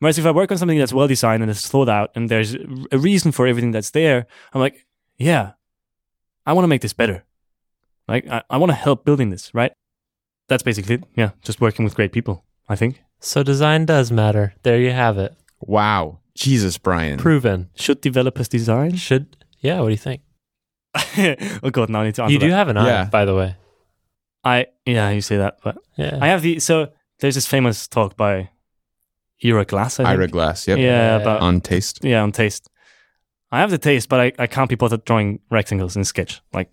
Whereas 0.00 0.18
if 0.18 0.26
I 0.26 0.30
work 0.30 0.50
on 0.52 0.58
something 0.58 0.78
that's 0.78 0.92
well 0.92 1.08
designed 1.08 1.42
and 1.42 1.50
it's 1.50 1.66
thought 1.68 1.88
out 1.88 2.10
and 2.14 2.28
there's 2.28 2.54
a 2.92 2.98
reason 2.98 3.32
for 3.32 3.46
everything 3.46 3.72
that's 3.72 3.90
there, 3.90 4.26
I'm 4.52 4.60
like, 4.60 4.86
yeah, 5.18 5.52
I 6.46 6.52
want 6.52 6.64
to 6.64 6.68
make 6.68 6.82
this 6.82 6.92
better. 6.92 7.24
Like 8.06 8.26
I, 8.28 8.42
I 8.48 8.56
want 8.58 8.70
to 8.70 8.76
help 8.76 9.04
building 9.04 9.30
this, 9.30 9.52
right? 9.54 9.72
That's 10.48 10.62
basically 10.62 10.94
it. 10.96 11.04
Yeah, 11.16 11.30
just 11.42 11.60
working 11.60 11.84
with 11.84 11.94
great 11.94 12.12
people, 12.12 12.44
I 12.68 12.76
think. 12.76 13.02
so 13.20 13.42
design 13.42 13.84
does 13.84 14.12
matter 14.12 14.54
there 14.62 14.78
you 14.78 14.92
have 14.92 15.18
it 15.18 15.34
Wow. 15.60 16.20
Jesus, 16.36 16.78
Brian. 16.78 17.18
proven 17.18 17.68
Should 17.74 18.00
developers 18.00 18.48
design? 18.48 18.94
should 18.94 19.26
yeah 19.58 19.80
what 19.80 19.86
do 19.88 19.90
you 19.98 20.04
think 20.06 20.20
oh 21.64 21.70
god, 21.70 21.90
now 21.90 22.00
I 22.02 22.04
need 22.04 22.14
to 22.14 22.22
answer 22.22 22.32
you 22.32 22.38
do 22.38 22.50
that. 22.50 22.56
have 22.56 22.68
an 22.68 22.76
eye 22.76 22.86
Yeah. 22.86 23.04
by 23.10 23.24
the 23.24 23.34
way 23.34 23.56
I 24.44 24.66
yeah, 24.86 25.10
you 25.10 25.20
say 25.20 25.36
that, 25.38 25.58
but 25.64 25.76
yeah 25.96 26.18
I 26.22 26.28
have 26.28 26.42
the 26.42 26.60
so 26.60 26.92
there's 27.20 27.34
this 27.34 27.46
famous 27.46 27.86
talk 27.88 28.16
by 28.16 28.50
Ira 29.44 29.64
Glass, 29.64 30.00
I 30.00 30.04
think. 30.04 30.08
Ira 30.08 30.28
Glass. 30.28 30.68
Yep. 30.68 30.78
Yeah, 30.78 30.84
Yeah. 30.84 31.16
about 31.16 31.40
On 31.40 31.60
taste. 31.60 32.00
Yeah, 32.02 32.22
on 32.22 32.32
taste. 32.32 32.68
I 33.50 33.60
have 33.60 33.70
the 33.70 33.78
taste, 33.78 34.08
but 34.08 34.20
I, 34.20 34.32
I 34.38 34.46
can't 34.46 34.68
be 34.68 34.74
bothered 34.74 35.04
drawing 35.04 35.40
rectangles 35.50 35.96
in 35.96 36.04
Sketch. 36.04 36.40
Like. 36.52 36.70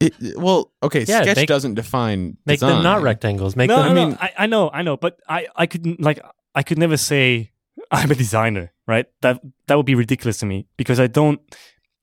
It, 0.00 0.14
well, 0.36 0.72
okay. 0.82 1.00
Yeah, 1.00 1.22
sketch 1.22 1.36
make- 1.36 1.48
doesn't 1.48 1.74
define. 1.74 2.36
Make 2.46 2.60
them 2.60 2.82
not 2.82 3.02
rectangles. 3.02 3.56
Make 3.56 3.68
no, 3.68 3.82
them. 3.82 3.94
no, 3.94 4.08
no, 4.10 4.16
I, 4.20 4.32
I 4.38 4.46
know, 4.46 4.70
I 4.72 4.82
know, 4.82 4.96
but 4.96 5.18
I, 5.28 5.48
I 5.56 5.66
could 5.66 6.00
like 6.00 6.20
I 6.54 6.62
could 6.62 6.78
never 6.78 6.96
say 6.96 7.50
I'm 7.90 8.10
a 8.10 8.14
designer, 8.14 8.72
right? 8.86 9.06
That 9.22 9.40
that 9.66 9.76
would 9.76 9.86
be 9.86 9.94
ridiculous 9.96 10.38
to 10.38 10.46
me 10.46 10.66
because 10.76 11.00
I 11.00 11.08
don't 11.08 11.40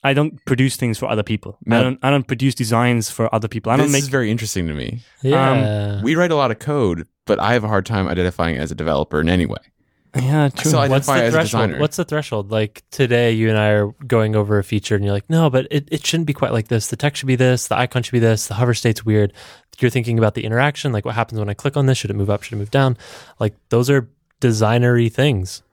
I 0.05 0.13
don't 0.13 0.43
produce 0.45 0.75
things 0.77 0.97
for 0.97 1.07
other 1.09 1.23
people. 1.23 1.57
No. 1.65 1.79
I 1.79 1.83
don't 1.83 1.99
I 2.03 2.09
don't 2.11 2.27
produce 2.27 2.55
designs 2.55 3.09
for 3.09 3.33
other 3.33 3.47
people. 3.47 3.71
I 3.71 3.77
This 3.77 3.85
don't 3.85 3.91
make 3.91 4.03
is 4.03 4.07
very 4.09 4.29
interesting 4.31 4.67
to 4.67 4.73
me. 4.73 5.01
Yeah. 5.21 5.95
Um, 5.97 6.03
we 6.03 6.15
write 6.15 6.31
a 6.31 6.35
lot 6.35 6.51
of 6.51 6.59
code, 6.59 7.07
but 7.25 7.39
I 7.39 7.53
have 7.53 7.63
a 7.63 7.67
hard 7.67 7.85
time 7.85 8.07
identifying 8.07 8.57
as 8.57 8.71
a 8.71 8.75
developer 8.75 9.19
in 9.19 9.29
any 9.29 9.45
way. 9.45 9.57
yeah, 10.15 10.47
true. 10.49 10.71
So 10.71 10.77
I 10.79 10.87
What's 10.87 11.09
identify 11.09 11.17
the 11.17 11.23
as 11.25 11.33
a 11.33 11.37
threshold? 11.37 11.61
designer. 11.67 11.79
What's 11.81 11.97
the 11.97 12.05
threshold? 12.05 12.51
Like 12.51 12.83
today, 12.91 13.31
you 13.33 13.49
and 13.49 13.57
I 13.57 13.69
are 13.71 13.87
going 14.07 14.35
over 14.35 14.57
a 14.59 14.63
feature, 14.63 14.95
and 14.95 15.03
you're 15.03 15.13
like, 15.13 15.29
"No, 15.29 15.49
but 15.49 15.67
it, 15.71 15.89
it 15.91 16.05
shouldn't 16.05 16.27
be 16.27 16.33
quite 16.33 16.53
like 16.53 16.69
this. 16.69 16.87
The 16.87 16.95
text 16.95 17.19
should 17.19 17.27
be 17.27 17.35
this. 17.35 17.67
The 17.67 17.77
icon 17.77 18.01
should 18.03 18.13
be 18.13 18.19
this. 18.19 18.47
The 18.47 18.53
hover 18.53 18.73
state's 18.73 19.03
weird." 19.05 19.33
You're 19.79 19.91
thinking 19.91 20.17
about 20.17 20.35
the 20.35 20.45
interaction, 20.45 20.93
like 20.93 21.03
what 21.03 21.15
happens 21.15 21.37
when 21.37 21.49
I 21.49 21.53
click 21.53 21.75
on 21.75 21.85
this? 21.85 21.97
Should 21.97 22.09
it 22.11 22.15
move 22.15 22.29
up? 22.29 22.43
Should 22.43 22.53
it 22.53 22.59
move 22.63 22.71
down? 22.71 22.95
Like 23.41 23.55
those 23.69 23.89
are 23.89 24.09
designery 24.39 25.11
things. 25.11 25.63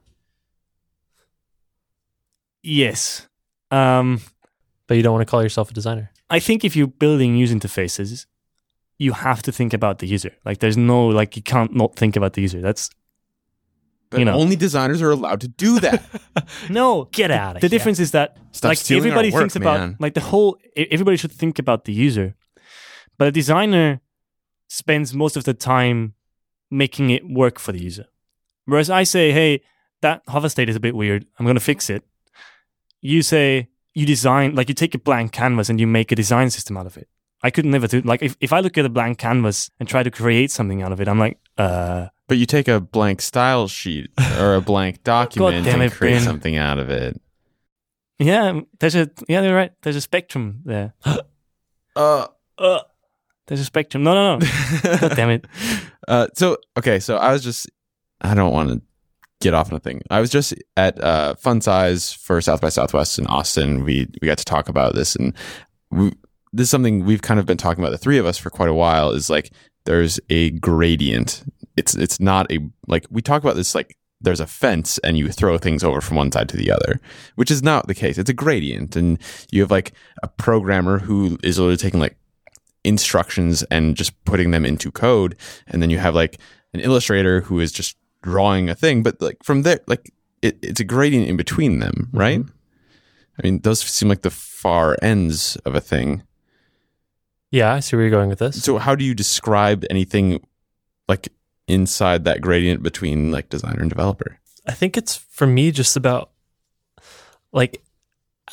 yes. 2.63 3.29
Um, 3.73 4.21
But 4.87 4.97
you 4.97 5.03
don't 5.03 5.15
want 5.15 5.27
to 5.27 5.31
call 5.31 5.43
yourself 5.43 5.71
a 5.71 5.75
designer. 5.75 6.11
I 6.29 6.39
think 6.41 6.65
if 6.65 6.77
you're 6.77 6.87
building 7.05 7.37
user 7.37 7.55
interfaces, 7.57 8.27
you 8.99 9.13
have 9.13 9.43
to 9.43 9.53
think 9.53 9.73
about 9.73 9.99
the 9.99 10.07
user. 10.07 10.33
Like, 10.45 10.59
there's 10.59 10.77
no 10.77 11.07
like 11.09 11.37
you 11.37 11.43
can't 11.43 11.75
not 11.75 11.97
think 11.97 12.17
about 12.17 12.33
the 12.35 12.43
user. 12.43 12.61
That's 12.61 12.91
But 14.11 14.19
you 14.21 14.25
know. 14.27 14.35
only 14.35 14.57
designers 14.57 15.01
are 15.03 15.11
allowed 15.11 15.41
to 15.41 15.49
do 15.49 15.81
that. 15.81 16.03
no 16.71 17.09
Get 17.13 17.31
out 17.31 17.57
of 17.57 17.57
here. 17.57 17.61
the 17.61 17.67
here. 17.69 17.79
difference 17.79 18.01
is 18.01 18.11
that 18.11 18.37
Stop 18.53 18.69
like 18.71 18.91
everybody 18.91 19.31
work, 19.31 19.41
thinks 19.41 19.57
about 19.57 20.01
like 20.01 20.15
the 20.15 20.21
whole 20.31 20.57
everybody 20.77 21.17
should 21.17 21.33
think 21.33 21.59
about 21.59 21.85
the 21.87 21.93
user 21.93 22.35
but 23.19 23.29
a 23.29 23.33
designer 23.33 24.01
spends 24.69 25.15
most 25.15 25.37
of 25.37 25.45
the 25.45 25.55
time 25.55 26.15
making 26.71 27.11
it 27.11 27.23
work 27.29 27.59
for 27.59 27.73
the 27.73 27.83
user 27.83 28.07
whereas 28.67 28.91
i 28.91 29.03
say 29.05 29.33
hey 29.33 29.61
that 30.03 30.21
hover 30.29 30.49
state 30.49 30.69
is 30.69 30.77
a 30.77 30.81
bit 30.81 30.95
weird 30.95 31.25
i'm 31.39 31.47
going 31.47 31.57
to 31.63 31.69
fix 31.73 31.89
it 31.91 32.03
you 33.03 33.21
say 33.23 33.69
you 33.95 34.07
design 34.07 34.55
like 34.55 34.69
you 34.71 34.75
take 34.75 34.95
a 34.95 34.99
blank 34.99 35.33
canvas 35.33 35.69
and 35.69 35.79
you 35.79 35.87
make 35.87 36.11
a 36.11 36.17
design 36.17 36.49
system 36.49 36.79
out 36.79 36.87
of 36.87 36.97
it. 36.97 37.09
I 37.43 37.51
could 37.51 37.67
never 37.67 37.87
do 37.87 38.01
like 38.03 38.23
if, 38.23 38.37
if 38.41 38.53
i 38.53 38.61
look 38.61 38.79
at 38.79 38.85
a 38.85 38.89
blank 38.89 39.19
canvas 39.19 39.69
and 39.81 39.89
try 39.89 40.05
to 40.05 40.11
create 40.13 40.51
something 40.53 40.81
out 40.81 40.93
of 40.93 41.01
it 41.01 41.09
i'm 41.09 41.19
like 41.19 41.39
uh 41.59 42.07
but 42.29 42.39
you 42.39 42.47
take 42.47 42.69
a 42.69 42.81
blank 42.81 43.21
style 43.21 43.69
sheet 43.69 44.11
or 44.39 44.55
a 44.55 44.61
blank 44.61 45.03
document 45.05 45.67
and 45.67 45.83
it, 45.83 45.93
create 45.93 46.13
Bryn. 46.13 46.23
something 46.23 46.57
out 46.57 46.79
of 46.79 46.89
it. 46.89 47.21
yeah 48.19 48.61
there's 48.79 48.95
a 48.95 49.11
yeah 49.29 49.43
you're 49.43 49.55
right. 49.55 49.73
There's 49.83 49.97
a 49.97 50.01
spectrum 50.01 50.63
there. 50.65 50.95
Uh, 51.95 52.27
uh, 52.57 52.81
there's 53.47 53.61
a 53.61 53.67
spectrum. 53.67 54.03
No 54.03 54.15
no 54.15 54.39
no. 54.39 54.47
God 54.99 55.15
damn 55.15 55.29
it. 55.29 55.45
Uh, 56.09 56.29
so 56.33 56.57
okay, 56.79 57.01
so 57.01 57.19
I 57.19 57.33
was 57.33 57.45
just 57.45 57.71
I 58.23 58.33
don't 58.33 58.51
want 58.51 58.71
to 58.71 58.81
get 59.43 59.55
off 59.55 59.71
on 59.71 59.77
a 59.77 59.81
thing. 59.81 60.03
I 60.11 60.21
was 60.21 60.31
just 60.31 60.55
at 60.77 61.03
uh, 61.03 61.35
Fun 61.35 61.61
Size 61.61 62.13
for 62.13 62.41
South 62.41 62.61
by 62.61 62.69
Southwest 62.69 63.19
in 63.19 63.27
Austin. 63.27 63.85
We 63.85 64.09
we 64.21 64.27
got 64.27 64.39
to 64.39 64.45
talk 64.45 64.69
about 64.69 64.95
this, 64.95 65.17
and 65.17 65.35
we, 65.91 66.13
this 66.53 66.65
is 66.65 66.71
something 66.71 67.05
we've 67.05 67.23
kind 67.23 67.41
of 67.41 67.47
been 67.47 67.57
talking 67.57 67.83
about 67.83 67.91
the 67.91 67.99
three 67.99 68.19
of 68.19 68.27
us 68.27 68.39
for 68.39 68.51
quite 68.51 68.69
a 68.69 68.75
while. 68.75 69.11
Is 69.11 69.29
like 69.29 69.51
there's 69.85 70.21
a 70.31 70.51
gradient. 70.51 71.45
It's 71.77 71.95
it's 71.95 72.21
not 72.21 72.51
a 72.53 72.61
like 72.87 73.07
we 73.11 73.21
talk 73.21 73.43
about 73.43 73.57
this 73.57 73.75
like 73.75 73.97
there's 74.21 74.41
a 74.41 74.47
fence 74.47 74.99
and 74.99 75.19
you 75.19 75.31
throw 75.31 75.59
things 75.59 75.83
over 75.83 76.01
from 76.01 76.17
one 76.17 76.31
side 76.31 76.49
to 76.49 76.57
the 76.57 76.71
other, 76.71 77.01
which 77.35 77.51
is 77.51 77.63
not 77.63 77.89
the 77.89 77.95
case. 77.95 78.19
It's 78.19 78.31
a 78.31 78.35
gradient, 78.35 78.97
and 78.97 79.19
you 79.51 79.61
have 79.63 79.71
like 79.71 79.93
a 80.23 80.29
programmer 80.29 80.99
who 80.99 81.39
is 81.43 81.59
literally 81.59 81.77
taking 81.77 82.01
like 82.01 82.17
instructions 82.85 83.63
and 83.65 83.97
just 83.97 84.13
putting 84.25 84.51
them 84.51 84.67
into 84.67 84.91
code 84.91 85.37
and 85.69 85.81
then 85.81 85.89
you 85.89 85.99
have 85.99 86.17
like 86.17 86.41
an 86.75 86.81
illustrator 86.81 87.41
who 87.43 87.61
is 87.61 87.71
just 87.71 87.97
drawing 88.23 88.71
a 88.71 88.75
thing 88.75 89.03
but 89.03 89.21
like 89.21 89.43
from 89.43 89.63
there 89.63 89.81
like 89.87 90.13
it, 90.41 90.59
it's 90.63 90.81
a 90.81 90.85
gradient 90.85 91.29
in 91.29 91.37
between 91.37 91.79
them 91.79 92.09
mm-hmm. 92.09 92.19
right 92.19 92.45
I 93.39 93.47
mean, 93.47 93.61
those 93.61 93.81
seem 93.81 94.09
like 94.09 94.23
the 94.23 94.31
far 94.31 94.97
ends 95.01 95.57
of 95.65 95.75
a 95.75 95.81
thing. 95.81 96.23
Yeah, 97.51 97.75
I 97.75 97.81
see 97.81 97.97
where 97.97 98.05
you're 98.05 98.11
going 98.11 98.29
with 98.29 98.39
this. 98.39 98.63
So, 98.63 98.79
how 98.79 98.95
do 98.95 99.05
you 99.05 99.15
describe 99.15 99.85
anything 99.91 100.47
like 101.09 101.29
inside 101.67 102.25
that 102.25 102.41
gradient 102.41 102.83
between 102.83 103.31
like 103.31 103.49
designer 103.49 103.81
and 103.81 103.91
developer? 103.91 104.39
I 104.67 104.73
think 104.73 104.97
it's 104.97 105.17
for 105.17 105.47
me 105.47 105.71
just 105.71 105.97
about 105.97 106.31
like 107.53 107.83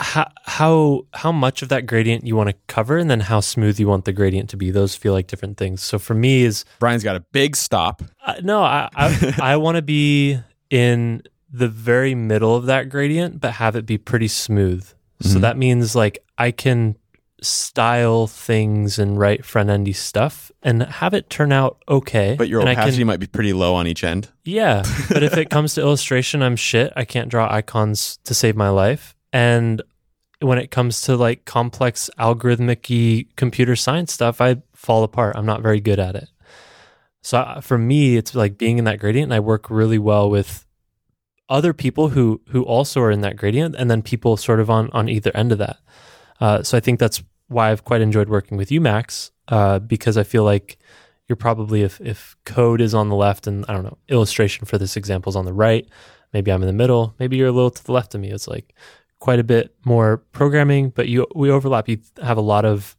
how 0.01 0.31
how 0.45 1.01
how 1.13 1.31
much 1.31 1.61
of 1.61 1.67
that 1.69 1.85
gradient 1.85 2.25
you 2.25 2.35
want 2.35 2.49
to 2.49 2.55
cover 2.67 2.97
and 2.97 3.09
then 3.11 3.19
how 3.19 3.41
smooth 3.41 3.79
you 3.79 3.87
want 3.87 4.05
the 4.05 4.13
gradient 4.13 4.49
to 4.51 4.57
be. 4.57 4.71
Those 4.71 4.95
feel 4.95 5.11
like 5.13 5.27
different 5.27 5.57
things. 5.57 5.81
So 5.83 5.99
for 5.99 6.13
me 6.13 6.43
is 6.43 6.63
Brian's 6.79 7.03
got 7.03 7.15
a 7.17 7.19
big 7.31 7.55
stop. 7.55 8.01
uh, 8.25 8.35
no, 8.41 8.61
I 8.63 8.87
I, 8.95 9.35
I 9.53 9.57
want 9.57 9.75
to 9.75 9.81
be 9.81 10.39
in 10.69 11.21
the 11.51 11.67
very 11.67 12.15
middle 12.15 12.55
of 12.55 12.65
that 12.67 12.89
gradient, 12.89 13.41
but 13.41 13.53
have 13.53 13.75
it 13.75 13.85
be 13.85 13.97
pretty 13.97 14.27
smooth. 14.29 14.87
So 15.21 15.37
Mhm. 15.37 15.41
that 15.41 15.57
means 15.57 15.95
like 15.95 16.19
I 16.37 16.51
can 16.51 16.95
style 17.41 18.27
things 18.27 18.99
and 18.99 19.17
write 19.17 19.45
front 19.45 19.69
endy 19.69 19.93
stuff 19.93 20.51
and 20.61 20.83
have 20.83 21.13
it 21.13 21.29
turn 21.29 21.51
out 21.51 21.81
okay. 21.87 22.35
But 22.37 22.47
your 22.49 22.59
and 22.61 22.69
I 22.69 22.75
can- 22.75 22.83
opacity 22.83 23.03
might 23.03 23.19
be 23.19 23.27
pretty 23.27 23.53
low 23.53 23.75
on 23.75 23.87
each 23.87 24.03
end. 24.03 24.29
yeah, 24.45 24.83
but 25.09 25.23
if 25.23 25.35
it 25.37 25.49
comes 25.55 25.73
to 25.75 25.81
illustration, 25.81 26.41
I'm 26.43 26.55
shit. 26.55 26.91
I 26.95 27.05
can't 27.05 27.29
draw 27.29 27.51
icons 27.51 28.19
to 28.25 28.33
save 28.33 28.55
my 28.55 28.69
life. 28.69 29.15
And 29.31 29.81
when 30.41 30.57
it 30.57 30.71
comes 30.71 31.01
to 31.01 31.15
like 31.17 31.45
complex 31.45 32.09
algorithmic 32.17 33.27
computer 33.35 33.75
science 33.75 34.13
stuff, 34.13 34.41
I 34.41 34.61
fall 34.73 35.03
apart. 35.03 35.35
I'm 35.35 35.45
not 35.45 35.61
very 35.61 35.79
good 35.79 35.99
at 35.99 36.15
it. 36.15 36.29
So 37.21 37.39
uh, 37.39 37.61
for 37.61 37.77
me, 37.77 38.15
it's 38.17 38.33
like 38.33 38.57
being 38.57 38.77
in 38.77 38.85
that 38.85 38.99
gradient. 38.99 39.25
And 39.25 39.33
I 39.33 39.39
work 39.39 39.69
really 39.69 39.99
well 39.99 40.29
with 40.29 40.65
other 41.49 41.73
people 41.73 42.09
who 42.09 42.41
who 42.49 42.63
also 42.63 43.01
are 43.01 43.11
in 43.11 43.21
that 43.21 43.35
gradient, 43.35 43.75
and 43.75 43.89
then 43.89 44.01
people 44.01 44.37
sort 44.37 44.59
of 44.59 44.69
on 44.69 44.89
on 44.91 45.09
either 45.09 45.31
end 45.35 45.51
of 45.51 45.57
that. 45.57 45.77
Uh, 46.39 46.63
so 46.63 46.77
I 46.77 46.79
think 46.79 46.99
that's 46.99 47.21
why 47.47 47.71
I've 47.71 47.83
quite 47.83 48.01
enjoyed 48.01 48.29
working 48.29 48.57
with 48.57 48.71
you, 48.71 48.79
Max, 48.79 49.31
uh, 49.49 49.79
because 49.79 50.17
I 50.17 50.23
feel 50.23 50.43
like 50.43 50.77
you're 51.27 51.35
probably 51.35 51.83
if 51.83 51.99
if 52.01 52.37
code 52.45 52.81
is 52.81 52.93
on 52.93 53.09
the 53.09 53.15
left 53.15 53.47
and 53.47 53.65
I 53.67 53.73
don't 53.73 53.83
know 53.83 53.97
illustration 54.07 54.65
for 54.65 54.77
this 54.77 54.95
example 54.95 55.29
is 55.31 55.35
on 55.35 55.45
the 55.45 55.53
right, 55.53 55.87
maybe 56.33 56.51
I'm 56.51 56.61
in 56.61 56.67
the 56.67 56.73
middle, 56.73 57.15
maybe 57.19 57.37
you're 57.37 57.47
a 57.47 57.51
little 57.51 57.71
to 57.71 57.83
the 57.83 57.91
left 57.91 58.15
of 58.15 58.21
me. 58.21 58.29
It's 58.29 58.47
like 58.47 58.73
quite 59.19 59.39
a 59.39 59.43
bit 59.43 59.75
more 59.85 60.17
programming, 60.31 60.89
but 60.89 61.07
you 61.07 61.27
we 61.35 61.51
overlap. 61.51 61.87
You 61.87 61.99
have 62.21 62.37
a 62.37 62.41
lot 62.41 62.65
of 62.65 62.95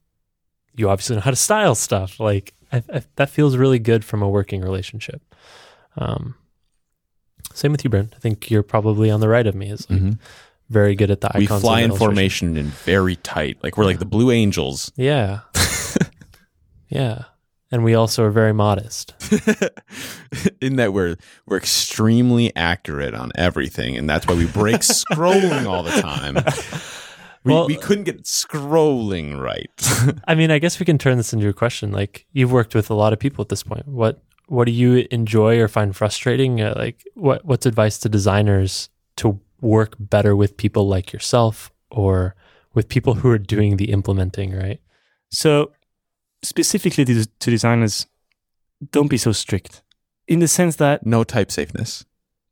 you 0.77 0.89
obviously 0.89 1.17
know 1.17 1.23
how 1.23 1.31
to 1.31 1.37
style 1.37 1.75
stuff. 1.75 2.21
Like 2.21 2.55
I, 2.73 2.83
I, 2.93 3.03
that 3.17 3.31
feels 3.31 3.57
really 3.57 3.79
good 3.79 4.05
from 4.05 4.23
a 4.23 4.29
working 4.29 4.61
relationship. 4.61 5.23
Um, 5.97 6.35
same 7.53 7.73
with 7.73 7.85
you, 7.85 7.91
Brent. 7.91 8.15
I 8.17 8.19
think 8.21 8.51
you're 8.51 8.63
probably 8.63 9.11
on 9.11 9.21
the 9.21 9.29
right 9.29 9.47
of 9.47 9.55
me. 9.55 9.71
Is 9.71 9.89
like 9.91 10.15
very 10.69 10.95
good 10.95 11.11
at 11.11 11.21
the 11.21 11.29
icons. 11.29 11.41
We 11.41 11.47
fly 11.47 11.81
in 11.81 11.95
formation 11.95 12.57
and 12.57 12.69
very 12.69 13.17
tight. 13.17 13.59
Like 13.63 13.77
we're 13.77 13.85
like 13.85 13.99
the 13.99 14.07
Blue 14.07 14.31
Angels. 14.31 14.93
Yeah, 14.97 15.41
yeah, 16.89 17.25
and 17.71 17.85
we 17.85 17.95
also 17.95 18.25
are 18.25 18.31
very 18.31 18.53
modest. 18.53 19.15
in 20.61 20.77
that 20.77 20.93
we're 20.93 21.17
we're 21.47 21.57
extremely 21.57 22.55
accurate 22.57 23.15
on 23.15 23.31
everything, 23.35 23.97
and 23.97 24.09
that's 24.09 24.27
why 24.27 24.35
we 24.35 24.47
break 24.47 24.77
scrolling 24.81 25.67
all 25.67 25.83
the 25.83 26.01
time. 26.01 26.37
We, 27.43 27.55
Well- 27.55 27.67
we 27.69 27.77
couldn't 27.77 28.05
get 28.05 28.25
scrolling 28.25 29.41
right. 29.41 29.71
I 30.29 30.35
mean, 30.35 30.51
I 30.51 30.59
guess 30.59 30.79
we 30.79 30.85
can 30.85 30.99
turn 30.99 31.17
this 31.17 31.33
into 31.33 31.49
a 31.49 31.55
question. 31.55 31.91
Like, 31.91 32.27
you've 32.35 32.53
worked 32.53 32.75
with 32.75 32.91
a 32.91 32.95
lot 32.95 33.15
of 33.15 33.19
people 33.19 33.41
at 33.43 33.49
this 33.49 33.63
point. 33.63 33.89
What 33.89 34.23
what 34.49 34.67
do 34.67 34.73
you 34.73 35.07
enjoy 35.11 35.59
or 35.59 35.67
find 35.67 35.97
frustrating? 35.97 36.61
Uh, 36.61 36.75
like, 36.77 37.03
what 37.15 37.43
what's 37.47 37.65
advice 37.65 37.97
to 38.01 38.11
designers 38.11 38.91
to 39.17 39.41
work 39.63 39.95
better 39.99 40.37
with 40.37 40.59
people 40.59 40.87
like 40.87 41.15
yourself 41.15 41.73
or 41.91 42.35
with 42.75 42.89
people 42.91 43.15
who 43.15 43.31
are 43.31 43.39
doing 43.39 43.79
the 43.79 43.91
implementing? 43.91 44.55
Right? 44.55 44.83
So, 45.31 45.73
specifically 46.43 47.05
to, 47.05 47.27
to 47.27 47.51
designers, 47.51 48.07
don't 48.93 49.09
be 49.09 49.19
so 49.19 49.33
strict. 49.33 49.83
In 50.27 50.39
the 50.39 50.49
sense 50.49 50.77
that 50.77 51.05
no 51.05 51.25
type 51.25 51.51
safeness. 51.51 52.05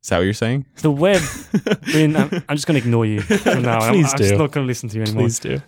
Is 0.03 0.11
that 0.11 0.18
what 0.18 0.24
you're 0.24 0.34
saying? 0.34 0.66
the 0.76 0.91
web, 0.91 1.20
I 1.82 1.93
mean, 1.93 2.16
I'm, 2.16 2.45
I'm 2.49 2.57
just 2.57 2.66
going 2.66 2.80
to 2.80 2.86
ignore 2.86 3.05
you 3.05 3.20
from 3.20 3.62
now. 3.62 3.78
on. 3.78 3.82
I'm, 3.89 3.95
Please 3.95 4.12
I'm 4.12 4.18
just 4.18 4.34
not 4.34 4.53
going 4.53 4.64
to 4.64 4.68
listen 4.68 4.89
to 4.91 4.97
you 4.97 5.03
anymore. 5.03 5.24
Please 5.24 5.39
do. 5.39 5.61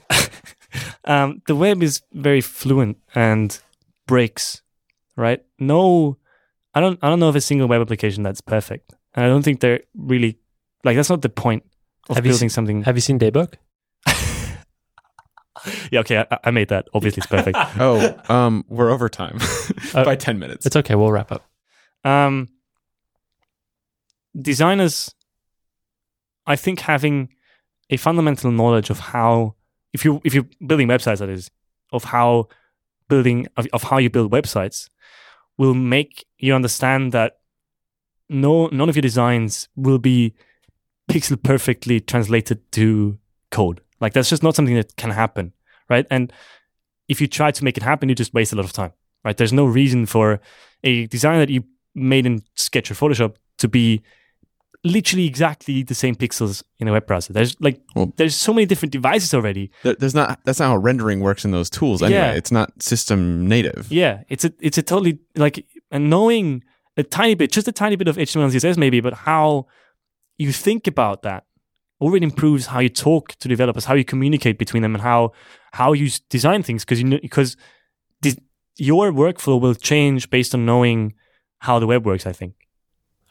um, 1.04 1.42
the 1.46 1.56
web 1.56 1.82
is 1.82 2.02
very 2.12 2.40
fluent 2.40 2.98
and 3.14 3.58
breaks, 4.06 4.62
right? 5.16 5.44
No, 5.58 6.16
I 6.74 6.80
don't, 6.80 6.98
I 7.02 7.08
don't 7.08 7.20
know 7.20 7.28
of 7.28 7.36
a 7.36 7.40
single 7.40 7.68
web 7.68 7.80
application 7.80 8.22
that's 8.22 8.40
perfect. 8.40 8.94
And 9.14 9.24
I 9.24 9.28
don't 9.28 9.42
think 9.42 9.60
they're 9.60 9.80
really 9.96 10.38
like 10.84 10.96
that's 10.96 11.10
not 11.10 11.22
the 11.22 11.28
point 11.28 11.64
of 12.08 12.16
Have 12.16 12.24
you 12.24 12.32
building 12.32 12.48
something. 12.48 12.84
Have 12.84 12.96
you 12.96 13.00
seen 13.00 13.18
Daybook? 13.18 13.54
Yeah, 15.90 16.00
okay, 16.00 16.24
I, 16.30 16.38
I 16.44 16.50
made 16.50 16.68
that. 16.68 16.88
Obviously, 16.94 17.20
it's 17.20 17.26
perfect. 17.26 17.56
Oh, 17.78 18.20
um, 18.28 18.64
we're 18.68 18.90
over 18.90 19.08
time 19.08 19.38
Uh, 19.94 20.04
by 20.04 20.16
ten 20.16 20.38
minutes. 20.38 20.66
It's 20.66 20.76
okay. 20.76 20.94
We'll 20.94 21.12
wrap 21.12 21.32
up. 21.32 21.44
um, 22.04 22.48
designers, 24.40 25.14
I 26.46 26.56
think, 26.56 26.80
having 26.80 27.30
a 27.90 27.96
fundamental 27.96 28.50
knowledge 28.50 28.90
of 28.90 28.98
how, 29.00 29.54
if 29.92 30.04
you 30.04 30.20
if 30.24 30.34
you're 30.34 30.46
building 30.64 30.88
websites, 30.88 31.18
that 31.18 31.28
is, 31.28 31.50
of 31.92 32.04
how 32.04 32.48
building 33.08 33.46
of, 33.56 33.66
of 33.72 33.82
how 33.84 33.98
you 33.98 34.10
build 34.10 34.30
websites, 34.32 34.88
will 35.58 35.74
make 35.74 36.24
you 36.38 36.54
understand 36.54 37.12
that 37.12 37.38
no 38.28 38.68
none 38.68 38.88
of 38.88 38.96
your 38.96 39.02
designs 39.02 39.68
will 39.74 39.98
be 39.98 40.34
pixel 41.10 41.42
perfectly 41.42 42.00
translated 42.00 42.70
to 42.72 43.18
code. 43.50 43.80
Like 44.00 44.12
that's 44.12 44.30
just 44.30 44.42
not 44.42 44.54
something 44.54 44.76
that 44.76 44.94
can 44.96 45.10
happen, 45.10 45.52
right? 45.90 46.06
And 46.10 46.32
if 47.08 47.20
you 47.20 47.26
try 47.26 47.50
to 47.50 47.64
make 47.64 47.76
it 47.76 47.82
happen, 47.82 48.08
you 48.08 48.14
just 48.14 48.32
waste 48.32 48.52
a 48.52 48.56
lot 48.56 48.64
of 48.64 48.72
time, 48.72 48.92
right? 49.24 49.36
There's 49.36 49.52
no 49.52 49.66
reason 49.66 50.06
for 50.06 50.40
a 50.84 51.06
design 51.08 51.38
that 51.40 51.50
you 51.50 51.64
made 51.94 52.24
in 52.24 52.42
Sketch 52.54 52.90
or 52.90 52.94
Photoshop 52.94 53.34
to 53.58 53.68
be 53.68 54.00
literally 54.82 55.26
exactly 55.26 55.82
the 55.82 55.94
same 55.94 56.14
pixels 56.14 56.62
in 56.78 56.88
a 56.88 56.92
web 56.92 57.06
browser. 57.06 57.32
There's 57.34 57.54
like 57.60 57.80
Well- 57.94 58.14
there's 58.16 58.34
so 58.34 58.54
many 58.54 58.64
different 58.64 58.92
devices 58.92 59.34
already. 59.34 59.70
There's 59.82 60.14
not. 60.14 60.40
That's 60.44 60.58
not 60.60 60.68
how 60.68 60.76
rendering 60.78 61.20
works 61.20 61.44
in 61.44 61.50
those 61.50 61.68
tools. 61.68 62.02
Anyway, 62.02 62.18
Yeah. 62.18 62.32
it's 62.32 62.50
not 62.52 62.82
system 62.82 63.46
native. 63.46 63.88
Yeah, 63.92 64.22
it's 64.30 64.44
a 64.44 64.52
it's 64.60 64.78
a 64.78 64.82
totally 64.82 65.18
like 65.36 65.66
and 65.90 66.08
knowing 66.08 66.64
a 66.96 67.02
tiny 67.02 67.34
bit, 67.34 67.52
just 67.52 67.68
a 67.68 67.72
tiny 67.72 67.96
bit 67.96 68.08
of 68.08 68.16
HTML 68.16 68.44
and 68.44 68.52
CSS 68.54 68.78
maybe, 68.78 69.00
but 69.00 69.12
how 69.12 69.66
you 70.38 70.50
think 70.52 70.86
about 70.86 71.22
that 71.22 71.44
already 72.00 72.24
improves 72.24 72.66
how 72.66 72.80
you 72.80 72.88
talk 72.88 73.34
to 73.40 73.48
developers, 73.48 73.84
how 73.84 73.94
you 73.94 74.04
communicate 74.04 74.58
between 74.58 74.82
them, 74.82 74.94
and 74.94 75.02
how 75.02 75.32
how 75.72 75.92
you 75.92 76.10
design 76.28 76.62
things 76.62 76.84
because 76.84 77.00
you 77.00 77.06
know 77.08 77.18
because 77.22 77.56
this, 78.22 78.36
your 78.76 79.12
workflow 79.12 79.60
will 79.60 79.74
change 79.74 80.30
based 80.30 80.54
on 80.54 80.64
knowing 80.64 81.14
how 81.58 81.78
the 81.78 81.86
web 81.86 82.06
works. 82.06 82.26
I 82.26 82.32
think. 82.32 82.54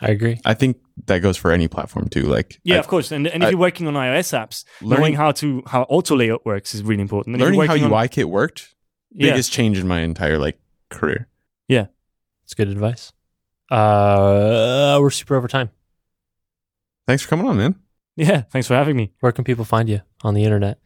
I 0.02 0.12
agree. 0.12 0.40
I 0.46 0.54
think 0.54 0.78
that 1.08 1.20
goes 1.20 1.36
for 1.36 1.52
any 1.52 1.68
platform 1.68 2.08
too. 2.08 2.24
Like 2.24 2.60
Yeah, 2.64 2.76
I- 2.76 2.80
of 2.80 2.88
course. 2.88 3.12
And, 3.12 3.28
and 3.28 3.44
if 3.44 3.48
I- 3.48 3.50
you're 3.52 3.60
working 3.60 3.86
on 3.88 3.96
iOS 3.96 4.32
apps, 4.38 4.64
knowing 4.82 4.92
learning 5.02 5.16
how 5.16 5.32
to 5.34 5.62
how 5.68 5.82
auto 5.84 6.16
layout 6.16 6.46
works 6.46 6.74
is 6.74 6.84
really 6.84 7.02
important. 7.02 7.36
And 7.36 7.44
learning 7.44 7.60
how 7.62 7.74
working 7.74 7.84
on- 7.86 7.92
UIKit 7.92 8.26
worked. 8.26 8.76
yeah, 9.12 9.32
Biggest 9.32 9.52
change 9.52 9.78
in 9.78 9.88
my 9.88 10.00
entire 10.02 10.38
like 10.38 10.58
career. 10.90 11.28
Yeah, 11.68 11.88
it's 12.46 12.54
good 12.54 12.70
advice. 12.70 13.12
Uh, 13.70 14.98
we're 15.02 15.10
super 15.12 15.36
over 15.36 15.48
time. 15.48 15.70
Thanks 17.06 17.24
for 17.24 17.30
coming 17.30 17.48
on, 17.48 17.58
man. 17.58 17.76
Yeah. 18.20 18.42
Thanks 18.52 18.68
for 18.68 18.76
having 18.76 18.96
me. 18.96 19.12
Where 19.22 19.32
can 19.32 19.44
people 19.44 19.66
find 19.66 19.88
you 19.90 20.02
on 20.24 20.34
the 20.34 20.44
internet? 20.44 20.78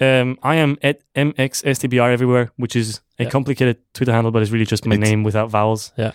Um, 0.00 0.38
I 0.42 0.56
am 0.56 0.76
at 0.82 1.00
mxstbr 1.14 2.12
everywhere, 2.12 2.50
which 2.56 2.76
is 2.76 3.00
a 3.18 3.24
Yeah. 3.24 3.30
complicated 3.30 3.78
Twitter 3.94 4.12
handle, 4.12 4.30
but 4.30 4.42
it's 4.42 4.50
really 4.50 4.66
just 4.66 4.84
my 4.86 4.94
It's- 4.94 5.08
name 5.08 5.22
without 5.24 5.50
vowels. 5.50 5.92
Yeah. 5.96 6.12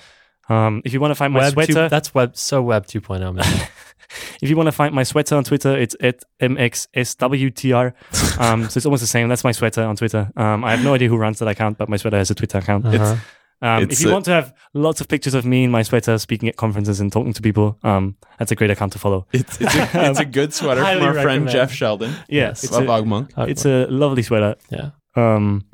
Um, 0.50 0.82
if 0.86 0.94
you 0.94 1.00
want 1.00 1.12
to 1.12 1.16
find 1.16 1.34
my 1.34 1.40
web 1.40 1.54
sweater, 1.54 1.74
two, 1.74 1.90
that's 1.90 2.14
web 2.14 2.36
so 2.36 2.62
web 2.62 2.86
2.0 2.86 3.34
man. 3.34 3.46
if 4.42 4.50
you 4.50 4.56
want 4.58 4.68
to 4.68 4.72
find 4.72 4.94
my 4.94 5.04
sweater 5.04 5.36
on 5.36 5.44
Twitter, 5.44 5.78
it's 5.78 5.96
at 6.02 6.24
mxswtr. 6.42 7.94
um, 8.40 8.70
so 8.70 8.78
it's 8.78 8.86
almost 8.86 9.02
the 9.02 9.08
same. 9.08 9.30
That's 9.30 9.44
my 9.44 9.52
sweater 9.54 9.84
on 9.84 9.96
Twitter. 9.96 10.30
Um, 10.36 10.64
I 10.64 10.72
have 10.72 10.84
no 10.84 10.94
idea 10.94 11.10
who 11.10 11.18
runs 11.18 11.40
that 11.40 11.48
account, 11.48 11.78
but 11.78 11.90
my 11.90 11.98
sweater 11.98 12.18
has 12.18 12.30
a 12.32 12.36
Twitter 12.36 12.58
account. 12.58 12.86
Uh-huh. 12.86 13.16
Um, 13.64 13.84
if 13.84 14.02
you 14.02 14.10
a- 14.10 14.14
want 14.14 14.26
to 14.26 14.32
have 14.32 14.54
lots 14.74 15.02
of 15.02 15.08
pictures 15.08 15.34
of 15.36 15.46
me 15.46 15.64
in 15.64 15.72
my 15.72 15.84
sweater 15.84 16.18
speaking 16.18 16.50
at 16.50 16.56
conferences 16.58 17.00
and 17.00 17.12
talking 17.12 17.34
to 17.34 17.42
people, 17.42 17.78
um, 17.84 18.16
that's 18.40 18.52
a 18.52 18.56
great 18.56 18.72
account 18.72 18.94
to 18.94 19.00
follow. 19.00 19.28
It's 19.34 19.62
it's 19.62 19.76
a, 19.76 20.10
it's 20.10 20.20
a 20.20 20.26
good 20.40 20.54
sweater 20.54 20.82
from 20.82 20.86
Highly 21.00 21.06
our 21.18 21.22
friend. 21.22 21.48
Jeff 21.48 21.72
Sheldon 21.72 22.12
Yeah, 22.12 22.18
Yes. 22.48 22.64
it's, 22.64 22.76
a, 22.76 22.82
Ugmonk. 22.82 23.38
Uh, 23.38 23.46
it's 23.48 23.66
a 23.66 23.86
lovely 23.88 24.24
sweater. 24.24 24.56
yeah. 24.72 24.92
Um, 25.16 25.66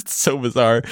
It's 0.00 0.14
so 0.20 0.36
bizarre. 0.38 0.82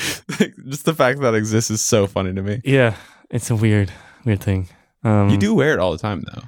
Just 0.68 0.84
the 0.84 0.94
fact 0.94 1.20
that 1.20 1.34
exists 1.34 1.70
is 1.70 1.80
so 1.82 2.06
funny 2.06 2.32
to 2.34 2.42
me. 2.42 2.60
yeah, 2.64 2.94
it's 3.30 3.50
a 3.50 3.56
weird, 3.56 3.90
weird 4.24 4.40
thing. 4.40 4.68
Um, 5.02 5.30
You 5.30 5.36
do 5.36 5.54
wear 5.54 5.72
it 5.72 5.78
all 5.80 5.90
the 5.92 5.98
time 5.98 6.22
though. 6.32 6.42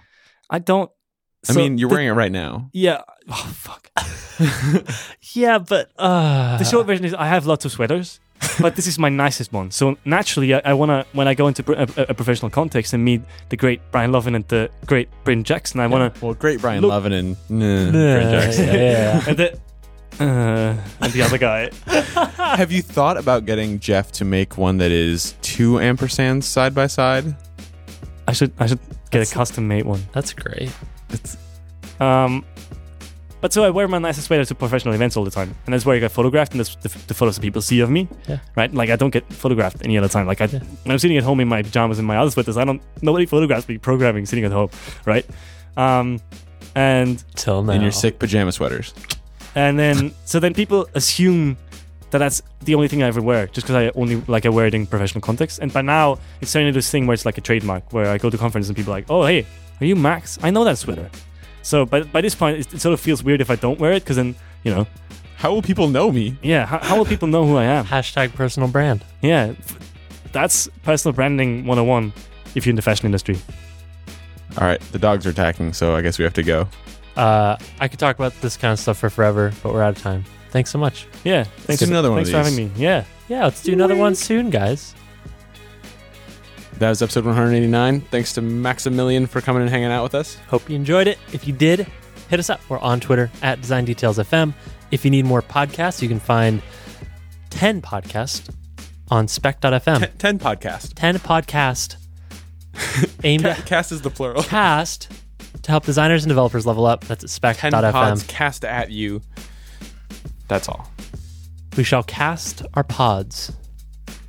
I 0.50 0.58
don't 0.60 0.90
I 1.48 1.52
mean, 1.54 1.78
you're 1.78 1.88
the- 1.88 1.94
wearing 1.94 2.08
it 2.08 2.12
right 2.12 2.32
now. 2.32 2.70
Yeah. 2.72 3.02
Oh 3.28 3.52
fuck. 3.54 3.90
Yeah, 5.34 5.58
but 5.58 5.90
uh, 5.98 6.58
The 6.58 6.64
short 6.64 6.86
version 6.86 7.04
is 7.04 7.14
I 7.14 7.26
have 7.26 7.46
lots 7.46 7.64
of 7.64 7.72
sweaters, 7.72 8.20
but 8.60 8.76
this 8.76 8.86
is 8.86 8.98
my 8.98 9.08
nicest 9.08 9.52
one. 9.52 9.70
So 9.70 9.96
naturally, 10.04 10.52
I, 10.54 10.60
I 10.64 10.72
wanna 10.74 11.06
when 11.12 11.26
I 11.28 11.34
go 11.34 11.46
into 11.48 11.62
a, 11.72 12.10
a 12.10 12.14
professional 12.14 12.50
context 12.50 12.92
and 12.92 13.04
meet 13.04 13.22
the 13.48 13.56
great 13.56 13.80
Brian 13.92 14.12
Lovin 14.12 14.34
and 14.34 14.46
the 14.48 14.68
great 14.86 15.08
Bryn 15.24 15.42
Jackson, 15.44 15.80
I 15.80 15.86
wanna 15.86 16.12
Well, 16.20 16.34
great 16.34 16.60
Brian 16.60 16.82
Look- 16.82 16.90
Lovin 16.90 17.12
and 17.12 17.36
nah, 17.48 17.64
Yeah, 17.66 17.90
Brent 17.90 18.30
Jackson. 18.30 18.66
yeah. 18.66 19.22
and 19.28 19.36
the 19.36 19.60
uh, 20.20 20.76
and 21.00 21.12
the 21.12 21.22
other 21.22 21.38
guy. 21.38 21.70
Have 22.56 22.70
you 22.72 22.82
thought 22.82 23.16
about 23.16 23.46
getting 23.46 23.78
Jeff 23.80 24.12
to 24.12 24.24
make 24.24 24.58
one 24.58 24.76
that 24.78 24.90
is 24.90 25.34
two 25.42 25.74
ampersands 25.74 26.42
side 26.44 26.74
by 26.74 26.86
side? 26.88 27.34
I 28.28 28.32
should 28.32 28.52
I 28.58 28.66
should 28.66 28.80
get 29.10 29.20
That's- 29.20 29.32
a 29.32 29.34
custom 29.34 29.66
made 29.68 29.86
one. 29.86 30.02
That's 30.12 30.32
great. 30.34 30.70
It's 31.12 31.36
Um, 32.00 32.44
but 33.40 33.52
so 33.52 33.64
I 33.64 33.70
wear 33.70 33.88
my 33.88 33.98
nicest 33.98 34.28
sweater 34.28 34.44
to 34.44 34.54
professional 34.54 34.94
events 34.94 35.16
all 35.16 35.24
the 35.24 35.30
time, 35.30 35.52
and 35.66 35.72
that's 35.74 35.84
where 35.84 35.96
I 35.96 35.98
get 35.98 36.12
photographed, 36.12 36.52
and 36.52 36.60
that's 36.60 36.76
the, 36.76 36.88
the 37.08 37.14
photos 37.14 37.34
that 37.36 37.42
people 37.42 37.60
see 37.60 37.80
of 37.80 37.90
me. 37.90 38.08
Yeah. 38.28 38.38
Right. 38.56 38.72
Like 38.72 38.88
I 38.90 38.96
don't 38.96 39.10
get 39.10 39.24
photographed 39.32 39.78
any 39.84 39.98
other 39.98 40.08
time. 40.08 40.26
Like 40.26 40.40
I, 40.40 40.44
Yeah. 40.46 40.60
when 40.84 40.92
I'm 40.92 40.98
sitting 40.98 41.16
at 41.18 41.24
home 41.24 41.40
in 41.40 41.48
my 41.48 41.62
pajamas 41.62 41.98
and 41.98 42.06
my 42.06 42.16
other 42.18 42.30
sweaters, 42.30 42.56
I 42.56 42.64
don't. 42.64 42.80
Nobody 43.02 43.26
photographs 43.26 43.66
me 43.68 43.78
programming 43.78 44.26
sitting 44.26 44.44
at 44.44 44.52
home. 44.52 44.70
Right. 45.06 45.26
Um, 45.76 46.20
and 46.74 47.22
Till 47.34 47.62
now. 47.64 47.72
in 47.72 47.82
your 47.82 47.90
sick 47.92 48.18
pajama 48.18 48.52
sweaters. 48.52 48.94
and 49.54 49.78
then 49.78 50.12
so 50.24 50.38
then 50.40 50.54
people 50.54 50.88
assume 50.94 51.56
that 52.10 52.18
that's 52.18 52.42
the 52.62 52.74
only 52.74 52.88
thing 52.88 53.02
I 53.02 53.06
ever 53.08 53.20
wear, 53.22 53.46
just 53.48 53.66
because 53.66 53.74
I 53.74 53.90
only 53.98 54.16
like 54.28 54.46
I 54.46 54.50
wear 54.50 54.66
it 54.66 54.74
in 54.74 54.86
professional 54.86 55.20
context. 55.20 55.58
And 55.58 55.72
by 55.72 55.82
now, 55.82 56.18
it's 56.40 56.52
turning 56.52 56.68
into 56.68 56.78
this 56.78 56.90
thing 56.90 57.06
where 57.06 57.14
it's 57.14 57.24
like 57.26 57.38
a 57.38 57.40
trademark, 57.40 57.92
where 57.92 58.06
I 58.08 58.18
go 58.18 58.30
to 58.30 58.38
conferences 58.38 58.68
and 58.70 58.76
people 58.76 58.92
are 58.92 58.96
like, 58.98 59.06
"Oh, 59.10 59.24
hey, 59.26 59.46
are 59.82 59.86
you 59.86 59.96
Max? 59.96 60.38
I 60.42 60.50
know 60.50 60.64
that 60.64 60.78
sweater." 60.78 61.10
So 61.62 61.84
by 61.86 62.02
by 62.02 62.20
this 62.20 62.34
point, 62.34 62.58
it, 62.58 62.74
it 62.74 62.80
sort 62.80 62.92
of 62.94 63.00
feels 63.00 63.22
weird 63.22 63.40
if 63.40 63.50
I 63.50 63.56
don't 63.56 63.78
wear 63.78 63.92
it, 63.92 64.02
because 64.04 64.16
then 64.16 64.34
you 64.64 64.72
know, 64.74 64.86
How 65.36 65.52
will 65.52 65.62
people 65.62 65.88
know 65.88 66.10
me? 66.12 66.36
yeah, 66.42 66.66
how, 66.66 66.78
how 66.78 66.96
will 66.96 67.04
people 67.04 67.28
know 67.28 67.44
who 67.46 67.56
I 67.56 67.64
am? 67.64 67.84
Hashtag 67.84 68.32
personal 68.34 68.68
brand. 68.68 69.04
Yeah, 69.22 69.54
that's 70.32 70.68
personal 70.82 71.12
branding 71.14 71.66
101 71.66 72.12
if 72.54 72.64
you're 72.64 72.70
in 72.70 72.76
the 72.76 72.82
fashion 72.82 73.06
industry. 73.06 73.36
All 74.58 74.66
right, 74.66 74.80
the 74.92 74.98
dogs 74.98 75.26
are 75.26 75.30
attacking, 75.30 75.72
so 75.72 75.96
I 75.96 76.02
guess 76.02 76.18
we 76.18 76.24
have 76.24 76.34
to 76.34 76.42
go. 76.42 76.68
Uh, 77.16 77.56
I 77.80 77.88
could 77.88 77.98
talk 77.98 78.16
about 78.16 78.32
this 78.40 78.56
kind 78.56 78.72
of 78.72 78.78
stuff 78.78 78.98
for 78.98 79.10
forever, 79.10 79.52
but 79.62 79.72
we're 79.72 79.82
out 79.82 79.96
of 79.96 80.02
time. 80.02 80.24
Thanks 80.50 80.70
so 80.70 80.78
much. 80.78 81.06
Yeah, 81.24 81.44
thanks, 81.44 81.82
do 81.82 81.88
another 81.90 82.10
one 82.10 82.18
thanks 82.18 82.28
of 82.30 82.34
for 82.44 82.50
having 82.50 82.56
me. 82.56 82.70
Yeah. 82.76 83.04
Yeah, 83.28 83.44
let's 83.44 83.62
do 83.62 83.72
another 83.72 83.96
one 83.96 84.14
soon, 84.14 84.50
guys. 84.50 84.94
That 86.78 86.88
was 86.88 87.02
episode 87.02 87.24
189. 87.24 88.00
Thanks 88.02 88.32
to 88.34 88.42
Maximilian 88.42 89.26
for 89.26 89.40
coming 89.40 89.62
and 89.62 89.70
hanging 89.70 89.90
out 89.92 90.02
with 90.02 90.14
us. 90.14 90.34
Hope 90.48 90.68
you 90.68 90.74
enjoyed 90.76 91.06
it. 91.06 91.18
If 91.32 91.46
you 91.46 91.52
did, 91.52 91.86
hit 92.28 92.40
us 92.40 92.50
up. 92.50 92.60
We're 92.68 92.78
on 92.80 92.98
Twitter 92.98 93.30
at 93.42 93.60
Design 93.60 93.84
Details 93.84 94.18
FM. 94.18 94.52
If 94.90 95.04
you 95.04 95.10
need 95.10 95.24
more 95.24 95.42
podcasts, 95.42 96.02
you 96.02 96.08
can 96.08 96.18
find 96.18 96.60
10 97.50 97.82
podcasts 97.82 98.52
on 99.10 99.28
spec.fm. 99.28 99.98
Ten, 100.00 100.10
10 100.18 100.38
podcast. 100.38 100.92
10 100.94 101.18
podcast 101.18 101.96
aimed 103.24 103.44
at 103.46 103.64
cast 103.66 103.92
is 103.92 104.00
the 104.02 104.10
plural. 104.10 104.42
cast 104.42 105.10
to 105.62 105.70
help 105.70 105.84
designers 105.84 106.24
and 106.24 106.30
developers 106.30 106.66
level 106.66 106.86
up. 106.86 107.04
That's 107.04 107.38
at 107.44 107.56
10 107.56 107.72
pods 107.92 108.24
cast 108.24 108.64
at 108.64 108.90
you. 108.90 109.22
That's 110.48 110.68
all. 110.68 110.90
We 111.76 111.84
shall 111.84 112.02
cast 112.02 112.62
our 112.74 112.82
pods 112.84 113.52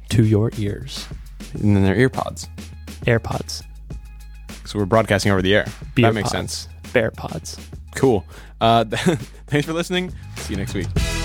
to 0.09 0.23
your 0.23 0.51
ears. 0.57 1.07
And 1.53 1.75
then 1.75 1.83
they're 1.83 1.95
ear 1.95 2.09
pods. 2.09 2.47
AirPods, 3.05 3.63
So 4.65 4.79
we're 4.79 4.85
broadcasting 4.85 5.31
over 5.31 5.41
the 5.41 5.53
air. 5.55 5.65
Beer 5.95 6.07
that 6.07 6.13
makes 6.13 6.31
pods. 6.31 6.53
sense. 6.53 6.91
Bear 6.93 7.11
pods. 7.11 7.57
Cool. 7.95 8.25
Uh, 8.61 8.85
thanks 9.47 9.65
for 9.67 9.73
listening. 9.73 10.13
See 10.37 10.53
you 10.53 10.57
next 10.57 10.73
week. 10.73 11.22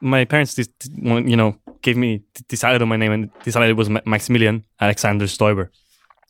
My 0.00 0.24
parents, 0.24 0.58
you 0.96 1.36
know, 1.36 1.56
gave 1.82 1.96
me 1.96 2.22
decided 2.48 2.82
on 2.82 2.88
my 2.88 2.96
name 2.96 3.12
and 3.12 3.30
decided 3.42 3.70
it 3.70 3.76
was 3.76 3.88
Maximilian 3.88 4.64
Alexander 4.80 5.26
Stoiber. 5.26 5.68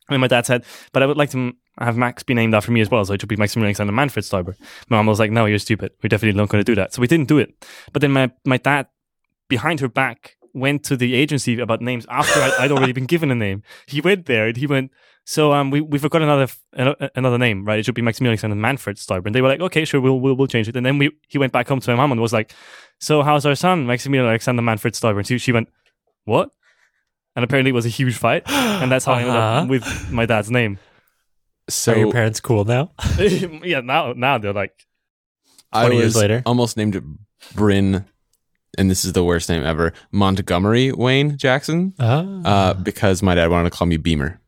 And 0.08 0.20
my 0.20 0.26
dad 0.26 0.46
said, 0.46 0.64
"But 0.92 1.02
I 1.02 1.06
would 1.06 1.16
like 1.16 1.30
to 1.30 1.52
have 1.78 1.96
Max 1.96 2.22
be 2.22 2.34
named 2.34 2.54
after 2.54 2.72
me 2.72 2.80
as 2.80 2.90
well, 2.90 3.04
so 3.04 3.14
it 3.14 3.20
should 3.20 3.28
be 3.28 3.36
Maximilian 3.36 3.68
Alexander 3.68 3.92
Manfred 3.92 4.24
Stoiber." 4.24 4.54
My 4.88 4.96
mom 4.96 5.06
was 5.06 5.18
like, 5.18 5.30
"No, 5.30 5.46
you're 5.46 5.58
stupid. 5.58 5.92
We're 6.02 6.08
definitely 6.08 6.38
not 6.38 6.48
going 6.48 6.64
to 6.64 6.70
do 6.70 6.74
that." 6.74 6.92
So 6.92 7.00
we 7.00 7.06
didn't 7.06 7.28
do 7.28 7.38
it. 7.38 7.54
But 7.92 8.02
then 8.02 8.12
my 8.12 8.30
my 8.44 8.56
dad, 8.56 8.88
behind 9.48 9.80
her 9.80 9.88
back, 9.88 10.36
went 10.54 10.84
to 10.84 10.96
the 10.96 11.14
agency 11.14 11.58
about 11.60 11.80
names 11.80 12.06
after 12.08 12.40
I, 12.40 12.50
I'd 12.60 12.72
already 12.72 12.92
been 12.92 13.06
given 13.06 13.30
a 13.30 13.34
name. 13.34 13.62
He 13.86 14.00
went 14.00 14.26
there 14.26 14.48
and 14.48 14.56
he 14.56 14.66
went. 14.66 14.90
So 15.24 15.52
um, 15.52 15.70
we 15.70 15.80
we 15.80 15.98
forgot 15.98 16.22
another 16.22 16.48
another 17.14 17.38
name, 17.38 17.64
right? 17.64 17.78
It 17.78 17.84
should 17.84 17.94
be 17.94 18.02
Maximilian 18.02 18.38
and 18.50 18.60
Manfred 18.60 18.96
Stoiber. 18.96 19.26
And 19.26 19.34
they 19.34 19.42
were 19.42 19.48
like, 19.48 19.60
"Okay, 19.60 19.84
sure, 19.84 20.00
we'll 20.00 20.18
we'll, 20.18 20.34
we'll 20.34 20.48
change 20.48 20.66
it." 20.68 20.76
And 20.76 20.84
then 20.84 20.98
we 20.98 21.10
he 21.28 21.38
went 21.38 21.52
back 21.52 21.68
home 21.68 21.78
to 21.80 21.90
my 21.90 21.96
mom 21.96 22.10
and 22.12 22.20
was 22.20 22.32
like, 22.32 22.52
so 22.98 23.22
how's 23.22 23.46
our 23.46 23.54
son, 23.54 23.86
Maximilian 23.86 24.28
Alexander 24.28 24.62
Manfred 24.62 24.94
Stoiber? 24.94 25.18
And 25.18 25.26
she, 25.26 25.38
she 25.38 25.52
went, 25.52 25.68
what? 26.24 26.50
And 27.36 27.44
apparently 27.44 27.70
it 27.70 27.74
was 27.74 27.86
a 27.86 27.90
huge 27.90 28.16
fight. 28.16 28.42
And 28.50 28.90
that's 28.92 29.04
how 29.04 29.12
I 29.14 29.20
ended 29.20 29.36
Uh-huh. 29.36 29.60
up 29.62 29.68
with 29.68 30.10
my 30.10 30.26
dad's 30.26 30.50
name. 30.50 30.78
So 31.68 31.92
Are 31.92 31.98
your 31.98 32.12
parents 32.12 32.40
cool 32.40 32.64
now? 32.64 32.92
yeah, 33.18 33.80
now 33.80 34.12
now 34.14 34.38
they're 34.38 34.52
like, 34.52 34.72
I 35.72 35.82
20 35.82 35.96
years 35.96 36.04
was 36.14 36.16
later? 36.16 36.42
almost 36.44 36.76
named 36.76 36.96
it 36.96 37.04
Bryn, 37.54 38.04
and 38.80 38.90
this 38.90 39.04
is 39.04 39.12
the 39.12 39.22
worst 39.22 39.48
name 39.50 39.62
ever 39.62 39.92
Montgomery 40.10 40.90
Wayne 40.90 41.36
Jackson, 41.36 41.92
Oh. 41.98 42.42
uh, 42.44 42.74
because 42.74 43.22
my 43.22 43.34
dad 43.34 43.50
wanted 43.50 43.70
to 43.70 43.76
call 43.76 43.86
me 43.86 43.98
Beamer. 43.98 44.40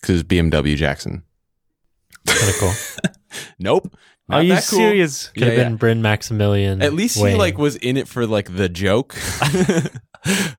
Because 0.00 0.24
BMW 0.24 0.76
Jackson. 0.76 1.22
kind 2.26 2.50
of 2.50 2.56
cool. 2.58 2.72
Nope. 3.58 3.94
are 4.30 4.42
you 4.42 4.54
cool. 4.54 4.60
serious? 4.62 5.28
Could 5.28 5.44
have 5.44 5.52
Yeah, 5.58 5.64
been 5.64 5.76
Bryn 5.76 6.02
Maximilian. 6.02 6.82
At 6.82 6.94
least 6.94 7.16
he 7.18 7.34
like 7.34 7.58
was 7.58 7.76
in 7.76 7.96
it 7.96 8.08
for 8.08 8.26
like 8.26 8.56
the 8.56 8.68
joke. 8.68 9.14